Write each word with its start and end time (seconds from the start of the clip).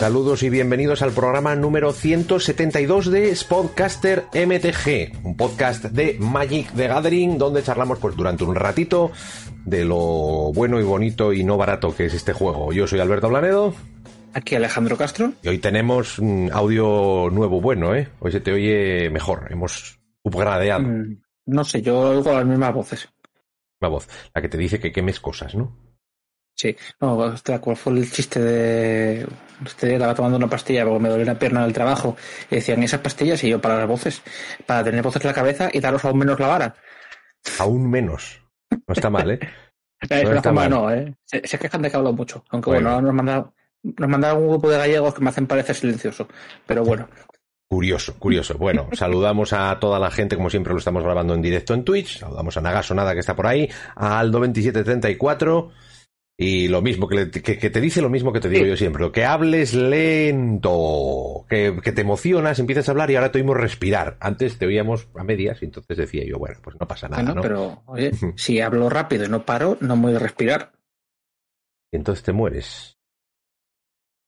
Saludos 0.00 0.42
y 0.42 0.48
bienvenidos 0.48 1.02
al 1.02 1.12
programa 1.12 1.54
número 1.54 1.92
172 1.92 3.10
de 3.10 3.36
Spodcaster 3.36 4.24
MTG, 4.32 5.26
un 5.26 5.36
podcast 5.36 5.84
de 5.84 6.16
Magic 6.18 6.72
the 6.72 6.88
Gathering 6.88 7.36
donde 7.36 7.62
charlamos 7.62 7.98
pues 7.98 8.16
durante 8.16 8.44
un 8.44 8.54
ratito 8.54 9.10
de 9.66 9.84
lo 9.84 10.54
bueno 10.54 10.80
y 10.80 10.84
bonito 10.84 11.34
y 11.34 11.44
no 11.44 11.58
barato 11.58 11.94
que 11.94 12.06
es 12.06 12.14
este 12.14 12.32
juego. 12.32 12.72
Yo 12.72 12.86
soy 12.86 12.98
Alberto 13.00 13.28
Blanedo. 13.28 13.74
Aquí 14.32 14.54
Alejandro 14.54 14.96
Castro. 14.96 15.34
Y 15.42 15.48
hoy 15.48 15.58
tenemos 15.58 16.18
un 16.18 16.48
audio 16.50 17.28
nuevo 17.30 17.60
bueno, 17.60 17.94
¿eh? 17.94 18.08
Hoy 18.20 18.32
se 18.32 18.40
te 18.40 18.54
oye 18.54 19.10
mejor, 19.10 19.48
hemos 19.50 20.00
upgradeado. 20.22 20.88
Mm, 20.88 21.20
no 21.44 21.62
sé, 21.62 21.82
yo 21.82 22.00
oigo 22.00 22.32
las 22.32 22.46
mismas 22.46 22.72
voces. 22.72 23.06
La 23.80 23.88
voz, 23.88 24.08
la 24.34 24.40
que 24.40 24.48
te 24.48 24.56
dice 24.56 24.80
que 24.80 24.92
quemes 24.92 25.20
cosas, 25.20 25.54
¿no? 25.54 25.76
Sí, 26.54 26.74
no, 27.02 27.34
¿cuál 27.60 27.76
fue 27.76 27.92
el 27.92 28.10
chiste 28.10 28.40
de.? 28.40 29.26
Usted 29.64 29.88
estaba 29.88 30.14
tomando 30.14 30.36
una 30.36 30.48
pastilla 30.48 30.84
porque 30.84 31.00
me 31.00 31.08
dolía 31.08 31.26
la 31.26 31.38
pierna 31.38 31.62
del 31.64 31.72
trabajo. 31.72 32.16
Y 32.50 32.56
decían 32.56 32.82
esas 32.82 33.00
pastillas 33.00 33.42
y 33.44 33.48
yo 33.50 33.60
para 33.60 33.78
las 33.78 33.88
voces, 33.88 34.22
para 34.66 34.84
tener 34.84 35.02
voces 35.02 35.22
en 35.22 35.28
la 35.28 35.34
cabeza 35.34 35.68
y 35.72 35.80
daros 35.80 36.04
aún 36.04 36.18
menos 36.18 36.38
la 36.40 36.46
vara. 36.48 36.74
Aún 37.58 37.90
menos. 37.90 38.42
No 38.70 38.94
está 38.94 39.10
mal, 39.10 39.30
¿eh? 39.30 39.40
No 40.10 40.28
una 40.30 40.36
está 40.36 40.52
mal. 40.52 40.70
no, 40.70 40.90
¿eh? 40.90 41.14
Se, 41.24 41.46
se 41.46 41.58
quejan 41.58 41.82
de 41.82 41.90
que 41.90 41.96
hablo 41.96 42.12
mucho. 42.14 42.42
Aunque 42.48 42.70
Bueno. 42.70 42.88
bueno, 42.90 43.02
nos 43.02 43.14
mandaron, 43.14 43.52
nos 43.82 44.08
mandaron 44.08 44.42
un 44.42 44.48
grupo 44.48 44.70
de 44.70 44.78
gallegos 44.78 45.14
que 45.14 45.20
me 45.20 45.28
hacen 45.28 45.46
parecer 45.46 45.76
silencioso. 45.76 46.26
Pero 46.66 46.84
bueno, 46.84 47.06
Curioso, 47.70 48.14
curioso. 48.18 48.58
Bueno, 48.58 48.88
saludamos 48.94 49.52
a 49.52 49.78
toda 49.78 50.00
la 50.00 50.10
gente, 50.10 50.34
como 50.34 50.50
siempre 50.50 50.72
lo 50.72 50.80
estamos 50.80 51.04
grabando 51.04 51.34
en 51.34 51.42
directo 51.42 51.72
en 51.72 51.84
Twitch. 51.84 52.18
Saludamos 52.18 52.56
a 52.56 52.60
Nagaso 52.60 52.94
Nada 52.94 53.14
que 53.14 53.20
está 53.20 53.36
por 53.36 53.46
ahí, 53.46 53.70
a 53.94 54.20
Aldo2734. 54.22 55.70
Y 56.42 56.68
lo 56.68 56.80
mismo, 56.80 57.06
que, 57.06 57.16
le- 57.16 57.30
que- 57.30 57.58
que 57.58 57.68
te 57.68 57.80
dice 57.82 58.00
lo 58.00 58.08
mismo 58.08 58.32
que 58.32 58.40
te 58.40 58.48
digo 58.48 58.64
Sí. 58.64 58.70
yo 58.70 58.76
siempre, 58.78 59.12
que 59.12 59.26
hables 59.26 59.74
lento, 59.74 61.44
que, 61.48 61.78
que 61.84 61.92
te 61.92 62.00
emocionas, 62.00 62.58
empiezas 62.58 62.88
a 62.88 62.92
hablar 62.92 63.10
y 63.10 63.16
ahora 63.16 63.30
te 63.30 63.38
oímos 63.38 63.58
respirar. 63.58 64.16
Antes 64.20 64.56
te 64.58 64.64
oíamos 64.66 65.08
a 65.16 65.22
medias 65.24 65.60
y 65.60 65.66
entonces 65.66 65.98
decía 65.98 66.24
yo, 66.24 66.38
bueno, 66.38 66.58
pues 66.62 66.76
no 66.80 66.88
pasa 66.88 67.08
nada, 67.08 67.22
bueno, 67.22 67.34
¿no? 67.34 67.42
pero 67.42 67.82
oye, 67.86 68.12
si 68.36 68.58
hablo 68.60 68.88
rápido 68.88 69.26
y 69.26 69.28
no 69.28 69.44
paro, 69.44 69.76
no 69.80 69.96
me 69.96 70.02
voy 70.08 70.14
a 70.14 70.18
respirar. 70.18 70.72
Y 71.92 71.96
entonces 71.96 72.24
te 72.24 72.32
mueres. 72.32 72.96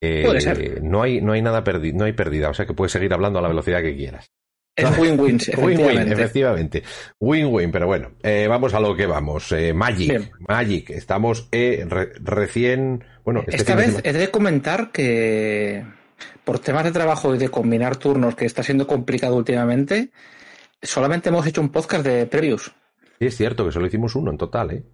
Eh, 0.02 0.22
Puede 0.26 0.40
ser. 0.42 0.82
No 0.82 1.00
hay, 1.02 1.20
no 1.22 1.32
hay 1.32 1.40
nada 1.42 1.64
perdido, 1.64 1.96
no 1.96 2.04
hay 2.04 2.12
pérdida, 2.12 2.50
o 2.50 2.54
sea 2.54 2.66
que 2.66 2.74
puedes 2.74 2.92
seguir 2.92 3.14
hablando 3.14 3.38
a 3.38 3.42
la 3.42 3.48
velocidad 3.48 3.80
que 3.80 3.96
quieras. 3.96 4.30
Es 4.74 4.84
win-win, 4.98 5.36
efectivamente. 5.36 6.12
efectivamente. 6.14 6.82
Win-win, 7.20 7.70
pero 7.70 7.86
bueno, 7.86 8.12
eh, 8.22 8.46
vamos 8.48 8.72
a 8.74 8.80
lo 8.80 8.96
que 8.96 9.06
vamos. 9.06 9.52
Eh, 9.52 9.72
Magic, 9.74 10.08
Bien. 10.08 10.30
Magic, 10.48 10.90
estamos 10.90 11.48
eh, 11.52 11.84
re- 11.88 12.12
recién. 12.20 13.04
Bueno, 13.24 13.40
este 13.46 13.56
Esta 13.56 13.74
vez 13.74 14.00
he 14.02 14.12
de 14.12 14.30
comentar 14.30 14.90
que 14.90 15.84
por 16.44 16.58
temas 16.58 16.84
de 16.84 16.92
trabajo 16.92 17.34
y 17.34 17.38
de 17.38 17.48
combinar 17.50 17.96
turnos, 17.96 18.34
que 18.34 18.46
está 18.46 18.62
siendo 18.62 18.86
complicado 18.86 19.36
últimamente, 19.36 20.10
solamente 20.80 21.28
hemos 21.28 21.46
hecho 21.46 21.60
un 21.60 21.70
podcast 21.70 22.04
de 22.04 22.26
previews. 22.26 22.72
Sí, 23.18 23.26
es 23.26 23.36
cierto 23.36 23.64
que 23.64 23.72
solo 23.72 23.86
hicimos 23.86 24.14
uno 24.16 24.30
en 24.30 24.38
total, 24.38 24.70
¿eh? 24.72 24.84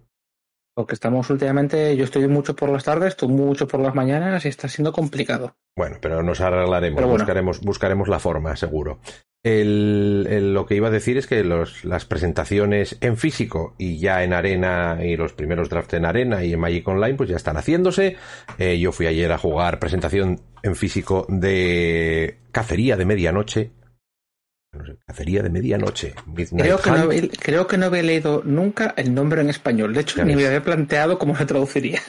Porque 0.75 0.93
estamos 0.93 1.29
últimamente, 1.29 1.95
yo 1.97 2.03
estoy 2.05 2.27
mucho 2.27 2.55
por 2.55 2.69
las 2.69 2.83
tardes, 2.83 3.17
tú 3.17 3.27
mucho 3.27 3.67
por 3.67 3.79
las 3.81 3.95
mañanas 3.95 4.45
y 4.45 4.49
está 4.49 4.69
siendo 4.69 4.93
complicado. 4.93 5.55
Bueno, 5.75 5.97
pero 6.01 6.21
nos 6.23 6.39
arreglaremos, 6.41 6.97
Pero 6.97 7.07
bueno. 7.07 7.23
buscaremos, 7.23 7.59
buscaremos 7.61 8.07
la 8.07 8.19
forma, 8.19 8.55
seguro. 8.55 8.99
El- 9.43 10.27
el- 10.29 10.53
lo 10.53 10.65
que 10.65 10.75
iba 10.75 10.89
a 10.89 10.91
decir 10.91 11.17
es 11.17 11.25
que 11.25 11.43
los- 11.45 11.85
las 11.85 12.03
presentaciones 12.05 12.97
en 12.99 13.15
físico 13.15 13.73
y 13.77 13.97
ya 13.97 14.23
en 14.23 14.33
arena 14.33 14.99
y 15.01 15.15
los 15.15 15.31
primeros 15.33 15.69
drafts 15.69 15.93
en 15.93 16.03
arena 16.05 16.43
y 16.43 16.51
en 16.53 16.59
Magic 16.59 16.85
Online 16.87 17.15
pues 17.15 17.29
ya 17.29 17.37
están 17.37 17.55
haciéndose. 17.55 18.17
Eh, 18.57 18.79
yo 18.79 18.91
fui 18.91 19.07
ayer 19.07 19.31
a 19.31 19.37
jugar 19.37 19.79
presentación 19.79 20.41
en 20.61 20.75
físico 20.75 21.25
de 21.29 22.39
Cacería 22.51 22.97
de 22.97 23.05
Medianoche. 23.05 23.71
No 24.73 24.85
sé, 24.85 24.97
Cacería 25.07 25.41
de 25.41 25.49
Medianoche. 25.49 26.13
Midnight 26.27 26.61
Creo 26.65 26.79
que, 26.81 26.91
no, 26.91 26.97
había- 26.97 27.29
creo 27.41 27.65
que 27.67 27.77
no 27.77 27.85
había 27.85 28.03
leído 28.03 28.41
nunca 28.43 28.93
el 28.97 29.13
nombre 29.15 29.39
en 29.41 29.49
español. 29.49 29.93
De 29.93 30.01
hecho, 30.01 30.21
ni 30.23 30.33
ves. 30.35 30.35
me 30.43 30.47
había 30.47 30.63
planteado 30.63 31.17
cómo 31.17 31.35
se 31.37 31.45
traduciría. 31.45 32.01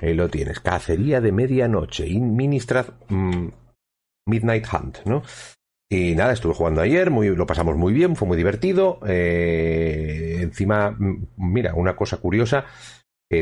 Ahí 0.00 0.14
lo 0.14 0.28
tienes. 0.28 0.60
Cacería 0.60 1.20
de 1.20 1.32
medianoche. 1.32 2.06
In 2.06 2.36
Ministrad 2.36 2.86
mm, 3.08 3.48
Midnight 4.26 4.66
Hunt, 4.72 4.98
¿no? 5.04 5.22
Y 5.92 6.14
nada, 6.14 6.32
estuve 6.32 6.54
jugando 6.54 6.80
ayer, 6.82 7.10
muy, 7.10 7.34
lo 7.34 7.46
pasamos 7.46 7.76
muy 7.76 7.92
bien, 7.92 8.14
fue 8.14 8.28
muy 8.28 8.36
divertido. 8.36 9.00
Eh, 9.06 10.38
encima, 10.40 10.92
mm, 10.92 11.26
mira, 11.36 11.74
una 11.74 11.96
cosa 11.96 12.18
curiosa, 12.18 12.64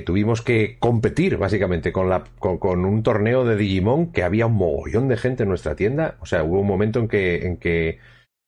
tuvimos 0.05 0.43
que 0.43 0.77
competir 0.79 1.37
básicamente 1.39 1.93
con, 1.93 2.09
la, 2.11 2.25
con, 2.39 2.59
con 2.59 2.85
un 2.85 3.03
torneo 3.03 3.45
de 3.45 3.57
Digimon 3.57 4.13
que 4.13 4.23
había 4.23 4.47
un 4.47 4.55
mogollón 4.55 5.09
de 5.09 5.17
gente 5.17 5.43
en 5.45 5.49
nuestra 5.51 5.77
tienda. 5.77 6.17
O 6.21 6.27
sea, 6.27 6.43
hubo 6.45 6.61
un 6.61 6.67
momento 6.67 7.01
en 7.01 7.09
que, 7.09 7.47
en 7.47 7.57
que 7.59 7.99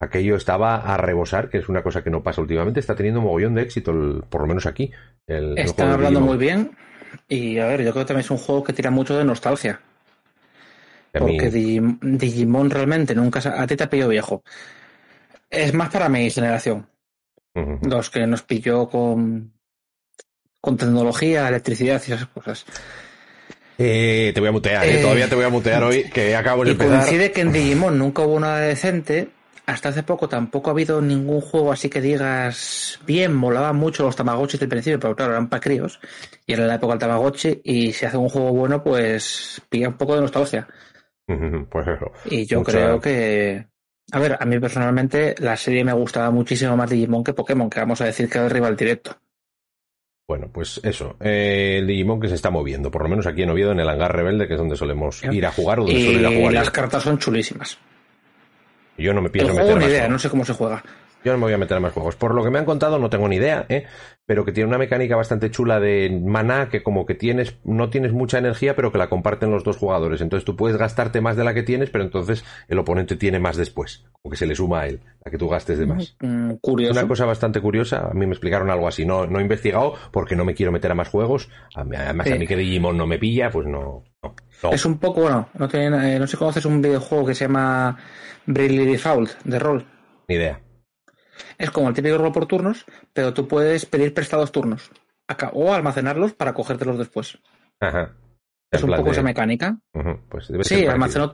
aquello 0.03 0.37
estaba 0.37 0.77
a 0.77 0.97
rebosar, 0.97 1.49
que 1.51 1.59
es 1.59 1.69
una 1.69 1.83
cosa 1.83 2.03
que 2.03 2.11
no 2.11 2.23
pasa 2.23 2.41
últimamente, 2.43 2.81
está 2.81 2.95
teniendo 2.95 3.21
un 3.21 3.27
mogollón 3.27 3.55
de 3.55 3.63
éxito, 3.63 3.91
el- 3.91 4.23
por 4.29 4.43
lo 4.43 4.47
menos 4.47 4.67
aquí. 4.67 4.91
El, 5.27 5.59
Están 5.59 5.91
hablando 5.91 6.21
Digimon. 6.21 6.37
muy 6.37 6.45
bien. 6.47 6.71
Y 7.29 7.59
a 7.59 7.67
ver, 7.67 7.83
yo 7.83 7.93
creo 7.93 8.05
que 8.05 8.09
también 8.09 8.25
es 8.25 8.31
un 8.31 8.39
juego 8.39 8.63
que 8.65 8.73
tira 8.73 8.91
mucho 8.91 9.17
de 9.17 9.25
nostalgia. 9.25 9.81
Mí- 11.15 11.19
Porque 11.21 11.51
Digim- 11.53 11.99
Digimon 12.01 12.71
realmente 12.71 13.15
nunca... 13.15 13.41
A 13.61 13.67
ti 13.67 13.77
te 13.77 13.85
ha 13.85 13.91
pillado 13.91 14.11
viejo. 14.11 14.43
Es 15.51 15.75
más 15.75 15.91
para 15.91 16.09
mi 16.09 16.31
generación. 16.31 16.87
Los 17.83 18.11
que 18.11 18.27
nos 18.29 18.43
pilló 18.43 18.89
con, 18.89 19.53
con 20.61 20.77
tecnología, 20.77 21.49
electricidad 21.49 22.01
y 22.07 22.13
esas 22.13 22.27
cosas. 22.29 22.65
Eh, 23.77 24.31
te 24.35 24.41
voy 24.41 24.51
a 24.51 24.53
mutear, 24.53 24.85
eh, 24.85 24.99
Eh, 24.99 25.03
todavía 25.03 25.29
te 25.29 25.35
voy 25.35 25.45
a 25.45 25.49
mutear 25.49 25.83
hoy, 25.83 26.05
que 26.05 26.37
acabo 26.37 26.63
de 26.65 26.71
Y 26.71 26.73
empezar. 26.73 26.99
coincide 27.01 27.33
que 27.33 27.41
en 27.41 27.53
Digimon 27.53 27.99
nunca 27.99 28.23
hubo 28.23 28.39
nada 28.39 28.61
decente. 28.61 29.31
Hasta 29.67 29.89
hace 29.91 30.03
poco 30.03 30.29
tampoco 30.29 30.71
ha 30.71 30.73
habido 30.73 31.01
ningún 31.01 31.41
juego 31.41 31.73
así 31.73 31.89
que 31.89 32.01
digas 32.01 32.99
bien, 33.07 33.35
molaban 33.35 33.77
mucho 33.77 34.03
los 34.03 34.17
Tamagotchis 34.17 34.59
del 34.61 34.69
principio, 34.69 34.99
pero 34.99 35.15
claro, 35.17 35.33
eran 35.33 35.49
para 35.49 35.61
críos. 35.61 36.01
Y 36.47 36.53
era 36.55 36.67
la 36.67 36.75
época 36.75 36.93
del 36.95 37.01
Tamagotchi. 37.01 37.61
Y 37.65 37.93
si 37.93 38.05
hace 38.05 38.17
un 38.17 38.29
juego 38.29 38.53
bueno, 38.53 38.83
pues 38.83 39.61
pilla 39.69 39.89
un 39.89 39.95
poco 39.95 40.15
de 40.17 40.23
nostalgia. 40.23 40.67
Pues 41.71 41.87
eso. 41.87 42.13
Y 42.27 42.47
yo 42.47 42.59
Mucha- 42.61 42.73
creo 42.73 43.01
que. 43.01 43.67
A 44.13 44.19
ver, 44.19 44.37
a 44.41 44.45
mí 44.45 44.59
personalmente 44.59 45.35
la 45.39 45.57
serie 45.57 45.85
me 45.85 45.93
gustaba 45.93 46.31
muchísimo 46.31 46.77
más 46.77 46.91
Digimon 46.91 47.23
que 47.23 47.33
Pokémon, 47.33 47.71
que 47.71 47.79
vamos 47.81 48.01
a 48.01 48.07
decir 48.07 48.29
que 48.29 48.39
el 48.39 48.51
rival 48.51 48.77
directo. 48.77 49.17
Bueno, 50.27 50.49
pues 50.53 50.81
eso. 50.85 51.17
eh, 51.21 51.77
el 51.79 51.87
Digimon 51.87 52.21
que 52.21 52.29
se 52.29 52.35
está 52.35 52.51
moviendo, 52.51 52.91
por 52.91 53.03
lo 53.03 53.09
menos 53.09 53.27
aquí 53.27 53.43
en 53.43 53.51
Oviedo, 53.51 53.73
en 53.73 53.81
el 53.81 53.89
hangar 53.89 54.15
rebelde, 54.15 54.47
que 54.49 54.55
es 54.55 54.59
donde 54.59 54.77
solemos 54.77 55.23
ir 55.25 55.47
a 55.47 55.53
jugar 55.53 55.81
o 55.81 55.85
donde 55.85 56.03
suelo 56.03 56.19
ir 56.21 56.27
a 56.27 56.31
Y 56.31 56.37
jugar. 56.39 56.53
las 56.55 56.67
yo. 56.67 56.73
cartas 56.73 57.03
son 57.05 57.19
chulísimas. 57.19 57.79
Yo 58.99 59.15
no 59.15 59.21
me 59.23 59.27
El 59.29 59.33
pienso 59.33 59.53
juego 59.55 59.69
meter 59.75 59.83
ni 59.83 59.93
idea, 59.93 60.09
no 60.09 60.19
sé 60.19 60.29
cómo 60.29 60.45
se 60.45 60.53
juega. 60.53 60.83
Yo 61.25 61.33
no 61.33 61.39
me 61.39 61.45
voy 61.45 61.53
a 61.53 61.59
meter 61.59 61.77
a 61.77 61.81
más 61.81 61.93
juegos. 61.93 62.17
Por 62.17 62.35
lo 62.35 62.43
que 62.43 62.51
me 62.51 62.59
han 62.59 62.65
contado, 62.65 62.99
no 62.99 63.11
tengo 63.11 63.29
ni 63.29 63.37
idea, 63.37 63.67
¿eh? 63.69 63.85
pero 64.25 64.45
que 64.45 64.53
tiene 64.53 64.69
una 64.69 64.79
mecánica 64.79 65.17
bastante 65.17 65.51
chula 65.51 65.81
de 65.81 66.21
maná, 66.25 66.69
que 66.71 66.83
como 66.83 67.05
que 67.05 67.15
tienes, 67.15 67.57
no 67.65 67.91
tienes 67.91 68.13
mucha 68.13 68.39
energía, 68.39 68.75
pero 68.77 68.91
que 68.93 68.99
la 68.99 69.09
comparten 69.11 69.51
los 69.51 69.65
dos 69.65 69.77
jugadores. 69.77 70.21
Entonces 70.21 70.45
tú 70.45 70.57
puedes 70.57 70.79
gastarte 70.79 71.21
más 71.21 71.37
de 71.37 71.45
la 71.45 71.53
que 71.53 71.63
tienes, 71.63 71.91
pero 71.91 72.05
entonces 72.05 72.45
el 72.69 72.79
oponente 72.79 73.17
tiene 73.17 73.39
más 73.41 73.57
después. 73.57 74.05
Como 74.23 74.31
que 74.31 74.37
se 74.39 74.47
le 74.47 74.55
suma 74.55 74.81
a 74.83 74.87
él, 74.87 75.01
la 75.25 75.31
que 75.31 75.37
tú 75.37 75.49
gastes 75.49 75.79
de 75.79 75.87
más. 75.87 76.17
Mm, 76.21 76.53
curioso. 76.61 76.99
Una 77.01 77.09
cosa 77.09 77.25
bastante 77.27 77.61
curiosa, 77.61 78.09
a 78.11 78.15
mí 78.15 78.25
me 78.27 78.33
explicaron 78.33 78.71
algo 78.71 78.87
así, 78.89 79.05
no, 79.05 79.27
no 79.27 79.41
he 79.41 79.43
investigado 79.43 79.95
porque 80.13 80.37
no 80.37 80.45
me 80.45 80.55
quiero 80.55 80.71
meter 80.73 80.91
a 80.93 80.95
más 80.95 81.09
juegos, 81.09 81.51
A 81.75 81.85
mí- 81.85 81.97
además 81.97 82.31
a 82.31 82.37
mí 82.37 82.47
que 82.47 82.57
Digimon 82.57 82.97
no 82.97 83.07
me 83.07 83.19
pilla, 83.19 83.51
pues 83.51 83.67
no. 83.67 84.05
no, 84.23 84.35
no. 84.63 84.71
Es 84.73 84.85
un 84.87 84.99
poco, 84.99 85.23
bueno, 85.23 85.49
no, 85.59 85.69
tiene, 85.69 86.15
eh, 86.15 86.19
no 86.19 86.27
sé 86.27 86.33
si 86.33 86.37
conoces 86.37 86.65
un 86.65 86.81
videojuego 86.81 87.27
que 87.27 87.35
se 87.35 87.45
llama 87.47 87.99
Bravely 88.47 88.87
Default, 88.87 89.33
de 89.45 89.59
rol. 89.59 89.85
Ni 90.29 90.37
idea. 90.37 90.61
Es 91.59 91.71
como 91.71 91.89
el 91.89 91.95
típico 91.95 92.19
rol 92.19 92.33
por 92.33 92.47
turnos, 92.47 92.85
pero 93.13 93.33
tú 93.35 93.47
puedes 93.49 93.87
pedir 93.87 94.15
prestados 94.15 94.53
turnos 94.53 94.91
o 95.53 95.73
almacenarlos 95.73 96.35
para 96.35 96.53
cogértelos 96.55 96.99
después. 96.99 97.39
Ajá. 97.81 98.15
Es 98.73 98.83
un 98.83 98.91
poco 98.91 99.05
de- 99.05 99.11
esa 99.13 99.23
mecánica. 99.23 99.79
Pues 100.29 100.49
debe 100.49 100.65
Sí, 100.65 100.87
almaceno, 100.87 101.33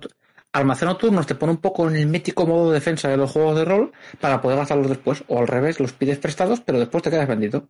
almaceno 0.52 0.96
turnos 0.96 1.26
te 1.26 1.34
pone 1.34 1.52
un 1.52 1.58
poco 1.58 1.88
en 1.88 1.96
el 1.96 2.06
mítico 2.06 2.46
modo 2.46 2.68
de 2.70 2.74
defensa 2.74 3.08
de 3.08 3.16
los 3.16 3.30
juegos 3.32 3.56
de 3.56 3.64
rol 3.64 3.92
para 4.20 4.40
poder 4.40 4.58
gastarlos 4.58 4.88
después. 4.88 5.24
O 5.28 5.38
al 5.38 5.48
revés, 5.48 5.80
los 5.80 5.92
pides 5.92 6.18
prestados, 6.18 6.60
pero 6.60 6.78
después 6.78 7.02
te 7.02 7.10
quedas 7.10 7.28
bendito. 7.28 7.68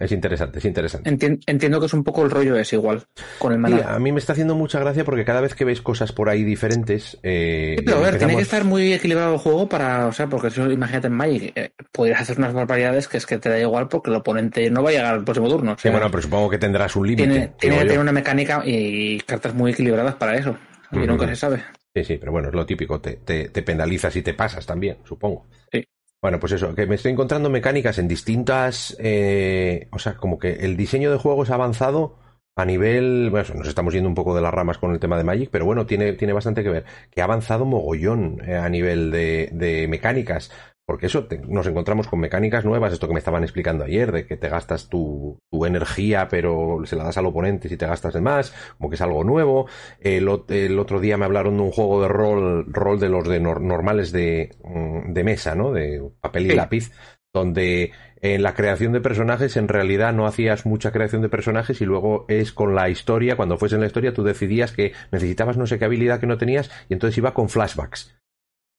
Es 0.00 0.10
interesante, 0.12 0.58
es 0.58 0.64
interesante. 0.64 1.10
Entien- 1.10 1.40
entiendo 1.46 1.78
que 1.80 1.86
es 1.86 1.92
un 1.94 2.02
poco 2.02 2.24
el 2.24 2.30
rollo 2.30 2.56
es 2.56 2.72
igual 2.72 3.04
con 3.38 3.52
el 3.52 3.58
maná. 3.58 3.94
a 3.94 3.98
mí 3.98 4.10
me 4.10 4.18
está 4.18 4.32
haciendo 4.32 4.54
mucha 4.54 4.80
gracia 4.80 5.04
porque 5.04 5.24
cada 5.24 5.40
vez 5.40 5.54
que 5.54 5.64
veis 5.64 5.80
cosas 5.80 6.12
por 6.12 6.28
ahí 6.28 6.42
diferentes. 6.44 7.18
Eh, 7.22 7.76
Sí, 7.78 7.84
pero 7.84 7.98
a 7.98 8.00
ver, 8.00 8.18
tiene 8.18 8.34
que 8.36 8.42
estar 8.42 8.64
muy 8.64 8.92
equilibrado 8.92 9.32
el 9.34 9.38
juego 9.38 9.68
para, 9.68 10.06
o 10.06 10.12
sea, 10.12 10.26
porque 10.26 10.50
si 10.50 10.60
imagínate 10.60 11.06
en 11.06 11.12
Magic, 11.14 11.52
eh, 11.56 11.70
podrías 11.92 12.20
hacer 12.20 12.38
unas 12.38 12.52
barbaridades 12.52 13.06
que 13.08 13.16
es 13.18 13.26
que 13.26 13.38
te 13.38 13.48
da 13.48 13.60
igual 13.60 13.88
porque 13.88 14.10
el 14.10 14.16
oponente 14.16 14.70
no 14.70 14.82
va 14.82 14.90
a 14.90 14.92
llegar 14.92 15.14
al 15.14 15.24
próximo 15.24 15.48
turno. 15.48 15.72
o 15.72 15.78
Sí, 15.78 15.88
bueno, 15.88 16.10
pero 16.10 16.22
supongo 16.22 16.50
que 16.50 16.58
tendrás 16.58 16.96
un 16.96 17.06
límite. 17.06 17.28
tiene, 17.58 17.78
que 17.78 17.84
tener 17.84 17.98
una 18.00 18.12
mecánica 18.12 18.62
y 18.64 19.18
cartas 19.20 19.54
muy 19.54 19.72
equilibradas 19.72 20.14
para 20.16 20.36
eso. 20.36 20.56
Y 20.92 20.98
nunca 20.98 21.26
se 21.28 21.36
sabe. 21.36 21.62
Sí, 21.94 22.04
sí, 22.04 22.16
pero 22.18 22.32
bueno, 22.32 22.48
es 22.48 22.54
lo 22.54 22.64
típico. 22.66 23.00
Te, 23.00 23.14
te, 23.16 23.48
te 23.50 23.62
penalizas 23.62 24.14
y 24.16 24.22
te 24.22 24.34
pasas 24.34 24.64
también, 24.66 24.98
supongo. 25.04 25.46
Sí. 25.72 25.84
Bueno, 26.20 26.40
pues 26.40 26.52
eso, 26.52 26.74
que 26.74 26.86
me 26.86 26.96
estoy 26.96 27.12
encontrando 27.12 27.48
mecánicas 27.48 27.98
en 27.98 28.08
distintas. 28.08 28.96
eh, 28.98 29.88
o 29.92 29.98
sea, 29.98 30.16
como 30.16 30.38
que 30.38 30.52
el 30.64 30.76
diseño 30.76 31.12
de 31.12 31.18
juegos 31.18 31.50
ha 31.50 31.54
avanzado 31.54 32.18
a 32.56 32.64
nivel. 32.64 33.28
Bueno, 33.30 33.54
nos 33.54 33.68
estamos 33.68 33.94
yendo 33.94 34.08
un 34.08 34.16
poco 34.16 34.34
de 34.34 34.42
las 34.42 34.52
ramas 34.52 34.78
con 34.78 34.90
el 34.92 34.98
tema 34.98 35.16
de 35.16 35.22
Magic, 35.24 35.48
pero 35.52 35.64
bueno, 35.64 35.86
tiene, 35.86 36.14
tiene 36.14 36.32
bastante 36.32 36.64
que 36.64 36.70
ver. 36.70 36.84
Que 37.10 37.20
ha 37.20 37.24
avanzado 37.24 37.64
mogollón 37.64 38.40
eh, 38.44 38.56
a 38.56 38.68
nivel 38.68 39.12
de, 39.12 39.50
de 39.52 39.86
mecánicas. 39.86 40.50
Porque 40.88 41.04
eso, 41.04 41.26
te- 41.26 41.36
nos 41.46 41.66
encontramos 41.66 42.08
con 42.08 42.18
mecánicas 42.18 42.64
nuevas, 42.64 42.94
esto 42.94 43.06
que 43.08 43.12
me 43.12 43.18
estaban 43.18 43.42
explicando 43.42 43.84
ayer, 43.84 44.10
de 44.10 44.26
que 44.26 44.38
te 44.38 44.48
gastas 44.48 44.88
tu, 44.88 45.38
tu 45.50 45.66
energía, 45.66 46.28
pero 46.28 46.78
se 46.86 46.96
la 46.96 47.04
das 47.04 47.18
al 47.18 47.26
oponente 47.26 47.68
si 47.68 47.76
te 47.76 47.86
gastas 47.86 48.14
de 48.14 48.22
más, 48.22 48.54
como 48.78 48.88
que 48.88 48.94
es 48.94 49.02
algo 49.02 49.22
nuevo. 49.22 49.66
El, 50.00 50.26
el 50.48 50.78
otro 50.78 50.98
día 50.98 51.18
me 51.18 51.26
hablaron 51.26 51.58
de 51.58 51.62
un 51.64 51.72
juego 51.72 52.00
de 52.00 52.08
rol, 52.08 52.64
rol 52.72 52.98
de 52.98 53.10
los 53.10 53.28
de 53.28 53.38
nor- 53.38 53.60
normales 53.60 54.12
de, 54.12 54.56
mm, 54.64 55.12
de 55.12 55.24
mesa, 55.24 55.54
¿no? 55.54 55.72
De 55.72 56.02
papel 56.22 56.46
y 56.46 56.50
Sí. 56.50 56.56
lápiz, 56.56 56.90
donde 57.34 57.92
en 58.22 58.42
la 58.42 58.54
creación 58.54 58.92
de 58.94 59.02
personajes 59.02 59.58
en 59.58 59.68
realidad 59.68 60.14
no 60.14 60.26
hacías 60.26 60.64
mucha 60.64 60.90
creación 60.90 61.20
de 61.20 61.28
personajes 61.28 61.82
y 61.82 61.84
luego 61.84 62.24
es 62.28 62.50
con 62.52 62.74
la 62.74 62.88
historia, 62.88 63.36
cuando 63.36 63.58
fuese 63.58 63.74
en 63.74 63.82
la 63.82 63.88
historia 63.88 64.14
tú 64.14 64.24
decidías 64.24 64.72
que 64.72 64.92
necesitabas 65.12 65.58
no 65.58 65.66
sé 65.66 65.78
qué 65.78 65.84
habilidad 65.84 66.18
que 66.18 66.26
no 66.26 66.38
tenías 66.38 66.70
y 66.88 66.94
entonces 66.94 67.18
iba 67.18 67.34
con 67.34 67.50
flashbacks. 67.50 68.14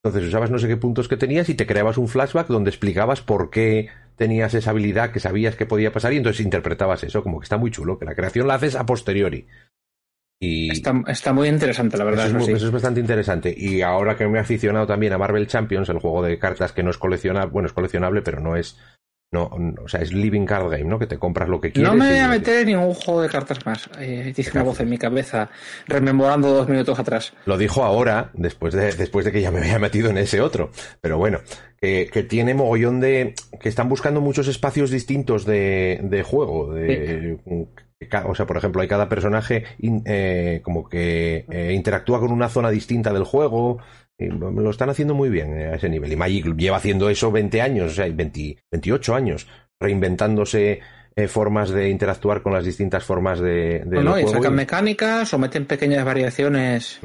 Entonces 0.04 0.30
usabas 0.30 0.50
no 0.50 0.60
sé 0.60 0.68
qué 0.68 0.78
puntos 0.78 1.08
que 1.08 1.18
tenías 1.18 1.50
y 1.50 1.56
te 1.56 1.68
creabas 1.68 1.98
un 1.98 2.08
flashback 2.08 2.48
donde 2.48 2.70
explicabas 2.70 3.22
por 3.22 3.50
qué 3.50 3.90
tenías 4.16 4.54
esa 4.54 4.72
habilidad 4.72 5.12
que 5.12 5.20
sabías 5.20 5.56
que 5.56 5.66
podía 5.66 5.92
pasar 5.92 6.14
y 6.14 6.18
entonces 6.18 6.46
interpretabas 6.46 7.04
eso, 7.04 7.22
como 7.24 7.40
que 7.40 7.44
está 7.46 7.58
muy 7.58 7.72
chulo, 7.72 8.00
que 8.00 8.06
la 8.06 8.16
creación 8.16 8.48
la 8.48 8.56
haces 8.56 8.76
a 8.76 8.86
posteriori. 8.86 9.48
Y 10.42 10.72
Está, 10.72 10.94
está 11.08 11.34
muy 11.34 11.50
interesante, 11.50 11.98
la 11.98 12.06
verdad. 12.06 12.28
eso, 12.28 12.38
es, 12.38 12.44
eso 12.44 12.46
muy- 12.46 12.46
sí. 12.46 12.52
eso 12.58 12.66
es 12.68 12.72
bastante 12.72 13.02
interesante. 13.02 13.54
Y 13.58 13.82
ahora 13.82 14.16
que 14.16 14.26
me 14.28 14.38
he 14.38 14.42
aficionado 14.42 14.88
también 14.88 15.12
a 15.12 15.18
Marvel 15.18 15.48
Champions, 15.48 15.90
el 15.90 16.00
juego 16.00 16.24
de 16.24 16.40
cartas 16.40 16.72
que 16.72 16.82
no 16.82 16.92
es 16.92 16.98
coleccionable, 16.98 17.52
bueno, 17.52 17.68
es 17.68 17.74
coleccionable, 17.74 18.22
pero 18.22 18.40
no 18.40 18.56
es. 18.56 18.78
No, 19.32 19.52
no, 19.60 19.84
o 19.84 19.88
sea, 19.88 20.02
es 20.02 20.12
Living 20.12 20.46
Card 20.46 20.70
Game, 20.72 20.86
¿no? 20.86 20.98
Que 20.98 21.06
te 21.06 21.20
compras 21.20 21.48
lo 21.48 21.62
que 21.62 21.72
quieres. 21.72 21.92
No 21.92 21.96
me 21.98 22.10
voy 22.10 22.18
a 22.20 22.28
meter 22.28 22.62
en 22.62 22.66
ningún 22.68 22.96
juego 22.96 23.22
de 23.22 23.30
cartas 23.30 23.64
más. 23.66 23.88
Eh, 24.00 24.34
dice 24.36 24.50
una 24.54 24.64
voz 24.64 24.80
en 24.80 24.90
mi 24.90 24.98
cabeza, 24.98 25.50
rememorando 25.88 26.50
dos 26.52 26.68
minutos 26.68 26.98
atrás. 26.98 27.34
Lo 27.46 27.58
dijo 27.58 27.84
ahora, 27.84 28.32
después 28.34 28.74
de, 28.74 28.92
después 28.94 29.26
de 29.26 29.32
que 29.32 29.42
ya 29.42 29.52
me 29.52 29.60
había 29.60 29.78
metido 29.78 30.10
en 30.10 30.18
ese 30.18 30.42
otro. 30.42 30.72
Pero 31.00 31.20
bueno, 31.20 31.42
que, 31.80 32.10
que 32.12 32.24
tiene 32.24 32.56
mogollón 32.56 33.00
de. 33.02 33.36
que 33.62 33.70
están 33.70 33.88
buscando 33.88 34.20
muchos 34.20 34.48
espacios 34.48 34.90
distintos 34.90 35.46
de, 35.46 36.00
de 36.02 36.24
juego. 36.24 36.74
De, 36.74 37.38
O 38.26 38.34
sea, 38.34 38.48
por 38.48 38.58
ejemplo, 38.58 38.82
hay 38.82 38.88
cada 38.88 39.10
personaje 39.10 39.66
in- 39.78 40.02
eh, 40.06 40.62
como 40.64 40.90
que 40.90 41.46
eh, 41.52 41.74
interactúa 41.76 42.20
con 42.20 42.32
una 42.32 42.50
zona 42.50 42.72
distinta 42.72 43.14
del 43.14 43.26
juego. 43.26 43.78
Lo 44.20 44.70
están 44.70 44.90
haciendo 44.90 45.14
muy 45.14 45.30
bien 45.30 45.58
eh, 45.60 45.68
a 45.68 45.76
ese 45.76 45.90
nivel. 45.90 46.12
Y 46.12 46.16
Magic 46.16 46.46
lleva 46.58 46.78
haciendo 46.78 47.10
eso 47.10 47.32
20 47.32 47.62
años, 47.62 47.92
o 47.92 47.96
sea, 47.96 48.08
20 48.12 48.58
28 48.72 49.16
años, 49.16 49.48
reinventándose 49.80 50.82
eh, 51.16 51.28
formas 51.28 51.70
de 51.70 51.90
interactuar 51.90 52.42
con 52.42 52.54
las 52.54 52.66
distintas 52.66 53.04
formas 53.04 53.40
de, 53.40 53.84
de 53.86 54.04
No, 54.04 54.20
y 54.20 54.28
sacan 54.28 54.56
mecánicas 54.56 55.34
o 55.34 55.40
meten 55.40 55.66
pequeñas 55.66 56.04
variaciones 56.06 57.00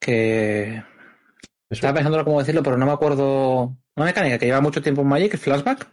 que... 0.00 0.74
Eso. 0.74 0.84
Estaba 1.70 1.94
pensando 1.94 2.24
cómo 2.24 2.38
decirlo, 2.38 2.62
pero 2.62 2.78
no 2.78 2.86
me 2.86 2.92
acuerdo... 2.92 3.76
Una 3.96 4.06
mecánica 4.06 4.38
que 4.38 4.46
lleva 4.46 4.60
mucho 4.60 4.80
tiempo 4.80 5.02
en 5.02 5.08
Magic, 5.08 5.34
el 5.34 5.40
flashback. 5.40 5.86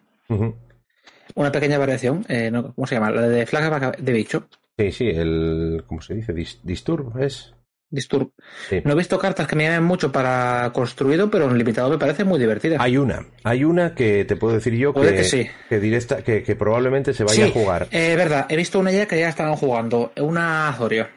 Una 1.35 1.51
pequeña 1.51 1.77
variación, 1.77 2.23
eh, 2.29 2.51
¿cómo 2.75 2.87
se 2.87 2.95
llama? 2.95 3.11
La 3.11 3.23
de 3.27 3.45
flashback 3.45 3.97
de 3.97 4.13
bicho. 4.13 4.47
Sí, 4.77 4.91
sí, 4.91 5.07
el. 5.09 5.83
¿Cómo 5.87 6.01
se 6.01 6.13
dice? 6.13 6.33
Dis- 6.33 6.59
Disturb 6.63 7.17
es. 7.21 7.53
Disturb. 7.91 8.31
Sí. 8.69 8.81
No 8.83 8.91
he 8.93 8.95
visto 8.95 9.17
cartas 9.19 9.47
que 9.47 9.55
me 9.55 9.63
llamen 9.65 9.83
mucho 9.83 10.11
para 10.11 10.71
construido, 10.73 11.29
pero 11.29 11.49
en 11.49 11.57
limitado 11.57 11.89
me 11.89 11.97
parece 11.97 12.23
muy 12.23 12.39
divertida. 12.39 12.77
Hay 12.79 12.97
una, 12.97 13.25
hay 13.43 13.63
una 13.63 13.93
que 13.95 14.25
te 14.25 14.35
puedo 14.35 14.55
decir 14.55 14.73
yo 14.73 14.93
que, 14.93 15.01
que 15.15 15.23
sí. 15.23 15.47
que 15.69 15.79
directa, 15.79 16.23
que, 16.23 16.43
que 16.43 16.55
probablemente 16.55 17.13
se 17.13 17.23
vaya 17.23 17.45
Sí, 17.45 17.51
a 17.51 17.53
jugar. 17.53 17.87
eh, 17.91 18.15
verdad, 18.15 18.47
he 18.49 18.57
visto 18.57 18.79
una 18.79 18.91
ya 18.91 19.07
que 19.07 19.19
ya 19.19 19.29
estaban 19.29 19.55
jugando, 19.55 20.11
una 20.17 20.67
Azorio. 20.69 21.07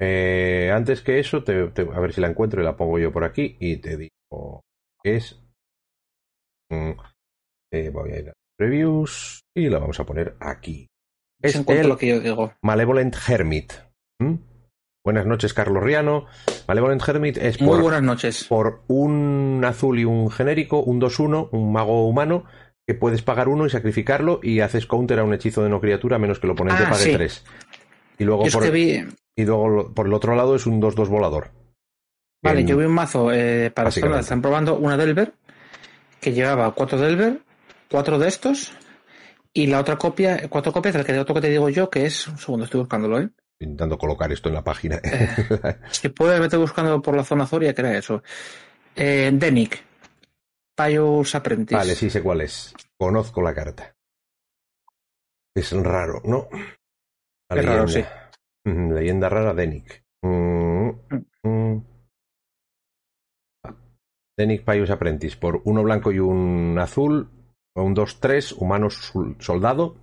Eh, 0.00 0.70
antes 0.74 1.00
que 1.02 1.18
eso, 1.18 1.42
te- 1.44 1.68
te- 1.68 1.82
a 1.82 2.00
ver 2.00 2.12
si 2.12 2.20
la 2.20 2.28
encuentro 2.28 2.60
y 2.60 2.64
la 2.64 2.76
pongo 2.76 2.98
yo 2.98 3.10
por 3.12 3.24
aquí 3.24 3.56
y 3.60 3.76
te 3.78 3.96
digo 3.96 4.60
que 5.02 5.16
es. 5.16 5.40
Mm, 6.70 6.90
eh, 7.72 7.90
voy 7.90 8.12
a 8.12 8.18
ir 8.18 8.28
a 8.30 8.32
previews 8.58 9.40
y 9.56 9.68
la 9.68 9.78
vamos 9.78 9.98
a 10.00 10.04
poner 10.04 10.36
aquí. 10.40 10.86
Es 11.40 11.54
el 11.54 11.88
lo 11.88 11.96
que 11.96 12.08
yo 12.08 12.20
digo. 12.20 12.52
Malevolent 12.62 13.16
Hermit. 13.28 13.72
¿Mm? 14.20 14.34
Buenas 15.04 15.26
noches, 15.26 15.54
Carlos 15.54 15.82
Riano. 15.82 16.26
Malevolent 16.66 17.02
Hermit 17.06 17.38
es 17.38 17.60
Muy 17.60 17.68
por, 17.70 17.82
buenas 17.82 18.02
noches. 18.02 18.44
por 18.44 18.82
un 18.88 19.62
azul 19.64 19.98
y 19.98 20.04
un 20.04 20.30
genérico, 20.30 20.80
un 20.82 21.00
2-1, 21.00 21.48
un 21.52 21.72
mago 21.72 22.06
humano, 22.06 22.44
que 22.86 22.94
puedes 22.94 23.22
pagar 23.22 23.48
uno 23.48 23.64
y 23.66 23.70
sacrificarlo 23.70 24.40
y 24.42 24.60
haces 24.60 24.86
counter 24.86 25.20
a 25.20 25.24
un 25.24 25.32
hechizo 25.34 25.62
de 25.62 25.68
no 25.70 25.80
criatura 25.80 26.18
menos 26.18 26.40
que 26.40 26.46
el 26.46 26.52
oponente 26.52 26.82
Ah, 26.84 26.90
pague 26.90 27.04
sí. 27.04 27.12
3. 27.12 27.44
Y 28.18 28.24
luego, 28.24 28.42
Yo 28.42 28.48
es 28.48 28.54
por, 28.54 28.64
que 28.64 28.70
vi, 28.70 29.04
y 29.36 29.44
luego 29.44 29.68
lo- 29.68 29.94
por 29.94 30.06
el 30.06 30.12
otro 30.12 30.34
lado 30.34 30.56
es 30.56 30.66
un 30.66 30.80
2-2 30.80 31.08
volador. 31.08 31.52
vale, 32.42 32.60
En- 32.60 32.66
yo 32.66 32.76
vi 32.76 32.84
un 32.84 32.92
mazo 32.94 33.32
eh, 33.32 33.70
para 33.70 33.88
estándar, 33.90 34.20
están 34.20 34.42
probando 34.42 34.76
una 34.76 34.96
Delver 34.96 35.32
que 36.20 36.32
llevaba 36.32 36.72
cuatro 36.74 36.98
Delver, 36.98 37.40
cuatro 37.90 38.18
de 38.18 38.28
estos 38.28 38.72
y 39.52 39.68
la 39.68 39.78
otra 39.80 39.96
copia, 39.96 40.48
cuatro 40.48 40.72
copias 40.72 40.94
del 40.94 41.04
que 41.06 41.18
otro 41.18 41.34
que 41.36 41.40
te 41.42 41.50
digo 41.50 41.68
yo, 41.68 41.88
que 41.88 42.04
es, 42.06 42.26
un 42.26 42.38
segundo, 42.38 42.64
estoy 42.64 42.80
buscándolo, 42.80 43.20
¿eh? 43.20 43.28
Intentando 43.60 43.98
colocar 43.98 44.30
esto 44.30 44.48
en 44.48 44.54
la 44.54 44.62
página. 44.62 45.00
Si 45.90 46.08
puedes 46.10 46.40
vete 46.40 46.56
buscando 46.56 47.02
por 47.02 47.16
la 47.16 47.24
zona 47.24 47.46
Zoria, 47.46 47.74
que 47.74 47.80
era 47.80 47.98
eso. 47.98 48.22
Eh, 48.94 49.30
Denic, 49.32 49.82
Pius 50.76 51.34
Apprentice. 51.34 51.76
vale, 51.76 51.94
sí 51.94 52.08
sé 52.08 52.22
cuál 52.22 52.42
es. 52.42 52.74
Conozco 52.96 53.42
la 53.42 53.54
carta. 53.54 53.94
Es 55.56 55.72
raro, 55.72 56.20
¿no? 56.24 56.48
La 57.50 57.60
Es 57.60 57.64
raro, 57.66 57.84
leyenda. 57.86 58.30
Mm, 58.64 58.92
Leyenda 58.92 59.28
rara, 59.28 59.54
Denic. 59.54 60.04
Mm, 60.22 60.90
mm. 61.42 61.84
Denic 64.38 64.64
Pius 64.64 64.90
Apprentice. 64.90 65.36
Por 65.36 65.62
uno 65.64 65.82
blanco 65.82 66.12
y 66.12 66.20
un 66.20 66.78
azul. 66.78 67.28
o 67.74 67.82
Un 67.82 67.94
2-3, 67.96 68.54
humano 68.58 68.88
soldado. 69.40 69.96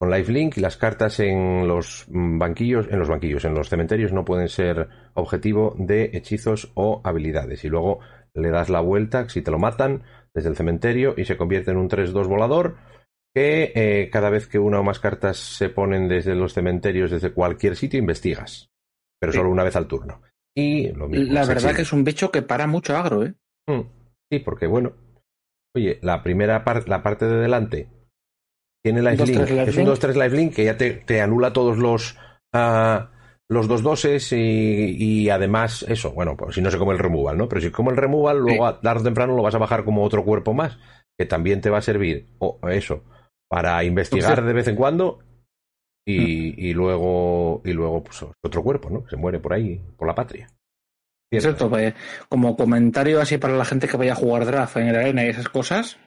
Con 0.00 0.10
lifelink 0.10 0.56
y 0.56 0.60
las 0.62 0.78
cartas 0.78 1.20
en 1.20 1.68
los 1.68 2.06
banquillos, 2.08 2.86
en 2.90 2.98
los 2.98 3.08
banquillos, 3.10 3.44
en 3.44 3.52
los 3.52 3.68
cementerios 3.68 4.12
no 4.14 4.24
pueden 4.24 4.48
ser 4.48 4.88
objetivo 5.12 5.74
de 5.78 6.10
hechizos 6.14 6.72
o 6.74 7.02
habilidades. 7.04 7.64
Y 7.64 7.68
luego 7.68 8.00
le 8.32 8.50
das 8.50 8.70
la 8.70 8.80
vuelta 8.80 9.28
si 9.28 9.42
te 9.42 9.50
lo 9.50 9.58
matan 9.58 10.02
desde 10.32 10.48
el 10.48 10.56
cementerio 10.56 11.12
y 11.18 11.26
se 11.26 11.36
convierte 11.36 11.72
en 11.72 11.76
un 11.76 11.90
3-2 11.90 12.28
volador 12.28 12.76
que 13.34 13.72
eh, 13.74 14.08
cada 14.10 14.30
vez 14.30 14.48
que 14.48 14.58
una 14.58 14.80
o 14.80 14.82
más 14.82 15.00
cartas 15.00 15.36
se 15.36 15.68
ponen 15.68 16.08
desde 16.08 16.34
los 16.34 16.54
cementerios, 16.54 17.10
desde 17.10 17.32
cualquier 17.32 17.76
sitio, 17.76 17.98
investigas. 17.98 18.70
Pero 19.20 19.32
Sí. 19.32 19.38
solo 19.38 19.50
una 19.50 19.64
vez 19.64 19.76
al 19.76 19.86
turno. 19.86 20.22
Y 20.56 20.88
lo 20.92 21.08
mismo. 21.08 21.32
La 21.34 21.44
verdad 21.44 21.74
que 21.74 21.82
es 21.82 21.92
un 21.92 22.04
bicho 22.04 22.30
que 22.30 22.40
para 22.40 22.66
mucho 22.66 22.96
agro, 22.96 23.24
¿eh? 23.24 23.34
Mm, 23.68 23.82
Sí, 24.32 24.38
porque 24.38 24.66
bueno. 24.66 24.92
Oye, 25.76 25.98
la 26.00 26.22
primera 26.22 26.64
parte, 26.64 26.88
la 26.88 27.02
parte 27.02 27.26
de 27.26 27.36
delante 27.36 27.88
tiene 28.82 29.02
lifelink. 29.02 29.46
tres 29.46 29.50
Es 29.66 29.76
un 29.78 29.84
lifelink. 29.84 29.88
2-3 29.88 30.14
lifelink 30.24 30.54
que 30.54 30.64
ya 30.64 30.76
te, 30.76 30.90
te 30.92 31.20
anula 31.20 31.52
todos 31.52 31.78
los. 31.78 32.16
ah, 32.52 33.10
los 33.50 33.66
dos 33.66 33.82
doses 33.82 34.32
y, 34.32 34.36
y 34.96 35.28
además 35.28 35.84
eso, 35.88 36.12
bueno, 36.12 36.36
pues 36.36 36.54
si 36.54 36.62
no 36.62 36.70
se 36.70 36.78
come 36.78 36.92
el 36.92 37.00
removal, 37.00 37.36
¿no? 37.36 37.48
Pero 37.48 37.60
si 37.60 37.70
come 37.72 37.90
el 37.90 37.96
removal, 37.96 38.38
luego 38.38 38.64
a 38.64 38.80
tarde 38.80 39.00
o 39.00 39.04
temprano 39.04 39.34
lo 39.34 39.42
vas 39.42 39.56
a 39.56 39.58
bajar 39.58 39.84
como 39.84 40.04
otro 40.04 40.24
cuerpo 40.24 40.54
más, 40.54 40.78
que 41.18 41.26
también 41.26 41.60
te 41.60 41.68
va 41.68 41.78
a 41.78 41.82
servir, 41.82 42.28
o 42.38 42.60
eso, 42.68 43.02
para 43.48 43.82
investigar 43.82 44.44
de 44.44 44.52
vez 44.52 44.68
en 44.68 44.76
cuando 44.76 45.18
y, 46.06 46.68
y 46.68 46.72
luego, 46.74 47.60
y 47.64 47.72
luego 47.72 48.04
pues 48.04 48.24
otro 48.40 48.62
cuerpo, 48.62 48.88
¿no? 48.88 49.04
Se 49.10 49.16
muere 49.16 49.40
por 49.40 49.52
ahí, 49.52 49.82
por 49.96 50.06
la 50.06 50.14
patria. 50.14 50.48
Es 51.32 51.42
cierto, 51.42 51.68
pues, 51.68 51.92
como 52.28 52.56
comentario 52.56 53.20
así 53.20 53.36
para 53.38 53.56
la 53.56 53.64
gente 53.64 53.88
que 53.88 53.96
vaya 53.96 54.12
a 54.12 54.16
jugar 54.16 54.46
draft 54.46 54.76
en 54.76 54.86
el 54.86 54.94
arena 54.96 55.24
y 55.24 55.28
esas 55.28 55.48
cosas, 55.48 55.98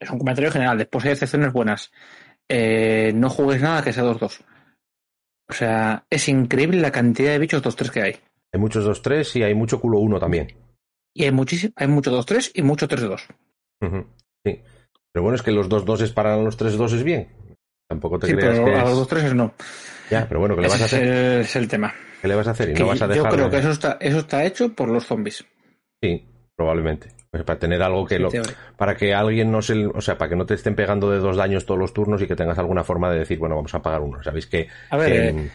es 0.00 0.10
un 0.10 0.18
comentario 0.18 0.50
general. 0.50 0.78
Después 0.78 1.04
hay 1.04 1.12
excepciones 1.12 1.52
buenas. 1.52 1.92
eh, 2.48 3.12
no 3.14 3.30
juegues 3.30 3.62
nada 3.62 3.82
que 3.82 3.92
sea 3.92 4.02
2-2. 4.04 4.40
O 5.48 5.52
sea, 5.52 6.04
es 6.10 6.28
increíble 6.28 6.80
la 6.80 6.90
cantidad 6.92 7.30
de 7.32 7.38
bichos 7.38 7.62
2-3 7.62 7.90
que 7.90 8.02
hay. 8.02 8.16
Hay 8.52 8.60
muchos 8.60 8.84
2-3 8.84 9.36
y 9.36 9.42
hay 9.44 9.54
mucho 9.54 9.80
culo 9.80 9.98
1 10.00 10.18
también. 10.18 10.56
Y 11.14 11.24
hay 11.24 11.32
muchísimo, 11.32 11.72
hay 11.76 11.86
mucho 11.88 12.10
2-3 12.10 12.50
y 12.54 12.62
mucho 12.62 12.88
3-2. 12.88 13.20
Ujú, 13.82 14.06
Sí. 14.44 14.60
Pero 15.12 15.22
bueno, 15.24 15.36
es 15.36 15.42
que 15.42 15.50
los 15.52 15.68
2-2 15.68 16.12
para 16.14 16.36
los 16.36 16.56
3-2 16.56 16.92
es 16.94 17.02
bien. 17.04 17.28
Tampoco 17.88 18.18
te 18.18 18.28
Sí, 18.28 18.32
creas 18.34 18.58
pero 18.58 18.64
que 18.64 18.74
a 18.74 18.82
es... 18.82 18.88
los 18.90 19.08
2-3 19.08 19.34
no. 19.34 19.54
Ya, 20.10 20.26
pero 20.28 20.40
bueno, 20.40 20.54
¿qué 20.56 20.62
le 20.62 20.68
vas 20.68 20.80
a 20.82 20.84
Ese 20.86 20.96
hacer? 20.96 21.08
es 21.08 21.10
el, 21.36 21.40
es 21.42 21.56
el 21.56 21.68
tema. 21.68 21.94
¿Qué 22.22 22.28
le 22.28 22.34
vas 22.36 22.46
a 22.48 22.50
hacer? 22.52 22.70
Y 22.70 22.74
no 22.74 22.86
vas 22.86 23.02
a 23.02 23.06
yo 23.06 23.14
dejar 23.14 23.32
creo 23.32 23.44
de- 23.46 23.50
que 23.50 23.58
eso 23.58 23.70
está, 23.70 23.96
eso 24.00 24.18
está 24.18 24.44
hecho 24.44 24.72
por 24.74 24.88
los 24.88 25.04
zombies. 25.06 25.44
Sí, 26.02 26.24
probablemente. 26.60 27.08
Pues 27.30 27.42
para 27.44 27.58
tener 27.58 27.80
algo 27.82 28.04
que 28.04 28.18
lo... 28.18 28.28
Para 28.76 28.94
que 28.96 29.14
alguien 29.14 29.50
no 29.50 29.62
se... 29.62 29.86
O 29.86 30.00
sea, 30.02 30.18
para 30.18 30.28
que 30.28 30.36
no 30.36 30.44
te 30.44 30.52
estén 30.54 30.74
pegando 30.74 31.10
de 31.10 31.18
dos 31.18 31.36
daños 31.38 31.64
todos 31.64 31.80
los 31.80 31.94
turnos 31.94 32.20
y 32.20 32.26
que 32.26 32.36
tengas 32.36 32.58
alguna 32.58 32.84
forma 32.84 33.10
de 33.10 33.20
decir, 33.20 33.38
bueno, 33.38 33.56
vamos 33.56 33.74
a 33.74 33.80
pagar 33.80 34.02
uno. 34.02 34.22
Sabéis 34.22 34.46
que... 34.46 34.68
A 34.90 34.96
ver, 34.98 35.10
que- 35.12 35.50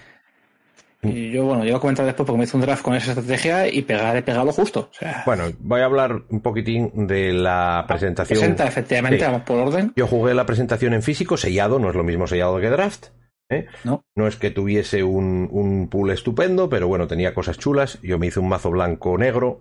eh, 1.03 1.31
yo, 1.31 1.43
bueno, 1.45 1.63
yo 1.63 1.71
voy 1.73 1.77
a 1.77 1.79
comentar 1.81 2.05
después 2.05 2.25
porque 2.25 2.39
me 2.39 2.43
hice 2.45 2.57
un 2.57 2.61
draft 2.63 2.81
con 2.81 2.95
esa 2.95 3.11
estrategia 3.11 3.67
y 3.67 3.83
pegar 3.83 4.15
he 4.17 4.23
pegado 4.23 4.51
justo. 4.51 4.89
O 4.89 4.93
sea, 4.93 5.21
Bueno, 5.27 5.43
voy 5.59 5.81
a 5.81 5.85
hablar 5.85 6.23
un 6.29 6.41
poquitín 6.41 6.91
de 7.07 7.31
la 7.33 7.85
presentación. 7.87 8.39
presenta, 8.39 8.65
efectivamente, 8.65 9.19
Sí. 9.19 9.25
vamos 9.25 9.41
por 9.43 9.57
orden. 9.59 9.93
Yo 9.95 10.07
jugué 10.07 10.33
la 10.33 10.47
presentación 10.47 10.93
en 10.95 11.03
físico, 11.03 11.37
sellado, 11.37 11.77
no 11.77 11.89
es 11.89 11.95
lo 11.95 12.03
mismo 12.03 12.25
sellado 12.25 12.59
que 12.59 12.69
draft. 12.71 13.07
¿eh? 13.49 13.67
No. 13.83 14.03
No 14.15 14.25
es 14.27 14.37
que 14.37 14.49
tuviese 14.49 15.03
un, 15.03 15.47
un 15.51 15.87
pool 15.89 16.09
estupendo, 16.09 16.69
pero 16.69 16.87
bueno, 16.87 17.05
tenía 17.05 17.35
cosas 17.35 17.59
chulas. 17.59 17.99
Yo 18.01 18.17
me 18.17 18.25
hice 18.27 18.39
un 18.39 18.49
mazo 18.49 18.71
blanco-negro, 18.71 19.59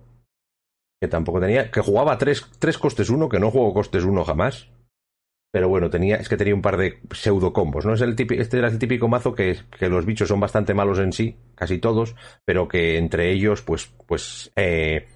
tampoco 1.08 1.40
tenía, 1.40 1.70
que 1.70 1.80
jugaba 1.80 2.18
tres, 2.18 2.46
tres 2.58 2.78
costes 2.78 3.10
uno, 3.10 3.28
que 3.28 3.38
no 3.38 3.50
juego 3.50 3.74
costes 3.74 4.04
uno 4.04 4.24
jamás. 4.24 4.68
Pero 5.52 5.68
bueno, 5.68 5.88
tenía, 5.88 6.16
es 6.16 6.28
que 6.28 6.36
tenía 6.36 6.54
un 6.54 6.62
par 6.62 6.76
de 6.76 6.98
pseudo 7.12 7.52
combos, 7.52 7.86
¿no? 7.86 7.94
Es 7.94 8.00
el 8.00 8.16
típico, 8.16 8.42
este 8.42 8.58
era 8.58 8.68
el 8.68 8.78
típico 8.78 9.06
mazo 9.06 9.34
que, 9.34 9.56
que 9.78 9.88
los 9.88 10.04
bichos 10.04 10.28
son 10.28 10.40
bastante 10.40 10.74
malos 10.74 10.98
en 10.98 11.12
sí, 11.12 11.36
casi 11.54 11.78
todos, 11.78 12.16
pero 12.44 12.66
que 12.66 12.98
entre 12.98 13.30
ellos, 13.30 13.62
pues, 13.62 13.86
pues, 14.06 14.50
eh, 14.56 15.06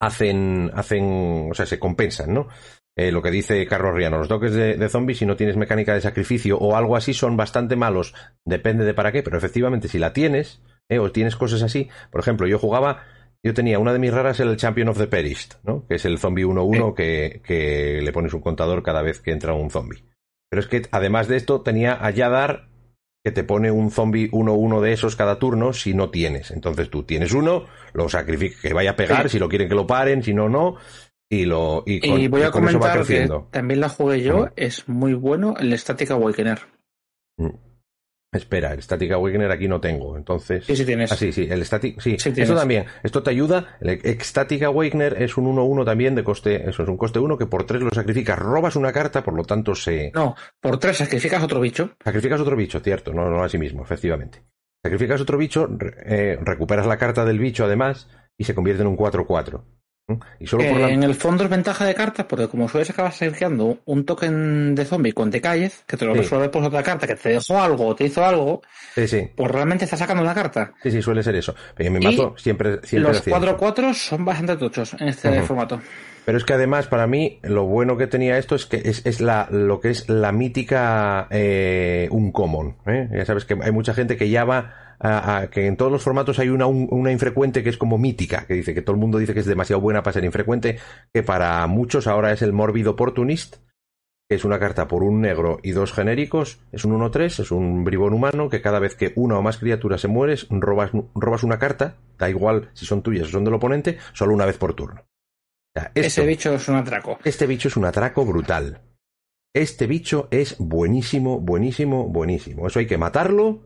hacen, 0.00 0.70
hacen, 0.74 1.48
o 1.50 1.54
sea, 1.54 1.66
se 1.66 1.78
compensan, 1.78 2.32
¿no? 2.32 2.48
Eh, 2.96 3.12
lo 3.12 3.22
que 3.22 3.30
dice 3.30 3.66
Carlos 3.66 3.94
Riano, 3.94 4.18
los 4.18 4.28
toques 4.28 4.52
de, 4.52 4.76
de 4.76 4.88
zombies, 4.88 5.18
si 5.18 5.26
no 5.26 5.36
tienes 5.36 5.56
mecánica 5.56 5.94
de 5.94 6.00
sacrificio 6.00 6.58
o 6.58 6.74
algo 6.74 6.96
así, 6.96 7.14
son 7.14 7.36
bastante 7.36 7.76
malos, 7.76 8.14
depende 8.44 8.84
de 8.84 8.94
para 8.94 9.12
qué, 9.12 9.22
pero 9.22 9.38
efectivamente, 9.38 9.88
si 9.88 9.98
la 9.98 10.12
tienes, 10.12 10.60
eh, 10.90 10.98
o 10.98 11.12
tienes 11.12 11.36
cosas 11.36 11.62
así, 11.62 11.88
por 12.10 12.20
ejemplo, 12.20 12.46
yo 12.48 12.58
jugaba, 12.58 13.04
yo 13.44 13.54
tenía 13.54 13.78
una 13.78 13.92
de 13.92 13.98
mis 13.98 14.12
raras 14.12 14.38
el 14.40 14.56
Champion 14.56 14.88
of 14.88 14.98
the 14.98 15.06
Perished, 15.06 15.52
¿no? 15.62 15.86
Que 15.86 15.94
es 15.96 16.04
el 16.04 16.18
zombie 16.18 16.44
1-1 16.44 16.94
que, 16.94 17.40
que 17.44 18.00
le 18.02 18.12
pones 18.12 18.34
un 18.34 18.40
contador 18.40 18.82
cada 18.82 19.02
vez 19.02 19.20
que 19.20 19.32
entra 19.32 19.54
un 19.54 19.70
zombie. 19.70 20.04
Pero 20.50 20.60
es 20.60 20.66
que 20.68 20.82
además 20.90 21.28
de 21.28 21.36
esto 21.36 21.62
tenía 21.62 21.94
a 22.04 22.10
Yadar 22.10 22.68
que 23.24 23.32
te 23.32 23.44
pone 23.44 23.70
un 23.70 23.90
zombie 23.90 24.30
1-1 24.30 24.80
de 24.80 24.92
esos 24.92 25.14
cada 25.14 25.38
turno 25.38 25.72
si 25.72 25.92
no 25.94 26.10
tienes. 26.10 26.50
Entonces 26.50 26.88
tú 26.90 27.02
tienes 27.04 27.32
uno, 27.32 27.66
lo 27.92 28.08
sacrificas, 28.08 28.60
que 28.60 28.72
vaya 28.72 28.92
a 28.92 28.96
pegar, 28.96 29.24
Sí. 29.24 29.32
si 29.32 29.38
lo 29.38 29.48
quieren 29.48 29.68
que 29.68 29.74
lo 29.74 29.86
paren, 29.86 30.22
si 30.22 30.32
no, 30.34 30.48
no. 30.48 30.76
Y, 31.32 31.44
lo, 31.44 31.84
y, 31.86 32.00
con, 32.00 32.20
y 32.20 32.28
voy 32.28 32.40
y 32.40 32.44
a 32.44 32.50
con 32.50 32.64
eso 32.68 32.78
va 32.78 32.88
comentar 32.88 32.92
que 33.02 33.06
creciendo. 33.06 33.48
también 33.52 33.80
la 33.80 33.88
jugué 33.88 34.22
yo, 34.22 34.48
es 34.56 34.88
muy 34.88 35.14
bueno 35.14 35.54
el 35.60 35.78
Static 35.78 36.10
Awakener. 36.10 36.58
Espera, 38.32 38.72
el 38.72 38.80
Static 38.80 39.10
Awakener 39.10 39.50
aquí 39.50 39.66
no 39.66 39.80
tengo, 39.80 40.16
entonces... 40.16 40.64
Sí, 40.64 40.76
sí 40.76 40.84
tienes. 40.84 41.10
Ah, 41.10 41.16
sí, 41.16 41.32
sí, 41.32 41.48
el 41.50 41.64
Static, 41.64 41.98
sí, 42.00 42.10
Sí, 42.10 42.14
esto 42.16 42.32
tienes. 42.32 42.54
también, 42.54 42.84
esto 43.02 43.24
te 43.24 43.30
ayuda, 43.30 43.76
el 43.80 44.00
Static 44.20 44.62
Awakener 44.62 45.20
es 45.20 45.36
un 45.36 45.46
1-1 45.46 45.84
también 45.84 46.14
de 46.14 46.22
coste, 46.22 46.68
eso 46.68 46.84
es 46.84 46.88
un 46.88 46.96
coste 46.96 47.18
1 47.18 47.36
que 47.36 47.46
por 47.46 47.64
3 47.64 47.82
lo 47.82 47.90
sacrificas, 47.90 48.38
robas 48.38 48.76
una 48.76 48.92
carta, 48.92 49.24
por 49.24 49.34
lo 49.34 49.42
tanto 49.42 49.74
se... 49.74 50.12
No, 50.14 50.36
por 50.60 50.78
tres 50.78 50.98
sacrificas 50.98 51.42
otro 51.42 51.60
bicho. 51.60 51.96
Sacrificas 52.04 52.40
otro 52.40 52.54
bicho, 52.54 52.78
cierto, 52.78 53.12
no, 53.12 53.28
no 53.28 53.42
a 53.42 53.48
sí 53.48 53.58
mismo, 53.58 53.82
efectivamente. 53.82 54.44
Sacrificas 54.84 55.20
otro 55.20 55.36
bicho, 55.36 55.68
eh, 56.06 56.38
recuperas 56.40 56.86
la 56.86 56.98
carta 56.98 57.24
del 57.24 57.40
bicho 57.40 57.64
además 57.64 58.08
y 58.38 58.44
se 58.44 58.54
convierte 58.54 58.82
en 58.82 58.88
un 58.88 58.96
4-4. 58.96 59.62
Y 60.40 60.46
solo 60.48 60.64
por 60.64 60.76
Eh, 60.76 60.80
la... 60.80 60.90
En 60.90 61.02
el 61.04 61.14
fondo 61.14 61.44
es 61.44 61.50
ventaja 61.50 61.84
de 61.84 61.94
cartas 61.94 62.26
porque 62.28 62.48
como 62.48 62.68
sueles 62.68 62.90
acabar 62.90 63.12
sacrificando 63.12 63.78
un 63.84 64.04
token 64.04 64.74
de 64.74 64.84
zombie 64.84 65.12
con 65.12 65.30
decalles, 65.30 65.84
que 65.86 65.96
te 65.96 66.04
lo 66.04 66.14
Sí. 66.14 66.20
resuelve 66.22 66.48
por 66.48 66.64
otra 66.64 66.82
carta, 66.82 67.06
que 67.06 67.14
te 67.14 67.28
dejó 67.28 67.60
algo 67.60 67.86
o 67.86 67.94
te 67.94 68.04
hizo 68.06 68.24
algo, 68.24 68.60
Sí, 68.96 69.06
sí, 69.06 69.28
pues 69.36 69.50
realmente 69.50 69.84
estás 69.84 70.00
sacando 70.00 70.22
una 70.22 70.34
carta. 70.34 70.72
sí, 70.82 70.90
sí, 70.90 71.00
suele 71.00 71.22
ser 71.22 71.36
eso. 71.36 71.54
Pero 71.76 71.90
mi 71.92 72.00
mazo 72.00 72.34
siempre, 72.36 72.80
siempre 72.82 73.12
Los 73.12 73.20
hacía 73.20 73.36
eso. 73.36 73.56
4-4 73.56 73.94
son 73.94 74.24
bastante 74.24 74.56
tochos 74.56 74.94
en 74.94 75.08
este 75.08 75.42
formato. 75.42 75.80
Pero 76.24 76.36
es 76.38 76.44
que 76.44 76.52
además, 76.52 76.86
para 76.86 77.06
mí, 77.06 77.38
lo 77.42 77.64
bueno 77.64 77.96
que 77.96 78.06
tenía 78.06 78.36
esto 78.36 78.54
es 78.54 78.66
que 78.66 78.76
es, 78.84 79.06
es 79.06 79.20
la, 79.20 79.48
lo 79.50 79.80
que 79.80 79.90
es 79.90 80.08
la 80.08 80.32
mítica 80.32 81.26
eh, 81.30 82.08
Uncommon. 82.10 82.76
¿eh? 82.86 83.08
Ya 83.12 83.24
sabes 83.24 83.44
que 83.44 83.56
hay 83.60 83.70
mucha 83.72 83.94
gente 83.94 84.16
que 84.16 84.28
ya 84.28 84.44
va 84.44 84.74
a, 85.00 85.38
a- 85.38 85.50
que 85.50 85.66
en 85.66 85.76
todos 85.76 85.90
los 85.90 86.02
formatos 86.02 86.38
hay 86.38 86.48
una, 86.50 86.66
un- 86.66 86.86
una 86.90 87.10
infrecuente 87.10 87.62
que 87.62 87.70
es 87.70 87.78
como 87.78 87.98
mítica, 87.98 88.44
que 88.46 88.54
dice 88.54 88.74
que 88.74 88.82
todo 88.82 88.94
el 88.94 89.00
mundo 89.00 89.18
dice 89.18 89.34
que 89.34 89.40
es 89.40 89.46
demasiado 89.46 89.80
buena 89.80 90.02
para 90.02 90.14
ser 90.14 90.24
infrecuente, 90.24 90.78
que 91.12 91.22
para 91.22 91.66
muchos 91.66 92.06
ahora 92.06 92.32
es 92.32 92.42
el 92.42 92.52
Morbid 92.52 92.88
Opportunist, 92.88 93.56
que 94.28 94.36
es 94.36 94.44
una 94.44 94.60
carta 94.60 94.86
por 94.86 95.02
un 95.02 95.20
negro 95.20 95.58
y 95.62 95.72
dos 95.72 95.92
genéricos, 95.92 96.60
es 96.70 96.84
un 96.84 96.92
1-3, 97.00 97.40
es 97.40 97.50
un 97.50 97.82
bribón 97.82 98.12
humano 98.12 98.48
que 98.48 98.62
cada 98.62 98.78
vez 98.78 98.94
que 98.94 99.12
una 99.16 99.36
o 99.38 99.42
más 99.42 99.56
criaturas 99.58 100.00
se 100.02 100.06
mueres, 100.08 100.46
robas, 100.50 100.92
robas 101.16 101.42
una 101.42 101.58
carta, 101.58 101.96
da 102.16 102.30
igual 102.30 102.70
si 102.74 102.86
son 102.86 103.02
tuyas 103.02 103.26
o 103.26 103.30
son 103.32 103.42
del 103.44 103.54
oponente, 103.54 103.98
solo 104.12 104.32
una 104.34 104.46
vez 104.46 104.56
por 104.56 104.74
turno. 104.74 105.00
O 105.02 105.80
sea, 105.80 105.90
Ese 105.94 106.24
bicho 106.26 106.54
es 106.54 106.68
un 106.68 106.76
atraco. 106.76 107.18
este 107.24 107.46
bicho 107.46 107.66
es 107.68 107.76
un 107.76 107.86
atraco 107.86 108.24
brutal. 108.24 108.82
Este 109.52 109.88
bicho 109.88 110.28
es 110.30 110.56
buenísimo, 110.60 111.40
buenísimo, 111.40 112.06
buenísimo. 112.06 112.68
Eso 112.68 112.78
hay 112.78 112.86
que 112.86 112.98
matarlo, 112.98 113.62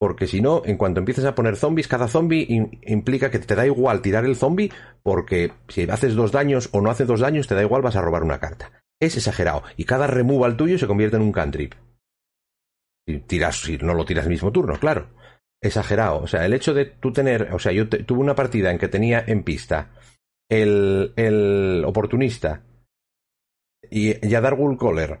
porque 0.00 0.26
si 0.26 0.40
no, 0.40 0.62
en 0.64 0.78
cuanto 0.78 0.98
empiezas 0.98 1.26
a 1.26 1.34
poner 1.34 1.56
zombies, 1.56 1.86
cada 1.86 2.08
zombie 2.08 2.46
implica 2.86 3.30
que 3.30 3.38
te 3.38 3.54
da 3.54 3.66
igual 3.66 4.00
tirar 4.00 4.24
el 4.24 4.34
zombie, 4.34 4.72
porque 5.02 5.52
si 5.68 5.82
haces 5.90 6.14
dos 6.14 6.32
daños 6.32 6.70
o 6.72 6.80
no 6.80 6.90
haces 6.90 7.06
dos 7.06 7.20
daños, 7.20 7.46
te 7.46 7.54
da 7.54 7.60
igual, 7.60 7.82
vas 7.82 7.96
a 7.96 8.00
robar 8.00 8.22
una 8.22 8.40
carta. 8.40 8.82
Es 8.98 9.18
exagerado. 9.18 9.62
Y 9.76 9.84
cada 9.84 10.06
removal 10.06 10.56
tuyo 10.56 10.78
se 10.78 10.86
convierte 10.86 11.16
en 11.16 11.22
un 11.22 11.32
cantrip. 11.32 11.74
Si 13.06 13.18
tiras, 13.18 13.62
no 13.82 13.92
lo 13.92 14.06
tiras 14.06 14.24
el 14.24 14.30
mismo 14.30 14.50
turno, 14.50 14.78
claro. 14.78 15.10
Exagerado. 15.62 16.22
O 16.22 16.26
sea, 16.26 16.46
el 16.46 16.54
hecho 16.54 16.72
de 16.72 16.86
tú 16.86 17.12
tener, 17.12 17.52
o 17.52 17.58
sea, 17.58 17.72
yo 17.72 17.86
tuve 17.86 18.20
una 18.20 18.34
partida 18.34 18.70
en 18.70 18.78
que 18.78 18.88
tenía 18.88 19.22
en 19.26 19.42
pista 19.42 19.90
el, 20.48 21.12
el 21.16 21.84
oportunista 21.84 22.64
y 23.90 24.26
Yadar 24.26 24.56
Collar 24.78 25.20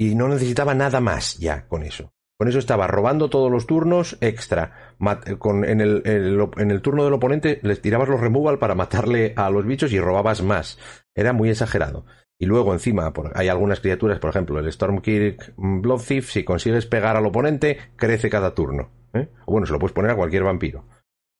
y 0.00 0.14
no 0.14 0.28
necesitaba 0.28 0.74
nada 0.74 1.00
más 1.00 1.36
ya 1.36 1.68
con 1.68 1.82
eso. 1.82 2.13
Con 2.36 2.48
eso 2.48 2.58
estaba 2.58 2.86
robando 2.86 3.30
todos 3.30 3.50
los 3.50 3.66
turnos 3.66 4.18
extra. 4.20 4.96
Con, 5.38 5.64
en, 5.64 5.80
el, 5.80 6.82
turno 6.82 7.04
del 7.04 7.12
oponente 7.12 7.60
les 7.62 7.80
tirabas 7.80 8.08
los 8.08 8.20
removal 8.20 8.58
para 8.58 8.74
matarle 8.74 9.34
a 9.36 9.50
los 9.50 9.64
bichos 9.64 9.92
y 9.92 10.00
robabas 10.00 10.42
más. 10.42 10.78
Era 11.14 11.32
muy 11.32 11.50
exagerado. 11.50 12.04
Y 12.38 12.46
luego 12.46 12.72
encima 12.72 13.12
hay 13.34 13.48
algunas 13.48 13.80
criaturas, 13.80 14.18
por 14.18 14.30
ejemplo, 14.30 14.58
el 14.58 14.70
Stormkirk 14.70 15.54
mm, 15.56 15.80
Blood 15.80 16.02
Thief, 16.02 16.30
si 16.30 16.42
consigues 16.44 16.86
pegar 16.86 17.16
al 17.16 17.26
oponente, 17.26 17.78
crece 17.96 18.28
cada 18.28 18.54
turno. 18.54 18.90
¿eh? 19.14 19.28
O 19.46 19.52
bueno, 19.52 19.66
se 19.66 19.72
lo 19.72 19.78
puedes 19.78 19.94
poner 19.94 20.10
a 20.10 20.16
cualquier 20.16 20.42
vampiro. 20.42 20.84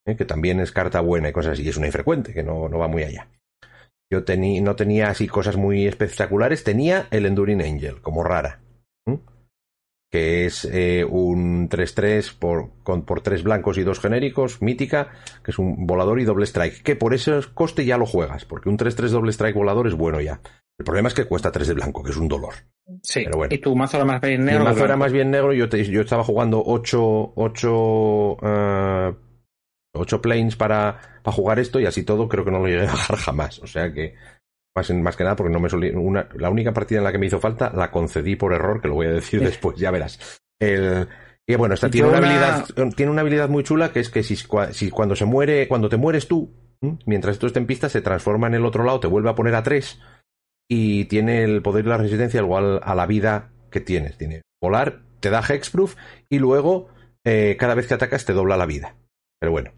¿eh? 0.06 0.14
Que 0.16 0.24
también 0.24 0.60
es 0.60 0.70
carta 0.70 1.00
buena 1.00 1.28
y 1.28 1.32
cosas 1.32 1.54
así. 1.54 1.68
Es 1.68 1.76
una 1.76 1.86
infrecuente, 1.86 2.32
que 2.32 2.44
no, 2.44 2.70
va 2.70 2.86
muy 2.88 3.02
allá. 3.02 3.28
Yo 4.10 4.20
no 4.62 4.76
tenía 4.76 5.08
así 5.08 5.26
cosas 5.26 5.56
muy 5.56 5.88
espectaculares. 5.88 6.62
Tenía 6.62 7.08
el 7.10 7.26
Enduring 7.26 7.62
Angel, 7.62 8.00
como 8.00 8.22
rara. 8.22 8.60
Que 10.14 10.46
es 10.46 10.64
eh, 10.70 11.04
un 11.04 11.68
3-3 11.68 12.38
por, 12.38 12.70
con, 12.84 13.02
por 13.04 13.20
3 13.20 13.42
blancos 13.42 13.78
y 13.78 13.82
2 13.82 13.98
genéricos, 13.98 14.62
mítica, 14.62 15.08
que 15.42 15.50
es 15.50 15.58
un 15.58 15.88
volador 15.88 16.20
y 16.20 16.24
doble 16.24 16.44
strike. 16.46 16.84
Que 16.84 16.94
por 16.94 17.14
ese 17.14 17.32
coste 17.52 17.84
ya 17.84 17.98
lo 17.98 18.06
juegas, 18.06 18.44
porque 18.44 18.68
un 18.68 18.78
3-3 18.78 19.08
doble 19.08 19.32
strike 19.32 19.56
volador 19.56 19.88
es 19.88 19.94
bueno 19.94 20.20
ya. 20.20 20.40
El 20.78 20.84
problema 20.84 21.08
es 21.08 21.14
que 21.14 21.24
cuesta 21.24 21.50
3 21.50 21.66
de 21.66 21.74
blanco, 21.74 22.04
que 22.04 22.12
es 22.12 22.16
un 22.16 22.28
dolor. 22.28 22.54
Sí. 23.02 23.22
Pero 23.24 23.38
bueno. 23.38 23.52
Y 23.52 23.58
tu 23.58 23.74
mazo 23.74 23.96
era 23.96 24.04
más 24.06 24.20
bien 24.20 24.40
Mi 24.44 24.52
negro. 24.52 24.64
que 24.66 24.70
mazo 24.70 24.84
era 24.84 24.96
más 24.96 25.10
bien 25.12 25.30
negro. 25.32 25.52
Yo, 25.52 25.68
te- 25.68 25.84
yo 25.84 26.02
estaba 26.02 26.22
jugando 26.22 26.62
8, 26.64 27.32
8, 27.34 28.36
8 29.96 30.22
planes 30.22 30.54
para, 30.54 31.00
para 31.24 31.34
jugar 31.34 31.58
esto 31.58 31.80
y 31.80 31.86
así 31.86 32.04
todo 32.04 32.28
creo 32.28 32.44
que 32.44 32.52
no 32.52 32.60
lo 32.60 32.66
llegué 32.68 32.82
a 32.86 32.92
bajar 32.92 33.16
jamás. 33.16 33.58
O 33.60 33.66
sea 33.66 33.92
que, 33.92 34.14
más, 34.74 34.90
más 34.90 35.16
que 35.16 35.24
nada, 35.24 35.36
porque 35.36 35.52
no 35.52 35.60
me 35.60 35.68
solí, 35.68 35.90
una, 35.90 36.28
la 36.36 36.50
única 36.50 36.72
partida 36.72 36.98
en 36.98 37.04
la 37.04 37.12
que 37.12 37.18
me 37.18 37.26
hizo 37.26 37.40
falta 37.40 37.72
la 37.74 37.90
concedí 37.90 38.36
por 38.36 38.52
error, 38.52 38.80
que 38.80 38.88
lo 38.88 38.94
voy 38.94 39.06
a 39.06 39.12
decir 39.12 39.40
después, 39.44 39.76
ya 39.78 39.90
verás. 39.90 40.40
El, 40.60 41.08
y 41.46 41.54
bueno, 41.56 41.74
esta 41.74 41.90
tiene 41.90 42.08
una, 42.08 42.18
una- 42.18 42.26
habilidad, 42.26 42.64
tiene 42.96 43.12
una 43.12 43.20
habilidad 43.20 43.48
muy 43.48 43.62
chula 43.64 43.92
que 43.92 44.00
es 44.00 44.10
que 44.10 44.22
si, 44.22 44.34
cua- 44.34 44.72
si 44.72 44.90
cuando 44.90 45.14
se 45.16 45.24
muere, 45.24 45.68
cuando 45.68 45.88
te 45.88 45.96
mueres 45.96 46.26
tú, 46.26 46.54
¿m? 46.80 46.98
mientras 47.06 47.38
tú 47.38 47.46
estés 47.46 47.60
en 47.60 47.66
pista, 47.66 47.88
se 47.88 48.00
transforma 48.00 48.46
en 48.46 48.54
el 48.54 48.64
otro 48.64 48.84
lado, 48.84 49.00
te 49.00 49.06
vuelve 49.06 49.30
a 49.30 49.34
poner 49.34 49.54
a 49.54 49.62
3 49.62 50.00
y 50.68 51.04
tiene 51.06 51.44
el 51.44 51.62
poder 51.62 51.84
y 51.84 51.88
la 51.88 51.98
resistencia 51.98 52.40
igual 52.40 52.80
a 52.82 52.94
la 52.94 53.06
vida 53.06 53.52
que 53.70 53.80
tienes. 53.80 54.16
Tiene 54.16 54.42
volar, 54.62 55.02
te 55.20 55.30
da 55.30 55.40
hexproof 55.46 55.94
y 56.30 56.38
luego 56.38 56.88
eh, 57.24 57.56
cada 57.58 57.74
vez 57.74 57.86
que 57.86 57.94
atacas 57.94 58.24
te 58.24 58.32
dobla 58.32 58.56
la 58.56 58.66
vida. 58.66 58.96
Pero 59.38 59.52
bueno, 59.52 59.72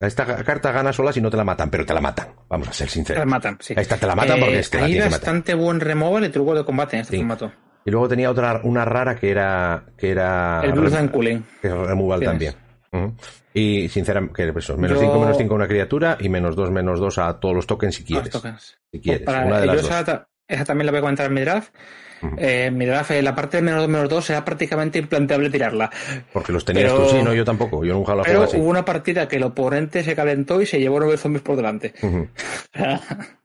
esta 0.00 0.24
carta 0.44 0.70
gana 0.72 0.92
sola 0.92 1.12
si 1.12 1.20
no 1.20 1.30
te 1.30 1.36
la 1.36 1.44
matan, 1.44 1.70
pero 1.70 1.84
te 1.84 1.92
la 1.94 2.00
matan. 2.00 2.28
Vamos 2.48 2.68
a 2.68 2.72
ser 2.72 2.86
Te 2.86 2.92
sinceros. 2.94 3.26
matan, 3.26 3.56
sí. 3.60 3.74
Esta 3.76 3.96
te 3.96 4.06
la 4.06 4.14
matan 4.14 4.38
porque 4.38 4.58
Eh, 4.60 4.62
la 4.72 4.78
hay 4.78 4.84
tienes 4.86 4.92
que 4.92 4.98
matar. 4.98 5.10
bastante 5.10 5.54
buen 5.54 5.80
removal 5.80 6.24
y 6.24 6.28
truco 6.28 6.54
de 6.54 6.64
combate 6.64 6.96
en 6.96 7.02
este 7.02 7.12
Sí. 7.16 7.18
formato. 7.18 7.52
Y 7.84 7.90
luego 7.90 8.08
tenía 8.08 8.30
otra, 8.30 8.60
una 8.64 8.84
rara 8.84 9.16
que 9.16 9.30
era. 9.30 9.84
Que 9.96 10.10
era 10.10 10.60
El 10.62 10.72
Blues 10.72 10.94
and 10.94 11.10
Cooling. 11.10 11.42
que 11.62 11.68
es 11.68 11.74
removal 11.74 12.20
Tienes. 12.20 12.54
también. 12.92 13.16
Y 13.54 13.88
sinceramente, 13.88 14.34
que 14.46 14.52
pues 14.52 14.64
eso, 14.64 14.76
menos 14.76 14.98
Yo- 14.98 15.04
5 15.06 15.18
menos 15.20 15.36
5 15.36 15.54
a 15.54 15.56
una 15.56 15.66
criatura 15.68 16.16
y 16.20 16.28
menos 16.28 16.54
2 16.54 16.70
menos 16.70 17.00
2 17.00 17.18
a 17.18 17.38
todos 17.40 17.54
los 17.54 17.66
tokens 17.66 17.96
si 17.96 18.02
Los 18.02 18.06
quieres. 18.06 18.30
tokens. 18.30 18.78
Si 18.92 19.00
quieres, 19.00 19.22
Para- 19.22 19.44
una 19.46 19.60
de 19.60 19.66
yo 19.66 19.74
las 19.74 19.84
esa, 19.84 20.02
dos. 20.04 20.20
esa 20.46 20.64
también 20.64 20.86
la 20.86 20.92
voy 20.92 20.98
a 20.98 21.02
comentar 21.02 21.26
en 21.26 21.34
mi 21.34 21.40
draft. 21.40 21.74
Eh, 22.36 22.70
mi 22.72 22.84
draft, 22.86 23.10
eh, 23.12 23.22
la 23.22 23.34
parte 23.34 23.58
de 23.58 23.62
menos 23.62 23.80
2 23.80 23.88
menos 23.88 24.08
2 24.08 24.24
será 24.24 24.44
prácticamente 24.44 24.98
implanteable 24.98 25.50
tirarla. 25.50 25.90
Porque 26.32 26.52
los 26.52 26.64
tenías 26.64 26.92
pero- 26.92 27.04
tú, 27.06 27.10
sí, 27.16 27.22
no, 27.22 27.32
yo 27.34 27.44
tampoco. 27.44 27.84
Yo 27.84 27.94
nunca 27.94 28.14
la 28.14 28.22
Pero 28.22 28.42
así. 28.44 28.56
hubo 28.56 28.68
una 28.68 28.84
partida 28.84 29.28
que 29.28 29.36
el 29.36 29.42
oponente 29.44 30.02
se 30.02 30.14
calentó 30.16 30.60
y 30.60 30.66
se 30.66 30.80
llevó 30.80 30.98
nueve 31.00 31.16
zombies 31.16 31.42
por 31.42 31.56
delante. 31.56 31.94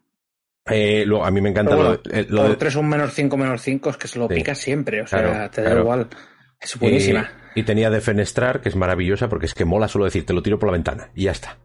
Eh, 0.66 1.04
luego, 1.06 1.26
a 1.26 1.32
mí 1.32 1.42
me 1.42 1.50
encanta 1.50 1.76
lo, 1.76 1.78
bueno, 1.84 1.98
de- 2.06 2.22
eh, 2.22 2.26
lo 2.30 2.48
de- 2.48 2.56
3 2.56 2.76
un 2.78 2.88
menos 2.88 3.14
5 3.14 3.36
menos 3.36 3.62
5 3.62 3.90
es 3.90 3.98
que 3.98 4.08
se 4.08 4.18
lo 4.18 4.30
Sí. 4.30 4.36
pica 4.36 4.56
siempre. 4.56 5.02
O 5.02 5.08
sea, 5.08 5.20
Claro, 5.22 5.50
te 5.52 5.62
da 5.62 5.68
claro. 5.68 5.82
igual. 5.82 6.08
Es 6.60 6.80
buenísima. 6.80 7.30
Y, 7.54 7.60
y 7.60 7.64
tenía 7.64 7.90
Defenestrar, 7.90 8.62
que 8.62 8.70
es 8.70 8.76
maravillosa 8.78 9.28
porque 9.28 9.46
es 9.46 9.54
que 9.54 9.66
mola 9.66 9.90
solo 9.90 10.06
decir, 10.06 10.26
te 10.26 10.32
lo 10.34 10.42
tiro 10.42 10.58
por 10.60 10.68
la 10.70 10.74
ventana 10.74 11.10
y 11.14 11.24
ya 11.26 11.32
está. 11.32 11.58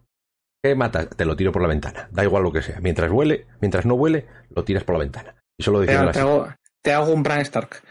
¿Qué 0.61 0.75
matas? 0.75 1.09
Te 1.11 1.25
lo 1.25 1.37
tiro 1.37 1.53
por 1.53 1.63
la 1.63 1.69
ventana. 1.69 2.09
Da 2.11 2.25
igual 2.25 2.43
lo 2.43 2.51
que 2.53 2.63
sea. 2.63 2.81
Mientras 2.81 3.09
huele, 3.13 3.47
mientras 3.61 3.87
no 3.87 3.95
huele, 3.95 4.27
lo 4.51 4.65
tiras 4.65 4.83
por 4.83 4.97
la 4.97 5.01
ventana. 5.05 5.37
Y 5.57 5.63
solo 5.63 5.79
te, 5.81 5.87
decirlo 5.87 6.11
te 6.11 6.19
hago, 6.19 6.49
te 6.83 6.93
hago 6.93 7.13
un 7.13 7.23
Bran 7.23 7.41
Stark. 7.41 7.83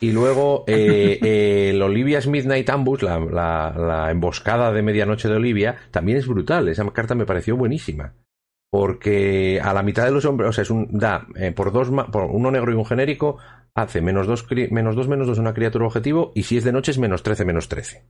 Y 0.00 0.12
luego 0.12 0.64
eh, 0.66 1.18
eh, 1.22 1.70
el 1.74 1.80
Olivia's 1.82 2.26
Midnight 2.26 2.68
Ambush, 2.70 3.02
la, 3.02 3.18
la- 3.20 3.74
la 3.76 4.10
emboscada 4.10 4.72
de 4.72 4.82
medianoche 4.82 5.28
de 5.28 5.36
Olivia, 5.36 5.76
también 5.90 6.18
es 6.18 6.26
brutal. 6.26 6.68
Esa 6.68 6.88
carta 6.90 7.14
me 7.14 7.26
pareció 7.26 7.56
buenísima. 7.56 8.14
Porque 8.70 9.60
a 9.62 9.72
la 9.72 9.82
mitad 9.84 10.04
de 10.04 10.10
los 10.10 10.24
hombres, 10.24 10.50
o 10.50 10.52
sea, 10.52 10.62
es 10.62 10.70
un, 10.70 10.88
da 10.90 11.26
eh, 11.36 11.52
por 11.52 11.70
dos 11.72 11.90
por 12.10 12.24
uno 12.24 12.50
negro 12.50 12.72
y 12.72 12.74
un 12.74 12.84
genérico, 12.84 13.38
hace 13.74 14.00
menos 14.00 14.26
dos, 14.26 14.44
menos 14.50 14.96
dos, 14.96 15.06
menos 15.06 15.28
dos 15.28 15.38
una 15.38 15.54
criatura 15.54 15.86
objetivo, 15.86 16.32
y 16.34 16.42
si 16.42 16.56
es 16.56 16.64
de 16.64 16.72
noche 16.72 16.90
es 16.90 16.98
menos 16.98 17.22
13, 17.22 17.44
menos 17.44 17.68
13. 17.68 18.04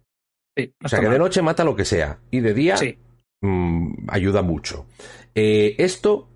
Sí, 0.57 0.75
O 0.83 0.88
sea 0.88 1.00
que 1.00 1.09
de 1.11 1.19
noche 1.19 1.43
mata 1.43 1.64
lo 1.64 1.76
que 1.76 1.85
sea. 1.85 2.19
Y 2.31 2.41
de 2.41 2.55
día 2.55 2.79
Sí. 2.79 2.97
mm, 3.43 4.07
ayuda 4.09 4.41
mucho. 4.41 4.87
Eh, 5.35 5.75
esto, 5.79 6.31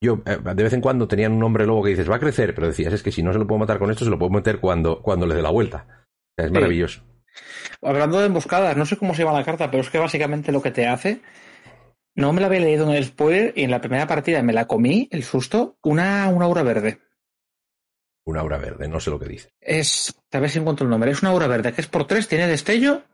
yo 0.00 0.22
eh, 0.26 0.38
de 0.54 0.62
vez 0.62 0.72
en 0.72 0.80
cuando 0.80 1.08
tenían 1.08 1.32
un 1.32 1.42
hombre 1.42 1.66
lobo 1.66 1.82
que 1.82 1.90
dices, 1.90 2.10
va 2.10 2.16
a 2.16 2.20
crecer, 2.20 2.54
pero 2.54 2.66
decías, 2.68 2.92
es 2.92 3.02
que 3.02 3.12
si 3.12 3.22
no 3.22 3.32
se 3.32 3.38
lo 3.38 3.46
puedo 3.46 3.58
matar 3.58 3.78
con 3.78 3.90
esto, 3.90 4.04
se 4.04 4.10
lo 4.10 4.18
puedo 4.18 4.30
meter 4.30 4.60
cuando, 4.60 5.02
cuando 5.02 5.26
le 5.26 5.34
dé 5.34 5.42
la 5.42 5.50
vuelta. 5.50 5.86
O 5.88 6.34
sea, 6.36 6.46
es 6.46 6.48
Sí. 6.48 6.54
maravilloso. 6.54 7.02
Hablando 7.82 8.18
de 8.18 8.26
emboscadas, 8.26 8.76
no 8.76 8.86
sé 8.86 8.96
cómo 8.96 9.14
se 9.14 9.22
llama 9.24 9.38
la 9.38 9.44
carta, 9.44 9.70
pero 9.70 9.82
es 9.82 9.90
que 9.90 9.98
básicamente 9.98 10.52
lo 10.52 10.62
que 10.62 10.70
te 10.70 10.86
hace. 10.86 11.20
No 12.16 12.32
me 12.32 12.40
la 12.40 12.48
había 12.48 12.60
leído 12.60 12.84
en 12.90 12.96
el 12.96 13.04
spoiler 13.04 13.52
y 13.54 13.62
en 13.62 13.70
la 13.70 13.80
primera 13.80 14.08
partida 14.08 14.42
me 14.42 14.52
la 14.52 14.66
comí, 14.66 15.08
el 15.12 15.22
susto, 15.22 15.78
una, 15.84 16.28
una 16.28 16.46
aura 16.46 16.62
verde. 16.64 17.00
Una 18.26 18.40
aura 18.40 18.58
verde, 18.58 18.88
no 18.88 18.98
sé 18.98 19.10
lo 19.10 19.20
que 19.20 19.28
dice. 19.28 19.50
Es, 19.60 20.20
a 20.32 20.40
ver 20.40 20.50
si 20.50 20.58
encuentro 20.58 20.84
el 20.84 20.90
nombre, 20.90 21.10
es 21.12 21.22
una 21.22 21.30
aura 21.30 21.46
verde 21.46 21.72
que 21.72 21.80
es 21.80 21.86
por 21.86 22.06
tres, 22.06 22.26
tiene 22.26 22.48
destello 22.48 23.04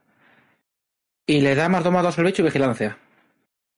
y 1.26 1.40
le 1.40 1.54
da 1.54 1.68
más 1.68 1.84
dos 1.84 1.92
más 1.92 2.02
dos 2.02 2.18
al 2.18 2.24
bicho 2.24 2.42
y 2.42 2.46
vigilancia. 2.46 2.98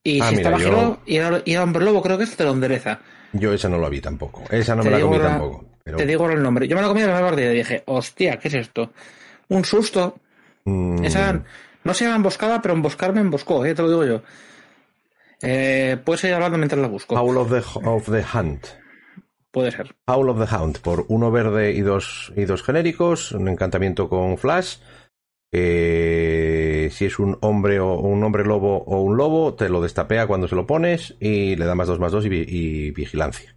Y 0.09 0.21
Ah, 0.21 0.29
si 0.29 0.37
mira, 0.37 0.51
está 0.51 0.63
yo- 0.65 0.71
bajito 0.77 1.01
y, 1.07 1.17
el- 1.17 1.43
y 1.45 1.55
el 1.55 1.61
hombre 1.63 1.85
lobo 1.85 2.01
creo 2.03 2.17
que 2.17 2.25
es 2.25 2.37
te 2.37 2.45
lo 2.45 2.53
endereza. 2.53 3.01
Yo 3.33 3.53
esa 3.53 3.69
no 3.69 3.79
la 3.79 3.89
vi 3.89 4.01
tampoco. 4.01 4.45
Esa 4.51 4.77
no 4.77 4.83
Te 4.83 4.91
me 4.91 4.99
la 4.99 5.03
comí 5.05 5.19
tampoco. 5.19 5.65
Pero, 5.83 5.97
Te 5.97 6.07
digo 6.07 6.31
el 6.31 6.43
nombre. 6.43 6.69
Yo 6.69 6.77
me 6.77 6.83
la 6.83 6.89
comí 6.89 7.01
en 7.01 7.09
la 7.09 7.21
partida 7.21 7.53
y 7.53 7.57
dije, 7.57 7.83
hostia, 7.87 8.39
¿qué 8.39 8.49
es 8.49 8.55
esto? 8.55 8.93
Un 9.49 9.65
susto. 9.65 10.19
mm, 10.65 11.05
Esa, 11.05 11.43
no 11.85 11.95
se 11.95 12.05
llama 12.05 12.17
emboscada, 12.17 12.63
pero 12.63 12.75
emboscar 12.75 13.13
me 13.15 13.21
emboscó, 13.21 13.65
eh, 13.67 13.75
te 13.75 13.83
lo 13.83 13.89
digo 13.89 14.05
yo. 14.05 14.23
Eh, 15.43 15.97
puedes 16.05 16.23
ir 16.25 16.35
hablando 16.35 16.57
mientras 16.59 16.81
la 16.81 16.89
busco. 16.89 17.15
Howl 17.17 17.37
of 17.39 17.51
the, 17.51 17.63
of 17.89 18.05
the 18.11 18.25
Hunt. 18.33 18.65
Puede 19.51 19.71
ser. 19.73 19.95
Howl 20.07 20.29
of 20.31 20.39
the 20.49 20.55
Hound, 20.57 20.79
por 20.81 21.05
uno 21.09 21.31
verde 21.31 21.73
y 21.73 21.81
dos, 21.81 22.33
y 22.37 22.45
dos 22.45 22.63
genéricos, 22.63 23.33
un 23.33 23.49
encantamiento 23.49 24.09
con 24.09 24.39
flash. 24.39 24.77
Eh, 25.53 26.66
si 26.91 27.05
es 27.07 27.19
un 27.19 27.39
hombre 27.43 27.81
o 27.81 27.95
un 27.99 28.23
hombre 28.25 28.45
lobo 28.45 28.79
o 28.85 29.01
un 29.03 29.17
lobo, 29.17 29.55
te 29.55 29.69
lo 29.69 29.81
destapea 29.81 30.27
cuando 30.27 30.49
se 30.49 30.55
lo 30.57 30.67
pones 30.67 31.17
y 31.21 31.57
le 31.57 31.65
da 31.65 31.75
más 31.75 31.89
dos 31.89 31.99
más 32.01 32.13
dos 32.13 32.25
y, 32.27 32.29
vi- 32.29 32.47
y 32.49 32.91
vigilancia. 32.91 33.55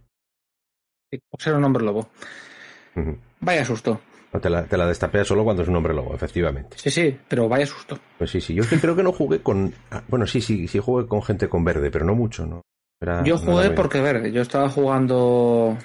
Por 1.30 1.42
ser 1.42 1.54
un 1.54 1.64
hombre 1.64 1.84
lobo. 1.84 2.08
Vaya 3.40 3.64
susto. 3.64 4.00
No, 4.32 4.40
Te 4.40 4.48
la, 4.50 4.64
te 4.64 4.76
la 4.76 4.86
destapea 4.86 5.24
solo 5.24 5.42
cuando 5.42 5.62
es 5.62 5.68
un 5.68 5.76
hombre 5.76 5.92
lobo, 5.94 6.14
efectivamente. 6.14 6.76
Sí, 6.78 6.90
sí, 6.90 7.16
pero 7.28 7.48
vaya 7.48 7.66
susto. 7.66 7.98
Pues 8.18 8.30
sí, 8.30 8.40
sí. 8.40 8.54
Yo 8.54 8.62
creo 8.64 8.94
que 8.94 9.02
no 9.02 9.12
jugué 9.12 9.40
con. 9.42 9.72
ah, 9.90 10.02
Bueno, 10.08 10.26
sí, 10.26 10.40
sí, 10.40 10.68
sí 10.68 10.78
jugué 10.78 11.06
con 11.08 11.22
gente 11.22 11.48
con 11.48 11.64
verde, 11.64 11.90
pero 11.90 12.04
no 12.04 12.14
mucho, 12.14 12.46
¿no? 12.46 12.62
Era- 13.00 13.24
Yo 13.24 13.38
jugué 13.38 13.70
porque, 13.70 13.98
a 13.98 14.02
ver, 14.02 14.30
yo 14.30 14.42
estaba 14.42 14.68
jugando 14.68 15.76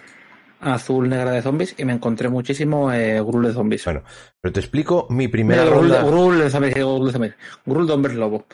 azul 0.66 1.08
negra 1.10 1.32
de 1.32 1.42
zombies 1.42 1.76
y 1.78 1.86
me 1.86 1.94
encontré 1.94 2.30
muchísimo 2.30 2.92
eh, 2.92 3.22
Grul 3.22 3.46
de 3.46 3.54
zombies. 3.54 3.86
Bueno, 3.86 4.04
pero 4.42 4.54
te 4.54 4.60
explico 4.60 5.08
mi 5.10 5.28
primera 5.28 5.64
Mira, 5.64 5.76
ronda. 5.76 6.04
Grul 6.04 6.40
de 6.40 6.50
zombies, 6.50 6.76
Grul 6.76 7.06
de 7.06 7.12
zombies. 7.12 7.36
Grul 7.66 7.88
de 7.88 7.94
hombres 7.94 8.16
lobo. 8.16 8.46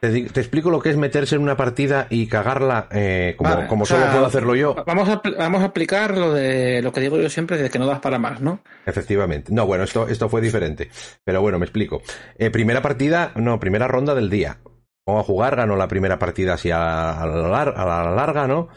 Te, 0.00 0.16
explico 0.18 0.70
lo 0.70 0.78
que 0.78 0.90
es 0.90 0.96
meterse 0.96 1.34
en 1.34 1.42
una 1.42 1.56
partida 1.56 2.06
y 2.08 2.28
cagarla 2.28 2.86
eh, 2.92 3.34
como, 3.36 3.50
Vale, 3.50 3.66
como 3.66 3.82
o 3.82 3.86
sea, 3.86 3.98
solo 3.98 4.12
puedo 4.12 4.26
hacerlo 4.26 4.54
yo. 4.54 4.76
Vamos 4.86 5.08
a, 5.08 5.20
vamos 5.36 5.62
a 5.62 5.66
aplicar 5.66 6.16
lo 6.16 6.32
de 6.32 6.80
lo 6.82 6.92
que 6.92 7.00
digo 7.00 7.18
yo 7.18 7.28
siempre 7.28 7.58
de 7.58 7.68
que 7.68 7.80
no 7.80 7.86
das 7.86 7.98
para 7.98 8.16
más, 8.16 8.40
¿no? 8.40 8.60
Efectivamente. 8.86 9.52
No, 9.52 9.66
bueno, 9.66 9.82
esto, 9.82 10.06
esto 10.06 10.28
fue 10.28 10.40
diferente. 10.40 10.88
Pero 11.24 11.40
bueno, 11.40 11.58
me 11.58 11.64
explico. 11.64 12.00
Eh, 12.36 12.50
primera 12.50 12.80
partida, 12.80 13.32
no, 13.34 13.58
primera 13.58 13.88
ronda 13.88 14.14
del 14.14 14.30
día. 14.30 14.58
Vamos 15.04 15.24
a 15.24 15.26
jugar, 15.26 15.56
ganó 15.56 15.74
la 15.74 15.88
primera 15.88 16.16
partida 16.16 16.54
así 16.54 16.70
a, 16.70 17.26
la, 17.26 17.62
a 17.62 18.04
la 18.04 18.10
larga, 18.12 18.46
¿no? 18.46 18.68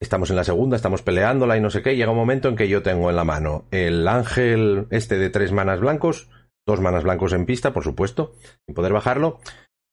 Estamos 0.00 0.28
en 0.30 0.36
la 0.36 0.44
segunda, 0.44 0.76
estamos 0.76 1.02
peleándola 1.02 1.56
y 1.56 1.60
no 1.60 1.70
sé 1.70 1.82
qué. 1.82 1.96
Llega 1.96 2.10
un 2.10 2.16
momento 2.16 2.48
en 2.48 2.56
que 2.56 2.68
yo 2.68 2.82
tengo 2.82 3.10
en 3.10 3.16
la 3.16 3.24
mano 3.24 3.64
el 3.70 4.06
ángel 4.06 4.86
este 4.90 5.16
de 5.18 5.30
tres 5.30 5.52
manas 5.52 5.80
blancos, 5.80 6.28
dos 6.66 6.80
manas 6.80 7.04
blancos 7.04 7.32
en 7.32 7.46
pista, 7.46 7.72
por 7.72 7.84
supuesto, 7.84 8.34
sin 8.66 8.74
poder 8.74 8.92
bajarlo. 8.92 9.38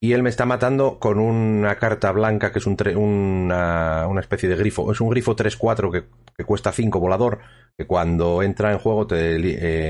Y 0.03 0.13
él 0.13 0.23
me 0.23 0.29
está 0.31 0.47
matando 0.47 0.97
con 0.97 1.19
una 1.19 1.75
carta 1.75 2.11
blanca 2.11 2.51
que 2.51 2.57
es 2.57 2.65
un 2.65 2.75
tre- 2.75 2.95
una, 2.97 4.07
una 4.07 4.19
especie 4.21 4.49
de 4.49 4.55
grifo. 4.55 4.91
Es 4.91 4.99
un 4.99 5.09
grifo 5.09 5.35
3-4 5.35 5.91
que, 5.91 6.05
que 6.35 6.43
cuesta 6.43 6.71
5 6.71 6.99
volador. 6.99 7.39
Que 7.77 7.85
cuando 7.85 8.41
entra 8.41 8.71
en 8.71 8.79
juego 8.79 9.05
te, 9.05 9.35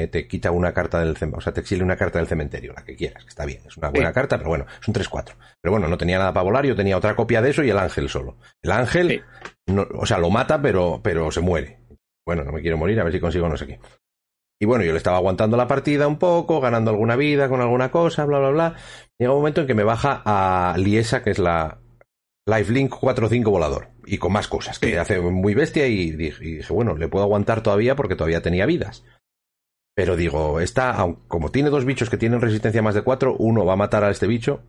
eh, 0.03 0.07
te 0.07 0.27
quita 0.27 0.51
una 0.51 0.73
carta 0.73 0.99
del 0.99 1.15
cementerio. 1.15 1.37
O 1.37 1.41
sea, 1.41 1.53
te 1.53 1.61
exilia 1.61 1.85
una 1.85 1.95
carta 1.95 2.19
del 2.19 2.27
cementerio, 2.27 2.73
la 2.73 2.83
que 2.83 2.97
quieras. 2.97 3.23
Que 3.23 3.29
está 3.29 3.45
bien, 3.45 3.61
es 3.65 3.77
una 3.77 3.87
buena 3.89 4.09
Sí. 4.09 4.13
carta, 4.13 4.37
pero 4.37 4.49
bueno, 4.49 4.65
es 4.81 4.85
un 4.87 4.93
3-4. 4.93 5.33
Pero 5.61 5.71
bueno, 5.71 5.87
no 5.87 5.97
tenía 5.97 6.17
nada 6.19 6.33
para 6.33 6.43
volar. 6.43 6.65
Yo 6.65 6.75
tenía 6.75 6.97
otra 6.97 7.15
copia 7.15 7.41
de 7.41 7.51
eso 7.51 7.63
y 7.63 7.69
el 7.69 7.79
ángel 7.79 8.09
solo. 8.09 8.35
El 8.61 8.71
ángel, 8.73 9.07
Sí. 9.09 9.21
No- 9.67 9.87
o 9.93 10.05
sea, 10.05 10.17
lo 10.17 10.29
mata, 10.29 10.61
pero, 10.61 11.01
pero 11.03 11.31
se 11.31 11.41
muere. 11.41 11.79
Bueno, 12.25 12.43
no 12.43 12.51
me 12.51 12.61
quiero 12.61 12.77
morir, 12.77 12.99
a 12.99 13.03
ver 13.03 13.13
si 13.13 13.19
consigo 13.19 13.49
no 13.49 13.57
sé 13.57 13.67
qué. 13.67 13.79
Y 14.61 14.65
bueno, 14.65 14.83
yo 14.83 14.91
le 14.91 14.97
estaba 14.97 15.17
aguantando 15.17 15.57
la 15.57 15.67
partida 15.67 16.07
un 16.07 16.19
poco, 16.19 16.61
ganando 16.61 16.91
alguna 16.91 17.15
vida 17.15 17.49
con 17.49 17.61
alguna 17.61 17.89
cosa, 17.89 18.25
bla, 18.25 18.37
bla, 18.39 18.49
bla. 18.51 18.75
Llega 19.19 19.31
un 19.33 19.39
momento 19.39 19.61
en 19.61 19.67
que 19.67 19.73
me 19.73 19.83
baja 19.83 20.21
a 20.23 20.75
Liesa, 20.77 21.23
que 21.23 21.31
es 21.31 21.39
la 21.39 21.79
Lifelink 22.47 22.91
4-5 22.93 23.49
volador. 23.49 23.89
Y 24.05 24.17
con 24.19 24.31
más 24.33 24.47
cosas, 24.47 24.77
que 24.77 24.89
Sí. 24.91 24.95
hace 24.95 25.19
muy 25.19 25.55
bestia. 25.55 25.87
Y 25.87 26.11
dije, 26.11 26.45
y 26.45 26.51
dije, 26.57 26.73
bueno, 26.73 26.95
le 26.95 27.07
puedo 27.07 27.23
aguantar 27.25 27.63
todavía 27.63 27.95
porque 27.95 28.15
todavía 28.15 28.41
tenía 28.43 28.67
vidas. 28.67 29.03
Pero 29.95 30.15
digo, 30.15 30.59
esta, 30.59 30.95
como 31.27 31.49
tiene 31.49 31.69
dos 31.71 31.85
bichos 31.85 32.09
que 32.11 32.17
tienen 32.17 32.39
resistencia 32.41 32.81
más 32.83 32.93
de 32.95 33.01
4, 33.01 33.35
uno 33.37 33.65
va 33.65 33.73
a 33.73 33.77
matar 33.77 34.03
a 34.03 34.11
este 34.11 34.27
bicho. 34.27 34.61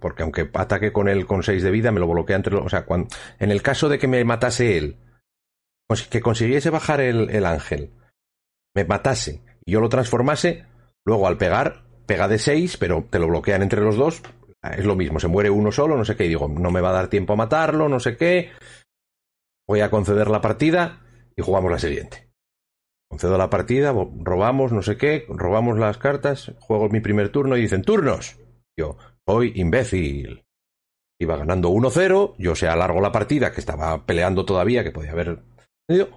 Porque 0.00 0.22
aunque 0.22 0.48
ataque 0.54 0.92
con 0.92 1.08
él 1.08 1.26
con 1.26 1.42
6 1.42 1.62
de 1.62 1.70
vida, 1.70 1.92
me 1.92 2.00
lo 2.00 2.08
bloquea 2.08 2.36
entre 2.36 2.54
los. 2.54 2.66
O 2.66 2.68
sea, 2.68 2.84
cuando, 2.84 3.08
en 3.38 3.50
el 3.50 3.62
caso 3.62 3.88
de 3.88 3.98
que 3.98 4.08
me 4.08 4.24
matase 4.24 4.76
él, 4.76 4.96
que 6.10 6.20
consiguiese 6.20 6.70
bajar 6.70 7.00
el, 7.00 7.30
el 7.30 7.46
ángel, 7.46 7.90
me 8.74 8.84
matase 8.84 9.42
y 9.64 9.72
yo 9.72 9.80
lo 9.80 9.88
transformase, 9.88 10.64
luego 11.04 11.26
al 11.26 11.36
pegar, 11.36 11.84
pega 12.06 12.28
de 12.28 12.38
6, 12.38 12.76
pero 12.78 13.06
te 13.10 13.18
lo 13.18 13.28
bloquean 13.28 13.62
entre 13.62 13.82
los 13.82 13.96
dos. 13.96 14.22
Es 14.62 14.84
lo 14.84 14.96
mismo, 14.96 15.20
se 15.20 15.28
muere 15.28 15.50
uno 15.50 15.70
solo, 15.70 15.96
no 15.96 16.04
sé 16.04 16.16
qué, 16.16 16.24
y 16.24 16.28
digo, 16.28 16.48
no 16.48 16.70
me 16.70 16.80
va 16.80 16.90
a 16.90 16.94
dar 16.94 17.08
tiempo 17.08 17.34
a 17.34 17.36
matarlo, 17.36 17.88
no 17.88 18.00
sé 18.00 18.16
qué. 18.16 18.50
Voy 19.66 19.80
a 19.80 19.90
conceder 19.90 20.28
la 20.28 20.40
partida 20.40 21.00
y 21.36 21.42
jugamos 21.42 21.70
la 21.70 21.78
siguiente. 21.78 22.28
Concedo 23.08 23.38
la 23.38 23.50
partida, 23.50 23.94
robamos, 24.20 24.72
no 24.72 24.82
sé 24.82 24.96
qué, 24.96 25.24
robamos 25.28 25.78
las 25.78 25.96
cartas, 25.98 26.52
juego 26.60 26.88
mi 26.88 27.00
primer 27.00 27.30
turno 27.30 27.56
y 27.56 27.62
dicen, 27.62 27.82
turnos. 27.82 28.38
Yo, 28.76 28.96
soy 29.28 29.52
imbécil. 29.56 30.42
Iba 31.20 31.36
ganando 31.36 31.70
1-0, 31.70 32.36
yo 32.38 32.54
se 32.54 32.66
alargo 32.66 33.00
la 33.00 33.12
partida, 33.12 33.52
que 33.52 33.60
estaba 33.60 34.06
peleando 34.06 34.44
todavía, 34.44 34.82
que 34.82 34.90
podía 34.90 35.12
haber... 35.12 35.42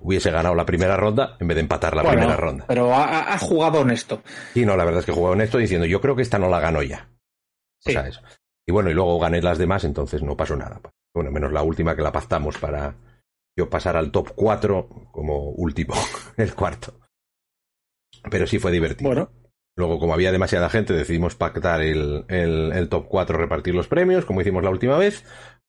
Hubiese 0.01 0.31
ganado 0.31 0.53
la 0.53 0.65
primera 0.65 0.97
ronda 0.97 1.37
en 1.39 1.47
vez 1.47 1.55
de 1.55 1.61
empatar 1.61 1.95
la 1.95 2.03
Bueno, 2.03 2.17
primera 2.17 2.37
ronda. 2.37 2.65
Pero 2.67 2.93
ha, 2.93 3.37
jugado 3.37 3.79
honesto. 3.79 4.21
Y 4.53 4.65
no, 4.65 4.75
la 4.75 4.83
verdad 4.83 4.99
es 4.99 5.05
que 5.05 5.13
jugué 5.13 5.31
honesto 5.31 5.57
diciendo, 5.57 5.85
yo 5.85 6.01
creo 6.01 6.15
que 6.15 6.21
esta 6.21 6.37
no 6.37 6.49
la 6.49 6.59
gano 6.59 6.83
ya. 6.83 7.09
Sí. 7.79 7.91
O 7.91 7.93
sea, 7.93 8.07
eso. 8.07 8.21
Y 8.67 8.71
bueno, 8.73 8.89
y 8.89 8.93
luego 8.93 9.17
gané 9.17 9.41
las 9.41 9.57
demás, 9.57 9.85
entonces 9.85 10.21
no 10.23 10.35
pasó 10.35 10.57
nada. 10.57 10.81
Bueno, 11.13 11.31
menos 11.31 11.53
la 11.53 11.63
última 11.63 11.95
que 11.95 12.01
la 12.01 12.11
pactamos 12.11 12.57
para 12.57 12.95
yo 13.57 13.69
pasar 13.69 13.95
al 13.95 14.11
top 14.11 14.31
4 14.35 15.09
como 15.11 15.51
último, 15.51 15.93
el 16.37 16.53
cuarto. 16.53 16.93
Pero 18.29 18.45
sí 18.47 18.59
fue 18.59 18.71
divertido. 18.71 19.09
Bueno, 19.09 19.31
Luego, 19.77 19.99
como 19.99 20.13
había 20.13 20.31
demasiada 20.31 20.69
gente, 20.69 20.93
decidimos 20.93 21.35
pactar 21.35 21.81
el, 21.81 22.25
el- 22.27 22.71
el 22.73 22.89
top 22.89 23.07
4, 23.07 23.37
repartir 23.37 23.73
los 23.73 23.87
premios, 23.87 24.25
como 24.25 24.41
hicimos 24.41 24.63
la 24.63 24.69
última 24.69 24.97
vez, 24.97 25.23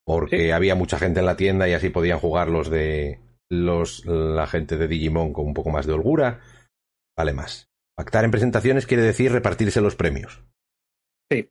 porque 0.04 0.38
Sí. 0.46 0.50
había 0.50 0.74
mucha 0.74 0.98
gente 0.98 1.20
en 1.20 1.26
la 1.26 1.36
tienda 1.36 1.68
y 1.68 1.72
así 1.74 1.88
podían 1.90 2.18
jugar 2.18 2.48
los 2.48 2.68
de 2.70 3.20
los, 3.50 4.04
la 4.06 4.46
gente 4.46 4.76
de 4.76 4.88
Digimon 4.88 5.32
con 5.32 5.46
un 5.46 5.54
poco 5.54 5.70
más 5.70 5.86
de 5.86 5.92
holgura, 5.92 6.40
vale 7.16 7.32
más. 7.32 7.68
Pactar 7.96 8.24
en 8.24 8.30
presentaciones 8.30 8.86
quiere 8.86 9.02
decir 9.02 9.30
repartirse 9.30 9.80
los 9.80 9.94
premios. 9.94 10.42
Sí. 11.30 11.48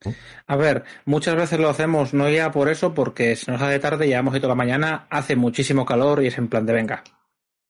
A 0.47 0.55
ver, 0.55 0.83
muchas 1.05 1.35
veces 1.35 1.59
lo 1.59 1.69
hacemos 1.69 2.13
no 2.13 2.29
ya 2.29 2.51
por 2.51 2.69
eso, 2.69 2.93
porque 2.93 3.35
se 3.35 3.51
nos 3.51 3.61
hace 3.61 3.79
tarde, 3.79 4.09
ya 4.09 4.19
hemos 4.19 4.35
ido 4.35 4.47
la 4.49 4.55
mañana, 4.55 5.07
hace 5.09 5.35
muchísimo 5.35 5.85
calor 5.85 6.21
y 6.23 6.27
es 6.27 6.37
en 6.37 6.49
plan 6.49 6.65
de 6.65 6.73
venga. 6.73 7.03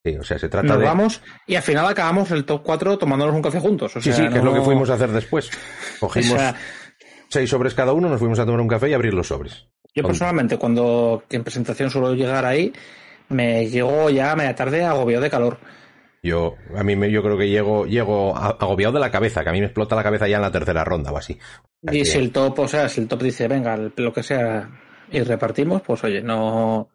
Sí, 0.04 0.18
o 0.18 0.24
sea, 0.24 0.40
se 0.40 0.50
trata 0.50 0.68
Nos 0.68 0.80
de. 0.80 0.86
vamos 0.86 1.22
y 1.46 1.56
al 1.56 1.62
final 1.64 1.86
acabamos 1.88 2.32
el 2.32 2.44
top 2.46 2.64
4 2.64 2.98
tomándonos 2.98 3.36
un 3.36 3.42
café 3.42 3.60
juntos. 3.60 3.96
O 3.96 4.02
Sí, 4.02 4.12
sea, 4.12 4.26
sí, 4.26 4.32
que 4.32 4.40
es 4.40 4.44
lo 4.44 4.54
que 4.54 4.62
fuimos 4.62 4.90
a 4.90 4.96
hacer 4.96 5.10
después. 5.12 5.50
Cogimos 6.00 6.32
O 6.34 6.38
sea, 6.38 6.56
seis 7.30 7.50
sobres 7.50 7.74
cada 7.76 7.94
uno, 7.94 8.10
nos 8.10 8.20
fuimos 8.20 8.40
a 8.40 8.46
tomar 8.46 8.62
un 8.62 8.68
café 8.68 8.90
y 8.90 8.94
abrir 8.94 9.14
los 9.14 9.28
sobres. 9.28 9.68
yo 9.96 10.04
personalmente, 10.04 10.58
cuando 10.58 11.24
en 11.30 11.44
presentación 11.44 11.90
suelo 11.90 12.14
llegar 12.16 12.46
ahí, 12.46 12.74
me 13.30 13.68
llego 13.70 14.10
ya 14.10 14.32
a 14.32 14.36
media 14.36 14.56
tarde 14.56 14.84
agobiado 14.84 15.24
de 15.24 15.30
calor. 15.30 15.58
Yo, 16.24 16.56
a 16.76 16.84
mí 16.84 16.96
me, 16.96 17.10
yo 17.10 17.24
creo 17.24 17.38
que 17.38 17.48
llego, 17.50 17.86
llego 17.86 18.36
agobiado 18.38 18.94
de 18.94 19.00
la 19.00 19.10
cabeza, 19.10 19.44
que 19.44 19.50
a 19.50 19.54
mí 19.54 19.60
me 19.60 19.66
explota 19.68 19.96
la 19.96 20.04
cabeza 20.04 20.28
ya 20.28 20.36
en 20.36 20.44
la 20.44 20.52
tercera 20.52 20.84
ronda 20.84 21.12
o 21.12 21.18
así. 21.18 21.38
Y 21.92 22.06
si 22.06 22.18
el 22.20 22.32
top, 22.32 22.60
o 22.60 22.68
sea, 22.68 22.90
si 22.90 23.02
el 23.02 23.08
top 23.08 23.24
dice, 23.24 23.48
venga, 23.48 23.76
lo 23.78 24.14
que 24.14 24.22
sea, 24.22 24.70
y 25.12 25.22
repartimos, 25.22 25.82
pues 25.82 26.04
oye, 26.04 26.22
no. 26.22 26.90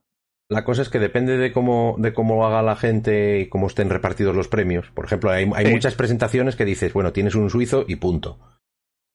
La 0.49 0.63
cosa 0.65 0.83
es 0.83 0.89
que 0.89 1.01
depende 1.01 1.37
de 1.37 1.53
cómo, 1.53 1.97
de 1.99 2.13
cómo 2.15 2.47
haga 2.47 2.63
la 2.63 2.77
gente 2.77 3.41
y 3.41 3.49
cómo 3.49 3.67
estén 3.67 3.91
repartidos 3.91 4.37
los 4.37 4.47
premios. 4.49 4.91
Por 4.95 5.05
ejemplo, 5.05 5.31
hay, 5.31 5.51
hay 5.55 5.67
Sí. 5.67 5.73
muchas 5.73 5.95
presentaciones 5.95 6.55
que 6.55 6.65
dices, 6.65 6.93
bueno, 6.93 7.13
tienes 7.13 7.35
un 7.35 7.51
suizo 7.51 7.85
y 7.89 7.97
punto. 7.97 8.39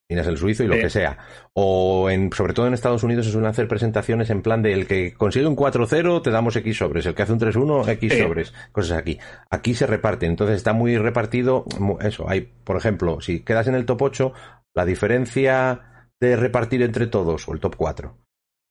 Tienes 0.10 0.28
el 0.28 0.36
suizo 0.38 0.66
y 0.66 0.68
lo 0.68 0.74
Sí. 0.76 0.82
que 0.82 0.90
sea. 0.90 1.20
O 1.54 2.10
en, 2.10 2.34
sobre 2.34 2.54
todo 2.54 2.68
en 2.68 2.74
Estados 2.74 3.04
Unidos 3.04 3.26
se 3.28 3.32
suelen 3.32 3.50
hacer 3.50 3.70
presentaciones 3.70 4.30
en 4.30 4.42
plan 4.42 4.62
de 4.62 4.74
el 4.74 4.86
que 4.88 5.14
consigue 5.14 5.48
un 5.48 5.56
4-0 5.56 6.22
te 6.22 6.32
damos 6.32 6.54
X 6.58 6.78
sobres, 6.80 7.06
el 7.06 7.16
que 7.16 7.22
hace 7.24 7.32
un 7.32 7.40
3-1 7.40 7.88
X 7.88 8.12
Sí. 8.12 8.20
sobres, 8.20 8.54
cosas 8.74 8.98
aquí. 8.98 9.18
Aquí 9.50 9.74
se 9.74 9.88
reparten, 9.88 10.32
entonces 10.32 10.58
está 10.58 10.74
muy 10.74 10.98
repartido. 10.98 11.64
Eso, 12.02 12.30
hay, 12.30 12.42
por 12.42 12.76
ejemplo, 12.76 13.22
si 13.22 13.40
quedas 13.40 13.68
en 13.68 13.76
el 13.76 13.86
top 13.86 14.02
8, 14.02 14.34
la 14.76 14.84
diferencia 14.84 16.10
de 16.20 16.36
repartir 16.36 16.82
entre 16.82 17.08
todos, 17.08 17.48
o 17.48 17.54
el 17.54 17.62
top 17.62 17.78
4, 17.78 18.18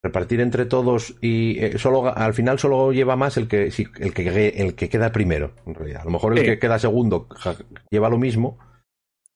repartir 0.03 0.41
entre 0.41 0.65
todos 0.65 1.15
y 1.21 1.63
eh, 1.63 1.79
solo 1.79 2.17
al 2.17 2.33
final 2.35 2.59
solo 2.59 2.91
lleva 2.93 3.17
más 3.17 3.37
el 3.37 3.49
que 3.49 3.71
sí, 3.71 3.87
el 3.99 4.15
que 4.15 4.49
el 4.57 4.75
que 4.75 4.89
queda 4.89 5.13
primero 5.13 5.53
en 5.67 5.75
realidad 5.75 6.03
a 6.03 6.05
lo 6.05 6.11
mejor 6.13 6.33
el 6.33 6.39
Sí. 6.39 6.45
que 6.47 6.59
queda 6.59 6.79
segundo 6.79 7.27
ja, 7.31 7.55
lleva 7.91 8.09
lo 8.09 8.17
mismo 8.19 8.59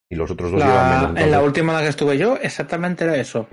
y 0.08 0.16
los 0.16 0.30
otros 0.30 0.52
dos 0.52 0.62
llevan 0.62 1.12
menos 1.12 1.22
en 1.24 1.30
la 1.30 1.42
última 1.42 1.72
en 1.72 1.78
la 1.78 1.82
que 1.82 1.88
estuve 1.90 2.16
yo, 2.18 2.36
exactamente 2.40 3.04
era 3.04 3.16
eso. 3.16 3.46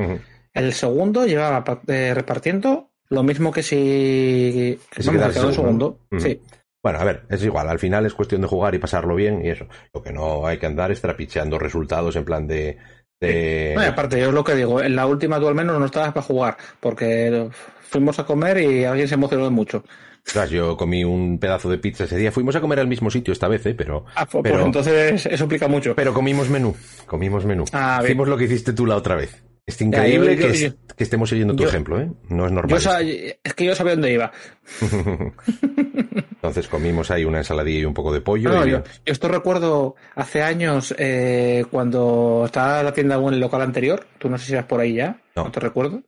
El 0.53 0.73
segundo 0.73 1.25
llevaba 1.25 1.63
eh, 1.87 2.13
repartiendo 2.13 2.91
lo 3.09 3.23
mismo 3.23 3.51
que 3.51 3.63
si. 3.63 4.79
Que 4.91 5.03
si 5.03 5.09
quedó 5.09 5.31
segundo, 5.31 5.53
segundo. 5.53 5.99
Sí. 6.19 6.41
bueno 6.83 6.99
a 6.99 7.03
ver 7.03 7.23
es 7.29 7.43
igual 7.43 7.67
al 7.69 7.79
final 7.79 8.05
es 8.05 8.13
cuestión 8.13 8.41
de 8.41 8.47
jugar 8.47 8.73
y 8.75 8.79
pasarlo 8.79 9.15
bien 9.15 9.43
y 9.45 9.49
eso 9.49 9.65
lo 9.93 10.01
que 10.01 10.11
no 10.13 10.45
hay 10.45 10.57
que 10.59 10.65
andar 10.65 10.91
es 10.91 11.01
trapicheando 11.01 11.57
resultados 11.59 12.15
en 12.15 12.25
plan 12.25 12.47
de, 12.47 12.77
de- 13.21 13.73
No, 13.75 13.83
y 13.83 13.85
aparte, 13.87 14.19
yo 14.19 14.27
es 14.27 14.33
lo 14.33 14.43
que 14.43 14.55
digo, 14.55 14.81
en 14.81 14.95
la 14.95 15.05
última 15.05 15.39
tú 15.39 15.47
al 15.47 15.55
menos 15.55 15.79
no 15.79 15.85
estabas 15.85 16.11
para 16.11 16.25
jugar, 16.25 16.57
porque 16.79 17.49
fuimos 17.81 18.19
a 18.19 18.25
comer 18.25 18.57
y 18.59 18.83
alguien 18.83 19.07
se 19.07 19.13
emocionó 19.15 19.49
mucho. 19.51 19.83
Ostras, 20.25 20.49
yo 20.51 20.77
comí 20.77 21.03
un 21.03 21.39
pedazo 21.39 21.67
de 21.69 21.79
pizza 21.79 22.03
ese 22.03 22.15
día 22.17 22.31
fuimos 22.31 22.55
a 22.55 22.61
comer 22.61 22.79
al 22.79 22.87
mismo 22.87 23.09
sitio 23.09 23.31
esta 23.31 23.47
vez 23.47 23.65
¿eh? 23.65 23.73
pero 23.73 24.05
Ah, 24.15 24.25
pues, 24.27 24.43
Pero- 24.43 24.55
pues 24.57 24.65
entonces 24.67 25.25
eso 25.25 25.43
explica 25.45 25.67
mucho. 25.67 25.95
Pero 25.95 26.13
comimos 26.13 26.47
menú, 26.49 26.75
comimos 27.07 27.43
menú. 27.45 27.65
Ah. 27.73 28.01
Hicimos 28.03 28.27
lo 28.27 28.37
que 28.37 28.43
hiciste 28.43 28.73
tú 28.73 28.85
la 28.85 28.95
otra 28.97 29.15
vez. 29.15 29.43
Es 29.65 29.79
increíble 29.81 30.35
yo- 30.37 30.47
que, 30.47 30.57
yo- 30.57 30.73
que 30.97 31.03
estemos 31.03 31.29
siguiendo 31.29 31.55
tu 31.55 31.63
ejemplo, 31.63 31.99
¿eh? 31.99 32.11
No 32.29 32.45
es 32.45 32.51
normal. 32.51 32.69
Yo 32.71 32.79
sa- 32.81 33.01
es 33.01 33.53
que 33.55 33.65
yo 33.65 33.75
sabía 33.75 33.93
dónde 33.93 34.11
iba. 34.13 34.31
Entonces 36.43 36.67
comimos 36.67 37.11
ahí 37.11 37.23
una 37.23 37.37
ensaladilla 37.37 37.81
y 37.81 37.85
un 37.85 37.93
poco 37.93 38.11
de 38.11 38.21
pollo. 38.21 38.49
No, 38.49 38.65
y- 38.65 38.71
yo, 38.71 38.77
yo 38.83 38.83
esto 39.05 39.27
recuerdo 39.27 39.95
hace 40.15 40.41
años 40.41 40.93
eh, 40.97 41.65
cuando 41.69 42.43
estaba 42.45 42.81
la 42.81 42.91
tienda 42.93 43.15
en 43.15 43.33
el 43.35 43.39
local 43.39 43.61
anterior. 43.61 44.07
Tú 44.17 44.27
no 44.27 44.39
sé 44.39 44.45
si 44.47 44.53
eras 44.53 44.65
por 44.65 44.79
ahí 44.79 44.95
ya. 44.95 45.21
No. 45.35 45.43
No, 45.45 45.51
te 45.51 45.59
recuerdo. 45.59 46.01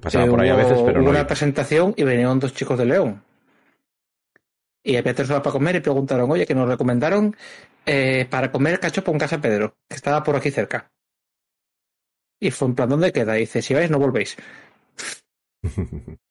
Pasaba 0.00 0.24
Eh, 0.24 0.28
por 0.30 0.40
ahí 0.40 0.48
a 0.48 0.56
veces, 0.56 0.80
pero 0.84 0.98
hubo 0.98 1.04
no. 1.04 1.10
una 1.10 1.20
iba. 1.20 1.26
presentación 1.28 1.94
y 1.96 2.02
venían 2.02 2.40
dos 2.40 2.52
chicos 2.52 2.76
de 2.76 2.84
León. 2.86 3.22
Y 4.84 4.96
había 4.96 5.14
tres 5.14 5.30
horas 5.30 5.42
para 5.42 5.52
comer 5.52 5.76
y 5.76 5.80
preguntaron, 5.80 6.28
oye, 6.28 6.44
que 6.44 6.56
nos 6.56 6.68
recomendaron 6.68 7.36
eh, 7.86 8.26
para 8.28 8.50
comer 8.50 8.80
cachopo 8.80 9.12
en 9.12 9.18
Casa 9.18 9.40
Pedro, 9.40 9.76
que 9.88 9.94
estaba 9.94 10.24
por 10.24 10.34
aquí 10.34 10.50
cerca. 10.50 10.90
Y 12.40 12.50
fue 12.50 12.66
en 12.66 12.74
plan, 12.74 12.88
¿dónde 12.88 13.12
queda? 13.12 13.36
Y 13.36 13.42
dice, 13.42 13.62
si 13.62 13.72
vais, 13.74 13.88
no 13.88 14.00
volvéis. 14.00 14.36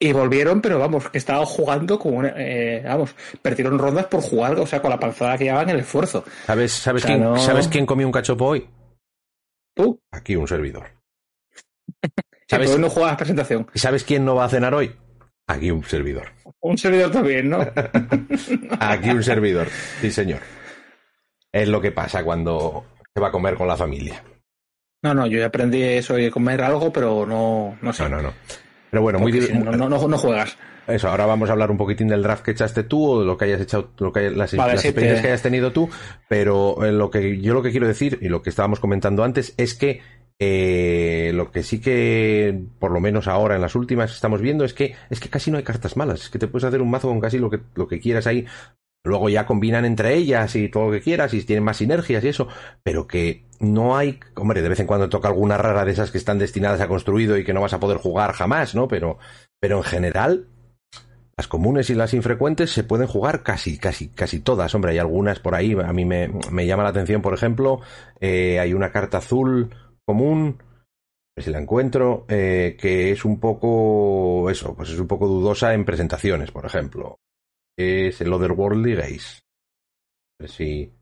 Y 0.00 0.12
volvieron, 0.12 0.60
pero 0.60 0.78
vamos, 0.78 1.08
que 1.10 1.18
estaban 1.18 1.44
jugando 1.44 1.98
como 1.98 2.18
una- 2.18 2.32
eh, 2.36 2.82
vamos, 2.84 3.14
perdieron 3.42 3.78
rondas 3.78 4.06
por 4.06 4.20
jugar, 4.22 4.56
o 4.58 4.66
sea, 4.66 4.80
con 4.80 4.90
la 4.90 5.00
panzada 5.00 5.36
que 5.36 5.44
llevaban 5.44 5.70
el 5.70 5.80
esfuerzo. 5.80 6.24
¿Sabes, 6.46 6.72
sabes, 6.72 7.02
O 7.04 7.06
sea, 7.06 7.16
quién, 7.16 7.24
no- 7.28 7.36
¿Sabes 7.38 7.66
quién 7.68 7.84
comió 7.86 8.06
un 8.06 8.12
cachopo 8.12 8.44
hoy? 8.46 8.68
Tú, 9.74 10.00
Aquí 10.12 10.36
un 10.36 10.46
servidor. 10.46 10.86
¿Sabes, 12.48 12.70
hoy 12.70 12.78
no 12.80 12.88
jugabas 12.90 13.16
presentación. 13.16 13.66
¿Y 13.74 13.78
sabes 13.78 14.04
quién 14.04 14.24
no 14.24 14.34
va 14.36 14.44
a 14.44 14.48
cenar 14.48 14.72
hoy? 14.74 14.94
Aquí 15.48 15.70
un 15.70 15.82
servidor. 15.84 16.28
Un 16.60 16.78
servidor 16.78 17.10
también, 17.10 17.48
¿no? 17.50 17.58
Aquí 18.80 19.10
un 19.10 19.22
servidor. 19.22 19.68
Sí, 20.00 20.10
señor. 20.10 20.40
Es 21.52 21.68
lo 21.68 21.80
que 21.80 21.90
pasa 21.92 22.22
cuando 22.22 22.84
se 23.14 23.20
va 23.20 23.28
a 23.28 23.32
comer 23.32 23.54
con 23.54 23.66
la 23.66 23.76
familia. 23.76 24.22
No, 25.02 25.14
no, 25.14 25.26
yo 25.26 25.38
ya 25.38 25.46
aprendí 25.46 25.82
eso 25.82 26.14
de 26.14 26.30
comer 26.30 26.60
algo, 26.62 26.92
pero 26.92 27.24
no, 27.26 27.78
no 27.80 27.92
sé. 27.92 28.02
No, 28.04 28.08
no, 28.10 28.22
no. 28.22 28.34
Pero 28.90 29.02
bueno, 29.02 29.18
muy 29.18 29.32
Porque 29.32 29.46
si 29.48 29.52
no, 29.58 29.88
no, 29.88 30.18
juegas. 30.18 30.56
Eso, 30.86 31.08
ahora 31.08 31.26
vamos 31.26 31.50
a 31.50 31.52
hablar 31.52 31.70
un 31.70 31.76
poquitín 31.76 32.08
del 32.08 32.22
draft 32.22 32.42
que 32.42 32.52
echaste 32.52 32.82
tú 32.82 33.04
o 33.04 33.20
de 33.20 33.26
lo 33.26 33.36
que 33.36 33.44
hayas 33.44 33.60
echado, 33.60 33.90
lo 33.98 34.10
que 34.12 34.20
hay- 34.20 34.34
las, 34.34 34.54
Vale, 34.56 34.72
las 34.72 34.80
sí, 34.80 34.88
experiencias 34.88 35.18
te- 35.20 35.22
que 35.22 35.28
hayas 35.32 35.42
tenido 35.42 35.70
tú, 35.72 35.90
pero 36.28 36.82
eh, 36.84 36.92
lo 36.92 37.10
que 37.10 37.40
yo 37.42 37.52
lo 37.52 37.62
que 37.62 37.70
quiero 37.70 37.86
decir 37.86 38.18
y 38.22 38.28
lo 38.28 38.40
que 38.40 38.48
estábamos 38.48 38.80
comentando 38.80 39.22
antes 39.22 39.52
es 39.58 39.74
que 39.74 40.00
eh, 40.38 41.32
lo 41.34 41.50
que 41.50 41.62
sí 41.62 41.80
que, 41.80 42.58
por 42.78 42.90
lo 42.92 43.00
menos 43.00 43.28
ahora 43.28 43.56
en 43.56 43.60
las 43.60 43.74
últimas 43.74 44.12
estamos 44.14 44.40
viendo 44.40 44.64
es 44.64 44.72
que 44.72 44.94
es 45.10 45.20
que 45.20 45.28
casi 45.28 45.50
no 45.50 45.58
hay 45.58 45.64
cartas 45.64 45.96
malas, 45.96 46.22
es 46.22 46.30
que 46.30 46.38
te 46.38 46.46
puedes 46.46 46.64
hacer 46.64 46.80
un 46.80 46.90
mazo 46.90 47.08
con 47.08 47.20
casi 47.20 47.38
lo 47.38 47.50
que 47.50 47.60
lo 47.74 47.86
que 47.86 48.00
quieras 48.00 48.26
ahí. 48.26 48.46
Luego 49.08 49.28
ya 49.28 49.46
combinan 49.46 49.84
entre 49.84 50.14
ellas 50.14 50.54
y 50.54 50.68
todo 50.68 50.86
lo 50.86 50.92
que 50.92 51.00
quieras 51.00 51.34
y 51.34 51.42
tienen 51.42 51.64
más 51.64 51.78
sinergias 51.78 52.22
y 52.22 52.28
eso, 52.28 52.48
pero 52.82 53.06
que 53.06 53.44
no 53.60 53.96
hay, 53.96 54.20
hombre, 54.36 54.62
de 54.62 54.68
vez 54.68 54.80
en 54.80 54.86
cuando 54.86 55.08
toca 55.08 55.28
alguna 55.28 55.56
rara 55.56 55.84
de 55.84 55.92
esas 55.92 56.10
que 56.10 56.18
están 56.18 56.38
destinadas 56.38 56.80
a 56.80 56.88
construido 56.88 57.36
y 57.36 57.44
que 57.44 57.52
no 57.52 57.60
vas 57.60 57.72
a 57.72 57.80
poder 57.80 57.98
jugar 57.98 58.32
jamás, 58.32 58.74
¿no? 58.74 58.86
Pero, 58.86 59.18
pero 59.60 59.78
en 59.78 59.84
general, 59.84 60.46
las 61.36 61.48
comunes 61.48 61.88
y 61.90 61.94
las 61.94 62.14
infrecuentes 62.14 62.70
se 62.70 62.84
pueden 62.84 63.06
jugar 63.06 63.42
casi, 63.42 63.78
casi, 63.78 64.08
casi 64.08 64.40
todas. 64.40 64.74
Hombre, 64.74 64.92
hay 64.92 64.98
algunas 64.98 65.38
por 65.40 65.54
ahí. 65.54 65.72
A 65.72 65.92
mí 65.92 66.04
me, 66.04 66.30
me 66.50 66.66
llama 66.66 66.82
la 66.82 66.88
atención, 66.88 67.22
por 67.22 67.34
ejemplo, 67.34 67.80
eh, 68.20 68.58
hay 68.58 68.74
una 68.74 68.90
carta 68.90 69.18
azul 69.18 69.70
común, 70.04 70.62
si 71.36 71.50
la 71.50 71.60
encuentro, 71.60 72.24
eh, 72.28 72.76
que 72.80 73.12
es 73.12 73.24
un 73.24 73.38
poco, 73.38 74.50
eso, 74.50 74.74
pues 74.74 74.90
es 74.90 74.98
un 74.98 75.06
poco 75.06 75.28
dudosa 75.28 75.74
en 75.74 75.84
presentaciones, 75.84 76.50
por 76.50 76.66
ejemplo. 76.66 77.20
Es 77.78 78.20
el 78.20 78.32
Otherworldly 78.32 78.94
Gaze. 78.96 79.40
A 80.40 80.42
ver 80.42 80.50
si 80.50 80.92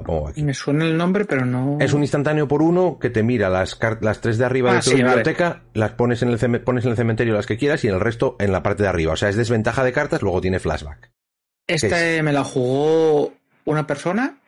la 0.00 0.06
pongo 0.06 0.28
aquí. 0.28 0.42
Me 0.42 0.54
suena 0.54 0.84
el 0.86 0.96
nombre, 0.96 1.24
pero 1.26 1.44
no. 1.44 1.76
Es 1.80 1.92
un 1.92 2.00
instantáneo 2.02 2.48
por 2.48 2.62
uno 2.62 2.98
que 2.98 3.10
te 3.10 3.22
mira 3.22 3.48
las, 3.50 3.78
las 4.00 4.20
tres 4.20 4.38
de 4.38 4.44
arriba 4.46 4.70
Ah, 4.70 4.74
de 4.76 4.80
tu 4.80 4.90
sí, 4.90 4.96
vale. 5.02 5.04
biblioteca, 5.16 5.62
las 5.74 5.92
pones 5.92 6.22
en, 6.22 6.30
el 6.30 6.60
pones 6.62 6.84
en 6.84 6.90
el 6.92 6.96
cementerio 6.96 7.34
las 7.34 7.46
que 7.46 7.58
quieras 7.58 7.84
y 7.84 7.88
el 7.88 8.00
resto 8.00 8.36
en 8.40 8.50
la 8.50 8.62
parte 8.62 8.82
de 8.82 8.88
arriba. 8.88 9.12
O 9.12 9.16
sea, 9.16 9.28
es 9.28 9.36
desventaja 9.36 9.84
de 9.84 9.92
cartas, 9.92 10.22
luego 10.22 10.40
tiene 10.40 10.58
flashback. 10.58 11.10
Esta 11.68 11.88
¿Qué 11.88 12.16
eh, 12.16 12.22
me 12.22 12.32
la 12.32 12.44
jugó 12.44 13.32
una 13.66 13.86
persona 13.86 14.38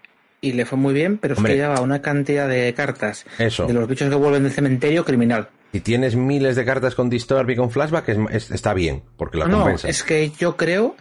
y 0.41 0.53
le 0.53 0.65
fue 0.67 0.79
muy 0.79 0.93
bien, 0.95 1.19
pero 1.19 1.35
es 1.35 1.39
Hombre. 1.39 1.53
que 1.53 1.59
llevaba 1.61 1.81
una 1.81 2.03
cantidad 2.03 2.49
de 2.49 2.73
cartas 2.75 3.25
Eso. 3.39 3.67
de 3.67 3.73
los 3.75 3.87
bichos 3.89 4.09
que 4.09 4.15
vuelven 4.17 4.43
del 4.43 4.53
cementerio 4.53 5.05
criminal. 5.05 5.49
Si 5.73 5.81
tienes 5.81 6.17
miles 6.17 6.57
de 6.57 6.65
cartas 6.65 6.95
con 6.95 7.09
Disturb 7.11 7.49
y 7.51 7.57
con 7.57 7.71
flashback, 7.71 8.09
es- 8.09 8.19
es- 8.31 8.51
está 8.51 8.75
bien, 8.75 9.03
porque 9.17 9.39
la 9.39 9.47
no, 9.47 9.61
compensa. 9.61 9.89
es 9.89 10.03
que 10.03 10.31
yo 10.31 10.57
creo 10.57 10.97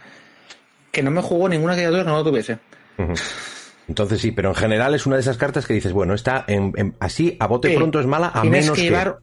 que 0.94 1.02
no 1.02 1.10
me 1.10 1.20
jugó 1.20 1.48
ninguna 1.50 1.74
criatura 1.74 2.02
que 2.04 2.08
no 2.08 2.16
lo 2.16 2.24
tuviese. 2.24 2.58
Entonces 3.86 4.20
sí, 4.20 4.32
pero 4.32 4.48
en 4.50 4.54
general 4.54 4.94
es 4.94 5.04
una 5.04 5.16
de 5.16 5.20
esas 5.20 5.36
cartas 5.36 5.66
que 5.66 5.74
dices, 5.74 5.92
bueno, 5.92 6.14
está 6.14 6.44
en, 6.48 6.72
en- 6.76 6.96
así, 7.00 7.36
a 7.40 7.46
bote 7.46 7.68
Sí. 7.68 7.76
pronto 7.76 8.00
es 8.00 8.06
mala, 8.06 8.28
a 8.28 8.40
tienes 8.42 8.62
menos 8.62 8.76
que 8.76 8.82
que... 8.84 8.88
llevar 8.88 9.18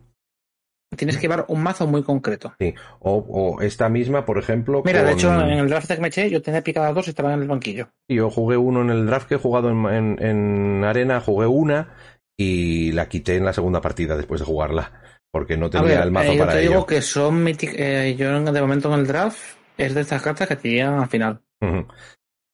tienes 0.95 1.15
que 1.15 1.21
llevar 1.21 1.45
un 1.47 1.63
mazo 1.63 1.87
muy 1.87 2.03
concreto. 2.03 2.53
Sí. 2.59 2.75
O, 2.99 3.15
o 3.15 3.61
esta 3.61 3.87
misma, 3.87 4.25
por 4.25 4.37
ejemplo, 4.37 4.83
Mira, 4.85 5.03
de 5.03 5.13
hecho, 5.13 5.33
en 5.33 5.49
el 5.57 5.69
draft 5.69 5.89
que 5.89 6.01
me 6.01 6.09
eché, 6.09 6.29
yo 6.29 6.41
tenía 6.41 6.61
picadas 6.61 6.93
dos 6.93 7.07
y 7.07 7.11
estaban 7.11 7.31
en 7.33 7.41
el 7.43 7.47
banquillo. 7.47 7.87
Yo 8.09 8.29
jugué 8.29 8.57
uno 8.57 8.81
en 8.81 8.89
el 8.89 9.05
draft 9.07 9.27
que 9.29 9.35
he 9.35 9.39
jugado 9.39 9.69
en, 9.69 9.85
en- 9.85 10.21
en 10.23 10.83
arena, 10.83 11.21
jugué 11.21 11.47
una 11.47 11.95
y 12.37 12.91
la 12.91 13.07
quité 13.07 13.37
en 13.37 13.45
la 13.45 13.53
segunda 13.53 13.79
partida 13.81 14.17
después 14.17 14.41
de 14.41 14.45
jugarla, 14.45 14.91
porque 15.31 15.55
no 15.57 15.69
tenía 15.69 15.87
ver, 15.87 16.01
el 16.03 16.11
mazo 16.11 16.31
eh, 16.33 16.35
yo 16.35 16.39
para 16.41 16.51
te 16.53 16.59
ello. 16.59 16.69
digo 16.71 16.85
que 16.85 17.01
son 17.01 17.47
eh, 17.47 18.15
yo 18.17 18.39
de 18.51 18.61
momento 18.61 18.93
en 18.93 18.99
el 18.99 19.07
draft 19.07 19.39
es 19.77 19.93
de 19.95 20.01
estas 20.01 20.21
cartas 20.21 20.47
que 20.49 20.55
te 20.57 20.69
llegan 20.69 20.99
al 20.99 21.07
final. 21.09 21.41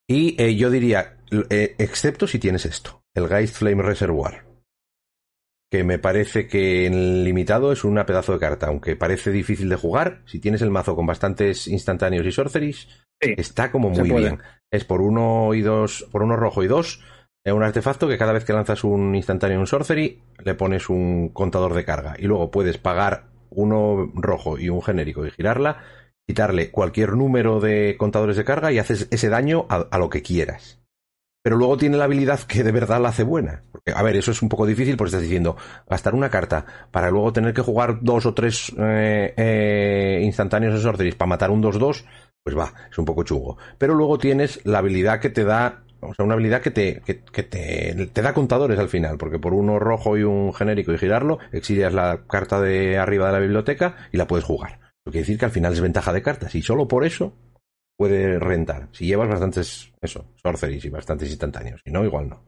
Y 0.10 0.42
eh, 0.42 0.56
yo 0.56 0.70
diría, 0.70 1.18
eh, 1.50 1.76
excepto 1.78 2.28
si 2.28 2.40
tienes 2.40 2.66
esto, 2.66 3.02
el 3.14 3.28
Geist 3.28 3.56
Flame 3.56 3.84
Reservoir. 3.84 4.46
que 5.70 5.84
me 5.84 6.00
parece 6.00 6.48
que 6.48 6.86
en 6.86 6.94
el 6.94 7.24
limitado 7.26 7.72
es 7.74 7.84
una 7.84 8.06
pedazo 8.06 8.34
de 8.34 8.40
carta, 8.40 8.68
aunque 8.68 8.96
parece 8.96 9.32
difícil 9.32 9.68
de 9.70 9.76
jugar, 9.76 10.22
si 10.26 10.40
tienes 10.40 10.62
el 10.62 10.72
mazo 10.72 10.96
con 10.96 11.06
bastantes 11.06 11.68
instantáneos 11.68 12.26
y 12.26 12.32
sorceries, 12.32 12.88
Sí, 13.22 13.34
está 13.36 13.72
como 13.72 13.90
muy 13.90 14.12
bien. 14.12 14.40
Es 14.72 14.86
por 14.86 15.02
uno 15.02 15.54
y 15.56 15.62
dos, 15.62 16.08
por 16.12 16.22
uno 16.22 16.36
rojo 16.36 16.64
y 16.64 16.68
dos, 16.68 17.04
es 17.44 17.54
un 17.54 17.64
artefacto 17.64 18.08
que 18.08 18.18
cada 18.18 18.34
vez 18.34 18.46
que 18.46 18.54
lanzas 18.54 18.84
un 18.84 19.16
instantáneo 19.16 19.58
y 19.58 19.62
un 19.62 19.68
sorcery, 19.68 20.22
le 20.44 20.54
pones 20.54 20.90
un 20.90 21.30
contador 21.30 21.74
de 21.74 21.84
carga. 21.86 22.16
Y 22.20 22.24
luego 22.28 22.52
puedes 22.52 22.78
pagar 22.78 23.30
uno 23.50 24.12
rojo 24.14 24.60
y 24.60 24.70
un 24.70 24.84
genérico 24.84 25.26
y 25.26 25.32
girarla, 25.32 25.84
quitarle 26.28 26.72
cualquier 26.72 27.14
número 27.14 27.62
de 27.62 27.96
contadores 27.98 28.36
de 28.36 28.44
carga 28.44 28.72
y 28.72 28.80
haces 28.80 29.08
ese 29.12 29.30
daño 29.30 29.66
a, 29.70 29.98
lo 29.98 30.10
que 30.10 30.22
quieras. 30.22 30.80
Pero 31.42 31.56
luego 31.56 31.78
tiene 31.78 31.96
la 31.96 32.04
habilidad 32.04 32.42
que 32.42 32.64
de 32.64 32.74
verdad 32.74 33.00
la 33.02 33.10
hace 33.10 33.24
buena. 33.24 33.64
Porque, 33.72 33.94
a 33.94 34.04
ver, 34.04 34.18
eso 34.18 34.32
es 34.32 34.42
un 34.42 34.50
poco 34.50 34.66
difícil 34.66 34.98
porque 34.98 35.10
estás 35.10 35.22
diciendo 35.22 35.56
gastar 35.90 36.14
una 36.14 36.30
carta 36.30 36.66
para 36.92 37.10
luego 37.10 37.32
tener 37.32 37.54
que 37.54 37.62
jugar 37.62 38.00
dos 38.02 38.26
o 38.26 38.34
tres 38.34 38.74
eh, 38.78 39.34
eh, 39.38 40.22
instantáneos 40.22 40.74
de 40.74 40.82
sorceries 40.82 41.16
para 41.16 41.30
matar 41.30 41.50
un 41.50 41.64
2-2, 41.64 42.04
pues 42.44 42.58
va, 42.58 42.74
es 42.92 42.98
un 42.98 43.06
poco 43.06 43.24
chungo. 43.24 43.58
Pero 43.78 43.94
luego 43.94 44.18
tienes 44.18 44.60
la 44.66 44.80
habilidad 44.80 45.22
que 45.22 45.30
te 45.30 45.46
da, 45.46 45.84
o 46.02 46.14
sea, 46.14 46.26
una 46.26 46.34
habilidad 46.34 46.62
que 46.62 46.72
te, 46.72 47.02
que, 47.06 47.24
que 47.24 47.44
te, 47.44 48.10
te 48.12 48.22
da 48.22 48.34
contadores 48.34 48.78
al 48.80 48.90
final, 48.90 49.18
porque 49.18 49.40
por 49.40 49.54
uno 49.54 49.80
rojo 49.80 50.18
y 50.18 50.24
un 50.24 50.54
genérico 50.54 50.92
y 50.92 50.98
girarlo, 50.98 51.40
exilias 51.54 51.94
la 51.94 52.26
carta 52.28 52.60
de 52.60 52.98
arriba 52.98 53.28
de 53.28 53.34
la 53.34 53.40
biblioteca 53.40 53.96
y 54.12 54.18
la 54.18 54.28
puedes 54.28 54.44
jugar. 54.44 54.87
Lo 55.08 55.12
que 55.12 55.20
quiere 55.20 55.26
decir 55.26 55.40
que 55.40 55.46
al 55.46 55.52
final 55.52 55.72
es 55.72 55.80
ventaja 55.80 56.12
de 56.12 56.22
cartas 56.22 56.54
y 56.54 56.62
solo 56.62 56.86
por 56.86 57.06
eso 57.06 57.34
puede 57.98 58.40
rentar. 58.40 58.90
Si 58.92 59.06
llevas 59.06 59.30
bastantes, 59.30 59.94
eso, 60.02 60.34
sorceries 60.44 60.84
y 60.84 60.90
bastantes 60.90 61.30
instantáneos. 61.30 61.80
Si 61.86 61.92
no, 61.92 62.04
igual 62.04 62.28
no. 62.28 62.44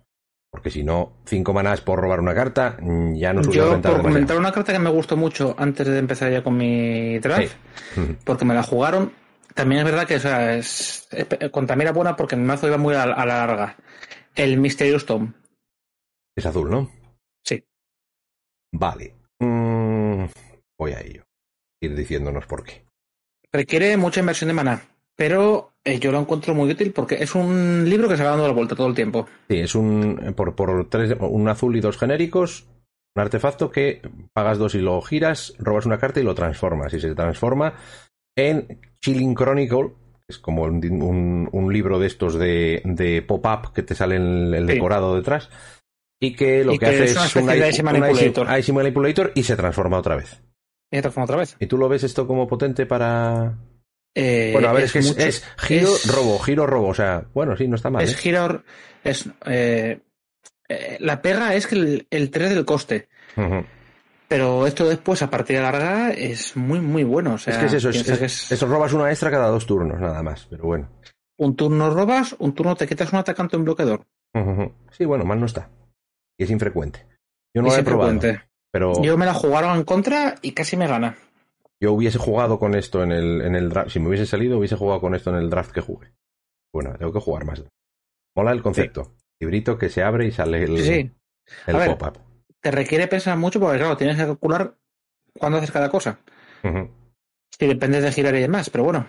Porque 0.52 0.70
si 0.70 0.84
no, 0.84 1.14
cinco 1.26 1.54
manás 1.54 1.80
por 1.80 2.02
robar 2.02 2.20
una 2.20 2.36
carta, 2.36 2.76
mm, 2.82 3.16
ya 3.16 3.32
no 3.32 3.44
Yo, 3.44 3.50
por 3.50 3.54
demasiado. 3.78 4.02
comentar 4.02 4.38
una 4.38 4.52
carta 4.52 4.74
que 4.74 4.80
me 4.80 4.90
gustó 4.90 5.16
mucho 5.16 5.56
antes 5.58 5.88
de 5.88 6.00
empezar 6.00 6.34
ya 6.34 6.44
con 6.44 6.58
mi 6.58 7.18
draft, 7.20 7.56
porque 8.26 8.44
me 8.44 8.54
la 8.54 8.64
jugaron, 8.64 9.14
también 9.56 9.80
es 9.80 9.86
verdad 9.86 10.06
que 10.06 10.18
o 10.18 10.20
sea, 10.20 10.58
es, 10.58 11.08
con 11.54 11.66
también 11.66 11.88
era 11.88 11.94
buena 11.96 12.18
porque 12.18 12.36
mi 12.36 12.44
mazo 12.44 12.68
iba 12.68 12.78
muy 12.78 12.94
a, 12.94 13.04
a 13.04 13.26
la 13.26 13.46
larga. 13.46 13.78
El 14.36 14.60
Mysterious 14.60 15.06
Tome. 15.06 15.32
Es 16.36 16.46
azul, 16.46 16.70
¿no? 16.70 16.92
Sí. 17.42 17.64
Vale. 18.74 19.16
Mm, 19.40 20.26
voy 20.78 20.92
a 20.92 21.00
ello. 21.00 21.24
Ir 21.82 21.96
diciéndonos 21.96 22.46
por 22.46 22.64
qué. 22.64 22.84
Requiere 23.52 23.98
mucha 23.98 24.20
inversión 24.20 24.50
de 24.50 24.54
maná, 24.54 24.82
pero 25.16 25.72
eh, 25.84 26.00
yo 26.00 26.12
lo 26.12 26.20
encuentro 26.20 26.54
muy 26.54 26.70
útil 26.70 26.92
porque 26.92 27.16
es 27.16 27.34
un 27.36 27.90
libro 27.90 28.08
que 28.08 28.18
se 28.18 28.24
va 28.24 28.32
dando 28.32 28.48
la 28.48 28.54
vuelta 28.54 28.76
todo 28.76 28.88
el 28.88 28.96
tiempo. 28.96 29.28
Sí, 29.50 29.58
es 29.60 29.74
un 29.76 30.20
eh, 30.24 30.32
por, 30.34 30.56
por 30.56 30.90
tres, 30.90 31.16
un 31.20 31.48
azul 31.48 31.76
y 31.76 31.80
dos 31.82 31.98
genéricos, 31.98 32.68
un 33.16 33.22
artefacto 33.22 33.72
que 33.72 34.02
pagas 34.34 34.58
dos 34.60 34.76
y 34.76 34.80
lo 34.80 35.02
giras, 35.02 35.56
robas 35.58 35.86
una 35.86 35.98
carta 35.98 36.20
y 36.20 36.24
lo 36.24 36.36
transformas. 36.36 36.94
Y 36.94 37.00
se 37.00 37.16
transforma 37.16 37.74
en 38.38 38.80
Chilling 39.02 39.36
Chronicle, 39.36 39.90
que 40.28 40.34
es 40.34 40.38
como 40.40 40.64
un, 40.64 40.86
un- 41.02 41.50
un 41.52 41.74
libro 41.74 41.98
de 41.98 42.08
estos 42.08 42.36
de, 42.36 42.82
de 42.86 43.22
pop-up 43.24 43.74
que 43.74 43.82
te 43.84 43.96
sale 43.96 44.18
el, 44.18 44.54
el 44.54 44.68
Sí. 44.68 44.74
decorado 44.74 45.16
detrás. 45.16 45.50
Y 46.22 46.36
que 46.36 46.64
lo 46.66 46.74
Y 46.74 46.78
que, 46.80 46.86
que 46.86 46.92
hace 46.92 47.04
es 47.06 47.16
una 47.16 47.56
es 47.56 47.78
de 47.78 47.84
Manipulator 47.84 49.32
y 49.34 49.44
se 49.44 49.56
transforma 49.56 49.98
otra 49.98 50.18
vez. 50.18 50.42
Y 50.92 50.96
se 50.98 51.02
transforma 51.02 51.26
otra 51.26 51.38
vez. 51.38 51.56
¿Y 51.60 51.68
tú 51.68 51.78
lo 51.78 51.88
ves 51.90 52.04
esto 52.04 52.26
como 52.28 52.48
potente 52.48 52.86
para.? 52.86 53.54
Eh, 54.16 54.50
Bueno, 54.54 54.70
a 54.70 54.74
ver, 54.74 54.84
es, 54.86 54.92
que 54.94 55.00
es, 55.00 55.08
mucho- 55.08 55.20
es 55.22 55.46
giro, 55.58 55.96
es- 55.96 56.14
robo, 56.14 56.40
giro, 56.40 56.66
robo. 56.66 56.88
O 56.90 56.94
sea, 56.94 57.26
bueno, 57.34 57.56
sí, 57.56 57.68
no 57.68 57.76
está 57.76 57.90
mal. 57.90 58.04
Es 58.04 58.14
¿eh? 58.14 58.18
girar. 58.18 58.64
Es, 59.04 59.30
eh, 59.46 60.02
la 61.00 61.22
pega 61.22 61.54
es 61.56 61.68
que 61.68 61.76
el, 61.76 62.08
el 62.10 62.30
3 62.32 62.50
del 62.56 62.66
coste. 62.66 63.08
Pero 64.28 64.68
esto 64.68 64.88
después, 64.88 65.22
a 65.24 65.30
partida 65.30 65.62
larga, 65.62 66.12
es 66.12 66.56
muy, 66.56 66.80
muy 66.80 67.04
bueno. 67.04 67.34
O 67.34 67.38
sea, 67.38 67.54
es 67.54 67.60
que 67.60 67.66
es 67.66 67.74
eso, 67.74 67.90
es, 67.90 68.04
que 68.04 68.26
es- 68.26 68.52
eso 68.52 68.68
robas 68.68 68.94
una 68.94 69.10
extra 69.10 69.32
cada 69.32 69.48
dos 69.50 69.66
turnos, 69.66 70.00
nada 70.00 70.22
más. 70.22 70.46
Pero 70.50 70.66
bueno. 70.66 70.90
un 71.38 71.56
turno 71.56 71.90
robas, 71.92 72.36
un 72.40 72.54
turno 72.54 72.76
te 72.76 72.86
quitas 72.88 73.12
un 73.14 73.20
atacante 73.20 73.56
o 73.56 73.60
un 73.60 73.66
bloqueador. 73.66 74.06
Sí, 74.92 75.06
bueno, 75.06 75.24
mal 75.26 75.40
no 75.40 75.46
está. 75.46 75.70
Y 76.38 76.44
es 76.44 76.50
infrecuente. 76.52 77.06
Yo 77.56 77.62
no 77.62 77.70
lo 77.70 77.76
he 77.76 77.84
probado. 77.84 78.20
Pero 78.72 79.02
Yo 79.02 79.18
me 79.18 79.26
la 79.26 79.34
jugaron 79.34 79.78
en 79.78 79.84
contra 79.84 80.36
y 80.42 80.52
casi 80.54 80.78
me 80.78 80.88
gana. 80.88 81.18
yo 81.82 81.94
hubiese 81.94 82.18
jugado 82.18 82.60
con 82.60 82.76
esto 82.76 83.04
en 83.04 83.12
el, 83.12 83.42
en 83.42 83.56
el 83.56 83.70
draft. 83.70 83.92
Si 83.92 84.00
me 84.00 84.08
hubiese 84.10 84.26
salido, 84.26 84.58
hubiese 84.58 84.76
jugado 84.76 85.00
con 85.02 85.16
esto 85.16 85.30
en 85.32 85.38
el 85.38 85.50
draft 85.50 85.72
que 85.72 85.82
jugué. 85.82 86.12
Bueno, 86.74 86.94
tengo 86.98 87.12
que 87.14 87.20
jugar 87.20 87.46
más. 87.46 87.64
Mola 88.36 88.52
el 88.52 88.62
concepto. 88.62 89.14
Librito 89.40 89.78
que 89.78 89.90
se 89.90 90.04
abre 90.04 90.28
y 90.28 90.32
sale 90.32 90.64
el, 90.64 90.78
Sí, 90.78 90.84
sí. 90.84 91.12
el 91.68 91.76
pop-up. 91.96 92.20
Te 92.62 92.72
requiere 92.72 93.08
pensar 93.08 93.38
mucho 93.38 93.60
porque, 93.60 93.78
claro, 93.80 93.96
tienes 93.98 94.18
que 94.18 94.26
calcular 94.26 94.76
cuándo 95.38 95.58
haces 95.58 95.72
cada 95.72 95.90
cosa. 95.90 96.20
Ujú. 96.64 96.90
Y 97.60 97.66
depende 97.68 98.02
de 98.02 98.12
girar 98.12 98.36
y 98.36 98.42
demás, 98.42 98.70
pero 98.70 98.84
bueno. 98.84 99.08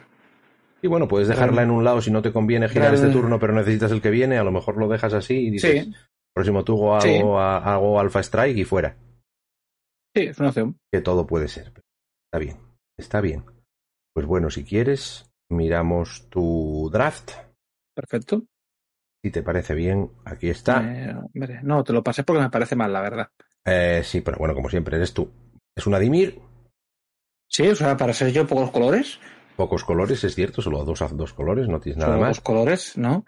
Y 0.82 0.86
bueno, 0.88 1.08
puedes 1.08 1.28
dejarla 1.28 1.62
en 1.62 1.70
un 1.70 1.84
lado 1.84 2.00
si 2.00 2.10
no 2.10 2.22
te 2.22 2.32
conviene 2.32 2.68
girar 2.68 2.94
este 2.94 3.08
turno, 3.10 3.38
pero 3.38 3.52
necesitas 3.52 3.90
el 3.92 4.00
que 4.00 4.10
viene. 4.10 4.38
A 4.38 4.44
lo 4.44 4.52
mejor 4.52 4.78
lo 4.78 4.88
dejas 4.88 5.12
así 5.12 5.34
y 5.34 5.50
dices, 5.50 5.84
Sí, 5.84 5.92
próximo 6.32 6.64
turno 6.64 6.92
hago, 6.94 7.00
Sí. 7.02 7.20
hago 7.20 8.00
Alpha 8.00 8.20
Strike 8.22 8.56
y 8.56 8.64
fuera. 8.64 8.96
Sí, 10.14 10.22
es 10.22 10.38
una 10.38 10.48
opción. 10.48 10.76
Que 10.92 11.00
todo 11.00 11.26
puede 11.26 11.48
ser. 11.48 11.72
Está 12.26 12.38
bien, 12.38 12.56
está 12.98 13.20
bien. 13.20 13.44
Pues 14.14 14.26
bueno, 14.26 14.50
si 14.50 14.64
quieres, 14.64 15.30
miramos 15.50 16.28
tu 16.30 16.90
draft. 16.92 17.32
Perfecto. 17.94 18.44
Si 19.22 19.30
te 19.30 19.42
parece 19.42 19.74
bien, 19.74 20.10
aquí 20.24 20.48
está. 20.48 20.82
Eh, 20.82 21.14
hombre, 21.14 21.60
no, 21.62 21.84
te 21.84 21.92
lo 21.92 22.02
pasé 22.02 22.24
porque 22.24 22.42
me 22.42 22.50
parece 22.50 22.76
mal, 22.76 22.92
la 22.92 23.02
verdad. 23.02 23.28
Eh, 23.64 24.02
sí, 24.04 24.20
pero 24.22 24.38
bueno, 24.38 24.54
como 24.54 24.70
siempre, 24.70 24.96
eres 24.96 25.12
tú. 25.12 25.30
Es 25.76 25.86
una 25.86 25.98
Dimir, 25.98 26.40
Sí, 27.50 27.66
o 27.66 27.74
sea, 27.74 27.96
para 27.96 28.12
ser 28.12 28.32
yo 28.32 28.46
pocos 28.46 28.70
colores, 28.70 29.18
pocos 29.56 29.82
colores, 29.82 30.22
es 30.22 30.36
cierto, 30.36 30.62
solo 30.62 30.84
dos, 30.84 31.04
dos 31.16 31.34
colores, 31.34 31.68
no 31.68 31.80
tienes 31.80 31.98
nada 31.98 32.12
solo 32.12 32.20
más. 32.20 32.36
dos 32.36 32.40
colores, 32.40 32.96
¿no? 32.96 33.24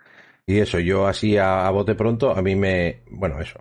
Y 0.46 0.60
eso, 0.60 0.78
yo 0.78 1.08
así 1.08 1.36
a, 1.36 1.66
a 1.66 1.70
bote 1.70 1.96
pronto, 1.96 2.30
a 2.30 2.40
mí 2.40 2.54
me. 2.54 3.02
Bueno, 3.10 3.40
eso. 3.40 3.60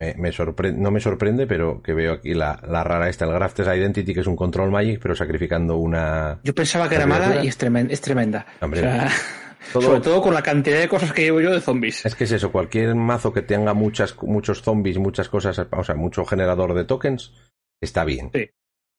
Me, 0.00 0.14
me 0.14 0.30
sorpre- 0.32 0.74
no 0.74 0.90
me 0.90 1.00
sorprende, 1.00 1.46
pero 1.46 1.82
que 1.82 1.92
veo 1.92 2.12
aquí 2.12 2.32
la, 2.34 2.60
la 2.68 2.84
rara 2.84 3.08
esta, 3.08 3.24
el 3.24 3.32
Grafted 3.32 3.66
Identity, 3.72 4.14
que 4.14 4.20
es 4.20 4.26
un 4.28 4.36
control 4.36 4.70
magic, 4.70 5.00
pero 5.02 5.16
sacrificando 5.16 5.76
una. 5.76 6.38
Yo 6.44 6.54
pensaba 6.54 6.88
que 6.88 6.94
era 6.94 7.06
¿La 7.06 7.18
mala 7.18 7.44
y 7.44 7.48
es 7.48 7.56
tremenda. 7.56 7.92
Es 7.92 8.00
tremenda. 8.00 8.46
Hombre, 8.60 8.80
O 8.80 8.82
sea, 8.84 9.08
todo- 9.72 9.82
Sobre 9.82 10.00
todo 10.00 10.22
con 10.22 10.34
la 10.34 10.42
cantidad 10.42 10.78
de 10.78 10.88
cosas 10.88 11.12
que 11.12 11.22
llevo 11.22 11.40
yo 11.40 11.50
de 11.52 11.60
zombies. 11.60 12.06
Es 12.06 12.14
que 12.14 12.24
es 12.24 12.32
eso, 12.32 12.52
cualquier 12.52 12.94
mazo 12.94 13.32
que 13.32 13.42
tenga 13.42 13.74
muchas, 13.74 14.14
muchos 14.22 14.62
zombies, 14.62 14.98
muchas 14.98 15.28
cosas, 15.28 15.58
o 15.70 15.82
sea, 15.84 15.96
mucho 15.96 16.24
generador 16.24 16.74
de 16.74 16.84
tokens, 16.84 17.32
está 17.82 18.04
bien. 18.04 18.30
Sí. 18.32 18.48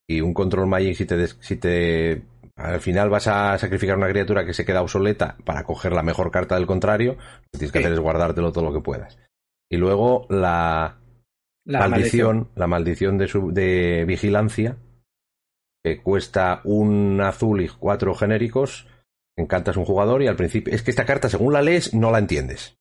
Y 0.09 0.21
un 0.21 0.33
control 0.33 0.67
magic, 0.67 0.95
si 0.95 1.05
te, 1.05 1.15
des- 1.15 1.37
si 1.39 1.55
te. 1.55 2.23
Al 2.57 2.81
final 2.81 3.09
vas 3.09 3.27
a 3.27 3.57
sacrificar 3.57 3.95
una 3.95 4.09
criatura 4.09 4.45
que 4.45 4.53
se 4.53 4.65
queda 4.65 4.81
obsoleta 4.81 5.37
para 5.45 5.63
coger 5.63 5.93
la 5.93 6.03
mejor 6.03 6.29
carta 6.29 6.55
del 6.55 6.67
contrario, 6.67 7.13
lo 7.13 7.19
que 7.53 7.57
tienes 7.59 7.71
que 7.71 7.79
Sí. 7.79 7.85
hacer 7.85 7.93
es 7.93 7.99
guardártelo 8.01 8.51
todo 8.51 8.65
lo 8.65 8.73
que 8.73 8.81
puedas. 8.81 9.17
Y 9.69 9.77
luego 9.77 10.25
la, 10.29 10.99
La 11.65 11.87
maldición, 11.87 12.49
la 12.55 12.65
maldición 12.65 13.17
de, 13.19 13.27
su, 13.27 13.51
de 13.51 14.03
vigilancia, 14.07 14.77
que 15.83 16.01
cuesta 16.01 16.61
un 16.63 17.21
azul 17.21 17.61
y 17.61 17.67
cuatro 17.67 18.15
genéricos, 18.15 18.87
encantas 19.37 19.77
un 19.77 19.85
jugador 19.85 20.23
y 20.23 20.27
al 20.27 20.35
principio, 20.35 20.73
es 20.73 20.81
que 20.81 20.89
esta 20.89 21.05
carta 21.05 21.29
según 21.29 21.53
la 21.53 21.61
lees 21.61 21.93
no 21.93 22.11
la 22.11 22.17
entiendes. 22.17 22.79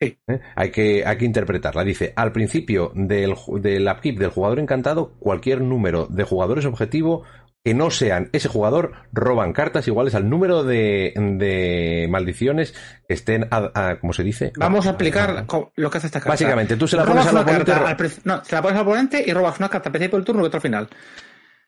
Sí. 0.00 0.18
¿Eh? 0.28 0.40
Hay, 0.54 0.70
que, 0.70 1.04
hay 1.06 1.16
que 1.16 1.24
interpretarla. 1.24 1.82
Dice, 1.82 2.12
al 2.16 2.32
principio 2.32 2.92
del, 2.94 3.34
del 3.60 3.88
upkeep 3.88 4.18
del 4.18 4.30
jugador 4.30 4.58
encantado, 4.58 5.12
cualquier 5.18 5.62
número 5.62 6.06
de 6.06 6.24
jugadores 6.24 6.66
objetivo 6.66 7.24
que 7.62 7.74
no 7.74 7.90
sean 7.90 8.30
ese 8.32 8.48
jugador 8.48 8.92
roban 9.12 9.52
cartas 9.52 9.86
iguales 9.86 10.14
al 10.14 10.30
número 10.30 10.64
de, 10.64 11.12
de 11.16 12.06
maldiciones 12.10 12.74
que 13.06 13.14
estén, 13.14 13.48
a, 13.50 13.70
a- 13.74 14.00
¿cómo 14.00 14.12
se 14.14 14.24
dice? 14.24 14.52
Vamos 14.56 14.86
a 14.86 14.90
aplicar 14.90 15.44
lo 15.76 15.90
que 15.90 15.98
hace 15.98 16.06
esta 16.06 16.20
carta. 16.20 16.30
Básicamente, 16.30 16.76
tú 16.76 16.88
se 16.88 16.96
la 16.96 17.04
pones 17.04 17.26
al 17.26 17.36
oponente. 17.36 17.72
carta 17.72 17.90
al 17.90 18.10
No, 18.24 18.44
se 18.44 18.54
la 18.54 18.62
pones 18.62 18.76
al 18.78 18.86
oponente 18.86 19.22
y 19.26 19.32
robas 19.32 19.58
una 19.58 19.68
carta 19.68 19.88
al 19.88 19.92
principio 19.92 20.16
del 20.18 20.24
turno 20.24 20.42
y 20.42 20.46
otra 20.46 20.58
al 20.58 20.62
final. 20.62 20.88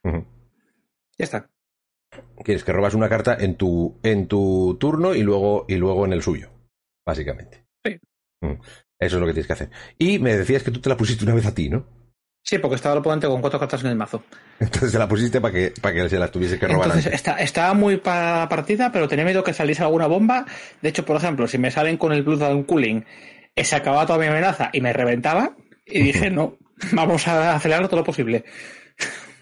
Ya 0.05 1.25
está. 1.25 1.51
Quieres 2.45 2.65
que 2.65 2.73
robas 2.73 2.95
una 2.95 3.09
carta 3.09 3.37
en 3.39 3.57
tu, 3.57 3.99
en 4.03 4.27
tu 4.29 4.77
turno 4.81 5.15
y 5.15 5.23
luego, 5.23 5.65
y 5.69 5.77
luego 5.77 6.05
en 6.07 6.13
el 6.15 6.23
suyo, 6.23 6.51
básicamente. 7.07 7.67
Sí. 7.85 8.01
Eso 8.99 9.17
es 9.17 9.21
lo 9.21 9.27
que 9.27 9.33
tienes 9.33 9.47
que 9.47 9.53
hacer. 9.53 9.71
Y 9.99 10.19
me 10.19 10.37
decías 10.37 10.63
que 10.63 10.71
tú 10.71 10.81
te 10.81 10.89
la 10.89 10.97
pusiste 10.97 11.25
una 11.25 11.35
vez 11.35 11.47
a 11.47 11.55
ti, 11.55 11.69
¿no? 11.69 11.87
Sí, 12.45 12.59
porque 12.59 12.75
estaba 12.75 12.95
el 12.95 12.99
oponente 13.01 13.29
con 13.29 13.41
cuatro 13.41 13.61
cartas 13.61 13.85
en 13.85 13.91
el 13.91 13.97
mazo. 13.97 14.25
Entonces 14.59 14.91
se 14.91 14.99
la 14.99 15.09
pusiste 15.09 15.41
para 15.41 15.55
que, 15.55 15.73
para 15.81 15.95
que 15.95 16.09
se 16.09 16.19
las 16.19 16.31
tuviese 16.31 16.59
que 16.59 16.67
robar 16.67 16.89
Entonces 16.89 17.13
está, 17.13 17.37
estaba 17.37 17.73
muy 17.73 17.99
para 17.99 18.41
la 18.41 18.49
partida, 18.49 18.91
pero 18.91 19.09
tenía 19.09 19.25
miedo 19.25 19.45
que 19.45 19.55
saliese 19.55 19.83
alguna 19.83 20.09
bomba. 20.09 20.45
De 20.81 20.89
hecho, 20.89 21.05
por 21.05 21.17
ejemplo, 21.17 21.47
si 21.47 21.59
me 21.59 21.71
salen 21.71 21.97
con 21.97 22.13
el 22.13 22.23
Blood 22.23 22.43
and 22.43 22.67
Cooling, 22.67 23.05
eh, 23.55 23.65
se 23.65 23.77
acababa 23.77 24.07
toda 24.07 24.19
mi 24.19 24.27
amenaza 24.27 24.71
y 24.73 24.81
me 24.81 24.93
reventaba. 24.93 25.57
Y 25.87 26.03
dije, 26.03 26.31
no, 26.33 26.59
vamos 26.93 27.29
a 27.29 27.55
acelerar 27.55 27.87
todo 27.87 28.01
lo 28.01 28.05
posible. 28.05 28.45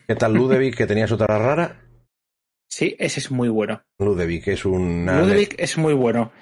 ¿Qué 0.06 0.14
tal 0.14 0.34
Ludevic, 0.34 0.76
que 0.76 0.86
tenías 0.86 1.10
otra 1.10 1.38
rara? 1.38 1.80
Sí, 2.68 2.96
ese 2.98 3.20
es 3.20 3.30
muy 3.30 3.48
bueno. 3.48 3.82
Ludevic 3.98 4.48
es 4.48 4.64
una... 4.64 5.20
Ludovic 5.20 5.54
es 5.58 5.78
muy 5.78 5.94
bueno. 5.94 6.32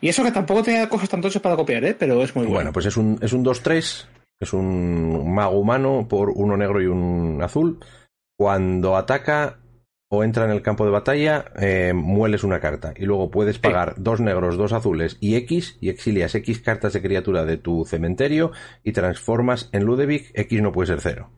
Y 0.00 0.08
eso 0.08 0.24
que 0.24 0.32
tampoco 0.32 0.62
tenía 0.62 0.88
cosas 0.88 1.08
tan 1.08 1.20
tochas 1.20 1.40
para 1.40 1.56
copiar, 1.56 1.84
¿eh? 1.84 1.94
pero 1.98 2.22
es 2.22 2.34
muy 2.34 2.44
bueno. 2.44 2.56
Bueno, 2.56 2.72
pues 2.72 2.86
es 2.86 2.96
un, 2.96 3.18
es 3.22 3.32
un 3.32 3.44
2-3 3.44 4.06
es 4.40 4.52
un 4.52 5.32
mago 5.34 5.58
humano 5.58 6.06
por 6.08 6.30
uno 6.30 6.56
negro 6.56 6.80
y 6.82 6.86
un 6.86 7.40
azul. 7.42 7.78
Cuando 8.38 8.96
ataca 8.96 9.58
o 10.12 10.24
entra 10.24 10.44
en 10.44 10.50
el 10.50 10.62
campo 10.62 10.84
de 10.84 10.90
batalla, 10.90 11.52
eh, 11.60 11.92
mueles 11.94 12.42
una 12.42 12.58
carta. 12.58 12.94
Y 12.96 13.04
luego 13.04 13.30
puedes 13.30 13.58
pagar 13.58 13.94
dos 13.98 14.20
negros, 14.20 14.56
dos 14.56 14.72
azules 14.72 15.18
y 15.20 15.36
X, 15.36 15.76
y 15.80 15.88
exilias 15.88 16.34
X 16.34 16.60
cartas 16.60 16.94
de 16.94 17.02
criatura 17.02 17.44
de 17.44 17.58
tu 17.58 17.84
cementerio 17.84 18.50
y 18.82 18.92
transformas 18.92 19.68
en 19.72 19.84
Ludevic, 19.84 20.32
X 20.34 20.62
no 20.62 20.72
puede 20.72 20.88
ser 20.88 21.00
cero. 21.00 21.30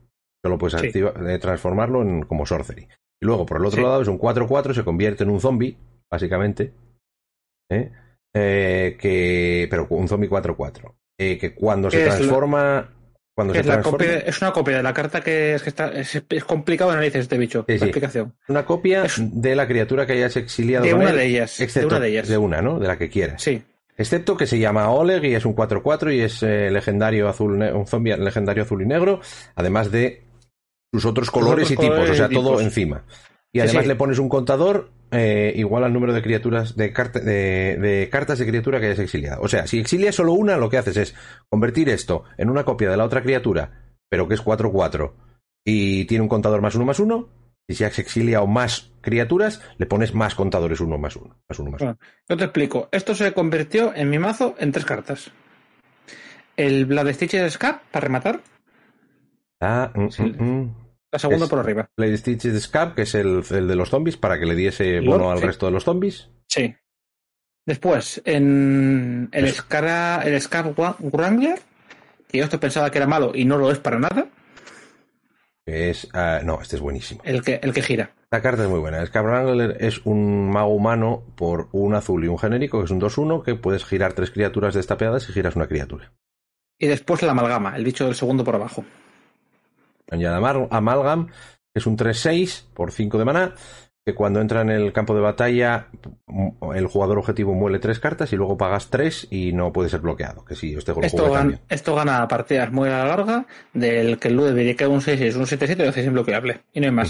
Solo 0.44 0.56
puedes 0.58 0.80
Sí. 0.80 0.98
eh, 0.98 1.38
transformarlo 1.38 2.02
en, 2.02 2.22
como 2.22 2.46
sorcery. 2.46 2.88
Y 3.20 3.26
luego, 3.26 3.44
por 3.46 3.58
el 3.58 3.66
otro 3.66 3.76
Sí. 3.76 3.82
lado, 3.82 4.00
es 4.02 4.08
un 4.08 4.18
4-4, 4.18 4.72
se 4.74 4.84
convierte 4.84 5.22
en 5.24 5.30
un 5.30 5.40
zombie, 5.40 5.76
básicamente. 6.10 6.72
Eh, 7.70 8.96
que, 8.98 9.66
pero 9.70 9.86
un 9.90 10.08
zombie 10.08 10.28
4-4. 10.30 10.94
Eh, 11.30 11.38
que 11.38 11.54
cuando 11.54 11.90
se 11.90 12.04
la- 12.06 12.14
transforma. 12.16 12.88
Cuando 13.34 13.54
se 13.54 13.62
transforma. 13.62 13.98
copia, 13.98 14.18
es 14.18 14.42
una 14.42 14.52
copia 14.52 14.76
de 14.76 14.82
la 14.82 14.92
carta 14.92 15.20
que 15.22 15.54
es 15.54 15.62
que 15.62 15.70
está. 15.70 15.88
Es, 15.88 16.22
es 16.28 16.44
complicado 16.44 16.92
narices 16.94 17.22
este 17.22 17.38
bicho. 17.38 17.64
Sí, 17.66 17.78
la 17.78 17.86
explicación. 17.86 18.34
una 18.48 18.64
copia 18.66 19.04
es- 19.04 19.16
de 19.40 19.56
la 19.56 19.66
criatura 19.66 20.04
que 20.06 20.12
hayas 20.12 20.36
exiliado 20.36 20.84
De 20.84 20.92
una 20.94 21.10
él, 21.10 21.16
de 21.16 21.26
ellas. 21.26 21.58
excepto 21.60 21.88
de 21.88 21.94
una 21.96 22.00
de 22.04 22.08
ellas. 22.10 22.28
de 22.28 22.36
una, 22.38 22.60
¿no? 22.60 22.78
De 22.78 22.86
la 22.88 22.98
que 22.98 23.08
quieras. 23.08 23.42
Sí. 23.42 23.62
Excepto 23.96 24.36
que 24.36 24.46
se 24.46 24.58
llama 24.58 24.90
Oleg 24.90 25.24
y 25.24 25.34
es 25.34 25.44
un 25.44 25.54
4-4 25.54 26.10
y 26.14 26.20
es 26.20 26.42
eh, 26.42 26.70
legendario 26.70 27.28
azul, 27.28 27.52
un 27.62 27.86
zombie 27.86 28.16
legendario 28.16 28.64
azul 28.64 28.82
y 28.82 28.86
negro, 28.86 29.20
además 29.54 29.90
de 29.90 30.22
sus 30.92 31.04
otros 31.06 31.30
colores 31.30 31.70
otros 31.70 31.84
y 31.84 31.88
tipos, 31.90 32.10
o 32.10 32.14
sea, 32.14 32.28
todo 32.28 32.60
encima. 32.60 33.04
Y 33.52 33.60
además 33.60 33.82
sí. 33.82 33.88
le 33.88 33.96
pones 33.96 34.18
un 34.18 34.28
contador 34.30 34.90
eh, 35.10 35.52
igual 35.56 35.84
al 35.84 35.92
número 35.92 36.12
de 36.14 36.22
criaturas 36.22 36.74
de, 36.74 36.92
carta- 36.92 37.20
de, 37.20 37.76
de 37.76 38.08
cartas 38.10 38.38
de 38.38 38.46
criatura 38.46 38.80
que 38.80 38.86
hayas 38.86 38.98
exiliado. 38.98 39.42
O 39.42 39.48
sea, 39.48 39.66
si 39.66 39.78
exilias 39.78 40.14
solo 40.14 40.32
una, 40.32 40.56
lo 40.56 40.70
que 40.70 40.78
haces 40.78 40.96
es 40.96 41.14
convertir 41.50 41.88
esto 41.90 42.24
en 42.38 42.48
una 42.48 42.64
copia 42.64 42.90
de 42.90 42.96
la 42.96 43.04
otra 43.04 43.22
criatura, 43.22 43.94
pero 44.08 44.26
que 44.26 44.34
es 44.34 44.42
4-4 44.42 45.12
y 45.64 46.06
tiene 46.06 46.22
un 46.22 46.28
contador 46.28 46.62
más 46.62 46.74
uno 46.74 46.84
más 46.86 46.98
uno. 46.98 47.28
Y 47.68 47.74
si 47.74 47.84
has 47.84 47.96
exiliado 47.98 48.46
más 48.46 48.90
criaturas, 49.02 49.62
le 49.78 49.86
pones 49.86 50.14
más 50.14 50.34
contadores 50.34 50.80
uno 50.80 50.98
más 50.98 51.14
uno. 51.16 51.36
Más 51.48 51.58
uno 51.58 51.70
más 51.70 51.80
uno. 51.82 51.96
Bueno, 51.98 52.12
yo 52.28 52.36
te 52.36 52.44
explico. 52.44 52.88
Esto 52.90 53.14
se 53.14 53.32
convirtió 53.32 53.94
en 53.94 54.10
mi 54.10 54.18
mazo 54.18 54.56
en 54.58 54.72
tres 54.72 54.84
cartas. 54.84 55.30
El 56.56 56.86
Blood 56.86 57.12
Stitches 57.12 57.52
Scap, 57.52 57.82
para 57.90 58.04
rematar. 58.04 58.40
Ah, 59.60 59.90
mm, 59.94 60.08
Sí. 60.08 60.22
mm, 60.22 60.42
mm. 60.44 60.74
La 61.12 61.18
segunda 61.18 61.44
Es- 61.44 61.50
por 61.50 61.58
arriba. 61.58 61.88
Blade 61.96 62.16
Stitches 62.16 62.62
Scab, 62.62 62.94
que 62.94 63.02
es 63.02 63.14
el, 63.14 63.44
el 63.50 63.68
de 63.68 63.76
los 63.76 63.90
zombies, 63.90 64.16
para 64.16 64.38
que 64.40 64.46
le 64.46 64.54
diese 64.54 65.00
bono 65.00 65.30
al 65.30 65.38
sí. 65.40 65.46
resto 65.46 65.66
de 65.66 65.72
los 65.72 65.84
zombies. 65.84 66.30
Sí. 66.48 66.74
Después, 67.66 68.20
en 68.24 69.28
el, 69.30 69.44
Eso. 69.44 69.62
El 70.24 70.40
Scap 70.40 70.76
Wa- 70.78 70.96
Wrangler, 70.98 71.60
que 72.28 72.38
yo 72.38 72.44
esto 72.44 72.58
pensaba 72.58 72.90
que 72.90 72.98
era 72.98 73.06
malo 73.06 73.32
y 73.34 73.44
no 73.44 73.56
lo 73.58 73.70
es 73.70 73.78
para 73.78 73.98
nada, 74.00 74.26
es. 75.64 76.08
ah, 76.12 76.40
no, 76.44 76.60
este 76.60 76.76
es 76.76 76.82
buenísimo. 76.82 77.20
el 77.24 77.42
que, 77.42 77.60
el 77.62 77.72
que 77.72 77.82
gira. 77.82 78.10
Esta 78.24 78.42
carta 78.42 78.64
es 78.64 78.68
muy 78.70 78.80
buena. 78.80 78.98
El 79.00 79.06
Scab 79.08 79.26
Wrangler 79.26 79.76
es 79.80 80.00
un 80.06 80.50
mago 80.50 80.74
humano 80.74 81.22
por 81.36 81.68
un 81.72 81.94
azul 81.94 82.24
y 82.24 82.28
un 82.28 82.38
genérico, 82.38 82.78
que 82.78 82.86
es 82.86 82.90
un 82.90 83.00
2-1, 83.00 83.44
que 83.44 83.54
puedes 83.54 83.84
girar 83.84 84.14
tres 84.14 84.30
criaturas 84.30 84.74
destapeadas 84.74 85.28
y 85.28 85.32
giras 85.32 85.54
una 85.54 85.68
criatura. 85.68 86.12
Y 86.78 86.86
después 86.88 87.22
la 87.22 87.32
amalgama, 87.32 87.76
el 87.76 87.84
bicho 87.84 88.06
del 88.06 88.14
segundo 88.16 88.42
por 88.42 88.56
abajo. 88.56 88.84
Añade 90.12 90.36
Amalgam, 90.70 91.26
que 91.28 91.32
es 91.80 91.86
un 91.86 91.96
3-6 91.96 92.64
por 92.74 92.92
5 92.92 93.18
de 93.18 93.24
maná, 93.24 93.54
que 94.04 94.14
cuando 94.14 94.40
entra 94.40 94.62
en 94.62 94.70
el 94.70 94.92
campo 94.92 95.14
de 95.14 95.20
batalla, 95.20 95.88
m- 96.26 96.54
el 96.74 96.86
jugador 96.88 97.18
objetivo 97.18 97.54
muele 97.54 97.78
tres 97.78 98.00
cartas 98.00 98.32
y 98.32 98.36
luego 98.36 98.56
pagas 98.56 98.90
tres 98.90 99.28
y 99.30 99.52
no 99.52 99.72
puede 99.72 99.88
ser 99.88 100.00
bloqueado. 100.00 100.44
Que 100.44 100.56
sí, 100.56 100.74
este 100.76 100.92
Esto, 101.02 101.32
gan- 101.32 101.60
esto 101.68 101.94
gana 101.94 102.26
partidas 102.26 102.72
muy 102.72 102.88
a 102.88 102.98
la 102.98 103.04
larga 103.06 103.46
del 103.72 104.18
que 104.18 104.28
el 104.28 104.34
Ludwig 104.34 104.76
que 104.76 104.86
un 104.86 105.00
6 105.00 105.36
un 105.36 105.46
7-7 105.46 105.78
y 105.78 105.82
lo 105.84 105.88
haces 105.90 106.06
imbloqueable. 106.06 106.62
Y 106.72 106.80
no 106.80 106.86
hay 106.86 106.92
más. 106.92 107.08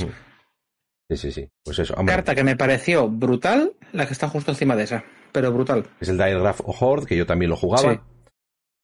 Sí, 1.10 1.16
sí, 1.16 1.32
sí. 1.32 1.48
Pues 1.64 1.78
eso. 1.78 1.94
hombre, 1.94 2.14
Carta 2.14 2.34
que 2.34 2.44
me 2.44 2.56
pareció 2.56 3.08
brutal, 3.08 3.72
la 3.92 4.06
que 4.06 4.12
está 4.12 4.28
justo 4.28 4.50
encima 4.52 4.76
de 4.76 4.84
esa. 4.84 5.04
Pero 5.32 5.50
brutal. 5.50 5.86
es 5.98 6.10
el 6.10 6.18
Diregraph 6.18 6.60
Horde, 6.64 7.06
que 7.06 7.16
yo 7.16 7.24
también 7.26 7.50
lo 7.50 7.56
jugaba. 7.56 7.94
Sí. 7.94 8.00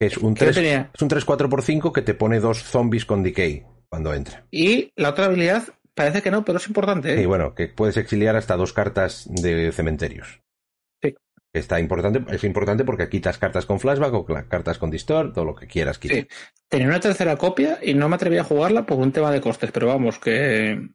Es 0.01 0.13
3, 0.15 0.57
es 0.95 1.03
un 1.03 1.09
3-4 1.11 1.49
por 1.51 1.63
5 1.63 1.93
que 1.93 2.03
te 2.03 2.15
pone 2.15 2.41
dos 2.41 2.63
zombies 2.63 3.05
con 3.05 3.23
decay 3.23 3.67
cuando 3.91 4.15
entra. 4.15 4.47
Y 4.51 4.93
la 4.97 5.11
otra 5.11 5.27
habilidad, 5.27 5.65
parece 5.95 6.23
que 6.23 6.31
no, 6.31 6.45
pero 6.45 6.59
es 6.59 6.67
importante. 6.69 7.15
¿eh? 7.15 7.23
Y 7.23 7.27
bueno, 7.27 7.55
que 7.55 7.69
puedes 7.69 7.97
exiliar 7.97 8.37
hasta 8.37 8.57
dos 8.57 8.73
cartas 8.73 9.27
de 9.29 9.73
cementerios. 9.73 10.43
Sí. 11.03 11.15
Está 11.53 11.81
importante, 11.81 12.25
es 12.35 12.45
importante 12.45 12.85
porque 12.85 13.09
quitas 13.09 13.39
cartas 13.39 13.67
con 13.67 13.81
flashback 13.81 14.15
o 14.15 14.27
cartas 14.49 14.79
con 14.79 14.91
distort, 14.91 15.35
todo 15.35 15.45
lo 15.45 15.55
que 15.55 15.67
quieras 15.67 15.99
quitar. 15.99 16.19
Sí. 16.19 16.29
Tenía 16.69 16.89
una 16.89 17.01
tercera 17.01 17.37
copia 17.37 17.79
y 17.83 17.95
no 17.95 18.09
me 18.09 18.17
atreví 18.17 18.39
a 18.39 18.45
jugarla 18.45 18.85
por 18.85 18.99
un 18.99 19.13
tema 19.13 19.31
de 19.31 19.41
costes, 19.41 19.71
pero 19.73 19.87
vamos, 19.87 20.19
que 20.19 20.91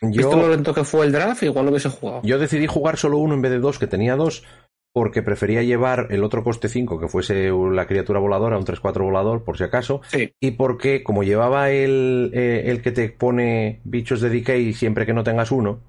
visto 0.00 0.36
lo 0.36 0.42
Yo, 0.42 0.48
lento 0.48 0.72
que 0.72 0.84
fue 0.84 1.06
el 1.06 1.12
draft, 1.12 1.42
igual 1.42 1.66
lo 1.66 1.70
hubiese 1.72 1.90
jugado. 1.90 2.22
yo 2.22 2.38
decidí 2.38 2.66
jugar 2.66 2.96
solo 2.96 3.18
uno 3.18 3.34
en 3.34 3.42
vez 3.42 3.52
de 3.52 3.58
dos, 3.58 3.78
que 3.78 3.86
tenía 3.86 4.16
dos, 4.16 4.44
porque 4.92 5.22
prefería 5.22 5.62
llevar 5.62 6.08
el 6.10 6.24
otro 6.24 6.42
coste 6.42 6.68
5, 6.68 6.98
que 6.98 7.08
fuese 7.08 7.50
la 7.50 7.86
criatura 7.86 8.18
voladora, 8.20 8.58
un 8.58 8.64
3-4 8.64 9.04
volador, 9.04 9.44
por 9.44 9.56
si 9.58 9.64
acaso, 9.64 10.00
Sí, 10.08 10.32
y 10.40 10.52
porque 10.52 11.02
como 11.02 11.22
llevaba 11.22 11.70
el, 11.70 12.30
eh, 12.34 12.64
el 12.66 12.82
que 12.82 12.90
te 12.92 13.08
pone 13.10 13.80
bichos 13.84 14.20
de 14.20 14.30
decay 14.30 14.72
siempre 14.72 15.06
que 15.06 15.12
no 15.12 15.22
tengas 15.24 15.52
uno, 15.52 15.80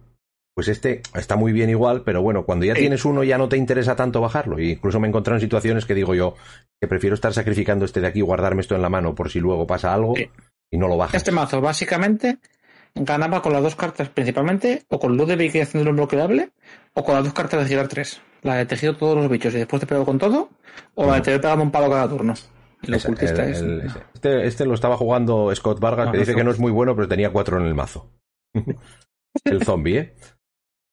pues 0.55 0.67
este 0.67 1.01
está 1.15 1.37
muy 1.37 1.53
bien 1.53 1.69
igual, 1.69 2.03
pero 2.03 2.21
bueno, 2.21 2.43
cuando 2.45 2.65
ya 2.65 2.75
Sí. 2.75 2.81
tienes 2.81 3.05
uno 3.05 3.23
ya 3.23 3.37
no 3.37 3.47
te 3.47 3.55
interesa 3.57 3.95
tanto 3.95 4.19
bajarlo. 4.19 4.59
Y 4.59 4.71
incluso 4.71 4.99
me 4.99 5.07
he 5.07 5.09
encontrado 5.09 5.37
en 5.37 5.41
situaciones 5.41 5.85
que 5.85 5.95
digo 5.95 6.13
yo 6.13 6.35
que 6.81 6.87
prefiero 6.87 7.13
estar 7.13 7.33
sacrificando 7.33 7.85
este 7.85 8.01
de 8.01 8.07
aquí 8.07 8.19
y 8.19 8.23
guardarme 8.23 8.61
esto 8.61 8.75
en 8.75 8.81
la 8.81 8.89
mano 8.89 9.15
por 9.15 9.29
si 9.29 9.39
luego 9.39 9.65
pasa 9.65 9.93
algo 9.93 10.15
Sí. 10.17 10.29
y 10.69 10.77
no 10.77 10.87
lo 10.89 10.97
bajas. 10.97 11.15
este 11.15 11.31
mazo 11.31 11.61
básicamente 11.61 12.37
ganaba 12.93 13.41
con 13.41 13.53
las 13.53 13.63
dos 13.63 13.75
cartas 13.75 14.09
principalmente, 14.09 14.83
o 14.89 14.99
con 14.99 15.15
Ludwig 15.15 15.55
y 15.55 15.61
haciéndolo 15.61 15.95
bloqueable, 15.95 16.49
o 16.93 17.03
con 17.05 17.15
las 17.15 17.23
dos 17.23 17.33
cartas 17.33 17.61
de 17.63 17.69
girar 17.69 17.87
3. 17.87 18.21
La 18.41 18.55
de 18.55 18.65
tejido 18.65 18.95
todos 18.95 19.17
los 19.17 19.29
bichos 19.29 19.53
y 19.53 19.57
después 19.57 19.79
te 19.81 19.85
pego 19.87 20.05
con 20.05 20.17
todo, 20.17 20.49
o 20.95 21.05
la 21.05 21.15
de 21.15 21.21
te 21.21 21.39
pegando 21.39 21.63
un 21.63 21.71
palo 21.71 21.89
cada 21.89 22.07
turno. 22.09 22.33
Y 22.81 22.87
lo 22.91 22.97
Ese- 22.97 23.07
ocultista 23.07 23.43
el- 23.43 23.51
es. 23.51 23.59
el- 23.59 23.91
este, 24.13 24.47
este 24.47 24.65
lo 24.65 24.73
estaba 24.73 24.95
jugando 24.95 25.53
Scott 25.55 25.79
Vargas, 25.79 26.05
No, 26.07 26.11
que 26.13 26.17
no, 26.17 26.21
dice 26.21 26.35
que 26.35 26.43
no 26.43 26.51
es 26.51 26.59
muy 26.59 26.71
bueno, 26.71 26.95
pero 26.95 27.07
tenía 27.07 27.31
cuatro 27.31 27.59
en 27.59 27.65
el 27.65 27.75
mazo. 27.75 28.09
el 29.45 29.63
zombie, 29.63 29.97
¿eh? 29.97 30.15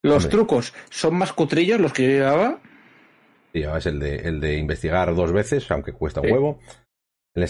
Los 0.02 0.24
hombre. 0.24 0.30
trucos 0.30 0.74
son 0.90 1.14
más 1.16 1.32
cutrillos 1.32 1.80
los 1.80 1.92
que 1.92 2.02
yo 2.02 2.08
llevaba. 2.10 2.60
Sí, 3.52 3.62
es 3.62 3.86
el 3.86 3.98
de, 3.98 4.16
el 4.16 4.40
de 4.40 4.56
investigar 4.58 5.14
dos 5.14 5.32
veces, 5.32 5.70
aunque 5.70 5.92
cuesta 5.92 6.20
un 6.20 6.26
Sí. 6.26 6.32
huevo. 6.32 6.58
El 7.34 7.42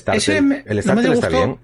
me- 0.43 0.63
el 0.67 0.79
me 0.85 1.13
está 1.15 1.29
bien. 1.29 1.59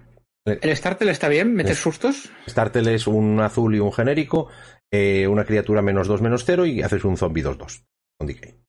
El 0.45 0.77
Startel 0.77 1.09
está 1.09 1.29
bien, 1.29 1.55
meter 1.55 1.77
Sí. 1.77 1.83
sustos. 1.83 2.31
Startel 2.49 2.89
es 2.89 3.07
un 3.07 3.41
azul 3.41 3.75
y 3.77 3.79
un 3.81 3.93
genérico, 3.93 4.49
eh, 4.93 5.27
una 5.29 5.45
criatura 5.45 5.83
menos 5.83 6.09
2 6.09 6.21
menos 6.21 6.45
0 6.45 6.67
y 6.67 6.83
haces 6.83 7.05
un 7.05 7.17
zombie 7.17 7.43
2-2 7.45 7.85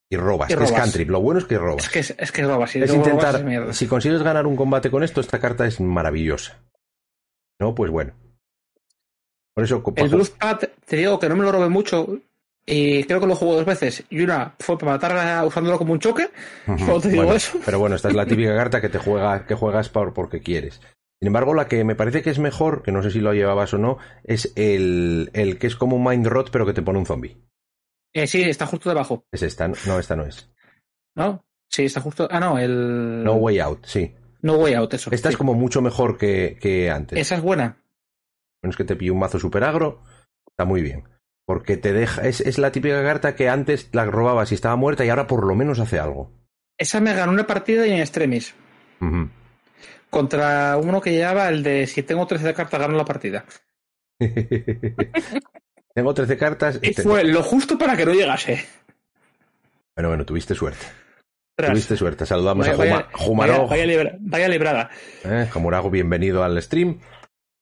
Y 0.09 0.15
robas, 0.17 0.47
que 0.47 0.53
es 0.53 0.59
robas. 0.59 0.71
cantrip. 0.73 1.09
Lo 1.09 1.21
bueno 1.21 1.39
es 1.39 1.45
que 1.45 1.57
robas. 1.57 1.85
Es 1.85 1.89
que 1.89 1.99
es, 1.99 2.15
es 2.17 2.31
que 2.31 2.43
roba, 2.43 2.67
si 2.67 2.79
es 2.79 2.91
robas 2.91 3.07
intentar, 3.07 3.49
es 3.69 3.77
si 3.77 3.87
consigues 3.87 4.21
ganar 4.21 4.45
un 4.45 4.55
combate 4.55 4.91
con 4.91 5.03
esto, 5.03 5.21
esta 5.21 5.39
carta 5.39 5.65
es 5.65 5.79
maravillosa. 5.79 6.61
No, 7.59 7.73
pues 7.73 7.89
bueno. 7.89 8.13
Por 9.55 9.63
eso, 9.63 9.83
El 9.95 10.27
Pad, 10.39 10.59
te 10.85 10.97
digo 10.97 11.19
que 11.19 11.29
no 11.29 11.35
me 11.35 11.43
lo 11.43 11.51
robé 11.51 11.69
mucho. 11.69 12.07
Y 12.65 13.03
creo 13.03 13.19
que 13.19 13.27
lo 13.27 13.35
jugué 13.35 13.57
dos 13.57 13.65
veces. 13.65 14.03
Y 14.09 14.21
una 14.21 14.55
fue 14.59 14.77
para 14.77 14.93
matarla 14.93 15.43
usándolo 15.45 15.77
como 15.77 15.93
un 15.93 15.99
choque. 15.99 16.29
Solo 16.65 17.01
te 17.01 17.09
digo 17.09 17.23
bueno, 17.23 17.37
eso. 17.37 17.59
Pero 17.65 17.79
bueno, 17.79 17.95
esta 17.95 18.07
es 18.07 18.15
la 18.15 18.25
típica 18.25 18.55
carta 18.55 18.81
que 18.81 18.89
te 18.89 18.99
juega, 18.99 19.45
que 19.45 19.55
juegas 19.55 19.89
por, 19.89 20.13
porque 20.13 20.41
quieres. 20.41 20.79
Sin 21.19 21.27
embargo, 21.27 21.53
la 21.53 21.67
que 21.67 21.83
me 21.83 21.95
parece 21.95 22.21
que 22.21 22.29
es 22.29 22.39
mejor, 22.39 22.83
que 22.83 22.91
no 22.91 23.03
sé 23.03 23.11
si 23.11 23.19
lo 23.19 23.33
llevabas 23.33 23.73
o 23.73 23.77
no, 23.77 23.97
es 24.23 24.51
el, 24.55 25.29
el 25.33 25.57
que 25.57 25.67
es 25.67 25.75
como 25.75 25.97
un 25.97 26.03
Mind 26.03 26.27
Rot, 26.27 26.51
pero 26.51 26.65
que 26.65 26.73
te 26.73 26.81
pone 26.81 26.99
un 26.99 27.05
zombie. 27.05 27.37
Eh, 28.13 28.27
sí, 28.27 28.43
está 28.43 28.65
justo 28.65 28.89
debajo. 28.89 29.25
Es 29.31 29.41
esta, 29.41 29.67
¿no? 29.67 29.99
Esta 29.99 30.15
no 30.15 30.25
es. 30.25 30.49
¿No? 31.15 31.45
Sí, 31.69 31.85
está 31.85 32.01
justo. 32.01 32.27
Ah, 32.29 32.39
no, 32.39 32.59
el. 32.59 33.23
No 33.23 33.33
Way 33.35 33.59
Out, 33.59 33.85
sí. 33.85 34.13
No 34.41 34.55
Way 34.57 34.75
Out, 34.75 34.93
eso. 34.93 35.09
Esta 35.11 35.29
sí. 35.29 35.33
es 35.33 35.37
como 35.37 35.53
mucho 35.53 35.81
mejor 35.81 36.17
que, 36.17 36.57
que 36.61 36.91
antes. 36.91 37.17
Esa 37.17 37.35
es 37.35 37.41
buena. 37.41 37.83
Bueno, 38.61 38.71
es 38.71 38.77
que 38.77 38.83
te 38.83 38.95
pillo 38.95 39.13
un 39.13 39.19
mazo 39.19 39.39
super 39.39 39.63
agro, 39.63 40.03
está 40.47 40.65
muy 40.65 40.81
bien. 40.81 41.09
Porque 41.45 41.75
te 41.75 41.91
deja, 41.91 42.21
es, 42.21 42.39
es 42.39 42.57
la 42.57 42.71
típica 42.71 43.03
carta 43.03 43.35
que 43.35 43.49
antes 43.49 43.89
la 43.91 44.05
robabas 44.05 44.51
y 44.51 44.55
estaba 44.55 44.75
muerta 44.75 45.03
y 45.03 45.09
ahora 45.09 45.27
por 45.27 45.45
lo 45.45 45.55
menos 45.55 45.79
hace 45.79 45.99
algo. 45.99 46.31
Esa 46.77 47.01
me 47.01 47.13
ganó 47.13 47.31
una 47.31 47.45
partida 47.45 47.85
y 47.85 47.91
en 47.91 47.99
extremis. 47.99 48.55
Contra 50.09 50.77
uno 50.77 51.01
que 51.01 51.11
llevaba 51.11 51.49
el 51.49 51.63
de 51.63 51.87
si 51.87 52.03
tengo 52.03 52.25
13 52.25 52.47
de 52.47 52.53
cartas, 52.53 52.79
gano 52.79 52.95
la 52.95 53.03
partida. 53.03 53.45
Tengo 55.93 56.13
13 56.13 56.37
cartas. 56.37 56.79
Y 56.81 56.91
te- 56.93 57.01
fue 57.03 57.23
lo 57.23 57.43
justo 57.43 57.77
para 57.77 57.95
que 57.95 58.05
no 58.05 58.13
llegase. 58.13 58.65
Bueno, 59.95 60.09
bueno, 60.09 60.25
tuviste 60.25 60.55
suerte. 60.55 60.85
Tras. 61.55 61.69
Tuviste 61.71 61.95
suerte. 61.95 62.25
Saludamos 62.25 62.67
Vaya, 62.67 62.73
a 62.73 62.77
Juma- 62.85 62.95
vaya- 63.03 63.09
Jumarog. 63.25 63.55
vaya- 63.57 63.67
vaya 63.69 63.85
libra- 63.85 64.17
vaya 64.19 64.47
librada. 64.47 64.89
Eh, 65.23 65.47
Jamurago, 65.51 65.89
bienvenido 65.91 66.43
al 66.43 66.59
stream. 66.61 66.99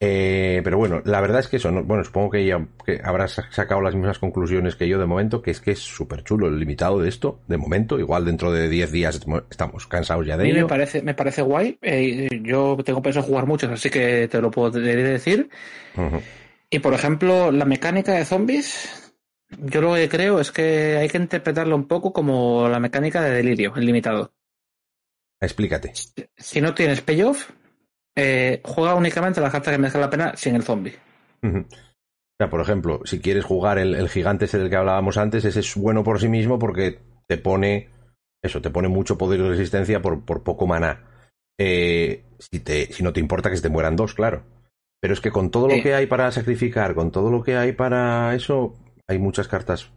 Eh, 0.03 0.61
pero 0.63 0.79
bueno, 0.79 1.01
la 1.05 1.21
verdad 1.21 1.41
es 1.41 1.47
que 1.47 1.57
eso, 1.57 1.69
¿no? 1.69 1.83
bueno, 1.83 2.03
supongo 2.03 2.31
que 2.31 2.43
ya 2.43 2.65
que 2.83 2.99
habrás 3.03 3.39
sacado 3.51 3.81
las 3.81 3.93
mismas 3.93 4.17
conclusiones 4.17 4.75
que 4.75 4.87
yo 4.87 4.97
de 4.97 5.05
momento, 5.05 5.43
que 5.43 5.51
es 5.51 5.61
que 5.61 5.71
es 5.71 5.79
súper 5.79 6.23
chulo 6.23 6.47
el 6.47 6.57
limitado 6.57 6.99
de 6.99 7.07
esto, 7.07 7.41
de 7.47 7.57
momento, 7.57 7.99
igual 7.99 8.25
dentro 8.25 8.51
de 8.51 8.67
10 8.67 8.91
días 8.91 9.21
estamos 9.51 9.85
cansados 9.85 10.25
ya 10.25 10.37
de 10.37 10.43
A 10.43 10.45
mí 10.45 10.51
ello. 10.53 10.61
me 10.61 10.67
parece, 10.69 11.03
me 11.03 11.13
parece 11.13 11.43
guay. 11.43 11.77
eh, 11.83 12.27
yo 12.41 12.77
tengo 12.83 12.99
pensado 13.03 13.27
jugar 13.27 13.45
muchos, 13.45 13.69
así 13.69 13.91
que 13.91 14.27
te 14.27 14.41
lo 14.41 14.49
puedo 14.49 14.71
decir. 14.71 15.47
Ujú. 15.95 16.19
Y 16.71 16.79
por 16.79 16.93
ejemplo, 16.93 17.51
la 17.51 17.65
mecánica 17.65 18.13
de 18.13 18.25
zombies, 18.25 19.13
yo 19.49 19.81
lo 19.81 19.93
que 19.93 20.07
creo 20.09 20.39
es 20.39 20.51
que 20.51 20.97
hay 20.97 21.09
que 21.09 21.17
interpretarlo 21.17 21.75
un 21.75 21.87
poco 21.87 22.13
como 22.13 22.67
la 22.69 22.79
mecánica 22.79 23.21
de 23.21 23.31
delirio, 23.31 23.73
el 23.75 23.85
limitado. 23.85 24.33
Explícate. 25.41 25.93
Si 26.37 26.61
no 26.61 26.73
tienes 26.73 27.01
payoff, 27.01 27.49
eh, 28.15 28.61
juega 28.63 28.95
únicamente 28.95 29.41
las 29.41 29.51
cartas 29.51 29.73
que 29.73 29.77
merezcan 29.77 30.01
la 30.01 30.09
pena 30.09 30.33
sin 30.37 30.55
el 30.55 30.63
zombie. 30.63 30.97
O 31.43 31.65
sea, 32.39 32.49
por 32.49 32.61
ejemplo, 32.61 33.01
si 33.03 33.19
quieres 33.19 33.43
jugar 33.43 33.77
el, 33.77 33.93
el 33.93 34.07
gigante 34.07 34.45
ese 34.45 34.57
del 34.57 34.69
que 34.69 34.77
hablábamos 34.77 35.17
antes, 35.17 35.43
ese 35.43 35.59
es 35.59 35.75
bueno 35.75 36.03
por 36.03 36.21
sí 36.21 36.29
mismo 36.29 36.57
porque 36.57 36.99
te 37.27 37.37
pone 37.37 37.89
eso, 38.41 38.61
te 38.61 38.69
pone 38.69 38.87
mucho 38.87 39.17
poder 39.17 39.39
y 39.41 39.49
resistencia 39.49 40.01
por, 40.01 40.23
por 40.23 40.43
poco 40.43 40.67
maná. 40.67 41.03
Eh, 41.59 42.23
si, 42.39 42.59
te, 42.61 42.91
si 42.93 43.03
no 43.03 43.13
te 43.13 43.19
importa 43.19 43.49
que 43.49 43.57
se 43.57 43.61
te 43.61 43.69
mueran 43.69 43.95
dos, 43.95 44.13
claro. 44.13 44.43
Pero 45.01 45.13
es 45.13 45.19
que 45.21 45.31
con 45.31 45.49
todo 45.49 45.67
lo 45.67 45.81
que 45.81 45.95
hay 45.95 46.05
para 46.05 46.31
sacrificar, 46.31 46.93
con 46.93 47.11
todo 47.11 47.31
lo 47.31 47.41
que 47.43 47.57
hay 47.57 47.71
para 47.73 48.35
eso, 48.35 48.75
hay 49.07 49.17
muchas 49.17 49.47
cartas 49.47 49.91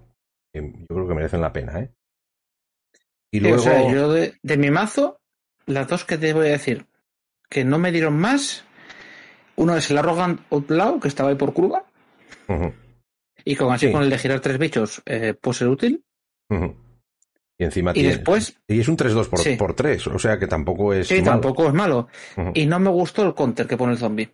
que 0.52 0.62
yo 0.62 0.86
creo 0.88 1.06
que 1.06 1.14
merecen 1.14 1.40
la 1.42 1.52
pena, 1.52 1.78
¿eh? 1.80 1.92
Y 3.30 3.40
luego... 3.40 3.56
O 3.56 3.60
sea, 3.60 3.92
yo 3.92 4.10
de, 4.12 4.34
de 4.42 4.56
mi 4.56 4.70
mazo, 4.70 5.20
las 5.66 5.88
dos 5.88 6.04
que 6.04 6.16
te 6.16 6.32
voy 6.32 6.46
a 6.46 6.50
decir 6.52 6.86
que 7.50 7.64
no 7.64 7.78
me 7.78 7.92
dieron 7.92 8.16
más, 8.18 8.64
uno 9.56 9.76
es 9.76 9.90
el 9.90 9.98
Arrogant 9.98 10.40
Outlaw, 10.50 10.98
que 11.00 11.08
estaba 11.08 11.28
ahí 11.30 11.36
por 11.36 11.52
curva, 11.52 11.84
y 13.44 13.56
con 13.56 13.72
así 13.72 13.86
Sí. 13.86 13.92
con 13.92 14.02
el 14.02 14.10
de 14.10 14.18
girar 14.18 14.40
tres 14.40 14.58
bichos 14.58 15.02
eh, 15.04 15.34
puede 15.34 15.58
ser 15.58 15.68
útil. 15.68 16.02
Y 17.58 17.64
encima 17.64 17.90
Y 17.90 17.94
tiene... 17.94 18.08
después, 18.10 18.58
Y 18.66 18.80
es 18.80 18.88
un 18.88 18.96
3-2 18.96 19.28
por, 19.28 19.38
Sí. 19.40 19.56
por 19.56 19.74
3, 19.74 20.06
o 20.08 20.18
sea 20.18 20.38
que 20.38 20.46
tampoco 20.46 20.92
es 20.94 21.06
sí, 21.08 21.16
malo. 21.20 21.24
tampoco 21.30 21.66
es 21.68 21.74
malo. 21.74 22.08
Y 22.54 22.66
no 22.66 22.78
me 22.80 22.90
gustó 22.90 23.22
el 23.24 23.34
counter 23.34 23.66
que 23.66 23.76
pone 23.76 23.92
el 23.92 23.98
zombie. 23.98 24.30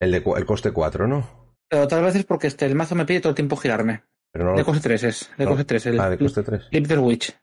El, 0.00 0.10
de, 0.12 0.22
el 0.36 0.46
coste 0.46 0.72
4, 0.72 1.06
¿no? 1.06 1.54
Pero 1.68 1.86
tal 1.86 2.02
vez 2.02 2.16
es 2.16 2.24
porque 2.24 2.46
este, 2.48 2.66
el 2.66 2.74
mazo 2.74 2.94
me 2.94 3.04
pide 3.04 3.20
todo 3.20 3.30
el 3.30 3.36
tiempo 3.36 3.56
girarme. 3.56 4.02
Pero 4.32 4.44
no 4.46 4.56
De 4.56 4.64
coste 4.64 4.82
3 4.82 5.04
es. 5.04 5.30
De 5.36 5.44
no. 5.44 5.50
coste 5.50 5.64
3. 5.64 5.86
El 5.86 6.00
Ah, 6.00 6.10
de 6.10 6.18
coste 6.18 6.42
3. 6.42 6.68
Flip 6.70 6.86
the 6.88 6.94
Switch. 6.96 7.36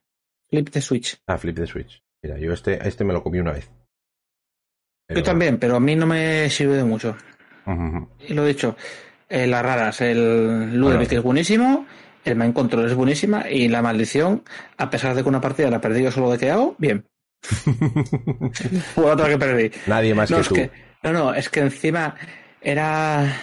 Flip 0.50 0.70
the 0.70 0.82
Switch. 0.82 1.18
Ah, 1.28 1.38
flip 1.38 1.56
the 1.56 1.68
switch. 1.68 2.02
Mira, 2.24 2.38
yo 2.40 2.54
este, 2.54 2.86
este 2.88 3.04
me 3.04 3.14
lo 3.14 3.22
comí 3.22 3.40
una 3.40 3.52
vez. 3.54 3.70
Pero- 5.08 5.20
Yo 5.20 5.24
también, 5.24 5.58
pero 5.58 5.76
a 5.76 5.80
mí 5.80 5.96
no 5.96 6.06
me 6.06 6.50
sirve 6.50 6.76
de 6.78 6.84
mucho. 6.84 7.16
Ujú, 7.66 7.82
ujú. 7.82 8.10
Y 8.28 8.34
lo 8.34 8.44
he 8.46 8.48
dicho, 8.50 8.76
eh, 9.30 9.46
las 9.48 9.62
raras, 9.64 10.02
el 10.02 10.78
Ludovic 10.78 11.08
Bueno. 11.10 11.20
es 11.20 11.24
buenísimo, 11.24 11.86
el 12.26 12.36
Mind 12.36 12.54
Control 12.54 12.86
es 12.88 12.94
buenísima 12.96 13.50
y 13.50 13.68
la 13.68 13.82
maldición, 13.82 14.44
a 14.78 14.90
pesar 14.90 15.16
de 15.16 15.24
que 15.24 15.30
una 15.30 15.42
partida 15.42 15.70
la 15.70 15.80
perdí 15.82 16.04
yo 16.04 16.12
solo 16.12 16.32
de 16.32 16.38
quedado, 16.38 16.76
bien. 16.78 17.06
Fue 18.96 19.06
otra 19.12 19.28
que 19.30 19.38
perdí. 19.38 19.72
Nadie 19.86 20.14
más 20.16 20.32
No, 20.32 20.38
que 20.42 20.44
tú. 20.44 20.56
que, 20.56 20.72
no, 21.04 21.14
no, 21.14 21.34
es 21.34 21.50
que 21.50 21.60
encima 21.62 22.16
era. 22.62 23.40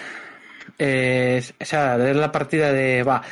eh, 0.78 1.42
o 1.60 1.64
sea, 1.64 1.98
de 1.98 2.14
la 2.14 2.32
partida 2.32 2.72
de. 2.72 3.02
Va, 3.02 3.22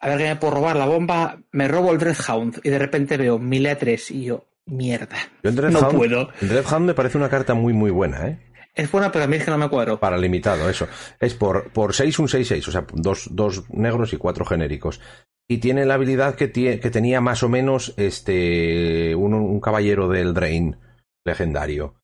a 0.00 0.08
ver 0.08 0.18
qué 0.18 0.24
me 0.24 0.36
puedo 0.36 0.54
robar 0.54 0.76
la 0.76 0.86
bomba, 0.86 1.38
me 1.52 1.66
robo 1.68 1.90
el 1.92 1.98
Dreadhound 1.98 2.60
y 2.62 2.70
de 2.70 2.78
repente 2.78 3.16
veo 3.16 3.38
Milea 3.38 3.76
3 3.78 4.10
y 4.12 4.24
yo, 4.26 4.46
mierda. 4.66 5.16
Yo 5.42 5.50
en 5.50 5.56
No 5.56 5.62
Dreadhound- 5.62 5.96
puedo. 5.96 6.28
en 6.40 6.48
Dreadhound 6.48 6.86
me 6.86 6.94
parece 6.94 7.18
una 7.18 7.28
carta 7.28 7.54
muy, 7.54 7.72
muy 7.72 7.90
buena, 7.90 8.28
¿eh? 8.28 8.38
Es 8.74 8.88
buena, 8.92 9.10
pero 9.10 9.24
a 9.24 9.28
mí 9.28 9.36
es 9.36 9.44
que 9.44 9.50
no 9.50 9.58
me 9.58 9.68
cuadro. 9.68 9.98
Para 9.98 10.16
limitado, 10.16 10.70
eso. 10.70 10.86
Es 11.18 11.34
por, 11.34 11.70
por 11.72 11.94
6 11.94 12.16
un 12.20 12.28
6-6, 12.28 12.68
o 12.68 12.70
sea, 12.70 12.86
dos, 12.92 13.26
dos 13.32 13.68
negros 13.70 14.12
y 14.12 14.18
cuatro 14.18 14.44
genéricos. 14.44 15.00
Y 15.48 15.58
tiene 15.58 15.84
la 15.84 15.94
habilidad 15.94 16.36
que, 16.36 16.52
tie- 16.52 16.78
que 16.78 16.90
tenía 16.90 17.20
más 17.20 17.42
o 17.42 17.48
menos 17.48 17.92
este 17.96 19.16
un, 19.16 19.34
un 19.34 19.60
caballero 19.60 20.06
del 20.08 20.32
Drain 20.32 20.76
legendario. 21.24 21.96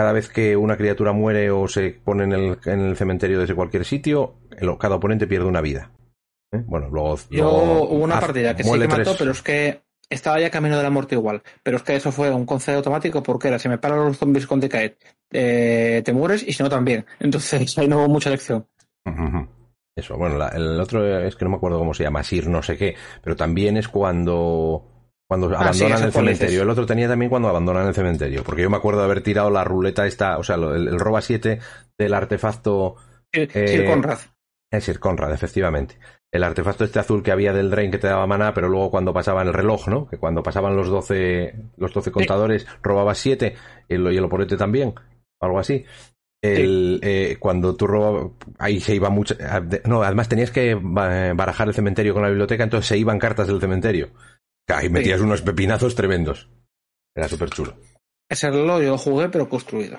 Cada 0.00 0.12
vez 0.12 0.30
que 0.30 0.56
una 0.56 0.78
criatura 0.78 1.12
muere 1.12 1.50
o 1.50 1.68
se 1.68 1.90
pone 1.90 2.24
en 2.24 2.32
el, 2.32 2.58
en 2.64 2.80
el 2.80 2.96
cementerio 2.96 3.38
desde 3.38 3.54
cualquier 3.54 3.84
sitio, 3.84 4.36
el- 4.56 4.78
cada 4.78 4.94
oponente 4.94 5.26
pierde 5.26 5.44
una 5.44 5.60
vida. 5.60 5.90
¿Eh? 6.52 6.62
Bueno, 6.66 6.88
luego. 6.88 7.16
Yo 7.28 7.42
luego 7.44 7.82
hubo 7.82 8.04
una 8.04 8.14
haz- 8.14 8.20
partida 8.22 8.56
que 8.56 8.64
sí 8.64 8.70
que 8.72 8.78
mató, 8.88 9.02
tres- 9.02 9.16
pero 9.18 9.30
es 9.32 9.42
que 9.42 9.82
estaba 10.08 10.40
ya 10.40 10.48
camino 10.48 10.78
de 10.78 10.82
la 10.84 10.88
muerte 10.88 11.16
igual. 11.16 11.42
Pero 11.62 11.76
es 11.76 11.82
que 11.82 11.96
eso 11.96 12.12
fue 12.12 12.30
un 12.30 12.46
concedo 12.46 12.78
automático 12.78 13.22
porque 13.22 13.48
era, 13.48 13.58
si 13.58 13.68
me 13.68 13.76
paran 13.76 13.98
los 14.06 14.16
zombies 14.16 14.46
con 14.46 14.58
decaer, 14.58 14.96
eh, 15.30 16.00
te 16.02 16.14
mueres 16.14 16.48
y 16.48 16.54
si 16.54 16.62
no 16.62 16.70
también. 16.70 17.04
Entonces 17.20 17.76
ahí 17.76 17.86
no 17.86 17.98
hubo 17.98 18.08
mucha 18.08 18.30
lección. 18.30 18.66
Ujú, 19.04 19.22
ujú. 19.22 19.48
Eso, 19.94 20.16
bueno, 20.16 20.38
la- 20.38 20.48
el 20.48 20.80
otro 20.80 21.18
es 21.26 21.36
que 21.36 21.44
no 21.44 21.50
me 21.50 21.56
acuerdo 21.58 21.78
cómo 21.78 21.92
se 21.92 22.04
llama, 22.04 22.22
Sir 22.24 22.48
no 22.48 22.62
sé 22.62 22.78
qué, 22.78 22.94
pero 23.22 23.36
también 23.36 23.76
es 23.76 23.86
cuando 23.88 24.99
cuando 25.30 25.46
Ah, 25.56 25.72
sí, 25.72 25.84
abandonan 25.84 26.02
el 26.06 26.12
cementerio. 26.12 26.62
El 26.62 26.70
otro 26.70 26.86
tenía 26.86 27.06
también 27.06 27.30
cuando 27.30 27.48
abandonan 27.48 27.86
el 27.86 27.94
cementerio, 27.94 28.42
porque 28.42 28.62
yo 28.62 28.70
me 28.70 28.76
acuerdo 28.78 28.98
de 28.98 29.04
haber 29.04 29.22
tirado 29.22 29.48
la 29.48 29.62
ruleta 29.62 30.04
esta, 30.04 30.36
o 30.38 30.42
sea, 30.42 30.56
el, 30.56 30.88
el 30.88 30.98
roba 30.98 31.20
7 31.20 31.60
del 31.96 32.14
artefacto 32.14 32.96
Sir, 33.32 33.48
Eh, 33.54 33.68
Sir 33.68 33.84
Conrad. 33.86 34.18
es 34.72 34.82
Sir 34.84 34.98
Conrad, 34.98 35.32
efectivamente. 35.32 35.96
El 36.32 36.42
artefacto 36.42 36.82
este 36.82 36.98
azul 36.98 37.22
que 37.22 37.30
había 37.30 37.52
del 37.52 37.70
Drain 37.70 37.92
que 37.92 37.98
te 37.98 38.08
daba 38.08 38.26
maná, 38.26 38.52
pero 38.54 38.68
luego 38.68 38.90
cuando 38.90 39.12
pasaban 39.12 39.46
el 39.46 39.54
reloj, 39.54 39.86
¿no? 39.86 40.08
Que 40.08 40.18
cuando 40.18 40.42
pasaban 40.42 40.74
los 40.74 40.88
12 40.88 41.54
los 41.76 41.92
12 41.92 42.10
contadores 42.10 42.66
robabas 42.82 43.18
7 43.18 43.54
y 43.88 43.94
el, 43.94 44.12
y 44.12 44.16
el 44.16 44.24
oponente 44.24 44.56
también, 44.56 44.94
algo 45.40 45.60
así. 45.60 45.84
El, 46.42 46.98
eh, 47.02 47.36
cuando 47.38 47.76
tú 47.76 47.86
robabas, 47.86 48.32
ahí 48.58 48.80
se 48.80 48.94
iba 48.94 49.10
mucho. 49.10 49.36
No, 49.84 50.02
además 50.02 50.28
tenías 50.28 50.50
que 50.50 50.74
ba- 50.80 51.34
barajar 51.34 51.68
el 51.68 51.74
cementerio 51.74 52.14
con 52.14 52.22
la 52.22 52.28
biblioteca, 52.30 52.64
entonces 52.64 52.88
se 52.88 52.96
iban 52.98 53.18
cartas 53.18 53.46
del 53.46 53.60
cementerio. 53.60 54.08
Ahí 54.72 54.88
metías 54.88 55.20
unos 55.20 55.42
pepinazos 55.42 55.94
tremendos. 55.94 56.48
Era 57.14 57.28
súper 57.28 57.50
chulo. 57.50 57.76
Ese 58.28 58.50
reloj 58.50 58.80
yo 58.82 58.90
lo 58.90 58.98
jugué, 58.98 59.28
pero 59.28 59.48
construido. 59.48 59.98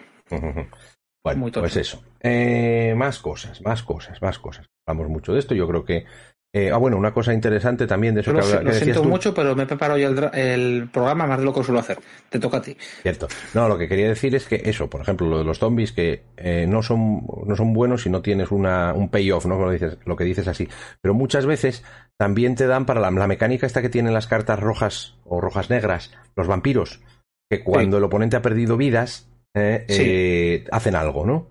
Bueno, 1.24 1.40
Muy 1.40 1.52
pues 1.52 1.76
eso. 1.76 2.04
Eh, 2.20 2.94
más 2.96 3.20
cosas, 3.20 3.62
más 3.62 3.84
cosas, 3.84 4.22
más 4.22 4.40
cosas. 4.40 4.66
Hablamos 4.88 5.12
mucho 5.12 5.34
de 5.34 5.40
esto. 5.40 5.54
Yo 5.54 5.68
creo 5.68 5.84
que. 5.84 6.06
Eh, 6.54 6.70
ah, 6.72 6.78
bueno, 6.78 6.98
una 6.98 7.14
cosa 7.14 7.34
interesante 7.34 7.88
también 7.88 8.14
de 8.14 8.22
eso 8.22 8.32
Yo 8.32 8.38
lo, 8.40 8.44
que, 8.46 8.64
lo 8.66 8.72
que 8.72 8.74
siento 8.78 9.02
tú. 9.04 9.08
mucho, 9.10 9.34
pero 9.34 9.56
me 9.56 9.64
he 9.64 9.66
preparado 9.66 9.98
ya 9.98 10.08
el, 10.10 10.30
el 10.38 10.90
programa 10.90 11.26
más 11.26 11.40
de 11.40 11.46
lo 11.46 11.54
que 11.54 11.64
suelo 11.64 11.80
hacer. 11.80 12.00
Te 12.30 12.40
toca 12.40 12.58
a 12.58 12.62
ti. 12.62 12.76
Cierto. 13.04 13.28
No, 13.54 13.70
lo 13.70 13.78
que 13.78 13.88
quería 13.88 14.10
decir 14.10 14.36
es 14.36 14.46
que 14.46 14.62
eso, 14.66 14.90
por 14.90 15.00
ejemplo, 15.02 15.28
lo 15.28 15.38
de 15.38 15.44
los 15.46 15.60
zombies 15.60 15.94
que 15.94 16.24
eh, 16.36 16.66
no 16.68 16.84
son 16.84 17.26
no 17.46 17.56
son 17.56 17.72
buenos 17.74 18.02
si 18.04 18.10
no 18.10 18.22
tienes 18.22 18.52
una, 18.52 18.94
un 18.94 19.08
payoff, 19.10 19.46
¿no? 19.46 19.58
Lo, 19.58 19.72
dices, 19.72 19.98
lo 20.06 20.16
que 20.18 20.26
dices 20.26 20.48
así. 20.50 20.68
Pero 21.02 21.14
muchas 21.14 21.46
veces 21.46 21.84
también 22.18 22.56
te 22.56 22.68
dan 22.68 22.86
para 22.86 23.00
la, 23.00 23.12
la 23.12 23.28
mecánica 23.28 23.66
esta 23.66 23.82
que 23.82 23.90
tienen 23.90 24.14
las 24.14 24.28
cartas 24.28 24.60
rojas 24.60 25.16
o 25.24 25.40
rojas 25.40 25.70
negras, 25.70 26.12
los 26.36 26.48
vampiros, 26.48 27.02
que 27.50 27.64
cuando 27.64 27.98
el 27.98 28.04
oponente 28.04 28.36
ha 28.36 28.42
perdido 28.42 28.76
vidas, 28.78 29.30
eh, 29.56 29.86
Sí. 29.88 30.04
eh, 30.06 30.66
hacen 30.72 30.96
algo, 30.96 31.26
¿no? 31.26 31.48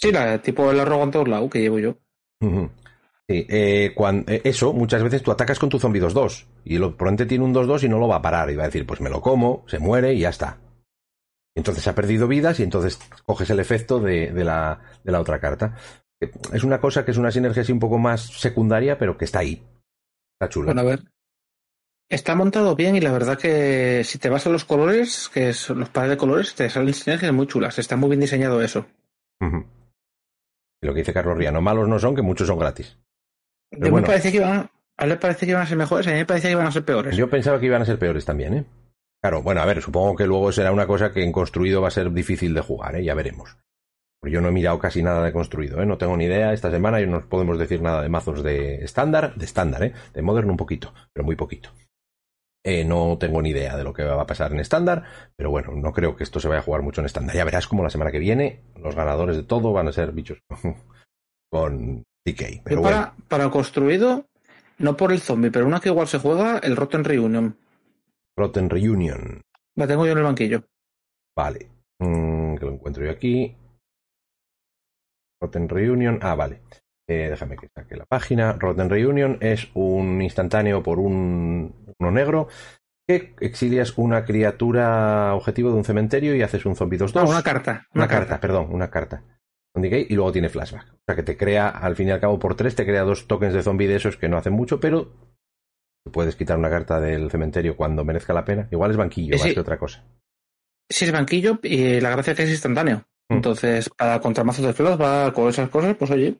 Sí, 0.00 0.12
la, 0.12 0.40
tipo 0.40 0.70
el 0.70 0.80
arrogante 0.80 1.18
Outlaw 1.18 1.48
que 1.50 1.60
llevo 1.60 1.78
yo. 1.78 1.96
Sí, 2.40 3.46
eh, 3.48 3.92
cuan- 3.94 4.24
eh, 4.26 4.40
eso, 4.44 4.72
muchas 4.72 5.02
veces 5.02 5.22
tú 5.22 5.30
atacas 5.30 5.58
con 5.58 5.68
tu 5.68 5.78
zombie 5.78 6.00
2-2 6.00 6.46
y 6.64 6.76
el 6.76 6.84
oponente 6.84 7.26
tiene 7.26 7.44
un 7.44 7.52
2-2 7.52 7.82
y 7.84 7.88
no 7.88 7.98
lo 7.98 8.08
va 8.08 8.16
a 8.16 8.22
parar 8.22 8.50
y 8.50 8.56
va 8.56 8.62
a 8.62 8.66
decir, 8.66 8.86
pues 8.86 9.00
me 9.02 9.10
lo 9.10 9.20
como, 9.20 9.64
se 9.68 9.78
muere 9.78 10.14
y 10.14 10.20
ya 10.20 10.30
está. 10.30 10.58
Entonces 11.54 11.86
ha 11.88 11.94
perdido 11.94 12.26
vidas 12.28 12.58
y 12.60 12.62
entonces 12.62 12.98
coges 13.26 13.50
el 13.50 13.60
efecto 13.60 14.00
de, 14.00 14.30
de 14.32 14.44
la, 14.44 14.80
de 15.04 15.12
la 15.12 15.20
otra 15.20 15.40
carta. 15.40 15.76
Eh, 16.20 16.30
Es 16.52 16.64
una 16.64 16.80
cosa 16.80 17.04
que 17.04 17.10
es 17.10 17.16
una 17.18 17.30
sinergia 17.30 17.62
así 17.62 17.72
un 17.72 17.80
poco 17.80 17.98
más 17.98 18.22
secundaria, 18.22 18.96
pero 18.96 19.18
que 19.18 19.24
está 19.26 19.40
ahí. 19.40 19.62
Está 20.40 20.48
chula. 20.48 20.66
Bueno, 20.72 20.80
a 20.82 20.84
ver. 20.84 21.00
Está 22.08 22.34
montado 22.34 22.74
bien 22.74 22.96
y 22.96 23.00
la 23.02 23.12
verdad 23.12 23.36
que 23.36 24.02
si 24.04 24.18
te 24.18 24.30
vas 24.30 24.46
a 24.46 24.50
los 24.50 24.64
colores, 24.64 25.28
que 25.34 25.52
son 25.52 25.80
los 25.80 25.90
pares 25.90 26.08
de 26.10 26.16
colores, 26.16 26.54
te 26.54 26.70
salen 26.70 26.94
sinergias 26.94 27.32
muy 27.34 27.46
chulas. 27.46 27.78
Está 27.78 27.96
muy 27.96 28.08
bien 28.08 28.20
diseñado 28.20 28.62
eso. 28.62 28.86
Lo 30.80 30.92
que 30.92 31.00
dice 31.00 31.12
Carlos 31.12 31.36
Riano, 31.36 31.60
malos 31.60 31.88
no 31.88 31.98
son, 31.98 32.14
que 32.14 32.22
muchos 32.22 32.46
son 32.46 32.58
gratis. 32.58 32.98
A 33.72 33.76
Pero 33.76 33.84
mí 33.84 33.90
bueno. 33.90 34.06
me 34.06 34.08
parecía 34.08 34.30
que 34.30 34.36
iban, 34.38 34.70
a 34.96 35.04
él 35.04 35.08
le 35.08 35.16
parecía 35.16 35.46
que 35.46 35.50
iban 35.50 35.62
a 35.62 35.66
ser 35.66 35.76
mejores, 35.76 36.06
a 36.06 36.10
mí 36.10 36.16
me 36.16 36.26
parecía 36.26 36.48
que 36.48 36.52
iban 36.52 36.66
a 36.66 36.72
ser 36.72 36.84
peores. 36.84 37.16
Yo 37.16 37.28
pensaba 37.28 37.60
que 37.60 37.66
iban 37.66 37.82
a 37.82 37.84
ser 37.84 37.98
peores 37.98 38.24
también, 38.24 38.54
¿eh? 38.54 38.64
Claro, 39.20 39.42
bueno, 39.42 39.60
a 39.60 39.66
ver, 39.66 39.82
supongo 39.82 40.14
que 40.14 40.26
luego 40.26 40.52
será 40.52 40.70
una 40.72 40.86
cosa 40.86 41.12
que 41.12 41.24
en 41.24 41.32
construido 41.32 41.82
va 41.82 41.88
a 41.88 41.92
ser 41.92 42.12
difícil 42.12 42.54
de 42.54 42.60
jugar, 42.60 42.96
¿eh? 42.96 43.04
Ya 43.04 43.14
veremos. 43.14 43.58
Yo 44.22 44.40
no 44.40 44.48
he 44.48 44.52
mirado 44.52 44.78
casi 44.78 45.02
nada 45.02 45.24
de 45.24 45.32
construido, 45.32 45.80
¿eh? 45.80 45.86
No 45.86 45.98
tengo 45.98 46.16
ni 46.16 46.24
idea. 46.24 46.52
Esta 46.52 46.70
semana 46.70 47.00
no 47.00 47.18
nos 47.18 47.26
podemos 47.26 47.58
decir 47.58 47.82
nada 47.82 48.02
de 48.02 48.08
mazos 48.08 48.42
de 48.42 48.84
estándar, 48.84 49.34
de 49.36 49.44
estándar, 49.44 49.82
¿eh? 49.84 49.92
De 50.12 50.22
modern 50.22 50.50
un 50.50 50.56
poquito, 50.56 50.92
pero 51.12 51.24
muy 51.24 51.36
poquito. 51.36 51.70
Eh, 52.70 52.84
no 52.84 53.16
tengo 53.16 53.40
ni 53.40 53.48
idea 53.48 53.78
de 53.78 53.82
lo 53.82 53.94
que 53.94 54.04
va 54.04 54.20
a 54.20 54.26
pasar 54.26 54.52
en 54.52 54.60
estándar, 54.60 55.02
pero 55.34 55.50
bueno, 55.50 55.72
no 55.74 55.90
creo 55.94 56.14
que 56.14 56.22
esto 56.22 56.38
se 56.38 56.48
vaya 56.48 56.60
a 56.60 56.62
jugar 56.62 56.82
mucho 56.82 57.00
en 57.00 57.06
estándar. 57.06 57.34
Ya 57.34 57.46
verás 57.46 57.66
como 57.66 57.82
la 57.82 57.88
semana 57.88 58.12
que 58.12 58.18
viene 58.18 58.60
los 58.76 58.94
ganadores 58.94 59.38
de 59.38 59.42
todo 59.42 59.72
van 59.72 59.88
a 59.88 59.92
ser 59.92 60.12
bichos 60.12 60.38
con 61.50 62.04
TK. 62.26 62.60
Pero 62.64 62.76
Yo 62.76 62.82
bueno, 62.82 62.96
para, 62.98 63.14
para 63.26 63.50
construido, 63.50 64.26
no 64.76 64.98
por 64.98 65.12
el 65.12 65.20
zombie, 65.20 65.50
pero 65.50 65.66
una 65.66 65.80
que 65.80 65.88
igual 65.88 66.08
se 66.08 66.18
juega, 66.18 66.58
el 66.58 66.76
Rotten 66.76 67.04
Reunion. 67.04 67.56
Rotten 68.36 68.68
Reunion. 68.68 69.40
La 69.74 69.86
tengo 69.86 70.04
yo 70.04 70.12
en 70.12 70.18
el 70.18 70.24
banquillo. 70.24 70.64
Vale. 71.34 71.70
Mm, 72.00 72.56
que 72.56 72.66
lo 72.66 72.72
encuentro 72.72 73.02
yo 73.02 73.10
aquí. 73.10 73.56
Rotten 75.40 75.70
Reunion. 75.70 76.18
Ah, 76.20 76.34
vale. 76.34 76.60
Eh, 77.08 77.30
déjame 77.30 77.56
que 77.56 77.68
saque 77.74 77.96
la 77.96 78.04
página. 78.04 78.52
Rotten 78.52 78.90
Reunion 78.90 79.38
es 79.40 79.70
un 79.72 80.20
instantáneo 80.20 80.82
por 80.82 80.98
un 80.98 81.77
negro 82.00 82.48
que 83.08 83.34
exilias 83.40 83.96
una 83.96 84.24
criatura 84.24 85.34
objetivo 85.34 85.70
de 85.70 85.76
un 85.76 85.84
cementerio 85.84 86.34
y 86.34 86.42
haces 86.42 86.66
un 86.66 86.76
zombie 86.76 86.98
2-2. 86.98 87.14
No, 87.14 87.30
una 87.30 87.42
carta. 87.42 87.86
Una, 87.94 88.06
carta, 88.06 88.38
perdón, 88.38 88.68
una 88.70 88.90
carta. 88.90 89.22
Y 89.74 90.14
luego 90.14 90.32
tiene 90.32 90.48
flashback. 90.48 90.92
O 90.92 90.98
sea 91.06 91.16
que 91.16 91.22
te 91.22 91.36
crea, 91.36 91.68
al 91.68 91.96
fin 91.96 92.08
y 92.08 92.10
al 92.10 92.20
cabo, 92.20 92.38
por 92.38 92.54
tres, 92.54 92.74
te 92.74 92.84
crea 92.84 93.02
dos 93.02 93.26
tokens 93.26 93.54
de 93.54 93.62
zombie 93.62 93.86
de 93.86 93.96
esos 93.96 94.16
que 94.16 94.28
no 94.28 94.36
hacen 94.36 94.52
mucho, 94.52 94.80
pero 94.80 95.12
puedes 96.12 96.36
quitar 96.36 96.58
una 96.58 96.70
carta 96.70 97.00
del 97.00 97.30
cementerio 97.30 97.76
cuando 97.76 98.04
merezca 98.04 98.32
la 98.32 98.44
pena. 98.44 98.68
Igual 98.70 98.90
es 98.90 98.96
banquillo, 98.96 99.36
más 99.36 99.54
que 99.54 99.60
otra 99.60 99.78
cosa. 99.78 100.04
Sí, 100.90 101.04
es 101.04 101.12
banquillo 101.12 101.60
y 101.62 102.00
la 102.00 102.10
gracia 102.10 102.32
es 102.32 102.36
que 102.36 102.42
es 102.44 102.50
instantáneo. 102.50 103.04
Mm. 103.28 103.34
Entonces, 103.34 103.90
para 103.90 104.20
contramazos 104.20 104.64
de 104.64 104.72
flashback 104.72 105.34
con 105.34 105.48
esas 105.48 105.68
cosas, 105.70 105.96
pues 105.96 106.10
oye. 106.10 106.36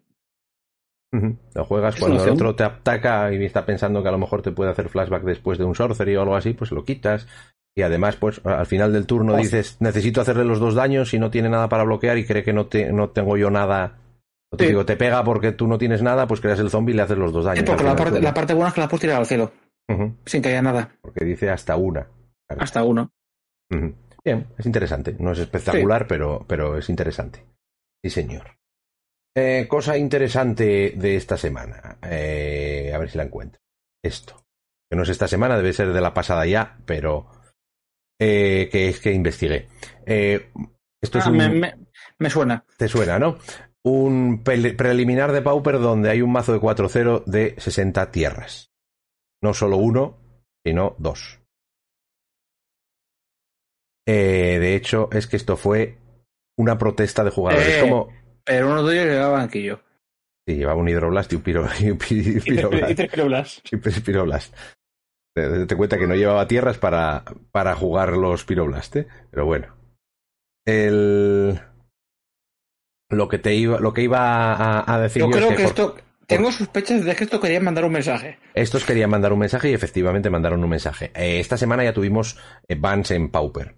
Lo 1.11 1.65
juegas 1.65 1.97
cuando 1.97 2.23
el 2.23 2.31
otro 2.31 2.55
te 2.55 2.65
ataca 2.65 3.33
y 3.33 3.43
está 3.45 3.65
pensando 3.65 4.03
que 4.03 4.09
a 4.09 4.13
lo 4.13 4.19
mejor 4.19 4.43
te 4.43 4.53
puede 4.53 4.71
hacer 4.71 4.89
flashback 4.89 5.23
después 5.23 5.57
de 5.59 5.65
un 5.65 5.75
sorcery 5.75 6.17
o 6.17 6.23
algo 6.23 6.37
así, 6.37 6.53
pues 6.53 6.71
lo 6.71 6.85
quitas. 6.85 7.27
Y 7.75 7.83
además, 7.83 8.17
pues 8.17 8.41
al 8.45 8.67
final 8.67 8.93
del 8.93 9.07
turno 9.07 9.37
dices, 9.37 9.77
necesito 9.81 10.21
hacerle 10.21 10.45
los 10.45 10.59
dos 10.59 10.75
daños 10.75 11.15
y 11.15 11.19
no 11.19 11.31
tiene 11.31 11.49
nada 11.49 11.69
para 11.69 11.85
bloquear 11.85 12.19
y 12.19 12.27
cree 12.27 12.43
que 12.43 12.53
no, 12.53 12.67
te, 12.67 12.93
no 12.93 13.11
tengo 13.11 13.37
yo 13.37 13.51
nada. 13.51 13.99
te 14.57 14.67
digo, 14.67 14.85
te 14.85 14.97
pega 14.97 15.23
porque 15.25 15.53
tú 15.53 15.67
no 15.69 15.79
tienes 15.79 16.03
nada, 16.03 16.27
pues 16.27 16.41
creas 16.41 16.59
el 16.59 16.71
zombie 16.71 16.93
y 16.93 16.97
le 16.97 17.03
haces 17.03 17.17
los 17.17 17.33
dos 17.33 17.45
daños. 17.45 17.65
porque 17.65 17.85
la 17.85 17.97
parte, 17.97 18.21
la 18.21 18.35
parte, 18.35 18.55
buena 18.55 18.69
es 18.69 18.75
que 18.75 18.81
la 18.81 18.89
puedes 18.89 19.03
tirar 19.03 19.19
al 19.19 19.27
cielo. 19.27 19.53
Sin 20.27 20.43
que 20.43 20.49
haya 20.49 20.61
nada. 20.61 20.91
Porque 21.01 21.25
dice 21.25 21.49
hasta 21.51 21.77
una. 21.77 22.09
Hasta 22.49 22.83
uno. 22.83 23.13
Bien, 23.71 24.47
es 24.59 24.67
interesante. 24.67 25.15
No 25.19 25.33
es 25.33 25.39
espectacular, 25.39 26.07
pero, 26.07 26.45
pero 26.47 26.77
es 26.77 26.91
interesante. 26.91 27.45
Sí, 28.03 28.11
señor. 28.11 28.58
Eh, 29.41 29.69
cosa 29.69 29.97
interesante 29.97 30.95
de 30.97 31.15
esta 31.15 31.37
semana. 31.37 31.97
Eh, 32.03 32.91
a 32.93 32.99
ver 32.99 33.09
si 33.09 33.19
la 33.19 33.25
encuentro. 33.25 33.61
Esto. 34.03 34.35
Que 34.91 34.97
no 34.97 35.05
es 35.05 35.11
esta 35.11 35.29
semana, 35.29 35.57
debe 35.57 35.73
ser 35.73 35.93
de 35.93 36.01
la 36.01 36.13
pasada 36.13 36.45
ya, 36.45 36.79
pero 36.85 37.29
eh, 38.21 38.69
que 38.73 38.89
es 38.89 38.99
que 38.99 39.13
investigué. 39.13 39.69
Esto 40.05 41.19
es 41.19 41.27
ah, 41.27 41.31
me, 41.31 42.31
suena. 42.31 42.65
Te 42.77 42.89
suena, 42.89 43.21
¿no? 43.21 43.39
Un 43.85 44.43
preliminar 44.43 45.31
de 45.31 45.43
Pauper 45.43 45.79
donde 45.79 46.11
hay 46.11 46.21
un 46.21 46.33
mazo 46.33 46.53
de 46.53 46.59
4-0 46.59 47.25
de 47.25 47.55
60 47.59 48.11
tierras. 48.11 48.73
No 49.41 49.55
solo 49.55 49.77
uno, 49.77 50.19
sino 50.67 50.97
dos. 50.99 51.39
De 54.05 54.75
hecho, 54.75 55.11
es 55.13 55.29
que 55.29 55.37
esto 55.37 55.57
fue 55.57 55.99
una 56.57 56.77
protesta 56.77 57.23
de 57.23 57.31
jugadores. 57.31 57.83
como... 57.83 58.09
Pero 58.49 58.73
uno 58.73 58.83
de 58.83 58.95
ellos 58.95 59.15
llevaba 59.15 59.39
banquillo. 59.39 59.81
Sí, 60.47 60.57
llevaba 60.57 60.81
un 60.81 60.89
hidroblast 60.89 61.33
y 61.33 61.37
un, 61.37 61.43
piro, 61.43 61.69
y 61.81 61.91
un 61.91 61.99
piroblast. 61.99 62.91
Y 62.91 62.95
tres 62.95 63.11
piroblast. 63.11 63.73
Y 63.73 63.77
piroblast 64.01 64.55
te, 65.67 65.77
cuenta 65.77 65.99
que 65.99 66.07
no 66.07 66.15
llevaba 66.15 66.49
tierras 66.49 66.79
para, 66.79 67.25
para 67.51 67.75
jugar 67.75 68.17
los 68.17 68.45
Pyroblast, 68.45 68.97
¿eh? 68.97 69.07
pero 69.31 69.47
bueno. 69.47 69.75
El... 70.67 71.61
Lo 73.11 73.29
que 73.29 73.39
te 73.39 73.55
iba, 73.55 73.81
lo 73.81 73.95
que 73.95 74.03
iba 74.03 74.93
a, 74.93 75.01
decir 75.01 75.23
yo, 75.23 75.31
creo 75.31 75.57
que, 75.57 75.65
esto 75.65 75.97
tengo 76.27 76.53
sospechas 76.53 77.05
de 77.07 77.17
que 77.17 77.25
esto 77.25 77.41
querían 77.41 77.65
mandar 77.65 77.87
un 77.87 77.93
mensaje. 77.93 78.39
Estos 78.53 78.85
querían 78.85 79.09
mandar 79.09 79.33
un 79.33 79.39
mensaje 79.39 79.71
y 79.71 79.75
efectivamente 79.75 80.29
mandaron 80.29 80.63
un 80.63 80.69
mensaje. 80.69 81.11
Eh, 81.15 81.41
esta 81.41 81.57
semana 81.57 81.85
ya 81.85 81.95
tuvimos 81.95 82.39
eh, 82.69 82.75
bans 82.75 83.11
en 83.13 83.31
Pauper. 83.31 83.77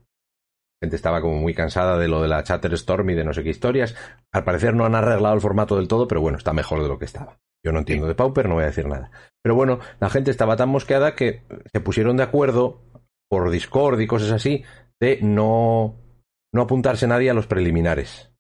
La 0.81 0.87
gente 0.87 0.97
estaba 0.97 1.21
como 1.21 1.37
muy 1.37 1.53
cansada 1.53 1.99
de 1.99 2.09
lo 2.09 2.23
de 2.23 2.29
la 2.29 2.43
Chatter 2.43 2.73
Storm 2.73 3.11
y 3.11 3.15
de 3.15 3.23
no 3.23 3.35
sé 3.35 3.43
qué 3.43 3.51
historias. 3.51 3.95
Al 4.33 4.45
parecer 4.45 4.75
no 4.75 4.87
han 4.87 4.95
arreglado 4.95 5.35
el 5.35 5.43
formato 5.43 5.77
del 5.77 5.89
todo, 5.89 6.09
pero 6.09 6.23
bueno, 6.23 6.39
está 6.39 6.55
mejor 6.55 6.83
de 6.83 6.89
lo 6.89 6.99
que 6.99 7.05
estaba. 7.05 7.39
Yo 7.63 7.73
no 7.73 7.81
entiendo 7.81 8.07
de 8.07 8.15
Pauper, 8.15 8.49
no 8.49 8.55
voy 8.55 8.65
a 8.65 8.69
decir 8.69 8.87
nada. 8.87 9.11
Pero 9.43 9.55
bueno, 9.55 9.81
la 10.01 10.09
gente 10.09 10.31
estaba 10.31 10.57
tan 10.57 10.71
mosqueada 10.71 11.15
que 11.15 11.43
se 11.71 11.81
pusieron 11.81 12.17
de 12.17 12.23
acuerdo 12.23 12.81
por 13.29 13.51
Discord 13.51 14.01
y 14.01 14.07
cosas 14.07 14.31
así 14.33 14.65
de 14.99 15.19
no, 15.21 16.01
no 16.55 16.63
apuntarse 16.63 17.07
nadie 17.07 17.29
a 17.29 17.35
los 17.35 17.47
preliminares. 17.47 18.33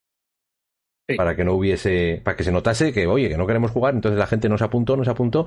Para 1.16 1.36
que 1.36 1.44
no 1.44 1.54
hubiese, 1.54 2.22
para 2.24 2.36
que 2.36 2.44
se 2.44 2.52
notase 2.52 2.92
que, 2.92 3.06
oye, 3.06 3.28
que 3.28 3.36
no 3.36 3.46
queremos 3.46 3.72
jugar, 3.72 3.94
entonces 3.94 4.18
la 4.18 4.28
gente 4.28 4.48
no 4.48 4.56
se 4.56 4.64
apuntó, 4.64 4.96
no 4.96 5.04
se 5.04 5.10
apuntó. 5.10 5.46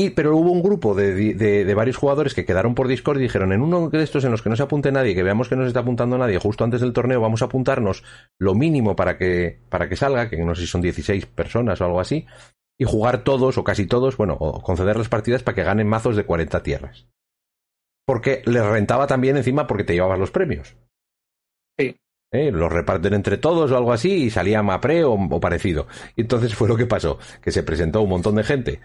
Y, 0.00 0.08
pero 0.08 0.34
hubo 0.34 0.50
un 0.50 0.62
grupo 0.62 0.94
de, 0.94 1.34
de, 1.34 1.66
de, 1.66 1.74
varios 1.74 1.98
jugadores 1.98 2.32
que 2.32 2.46
quedaron 2.46 2.74
por 2.74 2.88
Discord 2.88 3.18
y 3.18 3.24
dijeron, 3.24 3.52
en 3.52 3.60
uno 3.60 3.90
de 3.90 4.02
estos 4.02 4.24
en 4.24 4.30
los 4.30 4.40
que 4.40 4.48
no 4.48 4.56
se 4.56 4.62
apunte 4.62 4.90
nadie, 4.90 5.14
que 5.14 5.22
veamos 5.22 5.50
que 5.50 5.56
no 5.56 5.62
se 5.62 5.68
está 5.68 5.80
apuntando 5.80 6.16
nadie 6.16 6.38
justo 6.38 6.64
antes 6.64 6.80
del 6.80 6.94
torneo, 6.94 7.20
vamos 7.20 7.42
a 7.42 7.44
apuntarnos 7.44 8.02
lo 8.38 8.54
mínimo 8.54 8.96
para 8.96 9.18
que, 9.18 9.60
para 9.68 9.90
que 9.90 9.96
salga, 9.96 10.30
que 10.30 10.38
no 10.38 10.54
sé 10.54 10.62
si 10.62 10.68
son 10.68 10.80
16 10.80 11.26
personas 11.26 11.82
o 11.82 11.84
algo 11.84 12.00
así, 12.00 12.24
y 12.78 12.86
jugar 12.86 13.24
todos 13.24 13.58
o 13.58 13.62
casi 13.62 13.84
todos, 13.84 14.16
bueno, 14.16 14.38
o 14.40 14.62
conceder 14.62 14.96
las 14.96 15.10
partidas 15.10 15.42
para 15.42 15.54
que 15.54 15.64
ganen 15.64 15.86
mazos 15.86 16.16
de 16.16 16.24
40 16.24 16.62
tierras. 16.62 17.06
Porque 18.06 18.40
les 18.46 18.64
rentaba 18.64 19.06
también 19.06 19.36
encima 19.36 19.66
porque 19.66 19.84
te 19.84 19.92
llevabas 19.92 20.18
los 20.18 20.30
premios. 20.30 20.78
Sí. 21.78 21.94
¿Eh? 22.32 22.50
Los 22.50 22.72
reparten 22.72 23.12
entre 23.12 23.36
todos 23.36 23.70
o 23.70 23.76
algo 23.76 23.92
así 23.92 24.14
y 24.14 24.30
salía 24.30 24.62
Mapre 24.62 25.04
o, 25.04 25.12
o 25.12 25.40
parecido. 25.40 25.88
Y 26.16 26.22
entonces 26.22 26.54
fue 26.54 26.68
lo 26.68 26.78
que 26.78 26.86
pasó, 26.86 27.18
que 27.42 27.50
se 27.50 27.62
presentó 27.62 28.00
un 28.00 28.08
montón 28.08 28.36
de 28.36 28.44
gente 28.44 28.80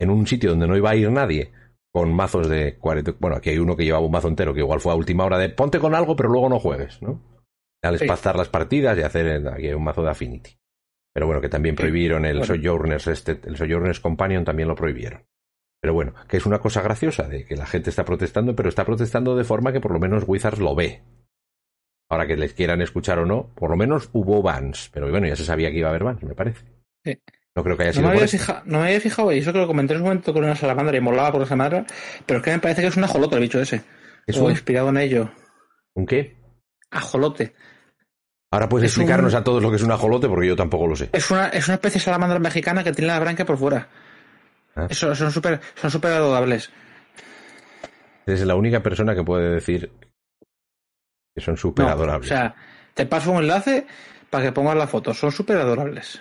en 0.00 0.10
un 0.10 0.26
sitio 0.26 0.50
donde 0.50 0.66
no 0.66 0.76
iba 0.76 0.90
a 0.90 0.96
ir 0.96 1.10
nadie 1.12 1.52
con 1.92 2.12
mazos 2.12 2.48
de 2.48 2.76
40. 2.78 3.14
Bueno, 3.20 3.36
aquí 3.36 3.50
hay 3.50 3.58
uno 3.58 3.76
que 3.76 3.84
llevaba 3.84 4.04
un 4.04 4.12
mazo 4.12 4.28
entero 4.28 4.54
que 4.54 4.60
igual 4.60 4.80
fue 4.80 4.92
a 4.92 4.96
última 4.96 5.24
hora 5.24 5.38
de 5.38 5.50
ponte 5.50 5.78
con 5.78 5.94
algo, 5.94 6.16
pero 6.16 6.28
luego 6.28 6.48
no 6.48 6.58
juegues, 6.58 7.00
¿no? 7.02 7.20
Dales 7.82 8.02
pasar 8.04 8.36
las 8.36 8.48
partidas 8.48 8.98
y 8.98 9.02
hacer 9.02 9.46
aquí 9.48 9.68
un 9.72 9.84
mazo 9.84 10.02
de 10.02 10.10
Affinity. 10.10 10.56
Pero 11.12 11.26
bueno, 11.26 11.40
que 11.40 11.48
también 11.48 11.74
prohibieron 11.74 12.24
el 12.24 12.44
Sojourners, 12.44 13.06
este, 13.08 13.40
el 13.44 13.56
Sojourners 13.56 14.00
Companion 14.00 14.44
también 14.44 14.68
lo 14.68 14.74
prohibieron. 14.74 15.24
Pero 15.80 15.94
bueno, 15.94 16.14
que 16.28 16.36
es 16.36 16.46
una 16.46 16.58
cosa 16.58 16.82
graciosa 16.82 17.26
de 17.26 17.46
que 17.46 17.56
la 17.56 17.66
gente 17.66 17.90
está 17.90 18.04
protestando, 18.04 18.54
pero 18.54 18.68
está 18.68 18.84
protestando 18.84 19.34
de 19.34 19.44
forma 19.44 19.72
que 19.72 19.80
por 19.80 19.92
lo 19.92 19.98
menos 19.98 20.24
Wizards 20.26 20.60
lo 20.60 20.74
ve. 20.74 21.02
Ahora 22.10 22.26
que 22.26 22.36
les 22.36 22.52
quieran 22.52 22.82
escuchar 22.82 23.18
o 23.18 23.26
no, 23.26 23.54
por 23.54 23.70
lo 23.70 23.76
menos 23.76 24.10
hubo 24.12 24.42
bans. 24.42 24.90
Pero 24.92 25.10
bueno, 25.10 25.26
ya 25.26 25.36
se 25.36 25.44
sabía 25.44 25.70
que 25.70 25.78
iba 25.78 25.88
a 25.88 25.90
haber 25.90 26.04
bans, 26.04 26.22
me 26.22 26.34
parece. 26.34 26.66
No 27.56 27.64
creo 27.64 27.76
que 27.76 27.82
haya 27.84 27.92
sido. 27.92 28.02
No 28.02 28.14
me, 28.14 28.22
había 28.22 28.62
no 28.64 28.78
me 28.78 28.86
había 28.86 29.00
fijado, 29.00 29.32
y 29.32 29.38
eso 29.38 29.52
que 29.52 29.58
lo 29.58 29.66
comenté 29.66 29.94
en 29.94 30.00
un 30.00 30.04
momento 30.04 30.32
con 30.32 30.44
una 30.44 30.54
salamandra 30.54 30.96
y 30.96 31.00
molaba 31.00 31.32
por 31.32 31.42
esa 31.42 31.56
madre, 31.56 31.84
pero 32.26 32.38
es 32.38 32.44
que 32.44 32.52
me 32.52 32.58
parece 32.58 32.82
que 32.82 32.88
es 32.88 32.96
un 32.96 33.04
ajolote 33.04 33.34
el 33.34 33.42
bicho 33.42 33.60
ese. 33.60 33.82
¿Es 34.26 34.36
o 34.36 34.50
inspirado 34.50 34.90
en 34.90 34.98
ello. 34.98 35.30
¿Un 35.94 36.06
qué? 36.06 36.36
Ajolote. 36.90 37.54
Ahora 38.52 38.68
puedes 38.68 38.90
explicarnos 38.90 39.34
a 39.34 39.44
todos 39.44 39.62
lo 39.62 39.70
que 39.70 39.76
es 39.76 39.82
un 39.82 39.92
ajolote 39.92 40.28
porque 40.28 40.48
yo 40.48 40.56
tampoco 40.56 40.86
lo 40.86 40.96
sé. 40.96 41.08
Es 41.12 41.30
una, 41.30 41.48
es 41.48 41.66
una 41.68 41.74
especie 41.74 42.00
de 42.00 42.04
salamandra 42.04 42.38
mexicana 42.38 42.82
que 42.82 42.92
tiene 42.92 43.08
la 43.08 43.20
branquia 43.20 43.44
por 43.44 43.58
fuera. 43.58 43.88
Ah. 44.74 44.86
Eso, 44.88 45.14
son 45.14 45.30
súper 45.30 45.60
son 45.74 45.90
super 45.90 46.12
adorables. 46.12 46.70
Eres 48.26 48.42
la 48.42 48.56
única 48.56 48.82
persona 48.82 49.14
que 49.14 49.22
puede 49.22 49.50
decir 49.50 49.90
que 51.34 51.40
son 51.40 51.56
súper 51.56 51.86
adorables. 51.86 52.30
O 52.30 52.34
sea, 52.34 52.54
te 52.94 53.06
paso 53.06 53.30
un 53.32 53.38
enlace 53.38 53.86
para 54.30 54.44
que 54.44 54.52
pongas 54.52 54.76
la 54.76 54.86
foto. 54.86 55.14
Son 55.14 55.30
súper 55.30 55.56
adorables. 55.56 56.20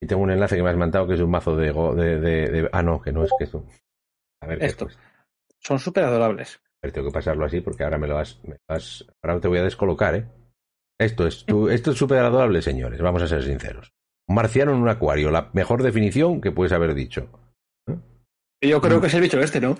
Y 0.00 0.06
tengo 0.06 0.22
un 0.22 0.30
enlace 0.30 0.56
que 0.56 0.62
me 0.62 0.70
has 0.70 0.76
mandado 0.76 1.06
que 1.06 1.14
es 1.14 1.20
un 1.20 1.30
mazo 1.30 1.56
de, 1.56 1.72
de, 1.72 2.68
Ah, 2.72 2.82
no, 2.82 3.00
que 3.00 3.12
no 3.12 3.24
es 3.24 3.30
que 3.38 3.44
es 3.44 3.54
un... 3.54 3.66
A 4.42 4.46
ver, 4.46 4.62
Esto. 4.62 4.88
Son 5.58 5.78
súper 5.78 6.04
adorables. 6.04 6.60
A 6.82 6.86
ver, 6.86 6.92
tengo 6.92 7.08
que 7.08 7.14
pasarlo 7.14 7.46
así 7.46 7.60
porque 7.60 7.84
ahora 7.84 7.98
me 7.98 8.06
lo 8.06 8.16
me 8.16 8.56
vas... 8.68 9.06
Ahora 9.22 9.40
te 9.40 9.48
voy 9.48 9.58
a 9.58 9.64
descolocar, 9.64 10.14
¿eh? 10.14 10.26
Esto 10.98 11.26
es 11.26 11.44
esto 11.70 11.90
es 11.90 11.98
súper 11.98 12.18
adorable, 12.18 12.62
señores, 12.62 13.00
vamos 13.00 13.22
a 13.22 13.28
ser 13.28 13.42
sinceros. 13.42 13.92
Un 14.28 14.36
marciano 14.36 14.72
en 14.72 14.78
un 14.78 14.88
acuario, 14.88 15.30
la 15.30 15.50
mejor 15.52 15.82
definición 15.82 16.40
que 16.40 16.52
puedes 16.52 16.72
haber 16.72 16.94
dicho. 16.94 17.28
Yo 18.60 18.80
creo 18.80 19.00
que 19.00 19.06
es 19.06 19.14
el 19.14 19.20
bicho 19.20 19.38
este, 19.38 19.60
¿no? 19.60 19.78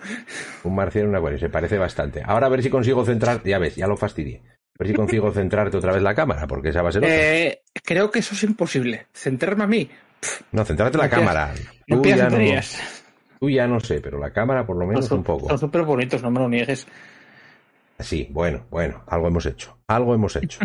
Un 0.62 0.74
marciano 0.74 1.06
en 1.06 1.10
un 1.10 1.16
acuario, 1.16 1.38
se 1.38 1.48
parece 1.48 1.78
bastante. 1.78 2.22
Ahora 2.24 2.46
a 2.46 2.50
ver 2.50 2.62
si 2.62 2.70
consigo 2.70 3.04
centrar, 3.04 3.42
ya 3.42 3.58
ves, 3.58 3.74
ya 3.74 3.86
lo 3.86 3.96
fastidié. 3.96 4.42
A 4.46 4.78
ver 4.78 4.88
si 4.88 4.94
consigo 4.94 5.30
centrarte 5.32 5.76
otra 5.76 5.92
vez 5.92 6.02
la 6.02 6.14
cámara, 6.14 6.46
porque 6.46 6.68
esa 6.68 6.82
va 6.82 6.90
a 6.90 6.92
ser 6.92 7.02
otra. 7.02 7.16
Eh, 7.16 7.62
creo 7.82 8.10
que 8.10 8.20
eso 8.20 8.34
es 8.34 8.42
imposible. 8.44 9.06
Centrarme 9.12 9.64
a 9.64 9.66
mí. 9.66 9.90
No, 10.52 10.64
centrarte 10.64 10.98
la 10.98 11.08
cámara. 11.08 11.54
No 11.86 12.02
tú, 12.02 12.08
ya 12.08 12.28
no, 12.28 12.38
tú 13.40 13.50
ya 13.50 13.66
no 13.66 13.80
sé, 13.80 14.00
pero 14.00 14.18
la 14.18 14.32
cámara 14.32 14.66
por 14.66 14.76
lo 14.76 14.86
menos 14.86 15.10
un 15.10 15.22
poco. 15.22 15.48
Son 15.48 15.58
súper 15.58 15.82
bonitos, 15.82 16.22
no 16.22 16.30
me 16.30 16.40
lo 16.40 16.48
niegues. 16.48 16.86
Sí, 17.98 18.28
bueno, 18.30 18.66
bueno, 18.70 19.04
algo 19.06 19.28
hemos 19.28 19.46
hecho. 19.46 19.78
Algo 19.86 20.14
hemos 20.14 20.36
hecho. 20.36 20.60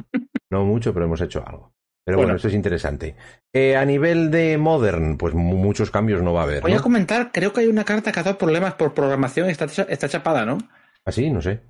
No 0.50 0.66
mucho, 0.66 0.94
pero 0.94 1.06
hemos 1.06 1.22
hecho 1.22 1.44
algo. 1.48 1.72
Pero 2.04 2.18
bueno, 2.18 2.36
esto 2.36 2.48
es 2.48 2.54
interesante. 2.56 3.16
Eh, 3.54 3.78
a 3.78 3.86
nivel 3.86 4.32
de 4.32 4.58
Modern, 4.58 5.18
pues 5.18 5.34
muchos 5.34 5.92
cambios 5.92 6.22
no 6.22 6.34
va 6.34 6.42
a 6.42 6.44
haber. 6.44 6.62
Voy 6.62 6.74
a 6.74 6.80
comentar, 6.80 7.32
creo 7.32 7.54
que 7.54 7.62
hay 7.62 7.68
una 7.68 7.86
carta 7.86 8.12
que 8.12 8.20
ha 8.20 8.24
dado 8.24 8.38
problemas 8.38 8.74
por 8.74 8.94
programación 8.94 9.48
y 9.48 9.52
está, 9.52 9.66
está 9.66 10.10
chapada, 10.10 10.46
¿no? 10.46 10.58
¿Ah, 11.06 11.12
sí? 11.12 11.30
No 11.30 11.42
sé. 11.42 11.62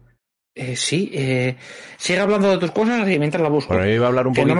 Eh, 0.53 0.75
sí, 0.75 1.09
eh, 1.13 1.55
sigue 1.97 2.19
hablando 2.19 2.49
de 2.49 2.57
tus 2.57 2.71
cosas 2.71 3.07
y 3.09 3.17
mientras 3.17 3.41
la 3.41 3.49
busco. 3.49 3.73
Bueno, 3.73 3.87
yo 3.87 3.95
iba 3.95 4.05
a 4.05 4.09
hablar 4.09 4.27
un 4.27 4.33
poquito... 4.33 4.53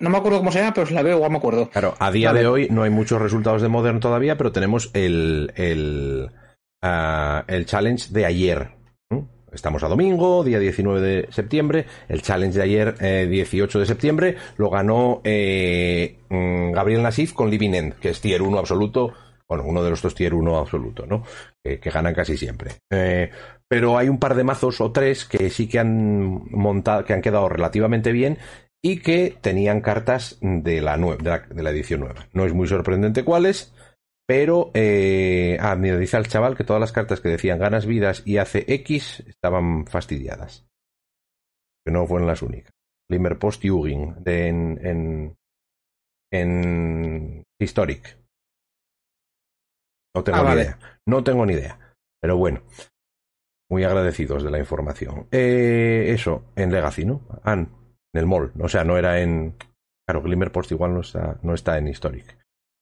No 0.00 0.10
me, 0.10 0.16
acuerdo, 0.18 0.38
cómo 0.38 0.50
se 0.50 0.58
llama, 0.58 0.74
pero 0.74 0.86
si 0.86 0.94
la 0.94 1.02
veo 1.02 1.16
igual 1.16 1.30
me 1.30 1.38
acuerdo. 1.38 1.70
Claro, 1.70 1.94
a 1.98 2.10
día 2.10 2.32
de 2.32 2.46
hoy 2.46 2.68
no 2.70 2.82
hay 2.82 2.90
muchos 2.90 3.22
resultados 3.22 3.62
de 3.62 3.68
Modern 3.68 4.00
todavía, 4.00 4.36
pero 4.36 4.50
tenemos 4.50 4.90
el, 4.94 5.52
el, 5.54 6.30
ah, 6.82 7.44
el 7.46 7.66
challenge 7.66 8.08
de 8.10 8.26
ayer, 8.26 8.78
estamos 9.52 9.82
a 9.82 9.88
domingo, 9.88 10.42
día 10.44 10.58
19 10.58 11.00
de 11.00 11.32
septiembre. 11.32 11.86
El 12.08 12.22
challenge 12.22 12.58
de 12.58 12.64
ayer, 12.64 12.94
eh, 13.00 13.26
18 13.30 13.78
de 13.78 13.86
septiembre, 13.86 14.36
lo 14.56 14.70
ganó 14.70 15.20
eh, 15.24 16.18
mm, 16.28 16.72
Gabriel 16.72 17.02
Nasif 17.02 17.32
con 17.32 17.50
Living 17.50 17.74
End, 17.74 17.94
que 17.94 18.10
es 18.10 18.20
tier 18.20 18.42
1 18.42 18.58
absoluto. 18.58 19.14
Bueno, 19.48 19.64
uno 19.64 19.82
de 19.82 19.90
los 19.90 20.02
dos 20.02 20.14
tier 20.14 20.34
1 20.34 20.58
absoluto, 20.58 21.06
¿no? 21.06 21.22
Que 21.62 21.90
ganan 21.90 22.14
casi 22.14 22.36
siempre. 22.36 22.72
Eh, 22.90 23.30
pero 23.68 23.98
hay 23.98 24.08
un 24.08 24.18
par 24.18 24.34
de 24.34 24.44
mazos 24.44 24.80
o 24.80 24.92
tres 24.92 25.24
que 25.24 25.50
sí 25.50 25.68
que 25.68 25.78
han 25.78 26.44
montado, 26.50 27.04
que 27.04 27.12
han 27.12 27.22
quedado 27.22 27.48
relativamente 27.48 28.12
bien 28.12 28.38
y 28.82 29.00
que 29.00 29.36
tenían 29.40 29.80
cartas 29.80 30.38
de 30.40 30.80
la, 30.80 30.96
nue- 30.96 31.18
de 31.18 31.30
la, 31.30 31.38
de 31.40 31.62
la 31.62 31.70
edición 31.70 32.00
nueva. 32.00 32.28
No 32.32 32.44
es 32.46 32.54
muy 32.54 32.66
sorprendente 32.68 33.24
cuáles, 33.24 33.74
pero, 34.26 34.70
eh, 34.74 35.56
ah, 35.60 35.74
mira, 35.76 35.96
dice 35.98 36.16
al 36.16 36.28
chaval 36.28 36.56
que 36.56 36.64
todas 36.64 36.80
las 36.80 36.92
cartas 36.92 37.20
que 37.20 37.28
decían 37.30 37.58
ganas 37.58 37.86
vidas 37.86 38.22
y 38.24 38.36
hace 38.38 38.64
X 38.68 39.24
estaban 39.26 39.86
fastidiadas. 39.86 40.66
Que 41.84 41.92
no 41.92 42.06
fueron 42.06 42.26
las 42.28 42.42
únicas. 42.42 42.72
Glimmer 43.10 43.38
Post 43.38 43.64
y 43.64 43.70
Ugin 43.70 44.22
de, 44.22 44.48
en, 44.48 44.86
en, 44.86 45.36
en 46.30 47.42
Historic. 47.58 48.18
No 50.14 50.22
tengo 50.24 50.38
Ah, 50.38 50.42
ni 50.42 50.46
vale. 50.48 50.62
idea. 50.62 50.78
No 51.06 51.24
tengo 51.24 51.46
ni 51.46 51.54
idea. 51.54 51.78
Pero 52.20 52.36
bueno. 52.36 52.62
Muy 53.70 53.84
agradecidos 53.84 54.42
de 54.42 54.50
la 54.50 54.58
información. 54.58 55.26
Eh, 55.30 56.06
eso, 56.08 56.44
en 56.56 56.72
Legacy, 56.72 57.04
¿no? 57.04 57.20
Ann, 57.42 57.68
en 58.14 58.20
el 58.20 58.26
mall. 58.26 58.52
O 58.60 58.68
sea, 58.68 58.84
no 58.84 58.96
era 58.96 59.20
en. 59.20 59.56
Claro, 60.06 60.22
Glimmer 60.22 60.50
Post 60.50 60.72
igual 60.72 60.94
no 60.94 61.00
está, 61.00 61.38
no 61.42 61.52
está 61.54 61.76
en 61.76 61.88
Historic. 61.88 62.38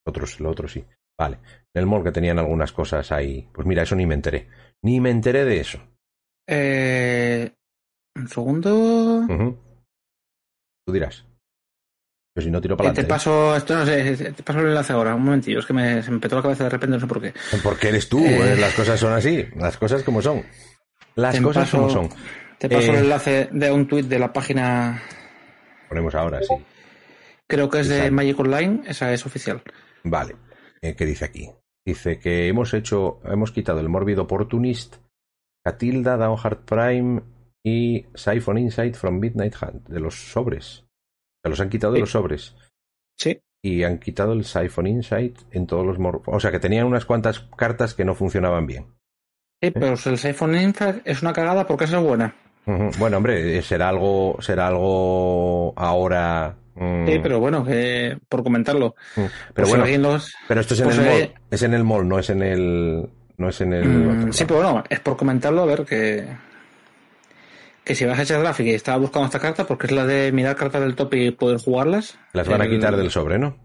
Otros, 0.07 0.39
lo 0.39 0.49
otro 0.51 0.68
sí. 0.68 0.84
Vale. 1.18 1.39
En 1.74 1.80
el 1.80 1.87
mall 1.87 2.05
que 2.05 2.12
tenían 2.12 2.39
algunas 2.39 2.70
cosas 2.72 3.11
ahí. 3.11 3.49
Pues 3.53 3.66
mira, 3.66 3.82
eso 3.82 3.97
ni 3.97 4.07
me 4.07 4.14
enteré. 4.14 4.49
Ni 4.84 5.01
me 5.01 5.11
enteré 5.11 5.45
de 5.45 5.59
eso. 5.61 5.80
Eh, 6.49 7.53
un 8.16 8.28
segundo. 8.28 8.74
Ujú. 9.28 9.59
Tú 10.87 10.93
dirás. 10.93 11.24
Yo 12.37 12.43
si 12.43 12.51
no 12.51 12.61
tiro 12.61 12.74
Eh, 12.74 12.76
para 12.76 12.93
te 12.93 13.01
adelante. 13.01 13.09
paso, 13.09 13.57
esto 13.57 13.74
no 13.74 13.87
sé, 13.87 14.32
te 14.32 14.43
paso 14.43 14.61
el 14.61 14.66
enlace 14.66 14.93
ahora, 14.93 15.14
un 15.14 15.24
momentillo, 15.24 15.59
es 15.59 15.66
que 15.66 15.72
me, 15.72 16.03
se 16.03 16.11
me 16.11 16.20
petó 16.20 16.37
la 16.37 16.43
cabeza 16.43 16.64
de 16.64 16.70
repente, 16.70 16.95
no 16.95 17.01
sé 17.01 17.07
por 17.07 17.20
qué. 17.20 17.32
Porque 17.62 17.89
eres 17.89 18.09
tú, 18.11 18.18
Eh. 18.24 18.53
eh, 18.53 18.57
las 18.57 18.74
cosas 18.74 19.01
son 19.01 19.14
así, 19.14 19.47
las 19.57 19.76
cosas 19.78 20.03
como 20.03 20.20
son. 20.20 20.45
Las 21.16 21.34
Te 21.34 21.42
cosas 21.42 21.64
paso- 21.64 21.76
como 21.78 21.90
son. 21.90 22.08
Te 22.58 22.68
paso 22.68 22.92
Eh. 22.92 22.96
el 22.96 23.04
enlace 23.04 23.48
de 23.52 23.70
un 23.72 23.86
tuit 23.88 24.06
de 24.06 24.18
la 24.18 24.32
página, 24.32 25.02
Ponemos 25.88 26.14
ahora, 26.14 26.40
sí. 26.42 26.54
creo 27.48 27.68
que 27.68 27.80
es 27.80 27.88
de. 27.88 28.10
Magic 28.10 28.38
Online, 28.38 28.82
esa 28.86 29.12
es 29.12 29.26
oficial. 29.26 29.62
Vale. 30.04 30.36
Eh, 30.80 30.94
¿Qué 30.94 31.04
dice 31.04 31.24
aquí? 31.24 31.50
Dice 31.84 32.18
que 32.18 32.48
hemos 32.48 32.72
hecho, 32.74 33.20
hemos 33.24 33.52
quitado 33.52 33.80
el 33.80 33.88
Morbid 33.88 34.18
Opportunist, 34.20 34.96
Catilda, 35.64 36.16
Downheart 36.16 36.64
Prime 36.64 37.22
y 37.64 38.06
Siphon 38.14 38.58
Insight 38.58 38.94
from 38.94 39.18
Midnight 39.18 39.54
Hunt, 39.60 39.88
de 39.88 40.00
los 40.00 40.14
sobres. 40.14 40.84
Se 41.42 41.50
los 41.50 41.60
han 41.60 41.68
quitado 41.68 41.92
de 41.92 42.00
los 42.00 42.10
sobres. 42.10 42.56
Sí, 43.18 43.40
Y 43.62 43.82
han 43.84 43.98
quitado 43.98 44.32
el 44.32 44.44
Siphon 44.44 44.86
Insight 44.86 45.38
en 45.50 45.66
todos 45.66 45.84
los 45.84 45.98
mor- 45.98 46.22
O 46.26 46.38
sea 46.40 46.50
que 46.52 46.60
tenían 46.60 46.86
unas 46.86 47.04
cuantas 47.04 47.40
cartas 47.56 47.94
que 47.94 48.04
no 48.04 48.14
funcionaban 48.14 48.66
bien. 48.66 48.94
Sí 49.61 49.70
pero 49.70 49.94
el 49.94 50.18
iPhone 50.24 50.54
Infra 50.61 50.96
es 51.04 51.22
una 51.22 51.32
cagada 51.32 51.66
porque 51.66 51.84
es 51.84 51.94
buena. 51.94 52.34
Bueno, 52.98 53.18
hombre, 53.18 53.59
eh, 53.59 53.62
será 53.62 53.88
algo, 53.90 54.36
será 54.40 54.66
algo 54.68 55.72
ahora. 55.76 56.57
mm, 56.74 57.07
Sí, 57.07 57.18
pero 57.22 57.38
bueno, 57.38 57.64
por 58.28 58.42
comentarlo. 58.42 58.96
mm. 59.14 59.20
Pero 59.54 59.66
si 59.68 59.76
bueno, 59.76 60.09
los- 60.12 60.34
pero 60.48 60.61
esto 60.61 60.74
es 60.74 60.80
en 60.80 60.86
pues, 60.86 60.98
el 60.98 61.07
eh, 61.07 61.11
mall. 61.32 61.42
Es 61.50 61.62
en 61.62 61.74
el 61.74 61.84
mall, 61.84 62.09
no 62.09 62.18
es 62.18 62.30
en 62.30 62.42
el. 62.42 63.09
No 63.38 63.48
es 63.50 63.61
en 63.61 63.72
el. 63.72 63.86
Mm, 63.88 64.32
sí, 64.32 64.44
pero 64.46 64.62
bueno, 64.62 64.82
es 64.88 64.98
por 65.00 65.16
comentarlo, 65.16 65.62
a 65.62 65.66
ver 65.66 65.84
que. 65.84 66.26
Que 67.84 67.94
si 67.94 68.04
vas 68.04 68.18
a 68.18 68.22
echar 68.22 68.40
gráfica 68.40 68.70
y 68.70 68.74
estaba 68.74 68.98
buscando 68.98 69.26
esta 69.26 69.38
carta, 69.38 69.64
porque 69.64 69.86
es 69.86 69.92
la 69.92 70.04
de 70.04 70.32
mirar 70.32 70.57
cartas 70.57 70.80
del 70.80 70.96
top 70.96 71.14
y 71.14 71.30
poder 71.30 71.59
jugarlas. 71.59 72.18
Las 72.32 72.48
van 72.48 72.62
a 72.62 72.68
quitar 72.68 72.96
del 72.96 73.12
sobre, 73.12 73.38
¿no? 73.38 73.57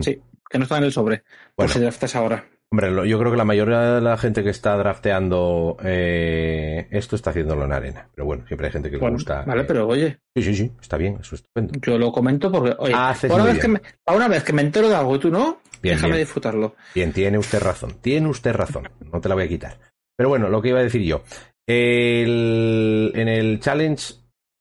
Sí, 0.00 0.20
que 0.48 0.58
no 0.58 0.62
están 0.64 0.78
en 0.78 0.84
el 0.84 0.92
sobre. 0.92 1.18
Por 1.56 1.66
Bueno. 1.66 1.72
si 1.72 1.80
draftas 1.80 2.14
ahora. 2.14 2.44
Hombre, 2.70 2.90
lo- 2.90 3.04
yo 3.06 3.18
creo 3.18 3.30
que 3.30 3.38
la 3.38 3.46
mayoría 3.46 3.80
de 3.94 4.00
la 4.02 4.18
gente 4.18 4.44
que 4.44 4.50
está 4.50 4.76
drafteando 4.76 5.78
eh, 5.82 6.86
esto 6.90 7.16
está 7.16 7.30
haciéndolo 7.30 7.64
en 7.64 7.72
arena. 7.72 8.08
Pero 8.14 8.26
bueno, 8.26 8.46
siempre 8.46 8.66
hay 8.66 8.72
gente 8.74 8.90
que 8.90 8.96
le 8.96 9.00
Bueno, 9.00 9.14
gusta. 9.14 9.42
vale, 9.46 9.62
eh, 9.62 9.64
pero 9.66 9.86
oye, 9.88 10.18
Sí, 10.36 10.42
sí, 10.42 10.54
sí, 10.54 10.72
está 10.80 10.98
bien, 10.98 11.14
eso 11.20 11.34
es 11.34 11.40
estupendo. 11.40 11.72
yo 11.80 11.96
lo 11.98 12.12
comento 12.12 12.52
porque, 12.52 12.74
oye, 12.78 12.94
Haces 12.94 13.30
para 13.30 13.42
una, 13.42 13.52
vez 13.52 13.62
que 13.62 13.68
me, 13.68 13.80
una 14.14 14.28
vez 14.28 14.44
que 14.44 14.52
me 14.52 14.62
entero 14.62 14.88
de 14.90 14.96
algo 14.96 15.16
y 15.16 15.18
tú 15.18 15.30
no, 15.30 15.60
Bien, 15.80 15.94
déjame 15.96 16.14
bien. 16.16 16.26
disfrutarlo. 16.26 16.74
Bien, 16.94 17.12
tiene 17.12 17.38
usted 17.38 17.60
razón, 17.60 17.94
tiene 18.02 18.28
usted 18.28 18.52
razón, 18.52 18.88
no 19.12 19.20
te 19.20 19.28
la 19.30 19.34
voy 19.34 19.44
a 19.44 19.48
quitar. 19.48 19.78
Pero 20.16 20.28
bueno, 20.28 20.48
lo 20.50 20.60
que 20.60 20.68
iba 20.68 20.80
a 20.80 20.82
decir 20.82 21.02
yo. 21.02 21.22
El- 21.66 23.12
en 23.14 23.28
el 23.28 23.60
challenge 23.60 24.14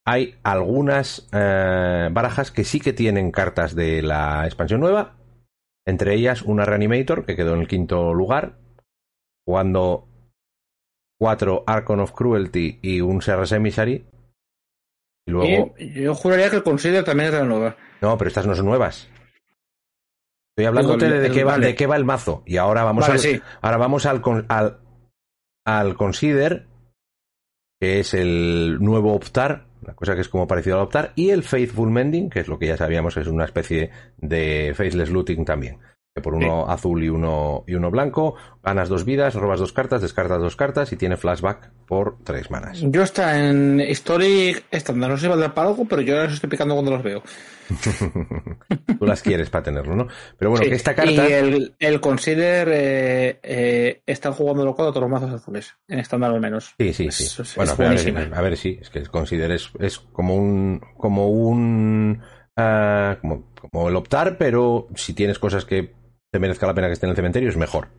hay 0.05 0.36
algunas 0.43 1.28
eh, 1.34 2.10
barajas 2.12 2.51
que 2.51 2.64
sí 2.64 2.80
que 2.80 2.93
tienen 2.93 3.32
cartas 3.32 3.76
de 3.76 4.01
la 4.01 4.45
expansión 4.45 4.80
nueva. 4.80 5.16
Entre 5.88 6.13
ellas 6.15 6.41
una 6.41 6.65
Reanimator, 6.65 7.25
que 7.25 7.35
quedó 7.35 7.53
en 7.53 7.61
el 7.61 7.67
quinto 7.67 8.13
lugar, 8.13 8.57
jugando 9.45 10.07
cuatro 11.19 11.63
Archon 11.65 12.01
of 12.01 12.11
Cruelty 12.11 12.79
y 12.81 12.99
un 13.01 13.19
CRS 13.19 13.53
Emissary. 13.53 14.05
Y 15.25 15.31
luego... 15.31 15.73
Y 15.79 16.03
yo 16.03 16.13
juraría 16.13 16.49
que 16.49 16.57
el 16.57 16.63
Consider 16.63 17.03
también 17.05 17.31
la 17.31 17.43
nueva. 17.43 17.77
No, 18.01 18.17
pero 18.17 18.27
estas 18.27 18.45
no 18.45 18.53
son 18.55 18.65
nuevas. 18.65 19.09
Estoy 20.51 20.65
hablándote 20.67 21.07
de, 21.07 21.15
el- 21.15 21.21
de 21.21 21.27
el- 21.27 21.33
qué 21.33 21.43
va, 21.43 21.51
vale. 21.53 21.67
de 21.67 21.75
qué 21.75 21.88
va 21.88 21.95
el 21.95 22.05
mazo. 22.05 22.43
Y 22.45 22.57
ahora 22.57 22.83
vamos 22.83 23.01
Vale, 23.07 23.13
al, 23.13 23.19
sí. 23.19 23.41
ahora 23.61 23.77
vamos 23.77 24.05
al, 24.05 24.21
al, 24.49 24.79
al 25.65 25.95
Consider, 25.95 26.67
que 27.79 27.99
es 28.01 28.13
el 28.13 28.77
nuevo 28.81 29.13
Optar, 29.13 29.66
la 29.88 29.95
cosa 29.95 30.15
que 30.15 30.21
es 30.21 30.29
como 30.29 30.47
parecido 30.47 30.75
al 30.75 30.83
Optar, 30.83 31.13
y 31.15 31.29
el 31.29 31.43
Faithful 31.43 31.89
Mending, 31.89 32.29
que 32.29 32.41
es 32.41 32.47
lo 32.47 32.59
que 32.59 32.67
ya 32.67 32.77
sabíamos, 32.77 33.15
es 33.17 33.27
una 33.27 33.45
especie 33.45 33.89
de 34.17 34.73
Faceless 34.75 35.09
Looting 35.09 35.45
también. 35.45 35.79
Por 36.22 36.36
uno 36.36 36.70
azul 36.70 37.03
y 37.03 37.09
uno, 37.09 37.63
y 37.68 37.76
uno 37.76 37.91
blanco, 37.91 38.36
ganas 38.63 38.89
dos 38.89 39.05
vidas, 39.05 39.36
robas 39.36 39.59
dos 39.59 39.74
cartas, 39.74 40.01
descartas 40.01 40.39
dos 40.39 40.55
cartas 40.55 40.91
y 40.91 40.97
tiene 40.97 41.18
flashback 41.18 41.72
por 41.88 42.18
tres 42.24 42.51
manas. 42.51 42.80
Yo 42.82 43.03
está 43.03 43.47
en 43.47 43.80
Historic 43.80 44.65
estándar, 44.72 45.09
no 45.09 45.18
sé 45.18 45.24
si 45.24 45.28
valdrá 45.30 45.53
para 45.53 45.70
algo, 45.70 45.86
pero 45.86 46.01
yo 46.01 46.13
ahora 46.13 46.26
los 46.26 46.34
estoy 46.36 46.49
picando 46.49 46.74
cuando 46.76 46.91
los 46.91 47.03
veo. 47.03 47.24
Tú 48.99 49.05
las 49.05 49.22
quieres 49.22 49.49
para 49.49 49.63
tenerlo, 49.63 49.95
¿no? 49.95 50.07
Pero 50.38 50.51
bueno, 50.51 50.63
Sí, 50.63 50.70
que 50.70 50.76
esta 50.76 50.95
carta... 50.95 51.11
Y 51.30 51.34
el, 51.34 51.76
el 51.80 51.99
Consider 52.01 52.70
eh, 52.72 53.39
eh, 53.43 54.01
está 54.05 54.32
jugando 54.32 54.63
loco 54.65 54.84
a 54.84 54.88
todos 54.88 55.01
los 55.01 55.09
mazos 55.09 55.34
azules, 55.34 55.76
en 55.88 55.99
estándar 55.99 56.32
al 56.32 56.39
menos. 56.41 56.74
Sí, 56.80 56.93
sí, 56.93 57.11
sí. 57.11 57.24
es- 57.26 57.55
bueno, 57.55 57.72
es 57.74 57.80
a 57.80 58.11
ver, 58.11 58.34
a 58.34 58.41
ver, 58.41 58.57
sí, 58.57 58.80
es 58.82 58.89
que 58.89 59.03
considero 59.05 59.53
es, 59.53 59.70
es 59.80 59.99
como 59.99 60.36
un 60.36 60.82
como 60.97 61.28
un 61.30 62.22
ah, 62.55 63.18
como, 63.22 63.51
como 63.59 63.89
el 63.89 63.95
optar, 63.95 64.38
pero 64.38 64.88
si 64.95 65.13
tienes 65.13 65.39
cosas 65.39 65.65
que 65.65 65.93
te 66.32 66.39
merezca 66.39 66.67
la 66.67 66.73
pena 66.73 66.88
que 66.88 66.93
estén 66.93 67.07
en 67.07 67.11
el 67.11 67.15
cementerio 67.15 67.49
es 67.49 67.57
mejor. 67.57 67.89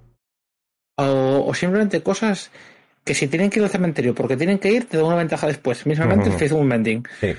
O, 0.97 1.45
o 1.47 1.55
simplemente 1.55 2.03
cosas 2.03 2.51
que 3.05 3.15
si 3.15 3.29
tienen 3.29 3.51
que 3.51 3.61
ir 3.61 3.65
al 3.65 3.71
cementerio 3.71 4.15
porque 4.15 4.37
tienen 4.37 4.59
que 4.59 4.71
ir, 4.71 4.87
te 4.89 4.97
da 4.97 5.05
una 5.05 5.17
ventaja 5.17 5.47
después. 5.47 5.87
Mismamente 5.87 6.25
Ujú. 6.25 6.33
el 6.33 6.39
Faithful 6.39 6.67
Mending. 6.67 7.05
Sí, 7.21 7.33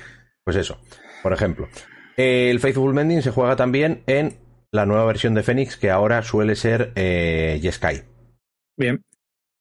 pues 0.44 0.56
eso. 0.56 0.80
Por 1.22 1.32
ejemplo, 1.32 1.68
el 2.16 2.58
Faithful 2.60 2.94
Mending 2.94 3.22
se 3.22 3.30
juega 3.30 3.54
también 3.56 4.02
en 4.06 4.36
la 4.72 4.86
nueva 4.86 5.04
versión 5.04 5.34
de 5.34 5.42
Phoenix 5.42 5.76
que 5.76 5.90
ahora 5.90 6.22
suele 6.22 6.56
ser 6.56 6.92
eh, 6.94 7.58
Jeskai. 7.62 8.02
Bien. 8.76 9.04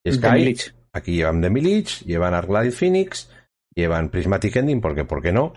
Lich. 0.05 0.73
aquí 0.93 1.15
llevan 1.15 1.41
Demi 1.41 1.61
Lich, 1.61 2.03
llevan 2.05 2.33
Arclight 2.33 2.71
Phoenix, 2.71 3.29
llevan 3.75 4.09
Prismatic 4.09 4.55
Ending, 4.55 4.81
porque 4.81 5.03
¿por 5.03 5.21
qué 5.21 5.31
no? 5.31 5.53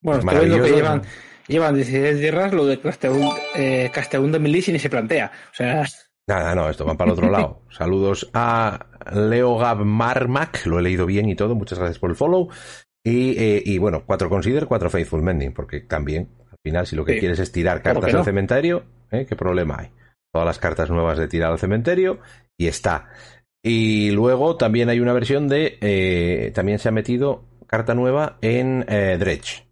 Bueno, 0.00 0.20
Es 0.20 0.24
estoy 0.26 0.48
viendo 0.48 0.64
que 0.64 0.70
maravilloso. 0.70 0.76
llevan, 0.76 1.02
llevan 1.48 1.74
16 1.74 2.18
tierras, 2.20 2.52
lo 2.52 2.66
de 2.66 2.80
Casteún, 2.80 3.28
eh, 3.54 3.90
y 3.94 4.72
ni 4.72 4.78
se 4.78 4.90
plantea. 4.90 5.30
O 5.52 5.54
sea, 5.54 5.84
Nada, 6.28 6.54
no, 6.54 6.70
esto 6.70 6.84
va 6.84 6.94
para 6.94 7.10
el 7.10 7.18
otro 7.18 7.30
lado. 7.30 7.62
Saludos 7.70 8.30
a 8.34 8.86
Leo 9.12 9.56
Gab 9.58 9.84
Marmac, 9.84 10.64
lo 10.66 10.78
he 10.78 10.82
leído 10.82 11.06
bien 11.06 11.28
y 11.28 11.34
todo, 11.34 11.54
muchas 11.54 11.78
gracias 11.78 11.98
por 11.98 12.10
el 12.10 12.16
follow. 12.16 12.48
Y, 13.04 13.36
eh, 13.38 13.62
y 13.64 13.78
bueno, 13.78 14.04
cuatro 14.06 14.28
Consider, 14.28 14.66
cuatro 14.66 14.90
Faithful 14.90 15.22
Mending, 15.22 15.52
porque 15.52 15.80
también, 15.80 16.28
al 16.52 16.58
final, 16.62 16.86
si 16.86 16.94
lo 16.94 17.04
que 17.04 17.14
Sí. 17.14 17.20
quieres 17.20 17.38
es 17.40 17.50
tirar 17.50 17.78
¿Por 17.78 17.94
cartas 17.94 18.12
no? 18.12 18.18
al 18.20 18.24
cementerio, 18.24 18.84
¿eh? 19.10 19.26
¿qué 19.26 19.34
problema 19.34 19.78
hay? 19.80 19.90
Todas 20.32 20.46
las 20.46 20.58
cartas 20.58 20.90
nuevas 20.90 21.18
de 21.18 21.26
tirar 21.26 21.50
al 21.50 21.58
cementerio 21.58 22.20
y 22.56 22.68
está. 22.68 23.08
Y 23.62 24.10
luego 24.12 24.56
también 24.56 24.88
hay 24.88 25.00
una 25.00 25.12
versión 25.12 25.48
de, 25.48 25.78
eh, 25.80 26.52
también 26.54 26.78
se 26.78 26.88
ha 26.90 26.92
metido 26.92 27.44
carta 27.66 27.94
nueva 27.94 28.38
en 28.40 28.84
Dredge, 28.86 29.66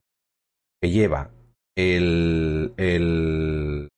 que 0.81 0.91
lleva 0.91 1.31
el, 1.79 2.75
el 2.77 3.89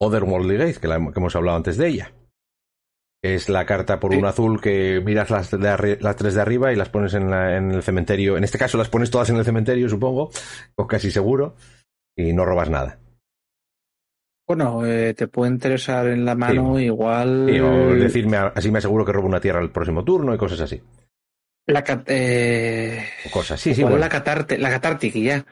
Otherworldly 0.00 0.56
Gaze, 0.56 0.80
que, 0.80 0.88
la- 0.88 0.98
que 0.98 1.18
hemos 1.18 1.34
hablado 1.36 1.56
antes 1.56 1.76
de 1.76 1.88
ella. 1.88 2.12
Es 3.22 3.48
la 3.48 3.66
carta 3.66 4.00
por 4.00 4.12
Sí. 4.12 4.18
un 4.18 4.24
azul 4.24 4.60
que 4.60 5.00
miras 5.04 5.30
las, 5.30 5.50
de 5.50 5.98
las 6.00 6.16
tres 6.16 6.34
de 6.34 6.40
arriba 6.40 6.72
y 6.72 6.76
las 6.76 6.88
pones 6.88 7.12
en, 7.14 7.30
la- 7.30 7.56
en 7.56 7.70
el 7.70 7.82
cementerio. 7.82 8.36
En 8.36 8.44
este 8.44 8.58
caso 8.58 8.78
las 8.78 8.88
pones 8.88 9.10
todas 9.10 9.28
en 9.30 9.36
el 9.36 9.44
cementerio, 9.44 9.88
supongo, 9.88 10.30
o 10.76 10.86
casi 10.86 11.10
seguro, 11.10 11.54
y 12.16 12.32
no 12.32 12.44
robas 12.44 12.70
nada. 12.70 12.98
bueno, 14.48 14.84
eh, 14.84 15.14
te 15.14 15.28
puede 15.28 15.52
interesar 15.52 16.08
en 16.08 16.24
la 16.24 16.34
mano 16.34 16.78
igual. 16.80 17.46
Sí, 17.48 17.60
o 17.60 17.94
decirme, 17.94 18.36
así 18.36 18.70
me 18.70 18.78
aseguro 18.78 19.04
que 19.04 19.12
robo 19.12 19.28
una 19.28 19.40
tierra 19.40 19.60
el 19.60 19.70
próximo 19.70 20.02
turno 20.04 20.34
y 20.34 20.38
cosas 20.38 20.60
así. 20.62 20.82
La, 21.68 21.84
cat- 21.84 22.08
eh, 22.08 23.04
cosas. 23.32 23.60
Sí, 23.60 23.74
sí, 23.74 23.82
bueno. 23.82 23.98
la, 23.98 24.08
catarte, 24.08 24.58
la 24.58 24.70
catártica 24.70 25.18
ya. 25.20 25.46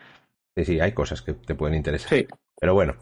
Sí, 0.59 0.65
sí, 0.65 0.81
hay 0.81 0.93
cosas 0.93 1.23
que 1.23 1.35
te 1.35 1.55
pueden 1.55 1.77
interesar. 1.77 2.09
Sí. 2.11 2.27
Pero 2.61 2.75
bueno, 2.75 2.97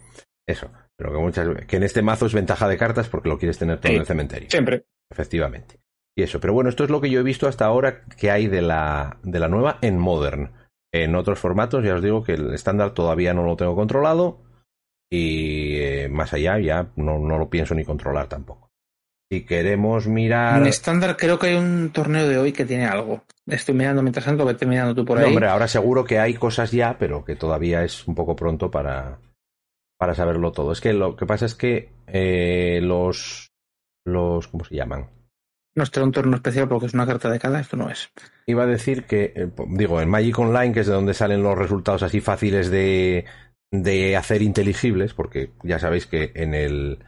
eso. 0.47 0.71
Pero 0.97 1.13
que 1.13 1.19
muchas 1.19 1.49
que 1.67 1.77
en 1.77 1.83
este 1.83 2.03
mazo 2.03 2.27
es 2.27 2.35
ventaja 2.35 2.69
de 2.69 2.77
cartas 2.77 3.09
porque 3.09 3.29
lo 3.29 3.39
quieres 3.39 3.59
tener 3.59 3.79
todo 3.79 3.89
Sí. 3.89 3.95
en 3.95 4.01
el 4.01 4.07
cementerio. 4.07 4.51
Siempre. 4.51 4.85
Efectivamente. 5.11 5.81
Y 6.17 6.23
eso. 6.23 6.41
Pero 6.41 6.53
bueno, 6.53 6.69
esto 6.71 6.85
es 6.85 6.91
lo 6.91 7.01
que 7.01 7.11
yo 7.11 7.21
he 7.21 7.25
visto 7.25 7.49
hasta 7.49 7.65
ahora 7.67 8.05
que 8.19 8.31
hay 8.31 8.47
de 8.47 8.63
la, 8.63 9.19
de 9.23 9.39
la 9.39 9.49
nueva 9.49 9.79
en 9.83 9.99
Modern. 9.99 10.53
En 10.93 11.15
otros 11.15 11.39
formatos, 11.39 11.85
ya 11.85 11.95
os 11.95 12.03
digo 12.03 12.23
que 12.23 12.35
el 12.35 12.55
estándar 12.55 12.93
todavía 12.93 13.35
no 13.35 13.43
lo 13.45 13.57
tengo 13.57 13.75
controlado. 13.75 14.43
Y 15.11 15.77
eh, 15.79 16.09
más 16.11 16.33
allá 16.33 16.59
ya 16.59 16.91
no, 16.97 17.19
no 17.19 17.39
lo 17.39 17.49
pienso 17.49 17.75
ni 17.75 17.85
controlar 17.85 18.29
tampoco. 18.29 18.71
Si 19.31 19.45
queremos 19.45 20.07
mirar. 20.07 20.61
En 20.61 20.67
estándar 20.67 21.17
creo 21.17 21.39
que 21.39 21.49
hay 21.49 21.57
un 21.57 21.91
torneo 21.93 22.29
de 22.29 22.39
hoy 22.39 22.53
que 22.53 22.65
tiene 22.65 22.87
algo. 22.87 23.23
Estoy 23.47 23.75
mirando 23.75 24.03
mientras 24.03 24.25
tanto, 24.25 24.49
estoy 24.51 24.69
mirando 24.69 24.95
tú 24.95 25.05
por 25.05 25.19
No, 25.19 25.25
ahí. 25.25 25.31
hombre, 25.31 25.49
ahora 25.49 25.69
seguro 25.69 26.05
que 26.05 26.19
hay 26.19 26.35
cosas 26.35 26.73
ya, 26.73 26.99
pero 26.99 27.25
que 27.25 27.37
todavía 27.37 27.85
es 27.85 28.07
un 28.09 28.15
poco 28.15 28.35
pronto 28.35 28.71
para, 28.71 29.19
para 29.99 30.15
saberlo 30.15 30.51
todo. 30.53 30.73
Es 30.73 30.81
que 30.81 30.93
lo 30.93 31.15
que 31.17 31.27
pasa 31.27 31.47
es 31.47 31.55
que 31.55 31.91
eh, 32.09 32.81
los, 32.83 33.49
los. 34.05 34.49
¿Cómo 34.49 34.65
se 34.65 34.75
llaman? 34.75 35.11
No, 35.77 35.85
era 35.85 36.05
un 36.05 36.13
torneo 36.13 36.37
especial 36.37 36.69
porque 36.69 36.87
es 36.87 36.95
una 36.95 37.07
carta 37.07 37.31
de 37.31 37.39
cada, 37.39 37.61
esto 37.61 37.77
no 37.77 37.91
es. 37.91 38.09
Iba 38.47 38.63
a 38.65 38.67
decir 38.67 39.05
que, 39.05 39.33
eh, 39.37 39.51
digo, 39.69 40.01
en 40.01 40.09
Magic 40.09 40.39
Online, 40.39 40.73
que 40.73 40.81
es 40.81 40.87
de 40.87 40.95
donde 40.95 41.13
salen 41.15 41.43
los 41.43 41.57
resultados 41.57 42.03
así 42.03 42.21
fáciles 42.21 42.71
de, 42.71 43.27
de 43.71 44.17
hacer 44.17 44.41
inteligibles, 44.43 45.13
porque 45.13 45.51
ya 45.63 45.79
sabéis 45.79 46.07
que 46.07 46.33
en 46.35 46.55
el, 46.55 46.99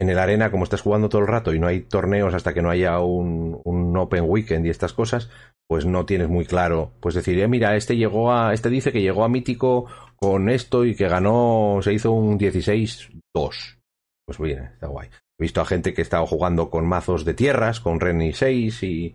en 0.00 0.10
el 0.10 0.18
arena, 0.18 0.50
como 0.50 0.64
estás 0.64 0.80
jugando 0.80 1.08
todo 1.08 1.22
el 1.22 1.28
rato 1.28 1.52
y 1.52 1.58
no 1.58 1.66
hay 1.66 1.80
torneos 1.80 2.34
hasta 2.34 2.54
que 2.54 2.62
no 2.62 2.70
haya 2.70 3.00
un, 3.00 3.60
un 3.64 3.96
Open 3.96 4.24
Weekend 4.26 4.66
y 4.66 4.70
estas 4.70 4.92
cosas, 4.92 5.28
pues 5.66 5.86
no 5.86 6.06
tienes 6.06 6.28
muy 6.28 6.46
claro, 6.46 6.92
pues 7.00 7.14
decir, 7.14 7.38
eh, 7.40 7.48
mira, 7.48 7.76
este 7.76 7.96
llegó 7.96 8.32
a, 8.32 8.54
este 8.54 8.70
dice 8.70 8.92
que 8.92 9.02
llegó 9.02 9.24
a 9.24 9.28
Mítico 9.28 9.86
con 10.16 10.48
esto 10.48 10.84
y 10.84 10.94
que 10.94 11.08
ganó, 11.08 11.80
se 11.82 11.92
hizo 11.92 12.12
un 12.12 12.38
16-2. 12.38 13.10
Pues 13.32 14.38
bien, 14.38 14.70
está 14.74 14.86
guay. 14.86 15.08
He 15.38 15.44
visto 15.44 15.60
a 15.60 15.66
gente 15.66 15.94
que 15.94 16.02
estaba 16.02 16.26
jugando 16.26 16.70
con 16.70 16.86
mazos 16.86 17.24
de 17.24 17.34
tierras, 17.34 17.80
con 17.80 18.00
Renny 18.00 18.32
6 18.32 18.82
y 18.82 19.14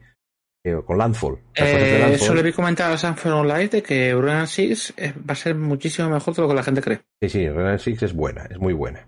eh, 0.65 0.81
con 0.85 0.97
Landfall. 0.97 1.39
Eh, 1.55 1.99
Landfall. 1.99 2.13
eso 2.13 2.33
le 2.33 2.41
vi 2.41 2.53
comentar 2.53 2.91
a 2.91 2.97
Sanford 2.97 3.33
Online 3.33 3.67
de 3.67 3.83
que 3.83 4.13
Brunan 4.13 4.47
Six 4.47 4.93
eh, 4.95 5.13
va 5.17 5.33
a 5.33 5.35
ser 5.35 5.55
muchísimo 5.55 6.09
mejor 6.09 6.33
de 6.33 6.41
lo 6.41 6.47
que 6.47 6.53
la 6.53 6.63
gente 6.63 6.81
cree. 6.81 7.01
Sí, 7.21 7.29
sí, 7.29 7.49
Renan 7.49 7.79
Six 7.79 8.03
es 8.03 8.13
buena, 8.13 8.45
es 8.45 8.57
muy 8.57 8.73
buena. 8.73 9.05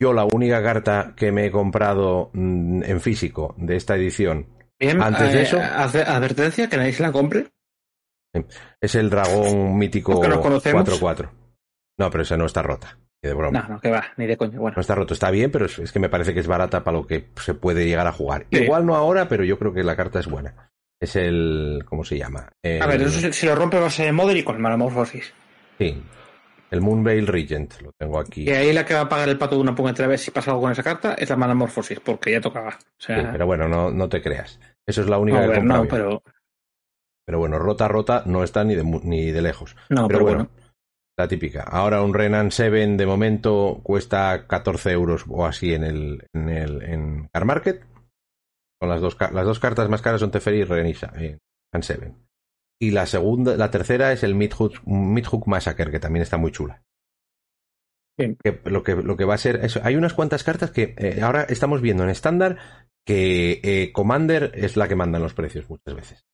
Yo 0.00 0.12
la 0.14 0.24
única 0.24 0.62
carta 0.62 1.12
que 1.14 1.30
me 1.30 1.46
he 1.46 1.50
comprado 1.50 2.30
mm, 2.32 2.82
en 2.84 3.00
físico 3.00 3.54
de 3.58 3.76
esta 3.76 3.96
edición 3.96 4.46
Bien, 4.78 5.02
Antes 5.02 5.32
de 5.34 5.40
eh, 5.40 5.42
eso- 5.42 5.58
adver- 5.58 6.06
advertencia 6.08 6.68
que 6.70 6.76
nadie 6.78 6.92
se 6.94 7.02
la 7.02 7.12
compre. 7.12 7.48
es 8.80 8.94
el 8.94 9.10
dragón 9.10 9.76
mítico 9.76 10.12
Porque 10.14 10.28
nos 10.28 10.38
conocemos. 10.40 10.88
4-4. 11.02 11.28
No, 11.98 12.10
pero 12.10 12.22
esa 12.22 12.36
no 12.38 12.46
está 12.46 12.62
rota. 12.62 12.96
ni 13.22 13.28
de 13.28 13.34
broma. 13.34 13.60
No, 13.60 13.74
no, 13.74 13.80
que 13.80 13.90
va, 13.90 14.04
ni 14.16 14.26
de 14.26 14.38
coño. 14.38 14.58
Bueno, 14.58 14.76
No 14.76 14.80
está 14.80 14.94
roto, 14.94 15.12
está 15.12 15.30
bien, 15.30 15.50
pero 15.50 15.66
es, 15.66 15.78
es 15.78 15.92
que 15.92 15.98
me 15.98 16.08
parece 16.08 16.32
que 16.32 16.40
es 16.40 16.46
barata 16.46 16.82
para 16.82 16.96
lo 16.96 17.06
que 17.06 17.28
se 17.36 17.52
puede 17.52 17.84
llegar 17.86 18.06
a 18.06 18.12
jugar. 18.12 18.46
Sí. 18.50 18.60
Igual 18.62 18.86
no 18.86 18.94
ahora, 18.94 19.28
pero 19.28 19.44
yo 19.44 19.58
creo 19.58 19.74
que 19.74 19.82
la 19.84 19.96
carta 19.96 20.20
es 20.20 20.26
buena. 20.26 20.70
Es 20.98 21.16
el. 21.16 21.82
¿Cómo 21.86 22.02
se 22.04 22.16
llama? 22.16 22.48
El- 22.62 22.80
a 22.80 22.86
ver, 22.86 23.02
eso 23.02 23.30
si, 23.32 23.46
lo 23.46 23.54
rompe 23.54 23.78
va 23.78 23.88
a 23.88 23.90
ser 23.90 24.14
y 24.14 24.42
con 24.44 24.62
Metamorphosis. 24.62 25.34
Sí. 25.78 26.02
El 26.70 26.80
Moonveil 26.80 27.26
Regent, 27.26 27.80
lo 27.80 27.90
tengo 27.98 28.18
aquí. 28.20 28.44
Y 28.44 28.50
ahí 28.50 28.72
la 28.72 28.84
que 28.84 28.94
va 28.94 29.00
a 29.00 29.08
pagar 29.08 29.28
el 29.28 29.38
pato 29.38 29.56
de 29.56 29.60
una 29.60 29.74
puñetera 29.74 30.06
vez 30.06 30.20
si 30.20 30.30
pasa 30.30 30.52
algo 30.52 30.62
con 30.62 30.72
esa 30.72 30.84
carta 30.84 31.14
es 31.14 31.28
la 31.28 31.36
Metamorphosis, 31.36 31.98
porque 32.00 32.30
ya 32.30 32.40
tocaba. 32.40 32.78
O 32.78 33.00
sea, 33.00 33.20
Sí, 33.20 33.28
pero 33.32 33.46
bueno, 33.46 33.68
no, 33.68 33.90
no 33.90 34.08
te 34.08 34.22
creas. 34.22 34.60
Eso 34.86 35.02
es 35.02 35.08
la 35.08 35.18
única 35.18 35.40
que 35.40 35.48
ver, 35.48 35.56
comprado 35.58 35.82
no, 35.82 35.88
pero, 35.88 36.22
Pero 37.26 37.38
bueno, 37.38 37.58
rota, 37.58 37.88
rota 37.88 38.22
no 38.26 38.44
está 38.44 38.62
ni 38.62 38.76
de, 38.76 38.84
ni 38.84 39.32
de 39.32 39.42
lejos. 39.42 39.74
no, 39.88 40.06
pero 40.06 40.08
pero 40.08 40.22
bueno, 40.22 40.38
bueno. 40.44 40.50
la 41.18 41.28
típica. 41.28 41.62
Ahora 41.64 42.02
un 42.02 42.14
Renan 42.14 42.52
7 42.52 42.96
de 42.96 43.06
momento 43.06 43.80
cuesta 43.82 44.46
14 44.46 44.92
euros 44.92 45.24
o 45.28 45.44
así 45.46 45.74
en 45.74 45.82
el 45.84 46.26
en 46.32 46.48
el 46.48 46.82
en 46.82 47.28
Car 47.32 47.44
Market. 47.46 47.84
Con 48.78 48.88
las 48.88 49.00
dos 49.00 49.16
las 49.32 49.44
dos 49.44 49.58
cartas 49.58 49.88
más 49.88 50.02
caras 50.02 50.20
son 50.20 50.30
Teferi 50.30 50.60
y 50.60 50.64
Renisa 50.64 51.12
en 51.16 51.38
Renan 51.72 51.82
7. 51.82 52.14
Y 52.80 52.92
la 52.92 53.06
segunda, 53.06 53.56
la 53.56 53.70
tercera 53.70 54.12
es 54.12 54.22
el 54.22 54.34
Midhook, 54.34 54.80
Midhook 54.86 55.46
Massacre, 55.46 55.90
que 55.90 56.00
también 56.00 56.22
está 56.22 56.38
muy 56.38 56.50
chula. 56.50 56.82
Que 58.18 58.60
lo 58.64 58.82
que 58.82 58.94
lo 58.96 59.16
que 59.16 59.24
va 59.24 59.34
a 59.34 59.38
ser 59.38 59.64
eso. 59.64 59.80
Hay 59.82 59.96
unas 59.96 60.12
cuantas 60.14 60.44
cartas 60.44 60.70
que 60.70 60.94
eh, 60.98 61.20
ahora 61.22 61.44
estamos 61.44 61.80
viendo 61.80 62.04
en 62.04 62.10
estándar 62.10 62.58
que 63.06 63.60
eh, 63.62 63.92
Commander 63.92 64.52
es 64.54 64.76
la 64.76 64.88
que 64.88 64.96
manda 64.96 65.16
en 65.16 65.22
los 65.22 65.34
precios 65.34 65.68
muchas 65.70 65.94
veces. 65.94 66.26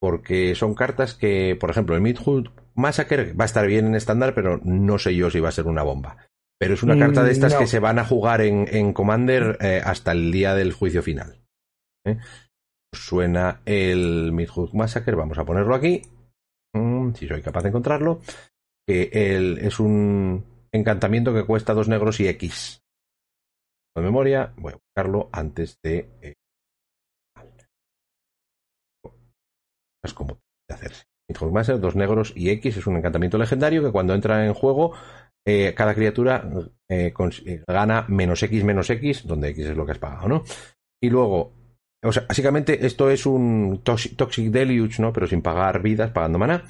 Porque 0.00 0.54
son 0.54 0.74
cartas 0.74 1.14
que, 1.14 1.56
por 1.58 1.70
ejemplo, 1.70 1.94
el 1.94 2.00
Midhood 2.02 2.48
Massacre 2.74 3.32
va 3.34 3.44
a 3.44 3.46
estar 3.46 3.66
bien 3.66 3.86
en 3.86 3.94
estándar, 3.94 4.34
pero 4.34 4.60
no 4.64 4.98
sé 4.98 5.14
yo 5.14 5.30
si 5.30 5.40
va 5.40 5.48
a 5.50 5.52
ser 5.52 5.66
una 5.66 5.82
bomba. 5.82 6.16
Pero 6.58 6.74
es 6.74 6.82
una 6.82 6.94
Mm, 6.94 7.00
carta 7.00 7.24
de 7.24 7.32
estas 7.32 7.52
no. 7.54 7.58
que 7.58 7.66
se 7.66 7.78
van 7.78 7.98
a 7.98 8.04
jugar 8.04 8.40
en, 8.40 8.66
en 8.70 8.92
Commander 8.92 9.58
eh, 9.60 9.82
hasta 9.84 10.12
el 10.12 10.32
día 10.32 10.54
del 10.54 10.72
juicio 10.72 11.02
final. 11.02 11.42
¿eh? 12.06 12.18
Suena 12.94 13.60
el 13.64 14.32
Midhood 14.32 14.72
Massacre, 14.72 15.14
vamos 15.16 15.38
a 15.38 15.44
ponerlo 15.44 15.74
aquí. 15.74 16.02
Mm, 16.74 17.12
si 17.14 17.26
soy 17.28 17.42
capaz 17.42 17.62
de 17.62 17.68
encontrarlo. 17.68 18.20
Que 18.86 19.10
el- 19.12 19.58
es 19.58 19.80
un 19.80 20.44
encantamiento 20.72 21.32
que 21.32 21.44
cuesta 21.46 21.74
dos 21.74 21.88
negros 21.88 22.20
y 22.20 22.28
X. 22.28 22.82
De 23.96 24.02
memoria, 24.02 24.52
voy 24.56 24.72
a 24.72 24.76
buscarlo 24.76 25.28
antes 25.32 25.78
de. 25.82 26.10
eh, 26.20 26.34
es 30.04 30.12
como 30.14 30.38
de 30.68 30.74
hacerse. 30.74 31.04
Midhood 31.30 31.52
Massacre, 31.52 31.80
dos 31.80 31.96
negros 31.96 32.32
y 32.36 32.50
X 32.50 32.76
es 32.76 32.86
un 32.86 32.96
encantamiento 32.96 33.38
legendario 33.38 33.82
que 33.82 33.92
cuando 33.92 34.14
entra 34.14 34.44
en 34.44 34.52
juego, 34.52 34.92
eh, 35.46 35.72
cada 35.74 35.94
criatura 35.94 36.46
eh, 36.90 37.14
gana 37.66 38.04
menos 38.08 38.42
X 38.42 38.64
menos 38.64 38.90
X, 38.90 39.26
donde 39.26 39.48
X 39.50 39.66
es 39.66 39.76
lo 39.76 39.86
que 39.86 39.92
has 39.92 39.98
pagado, 39.98 40.28
¿no? 40.28 40.44
Y 41.02 41.08
luego, 41.08 41.52
o 42.04 42.12
sea, 42.12 42.24
básicamente 42.28 42.86
esto 42.86 43.10
es 43.10 43.26
un 43.26 43.80
Toxic, 43.82 44.50
Deluge, 44.50 45.00
¿no? 45.00 45.12
Pero 45.12 45.26
sin 45.26 45.42
pagar 45.42 45.82
vidas, 45.82 46.10
pagando 46.10 46.38
mana. 46.38 46.64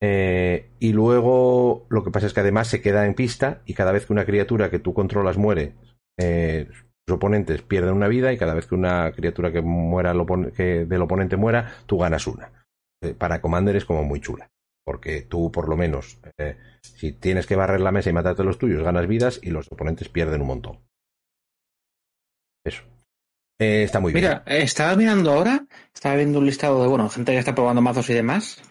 Eh, 0.00 0.70
y 0.78 0.92
luego 0.92 1.86
lo 1.90 2.04
que 2.04 2.10
pasa 2.10 2.26
es 2.26 2.32
que 2.32 2.40
además 2.40 2.68
se 2.68 2.80
queda 2.80 3.04
en 3.04 3.14
pista 3.14 3.62
y 3.66 3.74
cada 3.74 3.90
vez 3.90 4.06
que 4.06 4.12
una 4.12 4.24
criatura 4.24 4.70
que 4.70 4.78
tú 4.78 4.94
controlas 4.94 5.36
muere, 5.36 5.74
eh, 6.18 6.68
sus 7.06 7.16
oponentes 7.16 7.62
pierden 7.62 7.94
una 7.94 8.06
vida 8.06 8.32
y 8.32 8.38
cada 8.38 8.54
vez 8.54 8.66
que 8.66 8.74
una 8.74 9.10
criatura 9.12 9.50
que 9.50 9.62
muera 9.62 10.14
que 10.54 10.84
del 10.84 11.02
oponente 11.02 11.36
muera, 11.36 11.72
tú 11.86 11.98
ganas 11.98 12.26
una. 12.26 12.52
Eh, 13.02 13.14
para 13.14 13.40
Commander 13.40 13.76
es 13.76 13.84
como 13.84 14.04
muy 14.04 14.20
chula. 14.20 14.50
Porque 14.84 15.22
tú, 15.22 15.52
por 15.52 15.68
lo 15.68 15.76
menos, 15.76 16.18
eh, 16.38 16.56
si 16.82 17.12
tienes 17.12 17.46
que 17.46 17.56
barrer 17.56 17.80
la 17.80 17.92
mesa 17.92 18.10
y 18.10 18.14
matarte 18.14 18.44
los 18.44 18.58
tuyos, 18.58 18.82
ganas 18.82 19.06
vidas 19.06 19.40
y 19.42 19.50
los 19.50 19.70
oponentes 19.70 20.08
pierden 20.08 20.40
un 20.40 20.46
montón. 20.46 20.80
Eso. 22.64 22.84
Eh, 23.58 23.82
está 23.82 24.00
muy 24.00 24.12
bien. 24.12 24.24
Mira, 24.24 24.42
eh, 24.46 24.62
estaba 24.62 24.94
mirando 24.94 25.32
ahora, 25.32 25.66
estaba 25.92 26.16
viendo 26.16 26.38
un 26.38 26.46
listado 26.46 26.80
de, 26.82 26.88
bueno, 26.88 27.08
gente 27.08 27.32
que 27.32 27.38
está 27.38 27.54
probando 27.54 27.82
mazos 27.82 28.08
y 28.10 28.14
demás, 28.14 28.62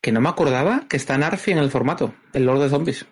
que 0.00 0.12
no 0.12 0.20
me 0.20 0.28
acordaba 0.28 0.86
que 0.88 0.96
está 0.96 1.16
Narfi 1.16 1.52
en 1.52 1.58
el 1.58 1.70
formato, 1.70 2.14
el 2.32 2.44
Lord 2.44 2.60
de 2.60 2.68
Zombies. 2.68 3.06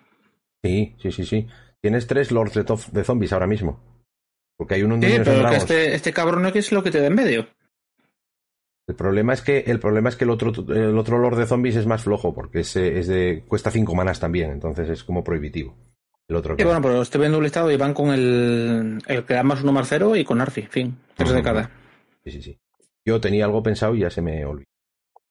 Sí, 0.63 0.95
sí, 1.01 1.11
sí, 1.11 1.25
sí. 1.25 1.47
Tienes 1.81 2.07
tres 2.07 2.31
Lords 2.31 2.53
de, 2.55 3.03
Zombies 3.03 3.31
ahora 3.31 3.47
mismo. 3.47 3.79
Porque 4.57 4.75
hay 4.75 4.83
uno 4.83 4.95
en 4.95 5.03
Sí, 5.03 5.19
pero 5.23 5.49
que 5.49 5.55
este, 5.55 5.93
este 5.93 6.13
cabrón 6.13 6.41
no 6.41 6.49
es 6.49 6.71
lo 6.71 6.81
que 6.81 6.91
te 6.91 6.99
da 6.99 7.07
en 7.07 7.15
medio. 7.15 7.47
El 8.87 8.95
problema 8.95 9.33
es 9.33 9.41
que 9.41 9.59
el 9.67 9.79
problema 9.79 10.09
es 10.09 10.15
que 10.15 10.23
el 10.23 10.29
otro 10.29 10.53
el 10.73 10.97
otro 10.97 11.17
Lord 11.17 11.37
de 11.37 11.47
Zombies 11.47 11.75
es 11.75 11.85
más 11.85 12.03
flojo 12.03 12.33
porque 12.33 12.59
es, 12.59 12.75
es 12.75 13.07
de 13.07 13.43
cuesta 13.47 13.71
cinco 13.71 13.95
manas 13.95 14.19
también, 14.19 14.51
entonces 14.51 14.89
es 14.89 15.03
como 15.03 15.23
prohibitivo. 15.23 15.75
El 16.27 16.35
otro 16.37 16.55
que 16.57 16.63
bueno, 16.65 16.81
pero 16.81 17.01
estoy 17.01 17.19
viendo 17.19 17.37
un 17.37 17.43
listado 17.43 17.69
y 17.71 17.77
van 17.77 17.93
con 17.93 18.09
el, 18.11 18.99
el 19.05 19.23
que 19.25 19.33
da 19.35 19.43
más 19.43 19.61
uno 19.61 19.71
más 19.71 19.87
cero 19.87 20.15
y 20.15 20.23
con 20.25 20.39
Narfi, 20.39 20.63
fin, 20.63 20.97
tres 21.15 21.31
de 21.31 21.43
cada. 21.43 21.69
sí, 22.23 22.31
sí, 22.31 22.41
sí. 22.41 22.59
Yo 23.05 23.21
tenía 23.21 23.45
algo 23.45 23.61
pensado 23.61 23.93
y 23.95 23.99
ya 23.99 24.09
se 24.09 24.21
me 24.23 24.43
olvidó. 24.45 24.65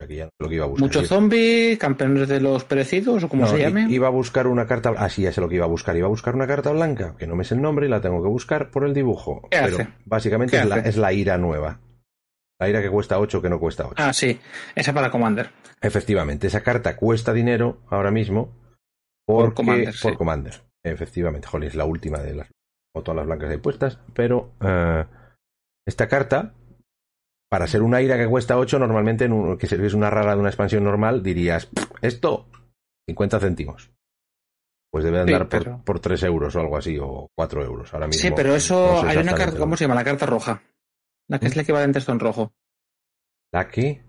Que 0.07 0.17
ya 0.17 0.29
lo 0.39 0.49
que 0.49 0.57
iba 0.57 0.65
a 0.65 0.69
buscar. 0.69 0.85
Muchos 0.87 1.09
zombies, 1.09 1.79
campeones 1.79 2.29
de 2.29 2.39
los 2.41 2.65
perecidos 2.65 3.25
o 3.25 3.29
como 3.29 3.43
No, 3.45 3.49
se 3.49 3.59
llame. 3.59 3.87
Iba 3.89 4.09
a 4.09 4.11
buscar 4.11 4.47
una 4.49 4.67
carta. 4.67 4.93
Ah, 4.99 5.09
sí, 5.09 5.23
ya 5.23 5.33
sé 5.33 5.41
lo 5.41 5.49
que 5.49 5.55
iba 5.55 5.65
a 5.65 5.69
buscar. 5.69 5.97
Iba 5.97 6.07
a 6.07 6.11
buscar 6.11 6.35
una 6.35 6.47
carta 6.47 6.71
blanca, 6.73 7.17
que 7.17 7.27
no 7.27 7.37
me 7.37 7.45
sé 7.45 7.55
el 7.55 7.63
nombre 7.63 7.87
y 7.87 7.89
la 7.89 8.01
tengo 8.03 8.23
que 8.23 8.29
buscar 8.29 8.71
por 8.71 8.85
el 8.85 8.93
dibujo. 8.93 9.49
¿Qué 9.51 9.59
Pero 9.65 9.77
hace? 9.77 9.89
básicamente 10.05 10.57
¿Qué 10.57 10.63
es 10.63 10.69
la, 10.69 10.75
hace? 10.77 10.89
es 10.91 10.97
la 10.99 11.13
ira 11.13 11.39
nueva. 11.39 11.81
La 12.61 12.69
ira 12.69 12.83
que 12.83 12.91
cuesta 12.91 13.19
8, 13.19 13.41
que 13.41 13.49
no 13.49 13.59
cuesta 13.59 13.85
8. 13.87 13.95
Ah, 13.97 14.13
sí, 14.13 14.39
esa 14.75 14.93
para 14.93 15.11
Commander. 15.11 15.51
Efectivamente, 15.81 16.49
esa 16.49 16.63
carta 16.63 16.97
cuesta 16.97 17.33
dinero 17.33 17.79
ahora 17.89 18.11
mismo 18.11 18.53
Por 19.27 19.55
Commander, 19.55 19.95
por 20.03 20.13
sí. 20.13 20.17
Commander. 20.19 20.63
Efectivamente, 20.85 21.49
joder, 21.49 21.69
es 21.69 21.75
la 21.75 21.85
última 21.87 22.19
de 22.19 22.35
las 22.35 22.51
o 22.95 23.03
todas 23.03 23.17
las 23.17 23.27
blancas 23.27 23.51
ahí 23.51 23.57
puestas, 23.57 23.99
pero 24.15 24.53
eh, 24.61 25.05
esta 25.87 26.07
carta 26.09 26.55
para 27.51 27.67
ser 27.67 27.83
una 27.83 28.01
ira 28.03 28.17
que 28.17 28.29
cuesta 28.29 28.59
8 28.59 28.79
normalmente 28.79 29.25
en 29.25 29.33
un- 29.33 29.59
que 29.59 29.67
es 29.67 29.95
una 29.95 30.11
rara 30.11 30.35
de 30.35 30.41
una 30.41 30.49
expansión 30.51 30.85
normal 30.85 31.23
dirías, 31.23 31.67
"Pff, 31.67 31.91
esto 32.03 32.49
50 33.09 33.41
céntimos. 33.41 33.91
Pues 34.93 35.05
debe 35.05 35.25
Sí, 35.25 35.33
andar 35.33 35.49
por, 35.49 35.59
pero- 35.65 35.83
por 35.85 36.01
3 36.01 36.23
euros 36.23 36.55
o 36.55 36.61
algo 36.61 36.77
así, 36.77 36.99
o 37.01 37.29
4 37.35 37.65
euros 37.65 37.93
ahora 37.93 38.07
mismo. 38.07 38.21
Sí, 38.23 38.31
pero 38.35 38.51
No 38.51 38.55
eso 38.57 39.01
sé 39.01 39.07
hay 39.09 39.17
una 39.19 39.35
carta, 39.35 39.59
¿cómo 39.59 39.77
se 39.77 39.85
llama? 39.85 39.95
La 39.97 40.05
carta 40.05 40.27
roja. 40.27 40.63
La 41.29 41.39
que 41.41 41.47
es 41.47 41.55
¿Mm? 41.55 41.59
la 41.59 41.63
equivalente 41.63 41.99
a 41.99 42.01
esto 42.01 42.13
en 42.13 42.21
rojo. 42.21 42.53
¿La 43.53 43.69
qué? 43.69 44.03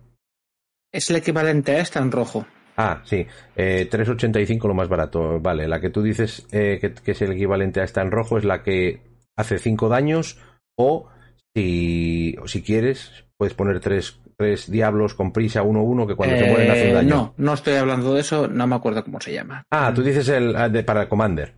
Es 0.94 1.10
el 1.10 1.16
equivalente 1.16 1.72
a 1.76 1.80
esta 1.80 2.00
en 2.00 2.12
rojo. 2.12 2.46
Ah, 2.78 3.02
sí, 3.06 3.26
eh, 3.56 3.88
3.85 3.90 4.68
lo 4.68 4.74
más 4.74 4.90
barato. 4.90 5.40
Vale, 5.40 5.68
la 5.68 5.80
que 5.80 5.90
tú 5.90 6.02
dices 6.02 6.46
eh, 6.52 6.78
que, 6.82 6.94
que 6.94 7.12
es 7.12 7.22
el 7.22 7.32
equivalente 7.32 7.80
a 7.82 7.84
esta 7.86 8.02
en 8.02 8.12
rojo 8.12 8.38
es 8.38 8.44
la 8.44 8.64
que 8.64 9.02
hace 9.38 9.58
5 9.60 9.88
daños 9.90 10.38
o 10.78 11.08
si, 11.56 12.36
o 12.42 12.48
si 12.48 12.62
quieres 12.64 13.24
puedes 13.38 13.54
poner 13.54 13.80
tres, 13.80 14.20
tres 14.38 14.70
diablos 14.70 15.14
con 15.14 15.32
prisa 15.32 15.64
1-1 15.64 16.08
que 16.08 16.16
cuando 16.16 16.36
te 16.38 16.46
mueren 16.50 16.72
hacen 16.72 16.90
Eh, 16.90 16.94
daño. 16.94 17.10
no, 17.10 17.34
no 17.38 17.54
estoy 17.54 17.76
hablando 17.76 18.14
de 18.14 18.22
eso, 18.22 18.48
no 18.48 18.66
me 18.68 18.76
acuerdo 18.76 19.04
cómo 19.04 19.20
se 19.20 19.34
llama. 19.34 19.64
Ah, 19.72 19.92
tú 19.94 20.02
dices 20.04 20.28
el 20.30 20.56
ah, 20.56 20.70
de, 20.70 20.84
para 20.84 21.04
el 21.04 21.08
Commander, 21.08 21.54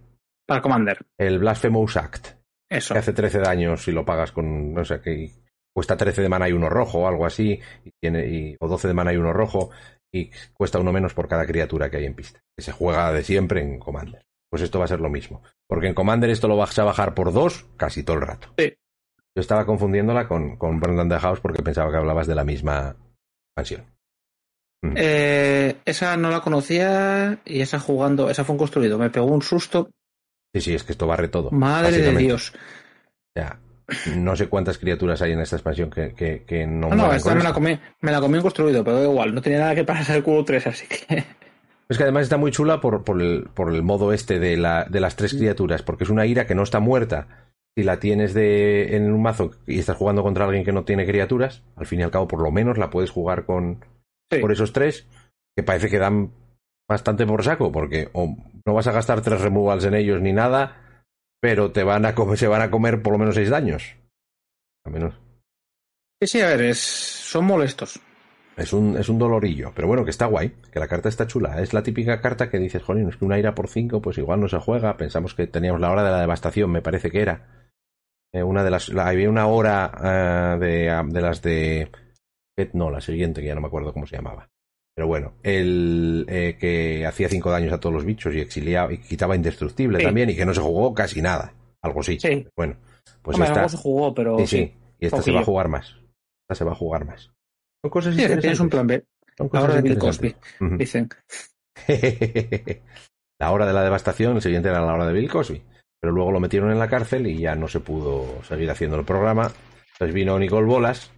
Para 0.48 0.62
Commander, 0.62 1.00
el 1.20 1.40
Blasphemous 1.40 1.98
Act, 1.98 2.28
eso. 2.70 2.94
que 2.94 3.00
hace 3.00 3.14
13 3.14 3.40
daños 3.40 3.84
si 3.84 3.92
lo 3.92 4.06
pagas 4.06 4.32
con, 4.32 4.74
no 4.74 4.84
sé, 4.86 5.02
que 5.02 5.32
cuesta 5.74 5.96
13 5.98 6.22
de 6.24 6.30
mana 6.30 6.50
y 6.50 6.54
uno 6.54 6.70
rojo 6.70 7.00
o 7.00 7.08
algo 7.08 7.26
así, 7.26 7.60
y 7.84 7.92
tiene, 8.02 8.26
y- 8.28 8.56
o 8.60 8.68
12 8.68 8.88
de 8.88 8.94
mana 8.96 9.14
y 9.14 9.18
uno 9.18 9.34
rojo, 9.34 9.70
y 10.14 10.32
cuesta 10.54 10.80
uno 10.80 10.92
menos 10.92 11.14
por 11.14 11.28
cada 11.28 11.46
criatura 11.46 11.90
que 11.90 11.98
hay 11.98 12.06
en 12.06 12.16
pista, 12.16 12.40
que 12.56 12.64
se 12.64 12.72
juega 12.72 13.12
de 13.12 13.24
siempre 13.24 13.62
en 13.62 13.80
Commander. 13.80 14.26
Pues 14.50 14.62
esto 14.62 14.80
va 14.80 14.86
a 14.86 14.90
ser 14.90 15.02
lo 15.02 15.10
mismo. 15.10 15.44
Porque 15.68 15.88
en 15.88 15.94
Commander 15.94 16.30
esto 16.30 16.48
lo 16.48 16.56
vas 16.56 16.78
a 16.80 16.84
bajar 16.84 17.14
por 17.14 17.34
dos 17.34 17.66
casi 17.76 18.04
todo 18.04 18.18
el 18.18 18.24
rato. 18.24 18.54
Sí. 18.58 18.74
Yo 19.36 19.42
estaba 19.42 19.66
confundiéndola 19.66 20.28
con, 20.28 20.58
con 20.58 20.80
Burn 20.80 21.10
the 21.10 21.20
House 21.20 21.42
porque 21.42 21.62
pensaba 21.62 21.92
que 21.92 21.98
hablabas 21.98 22.28
de 22.28 22.36
la 22.36 22.44
misma 22.44 22.96
expansión. 23.56 23.86
Eh, 24.96 25.76
esa 25.86 26.18
no 26.18 26.30
la 26.30 26.42
conocía 26.42 27.40
y 27.46 27.62
esa 27.62 27.80
jugando, 27.80 28.30
esa 28.30 28.44
fue 28.44 28.54
un 28.54 28.60
construido. 28.60 28.98
Me 28.98 29.10
pegó 29.10 29.28
un 29.28 29.42
susto. 29.42 29.90
Sí, 30.54 30.62
sí, 30.62 30.74
es 30.74 30.84
que 30.84 30.94
esto 30.94 31.08
barre 31.08 31.28
todo. 31.28 31.52
Madre 31.52 31.98
de. 31.98 32.16
Dios. 32.16 32.54
Sea, 33.36 33.60
no 34.16 34.36
sé 34.36 34.48
cuántas 34.48 34.78
criaturas 34.78 35.22
hay 35.22 35.32
en 35.32 35.40
esta 35.40 35.56
expansión 35.56 35.90
que, 35.90 36.14
que, 36.14 36.44
que 36.44 36.68
no 36.68 36.90
no, 36.90 37.14
esta 37.14 37.34
me 37.36 37.44
la, 37.44 37.54
comí, 37.54 37.80
me 38.02 38.12
la 38.12 38.20
comí 38.20 38.36
un 38.36 38.42
construido, 38.42 38.84
pero 38.84 39.04
igual, 39.04 39.34
no 39.34 39.42
tenía 39.42 39.60
nada 39.60 39.76
que 39.76 39.84
pasar 39.84 40.18
el 40.18 40.24
cubo 40.24 40.44
3, 40.44 40.68
así 40.68 40.88
que. 40.88 41.24
Es 41.90 41.98
que 41.98 42.04
además 42.04 42.24
está 42.24 42.36
muy 42.38 42.52
chula 42.52 42.82
por, 42.82 43.04
por, 43.06 43.22
el, 43.22 43.48
por 43.54 43.74
el 43.74 43.82
modo 43.82 44.12
este 44.12 44.40
de, 44.40 44.58
la, 44.58 44.84
de 44.90 45.00
las 45.00 45.16
tres 45.16 45.34
criaturas, 45.34 45.84
porque 45.84 46.04
es 46.04 46.10
una 46.10 46.26
ira 46.26 46.46
que 46.46 46.54
no 46.56 46.64
está 46.64 46.82
muerta. 46.82 47.48
Si 47.78 47.84
la 47.84 48.00
tienes 48.00 48.34
de, 48.34 48.98
en 48.98 49.12
un 49.14 49.22
mazo 49.22 49.52
y 49.66 49.80
estás 49.80 49.96
jugando 49.96 50.22
contra 50.24 50.44
alguien 50.46 50.66
que 50.66 50.74
no 50.74 50.84
tiene 50.84 51.06
criaturas, 51.06 51.64
al 51.78 51.86
fin 51.86 52.00
y 52.02 52.04
al 52.04 52.12
cabo 52.12 52.28
por 52.28 52.42
lo 52.42 52.52
menos 52.52 52.78
la 52.78 52.90
puedes 52.90 53.12
jugar 53.12 53.46
con 53.46 53.86
Sí. 54.30 54.40
por 54.40 54.52
esos 54.52 54.74
tres, 54.74 55.08
que 55.56 55.64
parece 55.64 55.90
que 55.90 56.00
dan 56.00 56.32
bastante 56.90 57.26
por 57.26 57.44
saco, 57.46 57.72
porque 57.72 58.10
o 58.12 58.36
no 58.66 58.74
vas 58.74 58.88
a 58.88 58.92
gastar 58.92 59.22
tres 59.22 59.40
removals 59.40 59.86
en 59.86 59.94
ellos 59.94 60.22
ni 60.22 60.34
nada, 60.34 60.82
pero 61.40 61.72
te 61.72 61.84
van 61.84 62.06
a 62.06 62.16
comer, 62.16 62.38
se 62.38 62.48
van 62.48 62.62
a 62.62 62.72
comer 62.72 63.02
por 63.02 63.14
lo 63.14 63.20
menos 63.20 63.36
seis 63.36 63.50
daños. 63.50 63.96
Al 64.86 64.94
menos. 64.94 65.20
Sí, 66.22 66.28
sí, 66.28 66.42
a 66.42 66.48
ver, 66.48 66.62
es, 66.62 66.80
son 66.80 67.46
molestos. 67.46 68.00
Es 68.56 68.74
un, 68.74 68.98
es 68.98 69.08
un 69.08 69.20
dolorillo, 69.20 69.72
pero 69.76 69.88
bueno, 69.88 70.04
que 70.04 70.10
está 70.10 70.26
guay, 70.26 70.50
que 70.72 70.80
la 70.80 70.88
carta 70.88 71.10
está 71.10 71.28
chula. 71.28 71.62
Es 71.62 71.74
la 71.74 71.84
típica 71.84 72.22
carta 72.22 72.50
que 72.50 72.58
dices, 72.58 72.82
jolín, 72.82 73.08
es 73.08 73.18
que 73.18 73.26
una 73.26 73.38
ira 73.38 73.54
por 73.54 73.68
5, 73.68 74.02
pues 74.02 74.18
igual 74.18 74.40
no 74.42 74.48
se 74.48 74.58
juega. 74.58 74.98
Pensamos 74.98 75.36
que 75.36 75.46
teníamos 75.46 75.80
la 75.80 75.92
hora 75.92 76.04
de 76.04 76.10
la 76.12 76.22
devastación, 76.22 76.72
me 76.72 76.82
parece 76.82 77.12
que 77.12 77.22
era. 77.22 77.70
Eh, 78.34 78.44
una 78.44 78.64
de 78.64 78.72
las. 78.72 78.90
la- 78.90 79.08
había 79.08 79.30
una 79.30 79.48
hora 79.48 79.92
eh, 80.04 80.60
de, 80.60 81.04
de 81.14 81.22
las 81.22 81.42
de. 81.44 81.92
No, 82.74 82.90
la 82.90 83.02
siguiente, 83.02 83.42
que 83.42 83.48
ya 83.48 83.56
no 83.56 83.62
me 83.62 83.68
acuerdo 83.68 83.94
cómo 83.94 84.08
se 84.08 84.16
llamaba. 84.16 84.50
Pero 84.98 85.08
bueno, 85.08 85.34
el 85.44 86.26
eh, 86.28 86.58
que 86.60 87.06
hacía 87.06 87.30
5 87.30 87.52
daños 87.52 87.72
a 87.72 87.80
todos 87.80 87.94
los 87.94 88.04
bichos 88.04 88.34
y 88.34 88.40
exiliaba 88.40 88.92
y 88.92 88.98
quitaba 88.98 89.36
indestructible 89.36 90.00
Sí. 90.00 90.06
también, 90.06 90.32
y 90.32 90.36
que 90.36 90.44
no 90.44 90.56
se 90.56 90.62
jugó 90.62 90.92
casi 90.96 91.22
nada. 91.22 91.54
Algo 91.84 92.00
así. 92.00 92.20
Sí. 92.20 92.48
Bueno, 92.58 92.78
pues 93.22 93.36
Hombre, 93.38 93.50
esta. 93.52 93.70
se 93.70 93.78
jugó, 93.78 94.16
pero. 94.16 94.40
Sí. 94.48 94.74
Y 95.00 95.06
esta 95.06 95.22
se 95.22 95.32
va 95.32 95.42
a 95.42 95.46
jugar 95.46 95.68
más. 95.68 95.96
Esta 96.50 96.56
se 96.56 96.64
va 96.66 96.72
a 96.72 96.76
jugar 96.76 97.06
más. 97.06 97.30
Son 97.84 97.92
cosas 97.92 98.16
Sí, 98.16 98.24
es 98.24 98.28
que 98.32 98.38
tienes 98.38 98.60
un 98.60 98.66
interesantes. 98.66 98.72
plan 98.72 98.88
B. 98.88 99.06
Son 99.38 99.46
La 99.46 99.50
cosas 99.52 99.64
hora 99.66 99.76
de 99.76 99.82
Bill 99.84 99.92
interesantes. 99.94 100.36
Cosby, 100.58 100.78
dicen. 100.78 101.10
la 103.40 103.52
hora 103.52 103.66
de 103.68 103.74
la 103.74 103.84
devastación, 103.84 104.36
el 104.38 104.42
siguiente 104.42 104.70
era 104.70 104.82
la 104.82 104.94
hora 104.94 105.06
de 105.06 105.14
Bill 105.14 105.30
Cosby. 105.30 105.62
Pero 106.02 106.14
luego 106.14 106.32
lo 106.32 106.40
metieron 106.40 106.72
en 106.72 106.80
la 106.80 106.88
cárcel 106.90 107.28
y 107.28 107.38
ya 107.40 107.56
no 107.56 107.68
se 107.68 107.80
pudo 107.80 108.44
seguir 108.44 108.70
haciendo 108.72 108.98
el 108.98 109.06
programa. 109.06 109.52
Entonces 109.94 110.14
vino 110.16 110.38
Nicole 110.40 110.66
Bolas, 110.68 111.12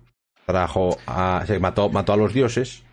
trajo 0.45 0.97
a, 1.07 1.43
se 1.47 1.59
mató, 1.59 1.89
mató 1.89 2.13
a 2.13 2.17
los 2.17 2.33
dioses 2.33 2.83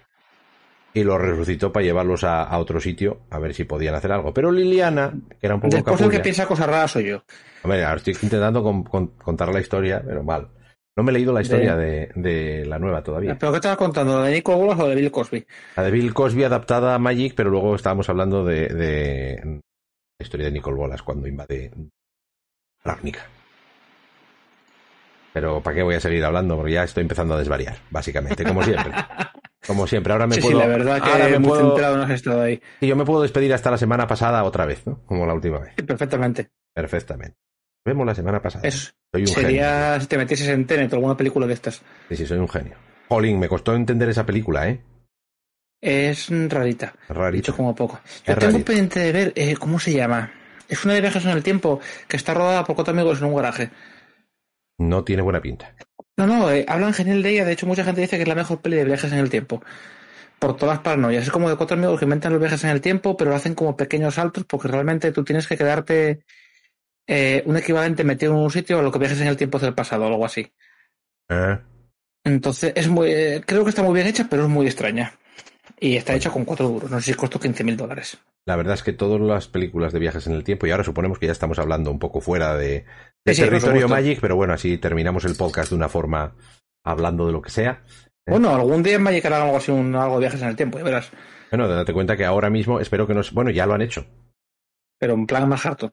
y 1.00 1.04
los 1.04 1.20
resucitó 1.20 1.72
para 1.72 1.84
llevarlos 1.84 2.24
a, 2.24 2.42
a 2.44 2.58
otro 2.58 2.80
sitio 2.80 3.20
a 3.30 3.38
ver 3.38 3.52
si 3.54 3.64
podían 3.64 3.94
hacer 3.94 4.12
algo. 4.12 4.32
Pero 4.32 4.50
Liliana, 4.50 5.12
que 5.40 5.46
era 5.46 5.54
un 5.56 5.60
poco 5.60 5.74
Después 5.76 6.00
el 6.00 6.10
que 6.10 6.20
piensa 6.20 6.46
cosas 6.46 6.66
raras 6.66 6.90
soy 6.92 7.04
yo. 7.08 7.22
Hombre, 7.62 7.84
ahora 7.84 7.96
estoy 7.98 8.16
intentando 8.22 8.62
con- 8.62 8.82
con- 8.84 9.08
contar 9.18 9.52
la 9.52 9.60
historia, 9.60 10.02
pero 10.06 10.22
mal. 10.22 10.48
No 10.96 11.02
me 11.02 11.10
he 11.10 11.14
leído 11.14 11.32
la 11.34 11.42
historia 11.42 11.76
de, 11.76 12.10
de 12.14 12.64
la 12.64 12.78
nueva 12.78 13.02
todavía. 13.02 13.36
¿Pero 13.38 13.52
qué 13.52 13.56
estabas 13.56 13.76
contando? 13.76 14.22
¿De 14.22 14.32
Nico 14.32 14.56
Bolas 14.56 14.80
o 14.80 14.88
de 14.88 14.94
Bill 14.94 15.10
Cosby? 15.10 15.46
La 15.76 15.82
de 15.82 15.90
Bill 15.90 16.14
Cosby 16.14 16.44
adaptada 16.44 16.94
a 16.94 16.98
Magic, 16.98 17.34
pero 17.36 17.50
luego 17.50 17.74
estábamos 17.76 18.08
hablando 18.08 18.42
de, 18.44 18.68
de 18.68 19.40
la 19.44 20.24
historia 20.24 20.46
de 20.46 20.52
Nicole 20.52 20.76
Bolas 20.78 21.02
cuando 21.02 21.28
invade 21.28 21.70
Ravnica. 22.82 23.26
Pero 25.34 25.60
¿para 25.60 25.76
qué 25.76 25.82
voy 25.82 25.96
a 25.96 26.00
seguir 26.00 26.24
hablando? 26.24 26.56
Porque 26.56 26.72
ya 26.72 26.84
estoy 26.84 27.02
empezando 27.02 27.34
a 27.34 27.38
desvariar, 27.38 27.76
básicamente, 27.90 28.42
como 28.44 28.62
siempre. 28.62 28.90
Como 29.66 29.86
siempre, 29.86 30.12
ahora 30.12 30.26
me 30.26 30.34
sí, 30.36 30.40
puedo. 30.40 30.60
sí, 30.60 30.62
la 30.62 30.68
verdad 30.68 31.02
que 31.02 31.10
ahora 31.10 31.28
me 31.28 31.38
muy 31.38 31.48
puedo- 31.48 31.70
centrado 31.70 31.96
no 31.96 32.02
has 32.04 32.10
estado 32.10 32.42
ahí. 32.42 32.60
y 32.80 32.86
yo 32.86 32.96
me 32.96 33.04
puedo 33.04 33.22
despedir 33.22 33.52
hasta 33.52 33.70
la 33.70 33.78
semana 33.78 34.06
pasada 34.06 34.44
otra 34.44 34.66
vez, 34.66 34.86
¿no? 34.86 35.02
Como 35.06 35.26
la 35.26 35.34
última 35.34 35.58
vez. 35.58 35.72
Sí, 35.76 35.82
perfectamente. 35.82 36.50
Perfectamente. 36.74 37.36
Nos 37.84 37.94
vemos 37.94 38.06
la 38.06 38.14
semana 38.14 38.40
pasada. 38.42 38.66
Eso. 38.68 38.92
Soy 39.12 39.22
un 39.22 39.28
Sería 39.28 39.98
si 40.00 40.06
te 40.06 40.18
metieses 40.18 40.48
en 40.48 40.66
Tenet 40.66 40.92
o 40.92 40.96
alguna 40.96 41.16
película 41.16 41.46
de 41.46 41.54
estas. 41.54 41.82
Sí, 42.08 42.16
sí, 42.16 42.26
soy 42.26 42.38
un 42.38 42.48
genio. 42.48 42.76
Jolín, 43.08 43.38
me 43.38 43.48
costó 43.48 43.74
entender 43.74 44.08
esa 44.08 44.26
película, 44.26 44.68
¿eh? 44.68 44.82
Es 45.80 46.28
rarita. 46.48 46.94
Rarito. 47.08 47.36
Dicho 47.52 47.56
como 47.56 47.74
poco. 47.74 48.00
Es 48.04 48.22
Yo 48.24 48.34
tengo 48.36 48.52
rarito. 48.52 48.64
pendiente 48.66 49.00
de 49.00 49.12
ver, 49.12 49.32
eh, 49.36 49.56
¿cómo 49.56 49.78
se 49.78 49.92
llama? 49.92 50.32
Es 50.68 50.84
una 50.84 50.94
de 50.94 51.00
viajes 51.00 51.24
en 51.24 51.30
el 51.30 51.42
tiempo 51.44 51.80
que 52.08 52.16
está 52.16 52.34
rodada 52.34 52.64
por 52.64 52.74
cuatro 52.74 52.92
amigos 52.92 53.18
en 53.20 53.26
un 53.26 53.36
garaje. 53.36 53.70
No 54.78 55.04
tiene 55.04 55.22
buena 55.22 55.40
pinta. 55.40 55.74
No, 56.16 56.26
no, 56.26 56.50
eh, 56.50 56.64
hablan 56.66 56.94
genial 56.94 57.22
de 57.22 57.30
ella. 57.30 57.44
De 57.44 57.52
hecho, 57.52 57.66
mucha 57.66 57.84
gente 57.84 58.00
dice 58.00 58.16
que 58.16 58.22
es 58.22 58.28
la 58.28 58.34
mejor 58.34 58.60
peli 58.60 58.76
de 58.76 58.84
viajes 58.84 59.12
en 59.12 59.18
el 59.18 59.30
tiempo. 59.30 59.62
Por 60.38 60.56
todas 60.56 60.78
paranoias. 60.80 61.24
Es 61.24 61.30
como 61.30 61.48
de 61.48 61.56
cuatro 61.56 61.76
amigos 61.76 61.98
que 61.98 62.04
inventan 62.04 62.32
los 62.32 62.40
viajes 62.40 62.62
en 62.64 62.70
el 62.70 62.80
tiempo, 62.80 63.16
pero 63.16 63.30
lo 63.30 63.36
hacen 63.36 63.54
como 63.54 63.76
pequeños 63.76 64.14
saltos 64.14 64.44
porque 64.44 64.68
realmente 64.68 65.12
tú 65.12 65.24
tienes 65.24 65.46
que 65.46 65.56
quedarte 65.56 66.20
eh, 67.06 67.42
un 67.46 67.56
equivalente 67.56 68.04
metido 68.04 68.32
en 68.32 68.38
un 68.38 68.50
sitio 68.50 68.78
a 68.78 68.82
lo 68.82 68.90
que 68.90 68.98
viajes 68.98 69.20
en 69.20 69.28
el 69.28 69.36
tiempo 69.36 69.58
del 69.58 69.74
pasado 69.74 70.04
o 70.04 70.08
algo 70.08 70.24
así. 70.24 70.52
¿Eh? 71.28 71.58
Entonces, 72.24 72.72
es 72.74 72.88
muy, 72.88 73.10
eh, 73.10 73.42
creo 73.46 73.64
que 73.64 73.70
está 73.70 73.82
muy 73.82 73.94
bien 73.94 74.06
hecha, 74.06 74.26
pero 74.28 74.44
es 74.44 74.48
muy 74.48 74.66
extraña. 74.66 75.14
Y 75.78 75.96
está 75.96 76.14
hecha 76.14 76.30
con 76.30 76.44
cuatro 76.44 76.68
duros. 76.68 76.90
No 76.90 77.00
sé 77.00 77.12
si 77.12 77.14
costó 77.16 77.38
15 77.38 77.62
mil 77.62 77.76
dólares. 77.76 78.18
La 78.46 78.56
verdad 78.56 78.74
es 78.74 78.82
que 78.82 78.92
todas 78.92 79.20
las 79.20 79.48
películas 79.48 79.92
de 79.92 79.98
viajes 79.98 80.26
en 80.26 80.32
el 80.32 80.44
tiempo, 80.44 80.66
y 80.66 80.70
ahora 80.70 80.84
suponemos 80.84 81.18
que 81.18 81.26
ya 81.26 81.32
estamos 81.32 81.58
hablando 81.58 81.90
un 81.90 81.98
poco 81.98 82.20
fuera 82.20 82.56
de, 82.56 82.84
de 83.26 83.34
Sí, 83.34 83.42
territorio. 83.42 83.88
Magic, 83.88 84.18
pero 84.20 84.36
bueno, 84.36 84.54
así 84.54 84.78
terminamos 84.78 85.24
el 85.24 85.36
podcast 85.36 85.70
de 85.70 85.76
una 85.76 85.88
forma 85.88 86.34
hablando 86.84 87.26
de 87.26 87.32
lo 87.32 87.42
que 87.42 87.50
sea. 87.50 87.82
Bueno, 88.26 88.54
algún 88.54 88.82
día 88.82 88.94
en 88.96 89.02
Magic 89.02 89.24
harán 89.26 89.42
algo 89.42 89.56
así, 89.58 89.70
un, 89.70 89.94
algo 89.94 90.14
de 90.14 90.20
viajes 90.20 90.42
en 90.42 90.48
el 90.48 90.56
tiempo, 90.56 90.78
ya 90.78 90.84
verás. 90.84 91.10
Bueno, 91.50 91.68
date 91.68 91.92
cuenta 91.92 92.16
que 92.16 92.24
ahora 92.24 92.50
mismo 92.50 92.80
espero 92.80 93.06
que 93.06 93.14
nos... 93.14 93.32
Bueno, 93.32 93.50
ya 93.50 93.66
lo 93.66 93.74
han 93.74 93.82
hecho. 93.82 94.04
Pero 94.98 95.14
en 95.14 95.26
plan 95.26 95.48
más 95.48 95.64
harto. 95.66 95.92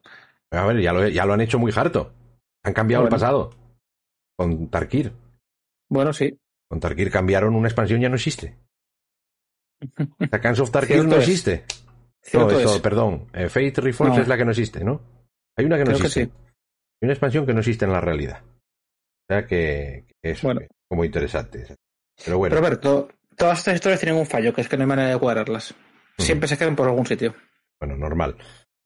A 0.50 0.66
ver, 0.66 0.80
ya 0.80 0.92
lo, 0.92 1.06
ya 1.08 1.26
lo 1.26 1.34
han 1.34 1.40
hecho 1.42 1.58
muy 1.58 1.72
harto. 1.76 2.12
Han 2.64 2.72
cambiado 2.72 3.02
Bueno. 3.02 3.14
el 3.16 3.20
pasado. 3.20 3.50
Con 4.36 4.68
Tarkir. 4.68 5.12
Bueno, 5.88 6.12
sí. 6.12 6.36
Con 6.68 6.80
Tarkir 6.80 7.10
cambiaron 7.10 7.54
una 7.54 7.68
expansión, 7.68 8.00
ya 8.00 8.08
no 8.08 8.16
existe. 8.16 8.56
Sakans 10.30 10.60
of 10.60 10.70
Tarkir 10.70 10.96
Cierto 10.96 11.10
no 11.10 11.16
es. 11.22 11.28
existe. 11.28 11.64
Cierto 12.22 12.52
no, 12.52 12.58
eso, 12.58 12.74
es. 12.76 12.80
perdón. 12.80 13.26
Eh, 13.32 13.48
Fate 13.48 13.80
Reforged 13.80 14.16
No. 14.16 14.22
es 14.22 14.28
la 14.28 14.36
que 14.36 14.44
no 14.44 14.50
existe, 14.50 14.82
¿no? 14.82 15.00
Hay 15.56 15.66
una 15.66 15.76
que 15.76 15.84
no 15.84 15.90
Creo 15.92 15.98
que 16.00 16.06
existe. 16.06 16.32
sí. 16.34 16.53
Hay 17.00 17.06
una 17.06 17.12
expansión 17.12 17.46
que 17.46 17.52
no 17.52 17.60
existe 17.60 17.84
en 17.84 17.92
la 17.92 18.00
realidad. 18.00 18.42
O 18.44 19.32
sea 19.32 19.46
que, 19.46 20.06
que 20.22 20.30
es 20.30 20.42
Bueno. 20.42 20.60
como 20.88 21.04
interesante. 21.04 21.66
Pero 22.24 22.38
bueno, 22.38 22.54
Pero 22.54 22.66
a 22.66 22.70
ver, 22.70 22.78
to- 22.78 23.08
todas 23.36 23.58
estas 23.58 23.74
historias 23.76 24.00
tienen 24.00 24.18
un 24.18 24.26
fallo, 24.26 24.52
que 24.54 24.60
es 24.60 24.68
que 24.68 24.76
no 24.76 24.82
hay 24.84 24.88
manera 24.88 25.08
de 25.10 25.18
cuadrarlas. 25.18 25.74
Siempre 26.18 26.48
se 26.48 26.56
quedan 26.58 26.76
por 26.76 26.86
algún 26.88 27.06
sitio. 27.06 27.34
bueno, 27.80 27.96
normal. 27.96 28.36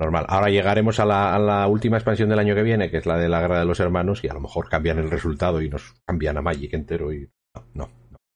Normal. 0.01 0.27
Ahora 0.29 0.49
llegaremos 0.49 1.01
a 1.01 1.05
la, 1.05 1.35
a 1.35 1.39
la 1.41 1.67
última 1.67 1.97
expansión 1.97 2.29
del 2.29 2.39
año 2.39 2.55
que 2.55 2.63
viene, 2.63 2.89
que 2.89 2.99
es 2.99 3.07
la 3.07 3.19
de 3.19 3.29
la 3.29 3.41
Guerra 3.41 3.59
de 3.59 3.65
los 3.65 3.81
Hermanos, 3.81 4.23
y 4.23 4.29
a 4.29 4.33
lo 4.35 4.41
mejor 4.41 4.69
cambian 4.69 4.99
el 4.99 5.11
resultado 5.11 5.61
y 5.61 5.69
nos 5.69 5.93
cambian 6.07 6.37
a 6.37 6.41
Magic 6.43 6.73
entero. 6.73 7.13
Y... 7.13 7.29
No, 7.55 7.67
no, 7.75 7.91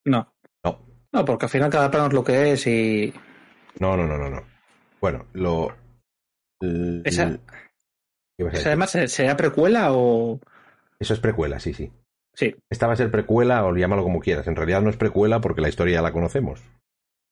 No. 0.05 0.35
No. 0.65 0.87
No, 1.13 1.25
porque 1.25 1.47
al 1.47 1.51
final 1.51 1.71
cada 1.71 1.89
plano 1.91 2.09
es 2.09 2.13
lo 2.15 2.25
que 2.25 2.53
es 2.53 2.67
y. 2.67 3.15
no, 3.79 3.97
no, 3.97 4.07
no, 4.09 4.19
no. 4.19 4.29
no. 4.31 4.43
Bueno, 5.01 5.27
lo. 5.35 5.73
Esa- 7.05 7.39
l- 8.39 8.39
¿qué 8.39 8.43
ibas 8.43 8.55
a 8.55 8.57
esa 8.57 8.59
decir? 8.59 8.69
además, 8.69 8.91
¿se- 8.91 9.09
¿será 9.09 9.37
precuela 9.37 9.89
o.? 9.93 10.41
Eso 10.99 11.15
es 11.15 11.21
precuela, 11.21 11.59
sí, 11.61 11.73
sí. 11.75 11.93
Sí. 12.35 12.55
Esta 12.71 12.87
va 12.87 12.95
a 12.95 12.97
ser 12.97 13.11
precuela 13.11 13.65
o 13.67 13.75
llámalo 13.77 14.03
como 14.03 14.21
quieras. 14.21 14.47
En 14.47 14.57
realidad 14.57 14.81
no 14.83 14.89
es 14.91 14.97
precuela 14.97 15.41
porque 15.41 15.61
la 15.61 15.69
historia 15.69 15.95
ya 15.97 16.03
la 16.03 16.13
conocemos. 16.13 16.63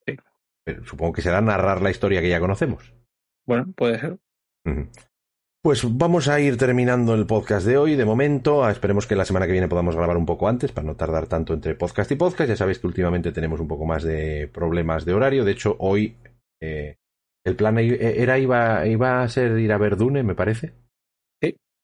Sí. 0.06 0.16
Pero 0.64 0.84
supongo 0.84 1.12
que 1.14 1.22
será 1.22 1.40
narrar 1.40 1.80
la 1.80 1.90
historia 1.90 2.20
que 2.20 2.28
ya 2.28 2.40
conocemos. 2.40 2.92
Bueno, 3.46 3.72
puede 3.74 3.98
ser. 3.98 4.18
Pues 5.62 5.82
vamos 5.96 6.28
a 6.28 6.40
ir 6.40 6.56
terminando 6.56 7.14
el 7.14 7.26
podcast 7.26 7.66
de 7.66 7.76
hoy, 7.78 7.94
de 7.94 8.04
momento. 8.04 8.68
Esperemos 8.68 9.06
que 9.06 9.16
la 9.16 9.24
semana 9.24 9.46
que 9.46 9.52
viene 9.52 9.68
podamos 9.68 9.94
grabar 9.96 10.16
un 10.16 10.26
poco 10.26 10.48
antes 10.48 10.72
para 10.72 10.86
no 10.86 10.96
tardar 10.96 11.26
tanto 11.28 11.52
entre 11.54 11.74
podcast 11.74 12.10
y 12.12 12.16
podcast. 12.16 12.48
Ya 12.48 12.56
sabéis 12.56 12.78
que 12.78 12.86
últimamente 12.86 13.32
tenemos 13.32 13.60
un 13.60 13.68
poco 13.68 13.84
más 13.86 14.02
de 14.02 14.48
problemas 14.52 15.04
de 15.04 15.12
horario. 15.14 15.44
De 15.44 15.52
hecho, 15.52 15.76
hoy 15.78 16.16
eh, 16.62 16.96
el 17.44 17.56
plan 17.56 17.78
era 17.78 18.38
iba, 18.38 18.86
iba 18.86 19.22
a 19.22 19.28
ser 19.28 19.58
ir 19.58 19.72
a 19.72 19.78
ver 19.78 19.96
Dune, 19.96 20.22
me 20.22 20.34
parece. 20.34 20.74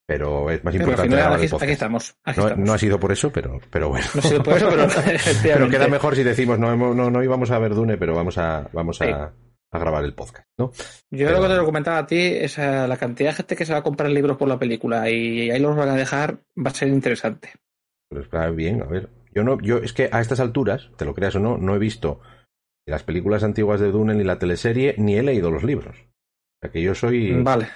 Pero 0.09 0.51
es 0.51 0.63
más 0.63 0.73
Pero 0.73 0.85
al 0.85 0.91
importante 0.91 1.17
final, 1.17 1.33
el 1.33 1.37
aquí, 1.37 1.45
estamos. 1.73 2.17
aquí 2.25 2.41
No, 2.41 2.47
estamos. 2.47 2.67
no 2.69 2.73
ha 2.75 2.79
sido 2.79 3.01
por 3.01 3.11
eso, 3.13 3.33
pero, 3.33 3.61
pero 3.71 3.89
bueno. 3.89 4.07
No 4.15 4.21
ha 4.21 4.23
sido 4.23 4.43
por 4.43 4.57
eso, 4.57 4.69
pero, 4.71 4.87
Pero 5.43 5.69
queda 5.71 5.89
mejor 5.89 6.15
si 6.15 6.23
decimos 6.23 6.59
no, 6.59 6.77
no, 6.77 7.11
no 7.11 7.23
íbamos 7.25 7.51
a 7.51 7.59
ver 7.59 7.75
Dune, 7.75 7.97
pero 7.97 8.15
vamos 8.15 8.39
a, 8.39 8.69
vamos 8.73 9.01
a, 9.03 9.05
Sí. 9.05 9.11
a 9.11 9.79
grabar 9.79 10.05
el 10.05 10.15
podcast, 10.15 10.47
¿no? 10.59 10.71
Yo 11.11 11.27
Pero- 11.27 11.33
lo 11.33 11.43
que 11.43 11.49
te 11.49 11.57
lo 11.57 11.65
comentaba 11.65 11.99
a 11.99 12.07
ti 12.07 12.19
es 12.21 12.57
eh, 12.59 12.87
la 12.87 12.97
cantidad 12.97 13.31
de 13.31 13.37
gente 13.37 13.57
que 13.57 13.67
se 13.67 13.73
va 13.73 13.81
a 13.81 13.83
comprar 13.83 14.09
libros 14.11 14.37
por 14.37 14.47
la 14.49 14.59
película 14.61 15.11
y 15.11 15.51
ahí 15.51 15.59
los 15.59 15.75
van 15.77 15.89
a 15.89 15.97
dejar, 15.97 16.39
va 16.57 16.71
a 16.71 16.75
ser 16.75 16.87
interesante. 16.89 17.51
Pero 18.09 18.23
está 18.23 18.49
bien, 18.51 18.83
a 18.83 18.87
ver. 18.87 19.09
Yo 19.35 19.43
no, 19.43 19.61
yo 19.61 19.79
es 19.79 19.93
que 19.93 20.09
a 20.13 20.21
estas 20.21 20.39
alturas, 20.41 20.91
te 20.97 21.05
lo 21.05 21.15
creas 21.15 21.35
o 21.35 21.41
no, 21.41 21.59
no 21.59 21.75
he 21.75 21.79
visto 21.81 22.21
ni 22.87 22.93
las 22.93 23.03
películas 23.03 23.43
antiguas 23.43 23.81
de 23.81 23.91
Dune 23.91 24.15
ni 24.15 24.23
la 24.23 24.39
teleserie, 24.39 24.95
ni 24.99 25.17
he 25.17 25.23
leído 25.25 25.51
los 25.51 25.65
libros. 25.65 25.97
O 25.99 26.59
sea 26.63 26.71
que 26.71 26.81
yo 26.81 26.95
soy. 26.95 27.33
Vale. 27.43 27.67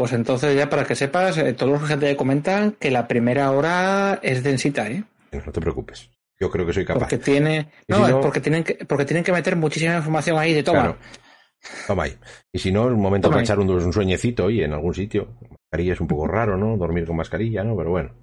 Pues 0.00 0.14
entonces 0.14 0.56
ya 0.56 0.70
para 0.70 0.86
que 0.86 0.94
sepas, 0.94 1.36
eh, 1.36 1.52
todos 1.52 1.72
los 1.72 1.86
gente 1.86 2.16
comentan 2.16 2.72
que 2.72 2.90
la 2.90 3.06
primera 3.06 3.50
hora 3.50 4.18
es 4.22 4.42
densita, 4.42 4.88
¿eh? 4.88 5.04
No 5.30 5.52
te 5.52 5.60
preocupes. 5.60 6.08
Yo 6.38 6.50
creo 6.50 6.64
que 6.64 6.72
soy 6.72 6.86
capaz. 6.86 7.00
Porque 7.00 7.18
tiene. 7.18 7.68
No, 7.86 8.06
si 8.06 8.12
es 8.12 8.16
porque 8.16 8.40
tienen 8.40 8.64
que, 8.64 8.76
porque 8.86 9.04
tienen 9.04 9.22
que 9.22 9.30
meter 9.30 9.56
muchísima 9.56 9.96
información 9.96 10.38
ahí 10.38 10.54
de 10.54 10.62
toma. 10.62 10.80
Claro. 10.80 10.96
Toma 11.86 12.04
ahí. 12.04 12.16
Y 12.50 12.58
si 12.58 12.72
no, 12.72 12.86
es 12.86 12.94
un 12.94 13.02
momento 13.02 13.28
para 13.28 13.42
echar 13.42 13.58
un, 13.58 13.68
un 13.68 13.92
sueñecito 13.92 14.48
y 14.48 14.62
en 14.62 14.72
algún 14.72 14.94
sitio. 14.94 15.36
Mascarilla 15.50 15.92
es 15.92 16.00
un 16.00 16.08
poco 16.08 16.26
raro, 16.26 16.56
¿no? 16.56 16.78
Dormir 16.78 17.04
con 17.04 17.16
mascarilla, 17.16 17.62
¿no? 17.62 17.76
Pero 17.76 17.90
bueno. 17.90 18.14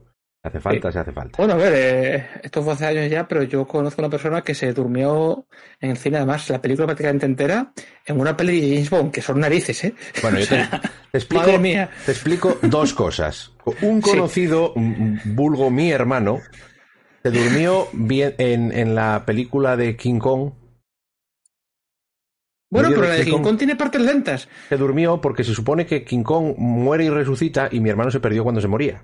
Si 0.42 0.48
hace 0.50 0.60
falta, 0.62 0.92
se 0.92 1.00
hace 1.00 1.12
falta. 1.12 1.36
Bueno, 1.38 1.54
a 1.56 1.58
ver, 1.58 1.74
eh, 1.76 2.28
esto 2.44 2.62
fue 2.64 2.74
hace 2.74 2.86
años 2.86 3.10
ya, 3.10 3.28
pero 3.28 3.44
yo 3.44 3.68
conozco 3.68 4.02
una 4.02 4.10
persona 4.10 4.42
que 4.44 4.54
se 4.56 4.72
durmió 4.72 5.46
en 5.82 5.92
el 5.92 5.98
cine, 5.98 6.18
además, 6.18 6.50
la 6.50 6.62
película 6.62 6.86
prácticamente 6.86 7.26
entera, 7.26 7.74
en 8.06 8.20
una 8.20 8.38
peli 8.38 8.62
de 8.62 8.76
James 8.76 8.90
Bond, 8.90 9.12
que 9.12 9.22
son 9.22 9.40
narices, 9.40 9.84
¿eh? 9.84 9.94
Bueno, 10.22 10.40
yo 10.40 10.48
te, 10.48 10.56
te 11.12 11.18
explico, 11.18 11.44
Madre 11.44 11.60
mía. 11.60 11.90
te 12.06 12.12
explico 12.12 12.58
dos 12.62 12.94
cosas. 12.94 13.52
Un 13.82 14.02
Sí. 14.02 14.12
conocido, 14.12 14.74
mm, 14.76 15.36
vulgo 15.36 15.70
mi 15.70 15.92
hermano, 15.92 16.40
se 17.24 17.32
durmió 17.32 17.88
bien 17.92 18.36
en, 18.38 18.72
en 18.72 18.96
la 18.96 19.24
película 19.26 19.76
de 19.76 19.98
King 19.98 20.20
Kong. 20.20 20.52
Bueno, 22.70 22.90
pero 22.90 23.02
la 23.04 23.10
de 23.16 23.18
King 23.20 23.26
King 23.26 23.32
Kong. 23.38 23.44
Kong 23.44 23.58
tiene 23.58 23.76
partes 23.76 24.02
lentas. 24.02 24.48
Se 24.70 24.78
durmió 24.78 25.20
porque 25.20 25.44
se 25.44 25.54
supone 25.54 25.86
que 25.86 26.04
King 26.04 26.24
Kong 26.24 26.54
muere 26.58 27.06
y 27.06 27.10
resucita 27.10 27.70
y 27.72 27.80
mi 27.80 27.90
hermano 27.90 28.12
se 28.12 28.20
perdió 28.20 28.44
cuando 28.44 28.62
se 28.62 28.68
moría. 28.68 29.04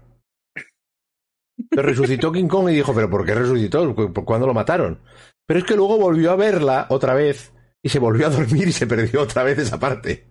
Pero 1.75 1.87
resucitó 1.87 2.31
King 2.31 2.47
Kong 2.47 2.69
y 2.69 2.75
dijo, 2.75 2.93
pero 2.93 3.09
¿por 3.09 3.25
qué 3.25 3.35
resucitó? 3.35 3.95
¿Por 3.95 4.25
cuándo 4.25 4.47
lo 4.47 4.53
mataron? 4.53 4.99
Pero 5.45 5.59
es 5.59 5.65
que 5.65 5.75
luego 5.75 5.97
volvió 5.97 6.31
a 6.31 6.35
verla 6.35 6.85
otra 6.89 7.13
vez 7.13 7.51
y 7.81 7.89
se 7.89 7.99
volvió 7.99 8.27
a 8.27 8.29
dormir 8.29 8.67
y 8.67 8.71
se 8.71 8.87
perdió 8.87 9.21
otra 9.21 9.43
vez 9.43 9.59
esa 9.59 9.79
parte. 9.79 10.25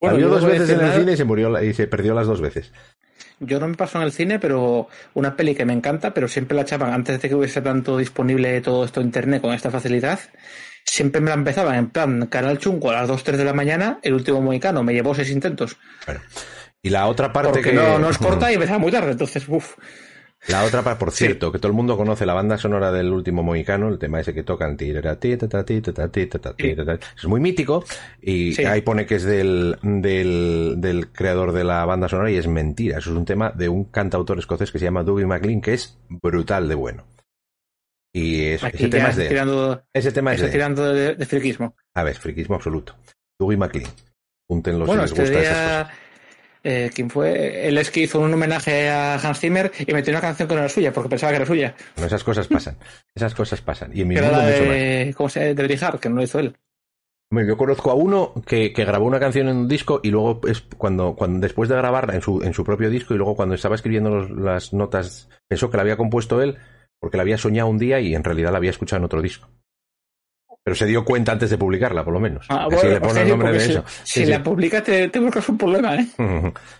la 0.00 0.12
vio 0.12 0.28
dos 0.28 0.44
veces 0.44 0.70
en 0.70 0.80
el 0.80 0.92
cine 0.92 1.12
y 1.12 1.16
se 1.16 1.24
murió 1.24 1.62
y 1.62 1.72
se 1.74 1.86
perdió 1.86 2.14
las 2.14 2.26
dos 2.26 2.40
veces. 2.40 2.72
Yo 3.38 3.60
no 3.60 3.68
me 3.68 3.74
paso 3.74 3.98
en 3.98 4.04
el 4.04 4.12
cine, 4.12 4.38
pero 4.38 4.88
una 5.14 5.36
peli 5.36 5.54
que 5.54 5.66
me 5.66 5.74
encanta, 5.74 6.14
pero 6.14 6.26
siempre 6.26 6.56
la 6.56 6.62
echaban 6.62 6.92
antes 6.92 7.20
de 7.20 7.28
que 7.28 7.34
hubiese 7.34 7.60
tanto 7.60 7.98
disponible 7.98 8.60
todo 8.62 8.84
esto 8.84 9.00
en 9.00 9.06
internet 9.06 9.42
con 9.42 9.52
esta 9.52 9.70
facilidad. 9.70 10.18
Siempre 10.84 11.20
me 11.20 11.28
la 11.28 11.34
empezaban 11.34 11.74
en 11.74 11.90
plan 11.90 12.26
canal 12.26 12.58
chungo 12.58 12.90
a 12.90 12.94
las 12.94 13.08
2, 13.08 13.24
3 13.24 13.38
de 13.38 13.44
la 13.44 13.52
mañana. 13.52 13.98
El 14.02 14.14
último 14.14 14.40
mohicano 14.40 14.82
me 14.82 14.94
llevó 14.94 15.14
seis 15.14 15.30
intentos. 15.30 15.76
Bueno. 16.06 16.20
Y 16.80 16.90
la 16.90 17.08
otra 17.08 17.32
parte 17.32 17.50
Porque 17.50 17.70
que 17.70 17.76
no, 17.76 17.98
no 17.98 18.08
es 18.08 18.18
corta 18.18 18.50
y 18.50 18.54
empezaba 18.54 18.78
muy 18.78 18.92
tarde. 18.92 19.12
Entonces, 19.12 19.44
uff. 19.48 19.74
La 20.48 20.64
otra 20.64 20.82
parte, 20.82 21.00
por 21.00 21.10
Sí. 21.10 21.24
cierto, 21.26 21.50
que 21.50 21.58
todo 21.58 21.68
el 21.68 21.74
mundo 21.74 21.96
conoce 21.96 22.24
la 22.24 22.32
banda 22.34 22.56
sonora 22.56 22.92
del 22.92 23.12
último 23.12 23.42
Mohicano, 23.42 23.88
el 23.88 23.98
tema 23.98 24.20
ese 24.20 24.32
que 24.32 24.44
tocan. 24.44 24.76
Es 27.16 27.24
muy 27.26 27.40
mítico 27.40 27.84
y 28.20 28.52
Sí. 28.52 28.64
ahí 28.64 28.80
pone 28.82 29.06
que 29.06 29.16
es 29.16 29.24
del, 29.24 29.76
del, 29.82 30.74
del 30.78 31.10
creador 31.12 31.52
de 31.52 31.64
la 31.64 31.84
banda 31.84 32.08
sonora 32.08 32.30
y 32.30 32.36
es 32.36 32.46
mentira. 32.46 32.98
Eso 32.98 33.10
es 33.10 33.16
un 33.16 33.24
tema 33.24 33.50
de 33.50 33.68
un 33.68 33.84
cantautor 33.86 34.38
escocés 34.38 34.70
que 34.70 34.78
se 34.78 34.84
llama 34.84 35.02
Dougie 35.02 35.26
MacLean 35.26 35.60
que 35.60 35.74
es 35.74 35.98
brutal 36.08 36.68
de 36.68 36.74
bueno. 36.76 37.04
Y 38.14 38.44
es- 38.46 38.62
ese 38.62 38.88
tema 38.88 39.08
es 39.10 39.16
de 39.16 39.28
tirando, 39.28 39.82
Ese 39.92 40.12
tema 40.12 40.32
es 40.32 40.40
de 40.40 40.48
tirando 40.48 40.92
de, 40.92 41.16
de 41.16 41.26
friquismo. 41.26 41.74
A 41.94 42.02
ver, 42.02 42.16
friquismo 42.16 42.54
absoluto. 42.54 42.94
Dougie 43.38 43.56
MacLean. 43.58 43.90
Púntenlo 44.48 44.86
bueno, 44.86 45.06
si 45.08 45.14
les 45.16 45.28
este 45.28 45.36
gusta 45.38 45.50
esas 45.50 45.82
cosas. 45.88 45.98
Eh, 46.68 46.90
¿quién 46.94 47.08
fue? 47.08 47.66
Él 47.68 47.78
es 47.78 47.90
que 47.90 48.00
hizo 48.00 48.18
un 48.20 48.34
homenaje 48.34 48.90
a 48.90 49.14
Hans 49.14 49.38
Zimmer 49.40 49.70
y 49.86 49.92
metió 49.92 50.12
una 50.12 50.20
canción 50.20 50.48
que 50.48 50.54
no 50.54 50.60
era 50.60 50.68
suya, 50.68 50.92
porque 50.92 51.08
pensaba 51.08 51.30
que 51.30 51.36
era 51.36 51.46
suya. 51.46 51.74
Bueno, 51.94 52.08
esas 52.08 52.24
cosas 52.24 52.48
pasan. 52.48 52.76
Esas 53.14 53.34
cosas 53.34 53.60
pasan. 53.60 53.92
Y 53.94 54.00
en 54.02 54.08
mi 54.08 54.16
mundo 54.16 54.30
la 54.32 54.42
mucho 54.44 54.64
más. 54.66 55.14
¿cómo 55.16 55.28
se 55.28 55.40
llama? 55.40 55.54
De 55.54 55.62
Brijar, 55.62 55.98
que 56.00 56.08
no 56.08 56.16
lo 56.16 56.22
hizo 56.22 56.38
él. 56.40 56.56
Yo 57.30 57.56
conozco 57.56 57.90
a 57.90 57.94
uno 57.94 58.32
que, 58.46 58.72
que 58.72 58.84
grabó 58.84 59.04
una 59.04 59.18
canción 59.18 59.48
en 59.48 59.56
un 59.56 59.68
disco 59.68 60.00
y 60.02 60.10
luego 60.10 60.40
es 60.48 60.60
cuando, 60.78 61.16
cuando 61.16 61.40
después 61.40 61.68
de 61.68 61.74
grabarla 61.76 62.14
en 62.14 62.22
su, 62.22 62.40
en 62.42 62.54
su 62.54 62.64
propio 62.64 62.88
disco 62.88 63.14
y 63.14 63.16
luego 63.16 63.34
cuando 63.34 63.54
estaba 63.56 63.74
escribiendo 63.74 64.10
los- 64.10 64.30
las 64.30 64.72
notas 64.72 65.28
pensó 65.48 65.68
que 65.68 65.76
la 65.76 65.82
había 65.82 65.96
compuesto 65.96 66.40
él 66.40 66.56
porque 67.00 67.16
la 67.16 67.22
había 67.24 67.36
soñado 67.36 67.68
un 67.68 67.78
día 67.78 68.00
y 68.00 68.14
en 68.14 68.22
realidad 68.24 68.52
la 68.52 68.58
había 68.58 68.70
escuchado 68.70 68.98
en 68.98 69.04
otro 69.04 69.22
disco. 69.22 69.48
Pero 70.66 70.74
se 70.74 70.84
dio 70.86 71.04
cuenta 71.04 71.30
antes 71.30 71.48
de 71.48 71.58
publicarla, 71.58 72.02
por 72.04 72.12
lo 72.12 72.18
menos. 72.18 72.44
Ah, 72.48 72.66
bueno, 72.68 72.90
le 72.90 73.00
pone 73.00 73.22
el 73.22 73.28
nombre 73.28 73.52
de 73.52 73.60
si, 73.60 73.70
eso. 73.70 73.84
Si 73.86 74.20
Sí, 74.20 74.24
sí. 74.24 74.30
la 74.32 74.42
publicas 74.42 74.82
te, 74.82 75.08
te 75.08 75.20
buscas 75.20 75.48
un 75.48 75.56
problema, 75.56 75.94
¿eh? 75.94 76.08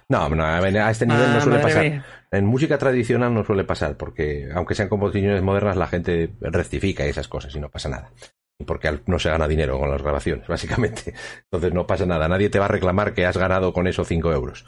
No, 0.09 0.29
no, 0.29 0.45
a 0.45 0.91
este 0.91 1.07
nivel 1.07 1.31
no 1.31 1.37
Ah, 1.37 1.41
suele 1.41 1.59
pasar. 1.61 1.85
mía. 1.85 2.05
En 2.33 2.47
música 2.47 2.79
tradicional 2.79 3.33
no 3.33 3.45
suele 3.45 3.63
pasar, 3.63 3.97
porque 3.97 4.49
aunque 4.53 4.75
sean 4.75 4.89
composiciones 4.89 5.41
modernas, 5.41 5.77
la 5.77 5.87
gente 5.87 6.33
rectifica 6.41 7.05
esas 7.05 7.29
cosas 7.29 7.55
y 7.55 7.61
no 7.61 7.69
pasa 7.71 7.89
nada. 7.89 8.11
Y 8.59 8.65
porque 8.65 9.03
no 9.07 9.21
se 9.21 9.31
gana 9.31 9.47
dinero 9.47 9.79
con 9.79 9.89
las 9.89 10.03
grabaciones, 10.03 10.49
básicamente. 10.49 11.15
Entonces 11.45 11.73
no 11.73 11.87
pasa 11.87 12.07
nada. 12.07 12.27
Nadie 12.27 12.51
te 12.51 12.59
va 12.59 12.65
a 12.65 12.69
reclamar 12.69 13.15
que 13.15 13.25
has 13.25 13.37
ganado 13.37 13.73
con 13.73 13.87
eso 13.87 14.05
5 14.05 14.33
euros. 14.33 14.67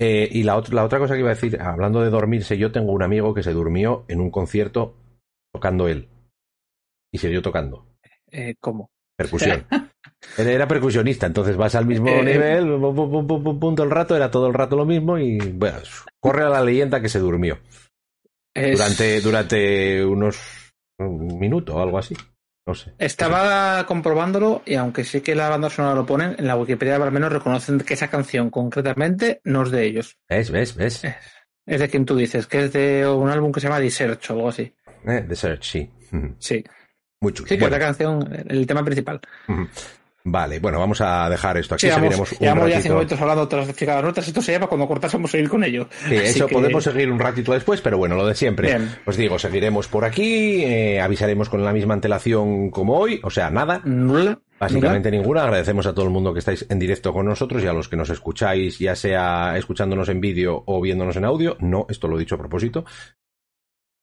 Eh, 0.00 0.28
y 0.32 0.42
la, 0.42 0.60
la 0.72 0.84
otra 0.84 0.98
cosa 0.98 1.14
que 1.14 1.20
iba 1.20 1.30
a 1.30 1.34
decir, 1.34 1.60
hablando 1.62 2.00
de 2.02 2.10
dormirse, 2.10 2.58
yo 2.58 2.72
tengo 2.72 2.90
un 2.90 3.04
amigo 3.04 3.32
que 3.32 3.44
se 3.44 3.52
durmió 3.52 4.04
en 4.08 4.20
un 4.20 4.32
concierto 4.32 4.96
tocando 5.54 5.86
él. 5.86 6.08
Y 7.12 7.18
siguió 7.18 7.40
tocando. 7.42 7.85
Eh, 8.30 8.54
¿Cómo? 8.60 8.90
Percusión. 9.16 9.66
Él 10.38 10.48
era 10.48 10.66
percusionista, 10.68 11.26
entonces 11.26 11.56
vas 11.56 11.74
al 11.74 11.86
mismo 11.86 12.08
Eh, 12.10 12.24
nivel, 12.24 12.66
pum, 12.80 13.26
pum, 13.26 13.58
pum, 13.60 13.74
todo 13.74 13.84
el 13.84 13.90
rato, 13.90 14.16
era 14.16 14.30
todo 14.30 14.46
el 14.48 14.54
rato 14.54 14.76
lo 14.76 14.84
mismo 14.84 15.18
y 15.18 15.38
bueno, 15.38 15.78
corre 16.20 16.44
a 16.44 16.48
la 16.48 16.62
leyenda 16.64 17.00
que 17.00 17.08
se 17.08 17.18
durmió 17.18 17.58
Es- 18.54 18.72
durante, 18.78 19.20
durante 19.20 20.04
unos 20.04 20.72
un 20.98 21.38
minuto 21.38 21.76
o 21.76 21.82
algo 21.82 21.98
así. 21.98 22.14
No 22.66 22.74
sé. 22.74 22.94
Estaba 22.98 23.86
comprobándolo 23.86 24.62
y 24.66 24.74
aunque 24.74 25.04
sí 25.04 25.20
que 25.20 25.34
la 25.36 25.48
banda 25.48 25.70
sonora 25.70 25.94
lo 25.94 26.04
ponen, 26.06 26.34
en 26.38 26.46
la 26.46 26.56
Wikipedia 26.56 26.96
al 26.96 27.12
menos 27.12 27.30
reconocen 27.32 27.78
que 27.80 27.94
esa 27.94 28.08
canción 28.08 28.50
concretamente 28.50 29.40
no 29.44 29.62
es 29.62 29.70
de 29.70 29.84
ellos. 29.84 30.16
¿Ves? 30.28 30.50
¿Ves? 30.50 30.74
¿Ves? 30.76 31.02
Es 31.66 31.80
de 31.80 31.88
quien 31.88 32.04
tú 32.04 32.16
dices, 32.16 32.46
que 32.46 32.64
es 32.64 32.72
de 32.72 33.06
un 33.06 33.28
álbum 33.28 33.52
que 33.52 33.60
se 33.60 33.68
llama 33.68 33.78
Research 33.78 34.30
o 34.30 34.34
algo 34.34 34.48
así. 34.48 34.74
Eh, 35.06 35.24
The 35.28 35.36
Search, 35.36 35.62
sí. 35.64 35.90
Sí, 36.38 36.64
Muy 37.20 37.32
chulo. 37.32 37.48
sí 37.48 37.56
que 37.56 37.64
Bueno, 37.64 37.76
es 37.76 37.80
la 37.80 37.86
canción, 37.86 38.44
el 38.48 38.66
tema 38.66 38.84
principal. 38.84 39.20
Vale, 40.28 40.58
bueno, 40.58 40.80
vamos 40.80 41.00
a 41.00 41.30
dejar 41.30 41.56
esto 41.56 41.76
aquí. 41.76 41.86
Sí, 41.86 41.92
seguiremos 41.94 42.32
un 42.32 42.38
llevamos 42.38 42.64
ya 42.64 42.70
ratito. 42.70 42.82
cinco 42.82 42.94
minutos 42.96 43.20
hablando 43.20 43.46
tras 43.48 43.72
cada 43.74 44.02
notas. 44.02 44.26
Esto 44.26 44.42
se 44.42 44.50
llama 44.52 44.66
cuando 44.66 44.88
cortásemos 44.88 45.30
seguir 45.30 45.48
con 45.48 45.62
ello. 45.62 45.86
Sí, 46.08 46.16
Así 46.16 46.26
eso 46.38 46.46
que- 46.48 46.54
podemos 46.54 46.82
seguir 46.82 47.12
un 47.12 47.20
ratito 47.20 47.52
después, 47.52 47.80
pero 47.80 47.96
bueno, 47.96 48.16
lo 48.16 48.26
de 48.26 48.34
siempre. 48.34 48.66
Bien. 48.68 48.90
Os 49.06 49.16
digo, 49.16 49.38
seguiremos 49.38 49.86
por 49.86 50.04
aquí, 50.04 50.64
eh, 50.64 51.00
avisaremos 51.00 51.48
con 51.48 51.64
la 51.64 51.72
misma 51.72 51.94
antelación 51.94 52.70
como 52.70 52.98
hoy, 52.98 53.20
o 53.22 53.30
sea, 53.30 53.50
nada. 53.52 53.80
Nula. 53.84 54.40
Básicamente 54.58 55.12
ninguna. 55.12 55.44
Agradecemos 55.44 55.86
a 55.86 55.94
todo 55.94 56.06
el 56.06 56.10
mundo 56.10 56.32
que 56.32 56.40
estáis 56.40 56.66
en 56.68 56.78
directo 56.80 57.12
con 57.12 57.24
nosotros 57.26 57.62
y 57.62 57.66
a 57.68 57.72
los 57.72 57.88
que 57.88 57.96
nos 57.96 58.10
escucháis, 58.10 58.80
ya 58.80 58.96
sea 58.96 59.56
escuchándonos 59.56 60.08
en 60.08 60.20
vídeo 60.20 60.64
o 60.66 60.80
viéndonos 60.80 61.14
en 61.16 61.24
audio. 61.24 61.56
No, 61.60 61.86
esto 61.88 62.08
lo 62.08 62.16
he 62.16 62.20
dicho 62.20 62.34
a 62.34 62.38
propósito. 62.38 62.84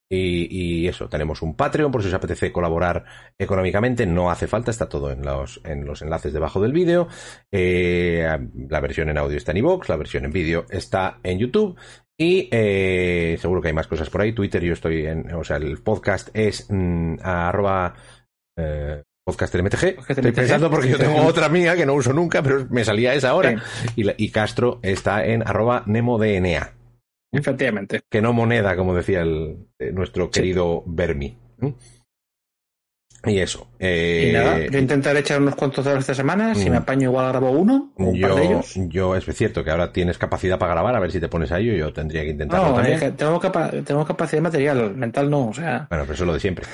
Y, 0.09 0.83
y 0.83 0.87
eso, 0.87 1.07
tenemos 1.09 1.41
un 1.41 1.55
Patreon 1.55 1.91
por 1.91 2.01
si 2.03 2.07
os 2.09 2.13
apetece 2.13 2.51
colaborar 2.51 3.03
económicamente. 3.37 4.05
No 4.05 4.29
hace 4.29 4.47
falta, 4.47 4.69
está 4.69 4.87
todo 4.87 5.11
en 5.11 5.23
los, 5.23 5.59
en 5.63 5.85
los 5.85 6.01
enlaces 6.03 6.33
debajo 6.33 6.61
del 6.61 6.71
vídeo. 6.73 7.07
Eh, 7.51 8.27
la 8.69 8.79
versión 8.79 9.09
en 9.09 9.17
audio 9.17 9.37
está 9.37 9.51
en 9.51 9.57
iVoox, 9.57 9.89
la 9.89 9.95
versión 9.95 10.25
en 10.25 10.31
vídeo 10.31 10.65
está 10.69 11.19
en 11.23 11.39
YouTube. 11.39 11.75
Y 12.15 12.47
eh, 12.51 13.37
seguro 13.41 13.59
que 13.61 13.69
hay 13.69 13.73
más 13.73 13.87
cosas 13.87 14.09
por 14.11 14.21
ahí. 14.21 14.33
Twitter, 14.33 14.61
yo 14.63 14.73
estoy 14.73 15.05
en. 15.07 15.33
O 15.33 15.43
sea, 15.43 15.57
el 15.57 15.79
podcast 15.81 16.29
es 16.33 16.67
mm, 16.69 17.15
arroba. 17.23 17.95
eh, 18.57 19.01
Podcast. 19.25 19.55
Podcast 19.55 20.09
Estoy 20.09 20.31
pensando 20.33 20.69
porque 20.69 20.89
yo 20.89 20.97
tengo 20.97 21.25
otra 21.25 21.47
mía 21.47 21.75
que 21.77 21.85
no 21.85 21.93
uso 21.93 22.11
nunca, 22.11 22.43
pero 22.43 22.67
me 22.69 22.83
salía 22.83 23.13
esa 23.13 23.29
ahora. 23.29 23.51
Sí. 23.57 23.87
Y, 23.95 24.03
la- 24.03 24.15
y 24.17 24.29
Castro 24.29 24.79
está 24.83 25.25
en 25.25 25.41
arroba 25.47 25.83
NemoDNA. 25.85 26.73
Efectivamente. 27.33 28.01
Que 28.09 28.21
no 28.21 28.31
moneda, 28.31 28.75
como 28.75 28.95
decía 28.95 29.21
el, 29.21 29.57
eh, 29.79 29.91
nuestro 29.91 30.25
Sí. 30.25 30.31
querido 30.31 30.83
Bermi. 30.85 31.37
¿Mm? 31.59 31.69
Y 33.25 33.39
eso. 33.39 33.69
Y 33.79 33.85
Eh, 33.85 34.31
nada, 34.33 34.65
yo 34.67 34.79
intentaré 34.79 35.19
echar 35.19 35.41
unos 35.41 35.55
cuantos 35.55 35.85
horas 35.87 35.99
esta 35.99 36.13
semana. 36.13 36.53
Si 36.55 36.69
me 36.69 36.75
apaño, 36.77 37.09
igual 37.09 37.29
grabo 37.29 37.51
uno 37.51 37.93
o 37.97 38.03
un 38.03 38.19
par 38.19 38.35
de 38.35 38.43
yo, 38.43 38.49
ellos. 38.49 38.73
yo 38.89 39.15
es 39.15 39.23
cierto 39.33 39.63
que 39.63 39.71
ahora 39.71 39.93
tienes 39.93 40.17
capacidad 40.17 40.59
para 40.59 40.73
grabar, 40.73 40.93
a 40.95 40.99
ver 40.99 41.09
si 41.11 41.21
te 41.21 41.29
pones 41.29 41.49
a 41.53 41.59
ello, 41.59 41.73
yo 41.73 41.93
tendría 41.93 42.23
que 42.23 42.31
intentarlo 42.31 42.67
No, 42.69 42.73
también. 42.75 42.95
es 42.95 43.01
que 43.03 43.11
tengo, 43.11 43.39
capa- 43.39 43.71
tengo 43.85 44.03
capacidad 44.05 44.41
material, 44.41 44.93
mental 44.95 45.29
no, 45.29 45.47
o 45.47 45.53
sea, 45.53 45.87
Bueno, 45.89 46.03
pero 46.03 46.13
eso 46.15 46.23
es 46.23 46.27
lo 46.27 46.33
de 46.33 46.39
siempre. 46.41 46.65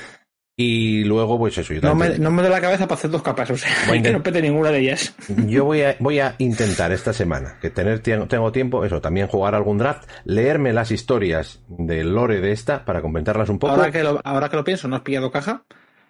Y 0.62 1.04
luego, 1.04 1.38
pues 1.38 1.56
eso, 1.56 1.72
no 1.80 1.94
me, 1.94 2.18
no 2.18 2.30
me 2.30 2.42
doy 2.42 2.50
la 2.50 2.60
cabeza 2.60 2.86
para 2.86 2.98
hacer 2.98 3.10
dos 3.10 3.22
capas, 3.22 3.50
o 3.50 3.56
sea, 3.56 3.70
que 4.02 4.12
no 4.12 4.22
pete 4.22 4.42
ninguna 4.42 4.70
de 4.70 4.80
ellas. 4.80 5.14
Yo 5.46 5.64
voy 5.64 5.80
a, 5.80 5.96
voy 6.00 6.20
a 6.20 6.34
intentar 6.36 6.92
esta 6.92 7.14
semana, 7.14 7.56
que 7.62 7.70
tener 7.70 8.00
tengo 8.00 8.52
tiempo, 8.52 8.84
eso, 8.84 9.00
también 9.00 9.26
jugar 9.26 9.54
algún 9.54 9.78
draft, 9.78 10.06
leerme 10.24 10.74
las 10.74 10.90
historias 10.90 11.62
del 11.68 12.12
lore 12.14 12.40
de 12.42 12.52
esta 12.52 12.84
para 12.84 13.00
completarlas 13.00 13.48
un 13.48 13.58
poco. 13.58 13.72
Ahora 13.72 13.90
que, 13.90 14.02
lo, 14.02 14.20
ahora 14.22 14.50
que 14.50 14.56
lo 14.56 14.64
pienso, 14.64 14.86
¿no 14.86 14.96
has 14.96 15.02
pillado 15.02 15.30
caja? 15.30 15.64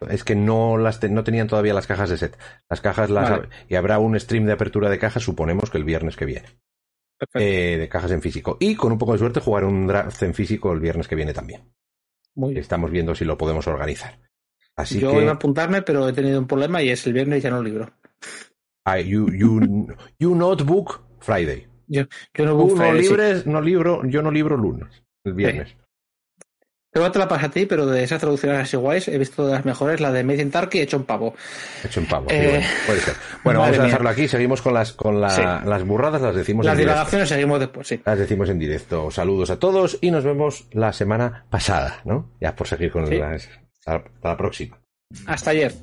Es 0.09 0.25
que 0.25 0.35
no 0.35 0.79
las 0.79 0.99
te- 0.99 1.11
no 1.11 1.23
tenían 1.23 1.47
todavía 1.47 1.73
las 1.75 1.87
cajas 1.87 2.11
de 2.11 2.17
set. 2.17 2.37
Las 2.69 2.81
cajas 2.81 3.09
las 3.09 3.31
Vale. 3.31 3.49
y 3.69 3.77
habrá 3.77 4.01
un 4.01 4.19
stream 4.19 4.47
de 4.47 4.53
apertura 4.53 4.91
de 4.91 4.99
cajas, 4.99 5.23
suponemos 5.23 5.71
que 5.71 5.79
el 5.79 5.85
viernes 5.85 6.17
que 6.17 6.25
viene, 6.25 6.49
eh, 7.35 7.77
de 7.79 7.89
cajas 7.89 8.11
en 8.11 8.21
físico. 8.23 8.57
Y 8.59 8.75
con 8.75 8.91
un 8.91 8.99
poco 8.99 9.13
de 9.13 9.19
suerte 9.21 9.39
jugar 9.41 9.65
un 9.65 9.87
draft 9.87 10.21
en 10.25 10.35
físico 10.35 10.73
el 10.73 10.81
viernes 10.81 11.07
que 11.07 11.15
viene 11.15 11.33
también. 11.35 11.71
Muy 12.35 12.51
bien. 12.55 12.61
Estamos 12.63 12.91
viendo 12.91 13.15
si 13.15 13.25
lo 13.25 13.37
podemos 13.37 13.67
organizar. 13.69 14.19
Así 14.81 14.99
Yo 15.01 15.13
que 15.13 15.23
iba 15.23 15.31
a 15.33 15.35
apuntarme, 15.35 15.83
pero 15.83 16.09
he 16.09 16.13
tenido 16.13 16.39
un 16.39 16.47
problema 16.47 16.83
y 16.83 16.91
es 16.91 17.07
el 17.07 17.13
viernes 17.13 17.43
ya 17.43 17.51
no 17.51 17.63
libro. 17.63 17.91
ah, 18.85 18.99
you, 18.99 19.31
you, 19.33 19.89
you 20.19 20.35
notebook 20.35 21.01
Friday. 21.21 21.67
Yo, 21.87 22.03
yo 22.35 22.45
no 22.47 22.55
no 22.57 22.69
Friday, 22.69 23.03
sí. 23.03 23.09
libres, 23.09 23.47
no 23.47 23.61
libro, 23.61 24.03
yo 24.05 24.23
no 24.23 24.31
libro 24.31 24.57
lunes, 24.57 25.03
el 25.25 25.35
viernes. 25.35 25.77
Luego 26.93 27.13
te 27.13 27.21
la 27.21 27.29
pasa 27.29 27.47
a 27.47 27.51
ti, 27.53 27.67
pero 27.67 27.87
de 27.87 28.03
esas 28.03 28.19
traducciones 28.21 28.59
así 28.63 28.77
guays 28.77 29.07
he 29.07 29.17
visto 29.17 29.47
de 29.47 29.53
las 29.53 29.65
mejores, 29.65 30.01
la 30.01 30.11
de 30.11 30.25
Made 30.25 30.43
in 30.43 30.51
Turkey 30.51 30.81
hecho 30.81 30.97
en 30.97 31.05
pavo. 31.05 31.35
Hecho 31.85 32.01
en 32.01 32.07
pavo. 32.07 32.27
sí, 32.29 32.35
Eh, 32.35 32.49
bueno, 32.51 32.67
puede 32.87 33.01
ser. 33.01 33.15
Bueno, 33.45 33.61
madre 33.61 33.71
vamos 33.73 33.79
a 33.79 33.83
mía. 33.83 33.87
dejarlo 33.87 34.09
aquí. 34.09 34.27
Seguimos 34.27 34.61
con 34.61 34.75
las 34.75 34.93
con 34.95 35.21
la- 35.21 35.31
Sí. 35.31 35.41
las 35.43 35.85
burradas, 35.87 36.21
las 36.21 36.35
decimos 36.35 36.67
Las 36.67 36.73
en 36.73 36.79
directo. 36.79 36.95
divagaciones 36.97 37.29
seguimos 37.29 37.61
después, 37.61 37.87
sí. 37.87 38.01
Las 38.05 38.19
decimos 38.19 38.49
en 38.51 38.59
directo. 38.59 39.09
Saludos 39.13 39.51
a 39.51 39.59
todos 39.61 39.99
y 40.01 40.11
nos 40.11 40.25
vemos 40.25 40.67
la 40.73 40.93
semana 40.93 41.47
pasada, 41.49 42.01
¿no? 42.05 42.33
Ya 42.41 42.57
por 42.57 42.67
seguir 42.67 42.91
con 42.91 43.07
Sí. 43.07 43.19
las. 43.19 43.49
Hasta 43.87 44.05
la 44.23 44.37
próxima. 44.37 44.81
Hasta 45.27 45.51
ayer. 45.51 45.75